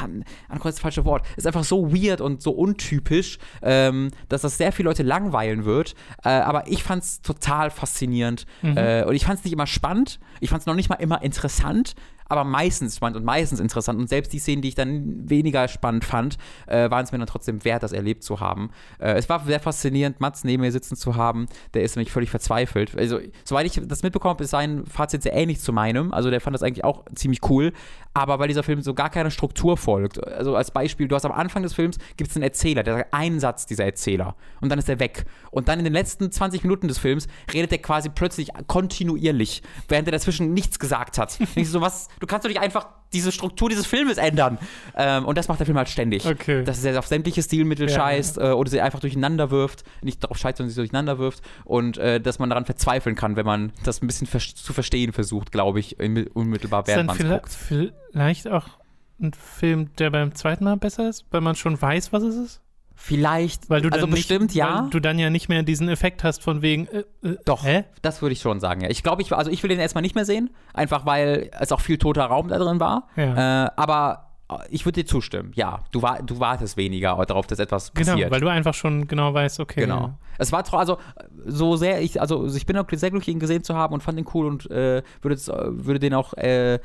anachronistisch 0.49 0.49
ist 0.49 0.63
das 0.63 0.79
falsche 0.79 1.05
Wort, 1.05 1.25
ist 1.37 1.47
einfach 1.47 1.63
so 1.63 1.93
weird 1.93 2.19
und 2.19 2.41
so 2.41 2.51
untypisch, 2.51 3.37
ähm, 3.61 4.09
dass 4.27 4.41
das 4.41 4.57
sehr 4.57 4.73
viele 4.73 4.89
Leute 4.89 5.03
langweilen 5.03 5.63
wird. 5.63 5.95
Äh, 6.25 6.29
aber 6.29 6.67
ich 6.67 6.83
fand 6.83 7.03
es 7.03 7.21
total 7.21 7.69
faszinierend 7.69 8.45
mhm. 8.63 8.75
äh, 8.75 9.05
und 9.05 9.15
ich 9.15 9.23
fand 9.23 9.39
es 9.39 9.45
nicht 9.45 9.53
immer 9.53 9.67
spannend, 9.67 10.19
ich 10.41 10.49
fand 10.49 10.59
es 10.59 10.65
noch 10.65 10.75
nicht 10.75 10.89
mal 10.89 10.95
immer 10.95 11.21
interessant, 11.21 11.95
aber 12.29 12.43
meistens 12.43 12.95
spannend 12.95 13.17
und 13.17 13.25
meistens 13.25 13.59
interessant. 13.59 13.99
Und 13.99 14.07
selbst 14.07 14.31
die 14.31 14.39
Szenen, 14.39 14.61
die 14.61 14.69
ich 14.69 14.75
dann 14.75 15.29
weniger 15.29 15.67
spannend 15.67 16.05
fand, 16.05 16.37
äh, 16.67 16.89
waren 16.89 17.03
es 17.03 17.11
mir 17.11 17.17
dann 17.17 17.27
trotzdem 17.27 17.65
wert, 17.65 17.83
das 17.83 17.91
erlebt 17.91 18.23
zu 18.23 18.39
haben. 18.39 18.69
Äh, 18.99 19.13
es 19.13 19.27
war 19.27 19.43
sehr 19.45 19.59
faszinierend, 19.59 20.21
Mats 20.21 20.43
neben 20.43 20.61
mir 20.61 20.71
sitzen 20.71 20.95
zu 20.95 21.15
haben. 21.15 21.47
Der 21.73 21.83
ist 21.83 21.95
nämlich 21.95 22.11
völlig 22.11 22.29
verzweifelt. 22.29 22.97
Also, 22.97 23.19
soweit 23.43 23.65
ich 23.65 23.81
das 23.83 24.03
mitbekommen 24.03 24.35
habe, 24.35 24.43
ist 24.43 24.51
sein 24.51 24.85
Fazit 24.85 25.23
sehr 25.23 25.33
ähnlich 25.33 25.59
zu 25.59 25.73
meinem. 25.73 26.13
Also, 26.13 26.29
der 26.29 26.39
fand 26.39 26.53
das 26.53 26.63
eigentlich 26.63 26.85
auch 26.85 27.03
ziemlich 27.15 27.41
cool. 27.49 27.73
Aber 28.13 28.39
weil 28.39 28.47
dieser 28.47 28.63
Film 28.63 28.81
so 28.81 28.93
gar 28.93 29.09
keine 29.09 29.31
Struktur 29.31 29.75
folgt. 29.77 30.23
Also, 30.23 30.55
als 30.55 30.71
Beispiel, 30.71 31.07
du 31.07 31.15
hast 31.15 31.25
am 31.25 31.31
Anfang 31.31 31.63
des 31.63 31.73
Films 31.73 31.97
gibt 32.15 32.29
es 32.29 32.35
einen 32.35 32.43
Erzähler, 32.43 32.83
der 32.83 32.95
sagt 32.95 33.13
einen 33.13 33.39
Satz, 33.39 33.65
dieser 33.65 33.85
Erzähler. 33.85 34.35
Und 34.61 34.69
dann 34.69 34.77
ist 34.77 34.89
er 34.89 34.99
weg. 34.99 35.25
Und 35.51 35.67
dann 35.67 35.79
in 35.79 35.85
den 35.85 35.93
letzten 35.93 36.31
20 36.31 36.63
Minuten 36.63 36.87
des 36.87 36.99
Films 36.99 37.27
redet 37.51 37.71
er 37.71 37.79
quasi 37.79 38.09
plötzlich 38.09 38.49
kontinuierlich, 38.67 39.63
während 39.87 40.07
er 40.07 40.11
dazwischen 40.11 40.53
nichts 40.53 40.79
gesagt 40.79 41.17
hat. 41.17 41.39
Nicht 41.55 41.69
so 41.69 41.81
was, 41.81 42.07
du 42.19 42.27
kannst 42.27 42.45
doch 42.45 42.49
nicht 42.49 42.59
einfach 42.59 42.87
diese 43.13 43.31
Struktur 43.31 43.69
dieses 43.69 43.85
Filmes 43.85 44.17
ändern. 44.17 44.59
Ähm, 44.95 45.25
und 45.25 45.37
das 45.37 45.47
macht 45.47 45.59
der 45.59 45.65
Film 45.65 45.77
halt 45.77 45.89
ständig. 45.89 46.25
Okay. 46.25 46.63
Dass 46.63 46.83
er 46.83 46.97
auf 46.99 47.07
sämtliche 47.07 47.41
Stilmittel 47.41 47.89
ja, 47.89 47.95
scheißt. 47.95 48.37
Äh, 48.37 48.51
oder 48.51 48.69
sie 48.69 48.81
einfach 48.81 48.99
durcheinander 48.99 49.51
wirft. 49.51 49.83
Nicht 50.01 50.23
darauf 50.23 50.37
scheißt, 50.37 50.57
sondern 50.57 50.69
sie 50.71 50.75
durcheinander 50.75 51.17
wirft. 51.17 51.41
Und 51.65 51.97
äh, 51.97 52.21
dass 52.21 52.39
man 52.39 52.49
daran 52.49 52.65
verzweifeln 52.65 53.15
kann, 53.15 53.35
wenn 53.35 53.45
man 53.45 53.71
das 53.83 54.01
ein 54.01 54.07
bisschen 54.07 54.27
ver 54.27 54.39
zu 54.39 54.73
verstehen 54.73 55.11
versucht, 55.11 55.51
glaube 55.51 55.79
ich, 55.79 55.99
unmittelbar 55.99 56.87
während 56.87 57.07
man 57.07 57.17
guckt. 57.17 57.49
Vielleicht 57.49 58.47
auch 58.47 58.67
ein 59.21 59.33
Film, 59.33 59.93
der 59.97 60.11
beim 60.11 60.33
zweiten 60.33 60.63
Mal 60.63 60.77
besser 60.77 61.09
ist, 61.09 61.25
weil 61.31 61.41
man 61.41 61.55
schon 61.55 61.79
weiß, 61.81 62.13
was 62.13 62.23
es 62.23 62.35
ist? 62.35 62.61
Vielleicht, 63.01 63.69
weil 63.69 63.81
du 63.81 63.89
also 63.89 64.07
bestimmt 64.07 64.47
nicht, 64.47 64.55
ja. 64.55 64.83
Weil 64.83 64.89
du 64.89 64.99
dann 64.99 65.17
ja 65.17 65.29
nicht 65.29 65.47
mehr 65.47 65.63
diesen 65.63 65.87
Effekt 65.87 66.23
hast 66.25 66.43
von 66.43 66.61
wegen. 66.61 66.85
Äh, 66.87 67.03
äh, 67.23 67.37
Doch, 67.45 67.63
hä? 67.63 67.85
das 68.01 68.21
würde 68.21 68.33
ich 68.33 68.41
schon 68.41 68.59
sagen. 68.59 68.81
Ja. 68.81 68.89
Ich 68.89 69.03
glaube, 69.03 69.21
ich, 69.21 69.31
also 69.31 69.49
ich 69.49 69.63
will 69.63 69.69
den 69.69 69.79
erstmal 69.79 70.01
nicht 70.01 70.15
mehr 70.15 70.25
sehen, 70.25 70.49
einfach 70.73 71.05
weil 71.05 71.49
es 71.57 71.71
auch 71.71 71.79
viel 71.79 71.97
toter 71.97 72.25
Raum 72.25 72.49
da 72.49 72.57
drin 72.57 72.81
war. 72.81 73.07
Ja. 73.15 73.65
Äh, 73.65 73.71
aber 73.77 74.29
ich 74.69 74.85
würde 74.85 75.01
dir 75.01 75.07
zustimmen. 75.07 75.53
Ja, 75.55 75.79
du, 75.91 76.01
war, 76.01 76.21
du 76.21 76.39
wartest 76.39 76.75
weniger 76.75 77.15
darauf, 77.25 77.47
dass 77.47 77.59
etwas 77.59 77.93
genau, 77.93 78.11
passiert. 78.11 78.17
Genau, 78.17 78.31
weil 78.31 78.41
du 78.41 78.47
einfach 78.49 78.73
schon 78.73 79.07
genau 79.07 79.33
weißt, 79.33 79.61
okay. 79.61 79.81
Genau. 79.81 80.17
Es 80.37 80.51
war 80.51 80.65
also 80.73 80.97
so 81.45 81.77
sehr, 81.77 82.01
ich, 82.01 82.19
also 82.19 82.47
ich 82.53 82.65
bin 82.65 82.77
auch 82.77 82.85
sehr 82.91 83.11
glücklich, 83.11 83.33
ihn 83.33 83.39
gesehen 83.39 83.63
zu 83.63 83.75
haben 83.75 83.93
und 83.93 84.03
fand 84.03 84.19
ihn 84.19 84.25
cool 84.33 84.47
und 84.47 84.69
äh, 84.71 85.03
würde, 85.21 85.37
würde 85.37 85.99
den 85.99 86.13
auch, 86.13 86.33
äh, 86.33 86.79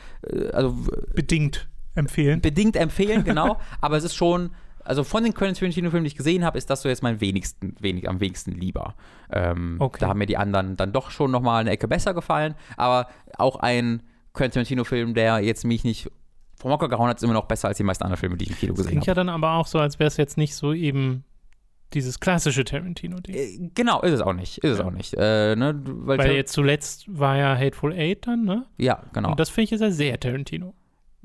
also 0.53 0.77
bedingt 1.13 1.69
empfehlen. 1.97 2.41
Bedingt 2.41 2.77
empfehlen, 2.77 3.25
genau. 3.25 3.59
aber 3.81 3.97
es 3.97 4.05
ist 4.05 4.15
schon 4.15 4.51
also 4.85 5.05
von 5.05 5.25
den 5.25 5.35
Quentin 5.35 5.55
Tarantino-Filmen, 5.57 6.05
die 6.05 6.09
ich 6.09 6.17
gesehen 6.17 6.45
habe, 6.45 6.59
ist 6.59 6.71
das 6.71 6.83
so 6.83 6.89
jetzt 6.89 7.03
mein 7.03 7.21
wenigsten, 7.21 7.75
wenig, 7.81 8.09
am 8.09 8.21
wenigsten 8.21 8.53
lieber. 8.53 8.95
Ähm, 9.31 9.77
okay. 9.79 9.99
Da 10.01 10.09
haben 10.09 10.19
mir 10.19 10.27
die 10.27 10.37
anderen 10.37 10.77
dann 10.77 10.93
doch 10.93 11.11
schon 11.11 11.31
nochmal 11.31 11.61
eine 11.61 11.71
Ecke 11.71 11.89
besser 11.89 12.15
gefallen. 12.15 12.55
Aber 12.77 13.09
auch 13.39 13.57
ein 13.57 14.03
Quentin 14.33 14.55
Tarantino-Film, 14.55 15.15
der 15.15 15.41
jetzt 15.41 15.65
mich 15.65 15.85
nicht 15.85 16.11
vom 16.57 16.71
Hocker 16.71 16.89
gehauen 16.89 17.09
hat, 17.09 17.17
ist 17.17 17.23
immer 17.23 17.33
noch 17.33 17.47
besser 17.47 17.69
als 17.69 17.77
die 17.77 17.83
meisten 17.83 18.05
anderen 18.05 18.21
Filme, 18.21 18.37
die 18.37 18.45
ich 18.45 18.51
im 18.51 18.57
Kino 18.57 18.75
gesehen 18.75 18.87
habe. 18.87 18.93
Klingt 18.93 19.07
ja 19.07 19.15
dann 19.15 19.29
aber 19.29 19.53
auch 19.53 19.67
so, 19.67 19.79
als 19.79 19.99
wäre 19.99 20.09
es 20.09 20.17
jetzt 20.17 20.37
nicht 20.37 20.55
so 20.55 20.73
eben 20.73 21.25
dieses 21.93 22.21
klassische 22.21 22.65
Tarantino-Ding. 22.65 23.35
Äh, 23.35 23.71
genau, 23.75 24.03
ist 24.03 24.13
es 24.13 24.21
auch 24.21 24.33
nicht. 24.33 24.59
Ist 24.59 24.73
es 24.73 24.81
auch 24.81 24.91
nicht. 24.91 25.15
Äh, 25.15 25.57
ne, 25.57 25.81
weil, 25.85 26.19
weil 26.19 26.33
jetzt 26.33 26.53
zuletzt 26.53 27.05
war 27.09 27.37
ja 27.37 27.57
Hateful 27.57 27.93
Eight 27.93 28.27
dann, 28.27 28.45
ne? 28.45 28.67
Ja, 28.79 29.03
genau. 29.13 29.31
Und 29.31 29.41
das 29.41 29.51
finde 29.51 29.65
ich 29.65 29.73
ist 29.73 29.81
ja 29.81 29.91
sehr 29.91 30.19
Tarantino. 30.19 30.75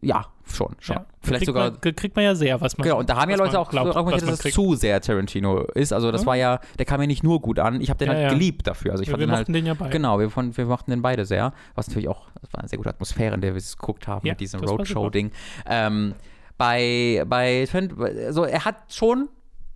Ja, 0.02 0.26
schon, 0.45 0.76
schon. 0.80 0.95
Ja, 0.95 1.06
Vielleicht 1.22 1.45
sogar. 1.45 1.72
Man, 1.72 1.95
kriegt 1.95 2.16
man 2.16 2.24
ja 2.24 2.36
sehr, 2.36 2.62
was 2.62 2.78
man. 2.78 2.86
Genau, 2.86 3.00
und 3.00 3.10
da 3.10 3.18
haben 3.18 3.30
ja 3.30 3.38
Leute 3.38 3.60
auch 3.60 3.70
glaubt, 3.70 3.95
argumentiert, 3.95 4.32
dass 4.32 4.45
es 4.45 4.54
zu 4.54 4.76
sehr 4.76 5.02
Tarantino 5.02 5.64
ist. 5.74 5.91
Also, 5.91 6.12
das 6.12 6.22
ja. 6.22 6.28
war 6.28 6.36
ja, 6.36 6.60
der 6.78 6.86
kam 6.86 7.02
ja 7.02 7.08
nicht 7.08 7.24
nur 7.24 7.41
gut 7.41 7.60
an. 7.60 7.82
Ich 7.82 7.89
habe 7.89 7.97
den 7.97 8.12
ja, 8.12 8.18
halt 8.18 8.30
geliebt 8.30 8.66
dafür. 8.66 8.91
Also, 8.91 9.04
ich 9.04 9.10
ja, 9.10 9.14
fand 9.14 9.22
wir 9.22 9.28
den 9.28 9.36
halt. 9.36 9.47
Den 9.47 9.66
ja 9.66 9.74
beide. 9.74 9.91
Genau, 9.91 10.20
wir, 10.20 10.30
fand, 10.30 10.58
wir 10.58 10.66
mochten 10.66 10.91
den 10.91 11.02
beide 11.02 11.26
sehr. 11.26 11.54
Was 11.76 11.88
natürlich 11.88 12.08
auch, 12.08 12.28
das 12.41 12.54
war 12.54 12.62
eine 12.62 12.70
sehr 12.70 12.78
gute 12.78 12.89
Atmosphäre, 12.89 13.36
in 13.36 13.41
der 13.41 13.54
wir 13.54 13.58
es 13.58 13.78
geguckt 13.78 14.08
haben 14.08 14.28
mit 14.28 14.39
diesem 14.39 14.62
Roadshow-Ding. 14.62 15.32
Ähm, 15.68 16.16
bei, 16.58 17.24
bei, 17.28 17.68
also, 18.26 18.45
er 18.45 18.66
hat 18.66 18.76
schon 18.89 19.30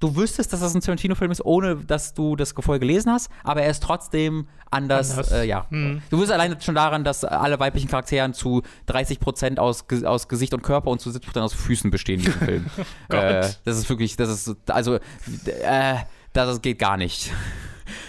du 0.03 0.15
wüsstest, 0.17 0.51
dass 0.51 0.59
das 0.59 0.75
ein 0.75 0.81
Tarantino-Film 0.81 1.31
ist, 1.31 1.45
ohne 1.45 1.77
dass 1.77 2.13
du 2.13 2.35
das 2.35 2.53
vorher 2.59 2.79
gelesen 2.79 3.11
hast, 3.11 3.29
aber 3.43 3.61
er 3.61 3.71
ist 3.71 3.81
trotzdem 3.81 4.47
anders. 4.69 5.11
anders. 5.11 5.31
Äh, 5.31 5.45
ja. 5.45 5.65
Hm. 5.69 6.01
Du 6.09 6.19
wirst 6.19 6.31
alleine 6.31 6.59
schon 6.59 6.75
daran, 6.75 7.05
dass 7.05 7.23
alle 7.23 7.59
weiblichen 7.59 7.87
Charaktere 7.87 8.29
zu 8.33 8.63
30 8.87 9.21
Prozent 9.21 9.59
aus, 9.59 9.85
aus 10.03 10.27
Gesicht 10.27 10.53
und 10.53 10.61
Körper 10.61 10.89
und 10.91 10.99
zu 10.99 11.09
70 11.09 11.27
Prozent 11.27 11.45
aus 11.45 11.53
Füßen 11.53 11.89
bestehen 11.89 12.19
in 12.19 12.25
diesem 12.25 12.41
Film. 12.45 12.65
äh, 13.09 13.47
das 13.63 13.77
ist 13.77 13.89
wirklich, 13.89 14.17
das 14.17 14.29
ist, 14.29 14.69
also, 14.69 14.95
äh, 14.95 15.95
das 16.33 16.61
geht 16.61 16.79
gar 16.79 16.97
nicht. 16.97 17.31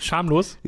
Schamlos? 0.01 0.59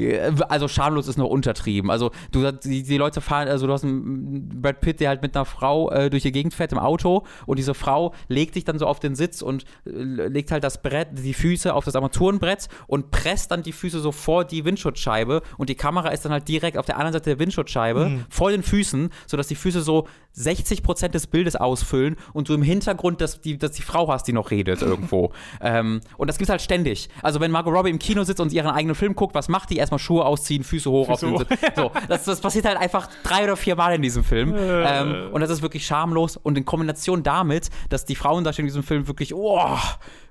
Also 0.49 0.69
schamlos 0.69 1.09
ist 1.09 1.19
noch 1.19 1.29
untertrieben. 1.29 1.91
Also 1.91 2.11
du 2.33 2.51
die, 2.53 2.83
die 2.83 2.97
Leute 2.97 3.21
fahren, 3.21 3.49
also 3.49 3.67
du 3.67 3.73
hast 3.73 3.85
einen 3.85 4.61
Brad 4.61 4.81
Pitt, 4.81 5.01
der 5.01 5.09
halt 5.09 5.23
mit 5.23 5.37
einer 5.37 5.45
Frau 5.45 5.91
äh, 5.91 6.11
durch 6.11 6.23
die 6.23 6.33
Gegend 6.33 6.55
fährt 6.55 6.73
im 6.73 6.79
Auto 6.79 7.25
und 7.47 7.59
diese 7.59 7.75
Frau 7.75 8.15
legt 8.29 8.55
sich 8.55 8.65
dann 8.65 8.79
so 8.79 8.87
auf 8.87 9.01
den 9.01 9.15
Sitz 9.15 9.43
und 9.43 9.65
äh, 9.87 9.91
legt 9.91 10.51
halt 10.51 10.65
das 10.65 10.83
Brett, 10.83 11.09
die 11.13 11.35
Füße 11.35 11.73
auf 11.73 11.85
das 11.85 11.95
Armaturenbrett 11.95 12.69
und 12.87 13.11
presst 13.11 13.51
dann 13.51 13.63
die 13.63 13.73
Füße 13.73 14.01
so 14.01 14.13
vor 14.13 14.45
die 14.45 14.65
Windschutzscheibe 14.65 15.43
und 15.59 15.69
die 15.69 15.75
Kamera 15.75 16.09
ist 16.11 16.25
dann 16.25 16.33
halt 16.33 16.49
direkt 16.49 16.79
auf 16.79 16.87
der 16.87 16.97
anderen 16.97 17.13
Seite 17.13 17.31
der 17.31 17.39
Windschutzscheibe 17.39 18.09
mhm. 18.09 18.25
vor 18.29 18.51
den 18.51 18.63
Füßen, 18.63 19.11
sodass 19.27 19.49
die 19.49 19.55
Füße 19.55 19.83
so 19.83 20.07
60 20.33 20.83
Prozent 20.83 21.15
des 21.15 21.27
Bildes 21.27 21.57
ausfüllen 21.57 22.17
und 22.33 22.49
du 22.49 22.55
im 22.55 22.63
Hintergrund, 22.63 23.21
dass 23.21 23.41
die, 23.41 23.59
dass 23.59 23.73
die 23.73 23.83
Frau 23.83 24.09
hast, 24.09 24.29
die 24.29 24.33
noch 24.33 24.51
redet 24.51 24.83
irgendwo. 24.83 25.33
ähm, 25.61 26.01
und 26.19 26.29
das 26.29 26.39
gibt 26.39 26.51
halt 26.51 26.61
ständig. 26.61 27.09
Also 27.23 27.41
wenn 27.41 27.51
Margot 27.51 27.75
Robbie 27.75 27.91
im 27.91 27.99
Kino 27.99 28.23
sitzt 28.23 28.41
und 28.41 28.53
ihren 28.53 28.71
eigenen 28.71 28.95
Film 28.97 29.15
guckt, 29.15 29.35
was 29.35 29.49
macht 29.49 29.71
die? 29.71 29.77
Erstmal 29.77 29.99
Schuhe 29.99 30.25
ausziehen, 30.25 30.65
Füße 30.65 30.91
hoch 30.91 31.07
Füße 31.07 31.31
hoch. 31.31 31.45
So, 31.77 31.93
das, 32.09 32.25
das, 32.25 32.41
passiert 32.41 32.65
halt 32.65 32.79
einfach 32.79 33.09
drei 33.23 33.45
oder 33.45 33.57
vier 33.57 33.77
Mal 33.77 33.95
in 33.95 34.03
diesem 34.03 34.25
Film. 34.25 34.55
Äh. 34.55 35.01
Ähm, 35.01 35.29
und 35.33 35.41
das 35.41 35.51
ist 35.51 35.63
wirklich 35.63 35.87
schamlos. 35.87 36.37
Und 36.37 36.59
in 36.59 36.65
Kombination 36.65 37.23
damit, 37.23 37.71
dass 37.89 38.05
die 38.05 38.17
Frauendarstellung 38.17 38.67
in 38.67 38.73
diesem 38.73 38.83
Film 38.83 39.07
wirklich, 39.07 39.35
oh, 39.35 39.69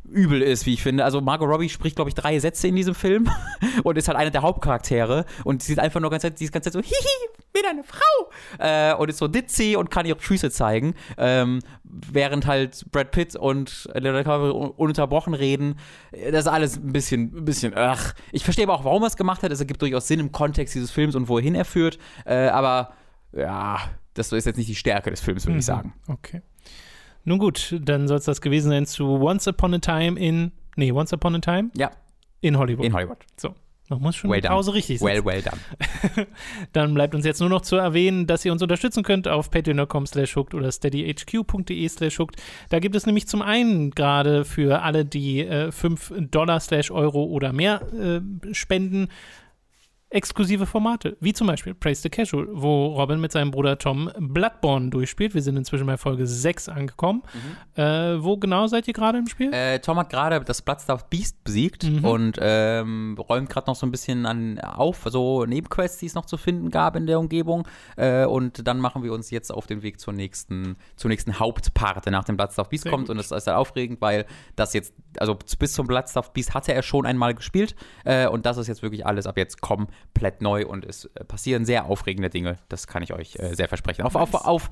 übel 0.09 0.41
ist, 0.41 0.65
wie 0.65 0.73
ich 0.73 0.83
finde. 0.83 1.03
Also 1.03 1.21
Margot 1.21 1.49
Robbie 1.49 1.69
spricht, 1.69 1.95
glaube 1.95 2.09
ich, 2.09 2.15
drei 2.15 2.39
Sätze 2.39 2.67
in 2.67 2.75
diesem 2.75 2.95
Film 2.95 3.29
und 3.83 3.97
ist 3.97 4.07
halt 4.07 4.17
eine 4.17 4.31
der 4.31 4.41
Hauptcharaktere 4.41 5.25
und 5.43 5.63
sie 5.63 5.73
ist 5.73 5.79
einfach 5.79 5.99
nur 5.99 6.09
ganz 6.09 6.21
Zeit, 6.21 6.39
die 6.39 6.45
ist 6.45 6.51
ganz 6.51 6.63
Zeit 6.63 6.73
so, 6.73 6.81
hihi, 6.81 6.95
bin 7.53 7.63
eine 7.67 7.83
Frau 7.83 8.29
äh, 8.59 8.93
und 8.95 9.09
ist 9.09 9.17
so 9.17 9.27
ditzy 9.27 9.75
und 9.75 9.89
kann 9.89 10.05
ihre 10.05 10.19
Füße 10.19 10.51
zeigen, 10.51 10.93
ähm, 11.17 11.59
während 11.83 12.45
halt 12.45 12.85
Brad 12.91 13.11
Pitt 13.11 13.35
und 13.35 13.89
Leonardo 13.93 14.73
ununterbrochen 14.77 15.33
reden. 15.33 15.79
Das 16.11 16.45
ist 16.45 16.51
alles 16.51 16.77
ein 16.77 16.91
bisschen, 16.91 17.35
ein 17.35 17.45
bisschen, 17.45 17.73
ach. 17.75 18.13
Ich 18.31 18.43
verstehe 18.43 18.65
aber 18.65 18.73
auch, 18.73 18.85
warum 18.85 19.03
er 19.03 19.07
es 19.07 19.17
gemacht 19.17 19.43
hat. 19.43 19.51
Es 19.51 19.59
ergibt 19.59 19.81
durchaus 19.81 20.07
Sinn 20.07 20.19
im 20.19 20.31
Kontext 20.31 20.75
dieses 20.75 20.91
Films 20.91 21.15
und 21.15 21.29
wohin 21.29 21.55
er 21.55 21.65
führt, 21.65 21.97
äh, 22.25 22.47
aber 22.47 22.93
ja, 23.31 23.79
das 24.13 24.31
ist 24.31 24.45
jetzt 24.45 24.57
nicht 24.57 24.69
die 24.69 24.75
Stärke 24.75 25.09
des 25.09 25.19
Films, 25.19 25.45
würde 25.45 25.53
mhm. 25.53 25.59
ich 25.59 25.65
sagen. 25.65 25.93
Okay. 26.07 26.41
Nun 27.25 27.39
gut, 27.39 27.75
dann 27.81 28.07
soll 28.07 28.17
es 28.17 28.25
das 28.25 28.39
gewesen 28.39 28.69
sein 28.69 28.85
zu 28.85 29.19
Once 29.19 29.47
Upon 29.47 29.73
a 29.73 29.79
Time 29.79 30.19
in. 30.19 30.51
Nee, 30.75 30.91
Once 30.91 31.11
Upon 31.11 31.35
a 31.35 31.39
Time? 31.39 31.71
Ja. 31.75 31.91
In 32.41 32.57
Hollywood. 32.57 32.85
In 32.85 32.93
Hollywood. 32.93 33.17
So. 33.35 33.55
Man 33.89 34.01
muss 34.01 34.15
schon 34.15 34.31
well 34.31 34.41
die 34.41 34.47
Pause 34.47 34.73
richtig 34.73 34.99
setzen. 34.99 35.25
Well, 35.25 35.25
well 35.25 35.43
done. 35.43 36.27
Dann 36.73 36.93
bleibt 36.95 37.13
uns 37.13 37.23
jetzt 37.23 37.39
nur 37.39 37.49
noch 37.49 37.61
zu 37.61 37.75
erwähnen, 37.75 38.25
dass 38.25 38.43
ihr 38.43 38.51
uns 38.51 38.63
unterstützen 38.63 39.03
könnt 39.03 39.27
auf 39.27 39.51
patreon.com 39.51 40.07
slash 40.07 40.35
hooked 40.35 40.55
oder 40.55 40.71
steadyhq.de 40.71 41.87
slash 41.89 42.17
hooked. 42.17 42.41
Da 42.69 42.79
gibt 42.79 42.95
es 42.95 43.05
nämlich 43.05 43.27
zum 43.27 43.43
einen 43.43 43.91
gerade 43.91 44.43
für 44.43 44.81
alle, 44.81 45.05
die 45.05 45.41
äh, 45.41 45.71
5 45.71 46.13
Dollar 46.31 46.59
slash 46.61 46.89
Euro 46.89 47.25
oder 47.25 47.53
mehr 47.53 47.81
äh, 47.93 48.53
spenden, 48.53 49.09
exklusive 50.11 50.65
Formate, 50.65 51.17
wie 51.19 51.33
zum 51.33 51.47
Beispiel 51.47 51.73
Praise 51.73 52.01
the 52.01 52.09
Casual, 52.09 52.47
wo 52.51 52.95
Robin 52.95 53.19
mit 53.19 53.31
seinem 53.31 53.51
Bruder 53.51 53.77
Tom 53.77 54.09
Bloodborne 54.17 54.89
durchspielt. 54.89 55.33
Wir 55.33 55.41
sind 55.41 55.57
inzwischen 55.57 55.87
bei 55.87 55.97
Folge 55.97 56.27
6 56.27 56.69
angekommen. 56.69 57.23
Mhm. 57.33 57.81
Äh, 57.81 58.23
wo 58.23 58.37
genau 58.37 58.67
seid 58.67 58.87
ihr 58.87 58.93
gerade 58.93 59.17
im 59.17 59.27
Spiel? 59.27 59.51
Äh, 59.51 59.79
Tom 59.79 59.97
hat 59.97 60.09
gerade 60.09 60.39
das 60.41 60.61
Bloodstaff 60.61 61.09
Beast 61.09 61.43
besiegt 61.43 61.83
mhm. 61.83 62.05
und 62.05 62.37
ähm, 62.39 63.17
räumt 63.17 63.49
gerade 63.49 63.67
noch 63.67 63.75
so 63.75 63.85
ein 63.85 63.91
bisschen 63.91 64.25
an, 64.27 64.59
auf, 64.59 65.05
so 65.09 65.45
Nebenquests, 65.45 65.97
die 65.97 66.05
es 66.05 66.13
noch 66.13 66.25
zu 66.25 66.37
finden 66.37 66.69
gab 66.69 66.95
in 66.95 67.07
der 67.07 67.19
Umgebung. 67.19 67.67
Äh, 67.97 68.25
und 68.25 68.67
dann 68.67 68.79
machen 68.79 69.03
wir 69.03 69.11
uns 69.11 69.31
jetzt 69.31 69.51
auf 69.51 69.65
den 69.65 69.81
Weg 69.81 69.99
zur 69.99 70.13
nächsten, 70.13 70.77
zur 70.95 71.09
nächsten 71.09 71.39
Hauptpart, 71.39 72.05
der 72.05 72.11
nach 72.11 72.25
dem 72.25 72.37
Bloodstaff 72.37 72.69
Beast 72.69 72.83
Sehr 72.83 72.91
kommt. 72.91 73.07
Gut. 73.07 73.11
Und 73.11 73.17
das 73.17 73.31
ist 73.31 73.47
halt 73.47 73.57
aufregend, 73.57 74.01
weil 74.01 74.25
das 74.55 74.73
jetzt, 74.73 74.93
also 75.17 75.35
bis 75.57 75.73
zum 75.73 75.87
Bloodstaff 75.87 76.31
Beast 76.31 76.53
hatte 76.53 76.73
er 76.73 76.83
schon 76.83 77.07
einmal 77.07 77.33
gespielt. 77.33 77.75
Äh, 78.03 78.27
und 78.27 78.45
das 78.45 78.57
ist 78.57 78.67
jetzt 78.67 78.83
wirklich 78.83 79.05
alles 79.05 79.25
ab 79.25 79.37
jetzt 79.37 79.61
kommen 79.61 79.87
komplett 80.15 80.41
neu 80.41 80.65
und 80.65 80.85
es 80.85 81.05
äh, 81.05 81.23
passieren 81.23 81.65
sehr 81.65 81.85
aufregende 81.85 82.29
Dinge. 82.29 82.57
Das 82.69 82.87
kann 82.87 83.03
ich 83.03 83.13
euch 83.13 83.37
äh, 83.37 83.53
sehr 83.53 83.67
versprechen. 83.67 84.03
Auf, 84.03 84.15
auf, 84.15 84.33
auf, 84.33 84.69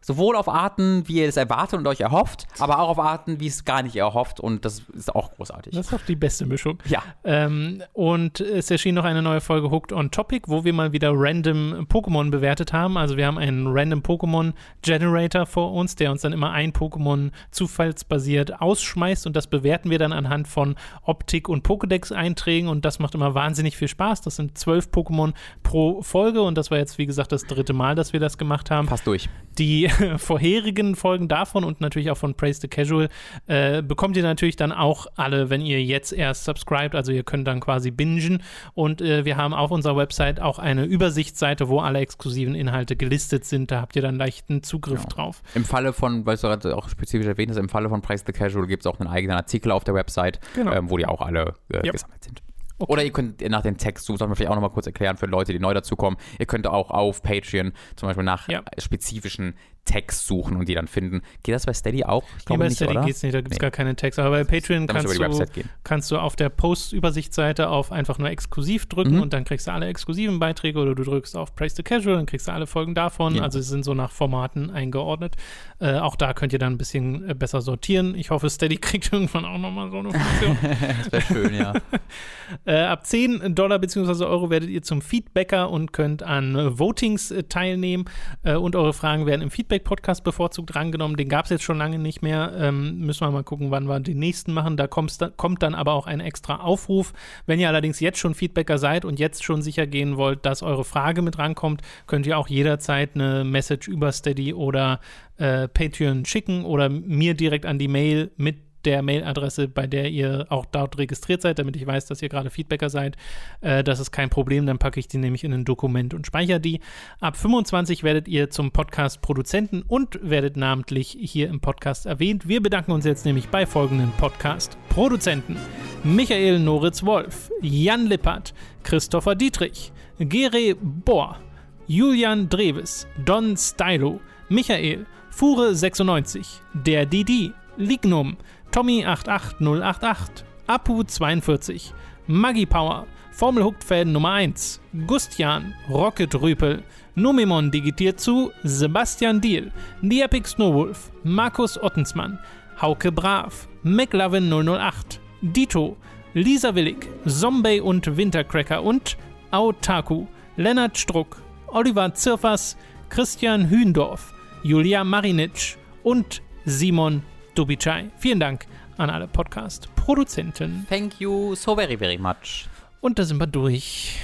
sowohl 0.00 0.36
auf 0.36 0.48
Arten, 0.48 1.06
wie 1.06 1.20
ihr 1.20 1.28
es 1.28 1.36
erwartet 1.36 1.78
und 1.78 1.86
euch 1.86 2.00
erhofft, 2.00 2.46
aber 2.58 2.78
auch 2.78 2.90
auf 2.90 2.98
Arten, 2.98 3.40
wie 3.40 3.46
es 3.46 3.64
gar 3.64 3.82
nicht 3.82 3.96
erhofft 3.96 4.40
und 4.40 4.64
das 4.64 4.82
ist 4.94 5.14
auch 5.14 5.32
großartig. 5.32 5.74
Das 5.74 5.86
ist 5.88 5.94
auch 5.94 6.04
die 6.06 6.16
beste 6.16 6.46
Mischung. 6.46 6.78
Ja. 6.86 7.02
Ähm, 7.24 7.82
und 7.92 8.40
es 8.40 8.70
erschien 8.70 8.94
noch 8.94 9.04
eine 9.04 9.22
neue 9.22 9.40
Folge 9.40 9.70
Hooked 9.70 9.92
on 9.92 10.10
Topic, 10.10 10.46
wo 10.48 10.64
wir 10.64 10.72
mal 10.72 10.92
wieder 10.92 11.12
random 11.14 11.86
Pokémon 11.88 12.30
bewertet 12.30 12.72
haben. 12.72 12.96
Also 12.96 13.16
wir 13.16 13.26
haben 13.26 13.38
einen 13.38 13.66
random 13.66 14.00
Pokémon 14.00 14.52
Generator 14.82 15.46
vor 15.46 15.72
uns, 15.72 15.96
der 15.96 16.10
uns 16.10 16.22
dann 16.22 16.32
immer 16.32 16.52
ein 16.52 16.72
Pokémon 16.72 17.30
zufallsbasiert 17.50 18.60
ausschmeißt 18.60 19.26
und 19.26 19.36
das 19.36 19.46
bewerten 19.46 19.90
wir 19.90 19.98
dann 19.98 20.12
anhand 20.12 20.48
von 20.48 20.76
Optik 21.02 21.48
und 21.48 21.66
Pokédex-Einträgen 21.66 22.68
und 22.68 22.84
das 22.84 22.98
macht 22.98 23.14
immer 23.14 23.34
wahnsinnig 23.34 23.76
viel 23.76 23.88
Spaß. 23.88 24.22
Das 24.22 24.36
sind 24.36 24.58
zwölf 24.58 24.88
Pokémon 24.88 25.34
pro 25.62 26.02
Folge 26.02 26.42
und 26.42 26.56
das 26.56 26.70
war 26.70 26.78
jetzt, 26.78 26.98
wie 26.98 27.06
gesagt, 27.06 27.32
das 27.32 27.44
dritte 27.44 27.72
Mal, 27.72 27.94
dass 27.94 28.12
wir 28.12 28.20
das 28.20 28.38
gemacht 28.38 28.70
haben. 28.70 28.86
Passt 28.86 29.06
durch. 29.06 29.28
Die 29.58 29.87
vorherigen 30.16 30.96
Folgen 30.96 31.28
davon 31.28 31.64
und 31.64 31.80
natürlich 31.80 32.10
auch 32.10 32.16
von 32.16 32.34
Praise 32.34 32.60
the 32.60 32.68
Casual 32.68 33.08
äh, 33.46 33.82
bekommt 33.82 34.16
ihr 34.16 34.22
natürlich 34.22 34.56
dann 34.56 34.72
auch 34.72 35.06
alle, 35.16 35.50
wenn 35.50 35.60
ihr 35.60 35.82
jetzt 35.82 36.12
erst 36.12 36.44
subscribt. 36.44 36.94
Also 36.94 37.12
ihr 37.12 37.22
könnt 37.22 37.46
dann 37.46 37.60
quasi 37.60 37.90
bingen. 37.90 38.42
Und 38.74 39.00
äh, 39.00 39.24
wir 39.24 39.36
haben 39.36 39.54
auf 39.54 39.70
unserer 39.70 39.96
Website 39.96 40.40
auch 40.40 40.58
eine 40.58 40.84
Übersichtsseite, 40.84 41.68
wo 41.68 41.80
alle 41.80 42.00
exklusiven 42.00 42.54
Inhalte 42.54 42.96
gelistet 42.96 43.44
sind. 43.44 43.70
Da 43.70 43.80
habt 43.80 43.96
ihr 43.96 44.02
dann 44.02 44.16
leichten 44.16 44.62
Zugriff 44.62 45.02
ja. 45.02 45.08
drauf. 45.08 45.42
Im 45.54 45.64
Falle 45.64 45.92
von, 45.92 46.26
weil 46.26 46.36
du 46.36 46.42
gerade 46.42 46.76
auch 46.76 46.88
spezifisch 46.88 47.26
erwähnt 47.26 47.50
hast, 47.50 47.58
im 47.58 47.68
Falle 47.68 47.88
von 47.88 48.02
Praise 48.02 48.24
the 48.26 48.32
Casual 48.32 48.66
gibt 48.66 48.84
es 48.84 48.86
auch 48.86 49.00
einen 49.00 49.08
eigenen 49.08 49.36
Artikel 49.36 49.72
auf 49.72 49.84
der 49.84 49.94
Website, 49.94 50.40
genau. 50.54 50.72
ähm, 50.72 50.90
wo 50.90 50.96
die 50.96 51.06
auch 51.06 51.20
alle 51.20 51.54
äh, 51.72 51.86
ja. 51.86 51.92
gesammelt 51.92 52.24
sind. 52.24 52.42
Okay. 52.78 52.92
Oder 52.92 53.04
ihr 53.04 53.12
könnt 53.12 53.40
nach 53.48 53.62
dem 53.62 53.76
Text 53.76 54.06
suchen, 54.06 54.18
soll 54.18 54.28
man 54.28 54.36
vielleicht 54.36 54.50
auch 54.50 54.54
nochmal 54.54 54.70
kurz 54.70 54.86
erklären 54.86 55.16
für 55.16 55.26
Leute, 55.26 55.52
die 55.52 55.58
neu 55.58 55.74
dazukommen. 55.74 56.18
Ihr 56.38 56.46
könnt 56.46 56.66
auch 56.68 56.90
auf 56.90 57.22
Patreon 57.22 57.72
zum 57.96 58.08
Beispiel 58.08 58.24
nach 58.24 58.48
ja. 58.48 58.62
spezifischen 58.78 59.54
Text 59.88 60.26
suchen 60.26 60.56
und 60.56 60.68
die 60.68 60.74
dann 60.74 60.86
finden. 60.86 61.22
Geht 61.42 61.54
das 61.54 61.64
bei 61.64 61.72
Steady 61.72 62.04
auch? 62.04 62.22
Ich 62.38 62.44
glaube 62.44 62.58
nee, 62.58 62.64
bei 62.64 62.68
nicht, 62.68 62.76
Steady 62.76 63.06
geht 63.06 63.16
es 63.16 63.22
nicht, 63.22 63.34
da 63.34 63.40
gibt 63.40 63.52
es 63.52 63.58
nee. 63.58 63.62
gar 63.62 63.70
keinen 63.70 63.96
Text. 63.96 64.18
Aber 64.18 64.30
bei 64.30 64.44
Patreon 64.44 64.86
kannst 64.86 65.18
du, 65.18 65.46
kannst 65.82 66.10
du 66.10 66.18
auf 66.18 66.36
der 66.36 66.50
Post-Übersichtsseite 66.50 67.70
auf 67.70 67.90
einfach 67.90 68.18
nur 68.18 68.28
exklusiv 68.28 68.86
drücken 68.86 69.16
mhm. 69.16 69.22
und 69.22 69.32
dann 69.32 69.44
kriegst 69.44 69.66
du 69.66 69.72
alle 69.72 69.86
exklusiven 69.86 70.38
Beiträge 70.38 70.78
oder 70.78 70.94
du 70.94 71.04
drückst 71.04 71.36
auf 71.36 71.56
Praise 71.56 71.74
the 71.76 71.82
Casual, 71.82 72.16
dann 72.16 72.26
kriegst 72.26 72.48
du 72.48 72.52
alle 72.52 72.66
Folgen 72.66 72.94
davon. 72.94 73.36
Ja. 73.36 73.42
Also 73.42 73.60
sie 73.60 73.68
sind 73.68 73.84
so 73.84 73.94
nach 73.94 74.10
Formaten 74.10 74.70
eingeordnet. 74.70 75.36
Äh, 75.80 75.94
auch 75.94 76.16
da 76.16 76.34
könnt 76.34 76.52
ihr 76.52 76.58
dann 76.58 76.74
ein 76.74 76.78
bisschen 76.78 77.30
äh, 77.30 77.34
besser 77.34 77.62
sortieren. 77.62 78.14
Ich 78.14 78.30
hoffe, 78.30 78.50
Steady 78.50 78.76
kriegt 78.80 79.10
irgendwann 79.10 79.46
auch 79.46 79.58
nochmal 79.58 79.90
so 79.90 79.98
eine 80.00 80.10
Funktion. 80.10 80.58
das 81.10 81.12
wäre 81.12 81.22
schön, 81.22 81.54
ja. 81.54 81.72
äh, 82.66 82.82
ab 82.82 83.06
10 83.06 83.54
Dollar 83.54 83.78
bzw. 83.78 84.24
Euro 84.24 84.50
werdet 84.50 84.68
ihr 84.68 84.82
zum 84.82 85.00
Feedbacker 85.00 85.70
und 85.70 85.94
könnt 85.94 86.22
an 86.22 86.78
Votings 86.78 87.30
äh, 87.30 87.44
teilnehmen 87.44 88.04
äh, 88.42 88.54
und 88.54 88.76
eure 88.76 88.92
Fragen 88.92 89.24
werden 89.24 89.42
im 89.42 89.50
Feedback 89.50 89.77
Feedback-Podcast 89.78 90.24
bevorzugt 90.24 90.74
drangenommen. 90.74 91.16
Den 91.16 91.28
gab 91.28 91.44
es 91.44 91.50
jetzt 91.50 91.64
schon 91.64 91.78
lange 91.78 91.98
nicht 91.98 92.22
mehr. 92.22 92.52
Ähm, 92.58 92.98
müssen 92.98 93.20
wir 93.20 93.30
mal 93.30 93.44
gucken, 93.44 93.70
wann 93.70 93.88
wir 93.88 94.00
den 94.00 94.18
nächsten 94.18 94.52
machen. 94.52 94.76
Da 94.76 94.86
kommt 94.86 95.62
dann 95.62 95.74
aber 95.74 95.92
auch 95.92 96.06
ein 96.06 96.20
extra 96.20 96.56
Aufruf. 96.56 97.12
Wenn 97.46 97.60
ihr 97.60 97.68
allerdings 97.68 98.00
jetzt 98.00 98.18
schon 98.18 98.34
Feedbacker 98.34 98.78
seid 98.78 99.04
und 99.04 99.18
jetzt 99.18 99.44
schon 99.44 99.62
sicher 99.62 99.86
gehen 99.86 100.16
wollt, 100.16 100.44
dass 100.44 100.62
eure 100.62 100.84
Frage 100.84 101.22
mit 101.22 101.38
rankommt, 101.38 101.82
könnt 102.06 102.26
ihr 102.26 102.38
auch 102.38 102.48
jederzeit 102.48 103.14
eine 103.14 103.44
Message 103.44 103.88
über 103.88 104.12
Steady 104.12 104.52
oder 104.52 105.00
äh, 105.36 105.68
Patreon 105.68 106.24
schicken 106.24 106.64
oder 106.64 106.88
mir 106.88 107.34
direkt 107.34 107.66
an 107.66 107.78
die 107.78 107.88
Mail 107.88 108.30
mit 108.36 108.67
der 108.84 109.02
Mailadresse, 109.02 109.68
bei 109.68 109.86
der 109.86 110.10
ihr 110.10 110.46
auch 110.50 110.66
dort 110.66 110.98
registriert 110.98 111.42
seid, 111.42 111.58
damit 111.58 111.76
ich 111.76 111.86
weiß, 111.86 112.06
dass 112.06 112.22
ihr 112.22 112.28
gerade 112.28 112.50
Feedbacker 112.50 112.90
seid. 112.90 113.16
Äh, 113.60 113.82
das 113.84 114.00
ist 114.00 114.10
kein 114.10 114.30
Problem, 114.30 114.66
dann 114.66 114.78
packe 114.78 115.00
ich 115.00 115.08
die 115.08 115.18
nämlich 115.18 115.44
in 115.44 115.52
ein 115.52 115.64
Dokument 115.64 116.14
und 116.14 116.26
speichere 116.26 116.60
die. 116.60 116.80
Ab 117.20 117.36
25 117.36 118.02
werdet 118.02 118.28
ihr 118.28 118.50
zum 118.50 118.70
Podcast-Produzenten 118.70 119.82
und 119.82 120.18
werdet 120.22 120.56
namentlich 120.56 121.16
hier 121.20 121.48
im 121.48 121.60
Podcast 121.60 122.06
erwähnt. 122.06 122.48
Wir 122.48 122.62
bedanken 122.62 122.92
uns 122.92 123.04
jetzt 123.04 123.24
nämlich 123.24 123.48
bei 123.48 123.66
folgenden 123.66 124.12
Podcast-Produzenten. 124.12 125.56
Michael 126.04 126.60
Noritz 126.60 127.04
Wolf, 127.04 127.50
Jan 127.60 128.06
Lippert, 128.06 128.54
Christopher 128.84 129.34
Dietrich, 129.34 129.92
Gere 130.18 130.74
Bohr, 130.76 131.38
Julian 131.86 132.48
Dreves, 132.48 133.06
Don 133.24 133.56
Stylo, 133.56 134.20
Michael, 134.48 135.06
Fure96, 135.34 136.60
der 136.72 137.06
Didi, 137.06 137.52
Lignum, 137.76 138.36
Tommy88088, 138.72 140.44
Apu42, 140.66 141.92
Maggie 142.26 142.66
Power, 142.66 143.06
Formel 143.30 143.62
Hooked 143.64 143.84
Fan 143.84 144.12
Nummer 144.12 144.32
1, 144.32 144.80
Gustian, 145.06 145.74
Rocket 145.88 146.34
Rüpel, 146.34 146.82
Numimon 147.14 147.70
digitiert 147.70 148.20
zu, 148.20 148.50
Sebastian 148.64 149.40
Diel, 149.40 149.70
The 150.02 150.22
Epic 150.22 150.48
Snowwolf, 150.48 151.10
Markus 151.24 151.78
Ottensmann, 151.82 152.38
Hauke 152.80 153.12
Brav, 153.12 153.68
McLovin 153.82 154.50
008, 154.50 155.20
Dito, 155.40 155.96
Lisa 156.34 156.74
Willig, 156.74 157.08
Zombie 157.26 157.80
und 157.80 158.16
Wintercracker 158.16 158.82
und 158.82 159.16
Autaku, 159.50 160.26
Lennart 160.56 160.98
Struck, 160.98 161.40
Oliver 161.68 162.12
Zirfers, 162.14 162.76
Christian 163.08 163.70
Hühndorf, 163.70 164.34
Julia 164.62 165.04
Marinic 165.04 165.78
und 166.02 166.42
Simon 166.64 167.22
Dubichai. 167.58 168.10
Vielen 168.18 168.38
Dank 168.38 168.66
an 168.98 169.10
alle 169.10 169.26
Podcast-Produzenten. 169.26 170.86
Thank 170.88 171.18
you 171.18 171.56
so 171.56 171.74
very, 171.74 171.96
very 171.96 172.16
much. 172.16 172.68
Und 173.00 173.18
da 173.18 173.24
sind 173.24 173.38
wir 173.38 173.48
durch. 173.48 174.16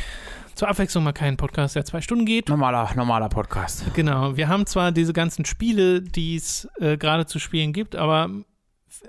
Zur 0.54 0.68
Abwechslung 0.68 1.02
mal 1.02 1.12
kein 1.12 1.36
Podcast, 1.36 1.74
der 1.74 1.84
zwei 1.84 2.00
Stunden 2.00 2.26
geht. 2.26 2.48
Normaler, 2.48 2.88
normaler 2.94 3.28
Podcast. 3.28 3.92
Genau. 3.94 4.36
Wir 4.36 4.46
haben 4.46 4.66
zwar 4.66 4.92
diese 4.92 5.12
ganzen 5.12 5.44
Spiele, 5.44 6.00
die 6.00 6.36
es 6.36 6.68
äh, 6.78 6.96
gerade 6.96 7.26
zu 7.26 7.40
spielen 7.40 7.72
gibt, 7.72 7.96
aber 7.96 8.30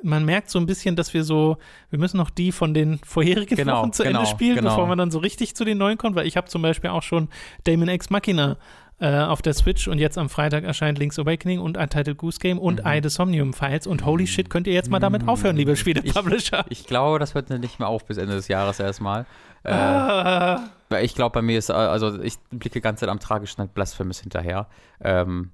man 0.02 0.26
merkt 0.26 0.50
so 0.50 0.58
ein 0.58 0.66
bisschen, 0.66 0.96
dass 0.96 1.14
wir 1.14 1.24
so, 1.24 1.58
wir 1.92 2.00
müssen 2.00 2.18
noch 2.18 2.32
die 2.32 2.52
von 2.52 2.74
den 2.74 2.98
vorherigen 3.06 3.56
genau, 3.56 3.84
Wochen 3.84 3.94
zu 3.94 4.02
genau, 4.02 4.22
Ende 4.22 4.32
spielen, 4.32 4.56
genau. 4.56 4.70
bevor 4.70 4.88
man 4.88 4.98
dann 4.98 5.12
so 5.12 5.20
richtig 5.20 5.56
zu 5.56 5.66
den 5.66 5.78
neuen 5.78 6.00
kommt, 6.00 6.16
weil 6.16 6.26
ich 6.26 6.36
habe 6.36 6.48
zum 6.48 6.64
Beispiel 6.64 6.90
auch 6.90 7.04
schon 7.04 7.30
Damon 7.66 7.90
X 7.90 8.10
Machina 8.10 8.58
äh, 9.00 9.20
auf 9.20 9.42
der 9.42 9.54
Switch 9.54 9.88
und 9.88 10.00
jetzt 10.00 10.18
am 10.18 10.30
Freitag 10.30 10.64
erscheint 10.64 10.98
Link's 10.98 11.20
Awakening 11.20 11.60
und 11.60 11.78
Untitled 11.78 12.18
Goose 12.18 12.40
Game 12.40 12.58
und 12.58 12.80
mhm. 12.82 12.90
Eye 12.90 13.10
Somnium 13.10 13.54
Files 13.54 13.88
und 13.88 14.06
holy 14.06 14.26
shit, 14.26 14.50
könnt 14.50 14.68
ihr 14.68 14.74
jetzt 14.74 14.90
mal 14.90 15.00
damit 15.00 15.28
aufhören, 15.28 15.58
liebe 15.58 15.76
Spiele-Publisher. 15.76 16.66
Ich, 16.70 16.82
ich, 16.82 16.88
glaube, 16.88 17.20
das 17.20 17.36
wird 17.36 17.50
nicht 17.50 17.80
mehr 17.80 17.90
auf 17.90 18.06
bis 18.06 18.18
Ende 18.18 18.36
des 18.36 18.48
Jahres 18.48 18.80
erstmal. 18.80 19.26
Äh, 19.64 19.74
ah. 19.74 20.70
Ich 21.02 21.16
glaube, 21.16 21.34
bei 21.34 21.42
mir 21.42 21.58
ist, 21.58 21.72
also 21.72 22.22
ich 22.22 22.36
blicke 22.52 22.80
ganz 22.80 23.04
am 23.04 23.20
tragischen 23.20 23.68
Blasphemous 23.70 24.22
hinterher. 24.22 24.68
Ähm, 25.02 25.52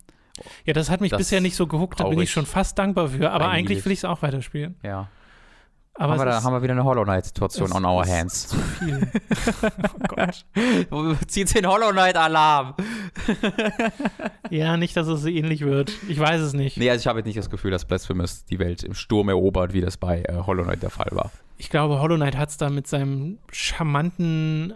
ja, 0.65 0.73
das 0.73 0.89
hat 0.89 1.01
mich 1.01 1.11
bisher 1.11 1.41
nicht 1.41 1.55
so 1.55 1.68
gehuckt, 1.68 1.99
da 1.99 2.07
bin 2.07 2.19
ich 2.19 2.31
schon 2.31 2.45
fast 2.45 2.77
dankbar 2.77 3.09
für, 3.09 3.31
aber 3.31 3.49
eigentlich, 3.49 3.77
eigentlich 3.77 3.85
will 3.85 3.91
ich 3.91 3.99
es 3.99 4.05
auch 4.05 4.22
weiterspielen. 4.22 4.76
Ja. 4.84 5.09
Aber 5.95 6.13
haben, 6.13 6.19
wir, 6.19 6.26
da, 6.26 6.43
haben 6.43 6.53
wir 6.53 6.61
wieder 6.61 6.73
eine 6.73 6.85
Hollow 6.85 7.03
Knight-Situation 7.03 7.72
on 7.73 7.85
our 7.85 8.05
hands. 8.05 8.47
Zu 8.47 8.57
viel. 8.57 9.11
oh 10.89 10.99
Gott. 11.07 11.27
Zieht 11.27 11.53
den 11.53 11.68
Hollow 11.68 11.91
Knight-Alarm. 11.91 12.76
ja, 14.49 14.77
nicht, 14.77 14.95
dass 14.95 15.07
es 15.07 15.26
ähnlich 15.26 15.61
wird. 15.61 15.91
Ich 16.07 16.18
weiß 16.18 16.41
es 16.41 16.53
nicht. 16.53 16.77
Nee, 16.77 16.89
also 16.89 17.01
ich 17.01 17.07
habe 17.07 17.19
jetzt 17.19 17.26
nicht 17.26 17.38
das 17.38 17.49
Gefühl, 17.49 17.72
dass 17.72 17.85
Blasphemous 17.85 18.45
die 18.45 18.59
Welt 18.59 18.84
im 18.84 18.93
Sturm 18.93 19.30
erobert, 19.30 19.73
wie 19.73 19.81
das 19.81 19.97
bei 19.97 20.22
äh, 20.23 20.38
Hollow 20.45 20.63
Knight 20.63 20.81
der 20.81 20.91
Fall 20.91 21.09
war. 21.11 21.31
Ich 21.57 21.69
glaube, 21.69 21.99
Hollow 21.99 22.15
Knight 22.15 22.38
hat 22.38 22.49
es 22.49 22.57
da 22.57 22.69
mit 22.69 22.88
seinem 22.88 23.38
charmanten 23.51 24.73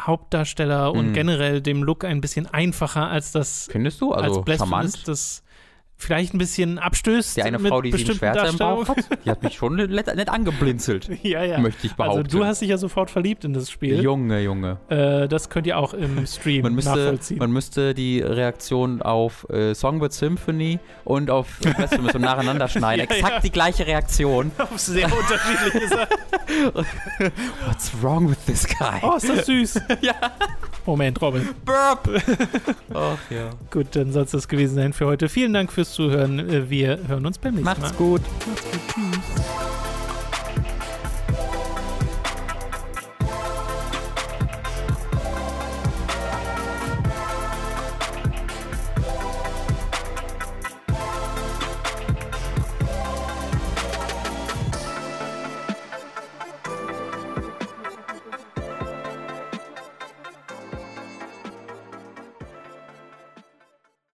Hauptdarsteller 0.00 0.92
und 0.92 1.12
mm. 1.12 1.14
generell 1.14 1.60
dem 1.60 1.82
Look 1.82 2.04
ein 2.04 2.20
bisschen 2.20 2.46
einfacher 2.46 3.08
als 3.08 3.32
das. 3.32 3.68
Findest 3.70 4.00
du? 4.00 4.12
Also 4.12 4.42
als 4.42 4.58
charmant? 4.58 5.06
Das 5.06 5.43
vielleicht 5.96 6.34
ein 6.34 6.38
bisschen 6.38 6.78
abstößt. 6.78 7.36
Die 7.36 7.42
eine 7.42 7.58
Frau, 7.58 7.80
die 7.80 7.92
sich 7.92 8.08
ein 8.08 8.16
Schwert 8.16 8.48
im 8.48 8.58
Bauch 8.58 8.88
hat, 8.88 8.96
die 9.24 9.30
hat 9.30 9.42
mich 9.42 9.54
schon 9.54 9.76
nett, 9.76 10.06
nett 10.14 10.28
angeblinzelt. 10.28 11.08
ja, 11.22 11.42
ja. 11.42 11.58
Möchte 11.58 11.86
ich 11.86 11.94
behaupten. 11.94 12.24
Also 12.24 12.38
du 12.38 12.44
hast 12.44 12.60
dich 12.60 12.68
ja 12.68 12.78
sofort 12.78 13.10
verliebt 13.10 13.44
in 13.44 13.52
das 13.52 13.70
Spiel. 13.70 14.02
Junge, 14.02 14.40
Junge. 14.40 14.78
Äh, 14.88 15.28
das 15.28 15.48
könnt 15.48 15.66
ihr 15.66 15.78
auch 15.78 15.94
im 15.94 16.26
Stream 16.26 16.62
man 16.62 16.74
müsste, 16.74 16.90
nachvollziehen. 16.90 17.38
Man 17.38 17.52
müsste 17.52 17.94
die 17.94 18.20
Reaktion 18.20 19.02
auf 19.02 19.48
äh, 19.50 19.74
Songbird 19.74 20.12
Symphony 20.12 20.78
und 21.04 21.30
auf 21.30 21.58
Blasphemous 21.60 22.12
so 22.12 22.18
nacheinander 22.18 22.68
schneiden. 22.68 23.06
ja, 23.08 23.14
Exakt 23.16 23.34
ja. 23.34 23.40
die 23.40 23.50
gleiche 23.50 23.86
Reaktion. 23.86 24.50
Auf 24.58 24.78
sehr 24.78 25.06
unterschiedliche 25.12 25.88
Sachen. 25.88 26.86
What's 27.66 27.92
wrong 28.02 28.30
with 28.30 28.38
this 28.46 28.66
guy? 28.66 29.00
Oh, 29.02 29.16
ist 29.16 29.28
das 29.28 29.46
süß. 29.46 29.80
ja. 30.00 30.14
Moment, 30.86 31.20
Robin. 31.22 31.48
Burp. 31.64 32.22
Ach 32.92 33.18
ja. 33.30 33.50
Gut, 33.70 33.88
dann 33.92 34.12
soll 34.12 34.24
es 34.24 34.32
das 34.32 34.48
gewesen 34.48 34.74
sein 34.74 34.92
für 34.92 35.06
heute. 35.06 35.28
Vielen 35.28 35.52
Dank 35.52 35.72
fürs 35.72 35.83
Zuhören. 35.92 36.38
Äh, 36.38 36.70
wir 36.70 36.98
hören 37.06 37.26
uns 37.26 37.38
beim 37.38 37.54
nächsten 37.54 37.64
Macht's 37.64 37.80
Mal. 37.80 37.88
Macht's 37.88 37.98
gut. 37.98 38.22
Macht's 38.46 38.70
gut. 38.70 38.80
Tschüss. 38.94 39.93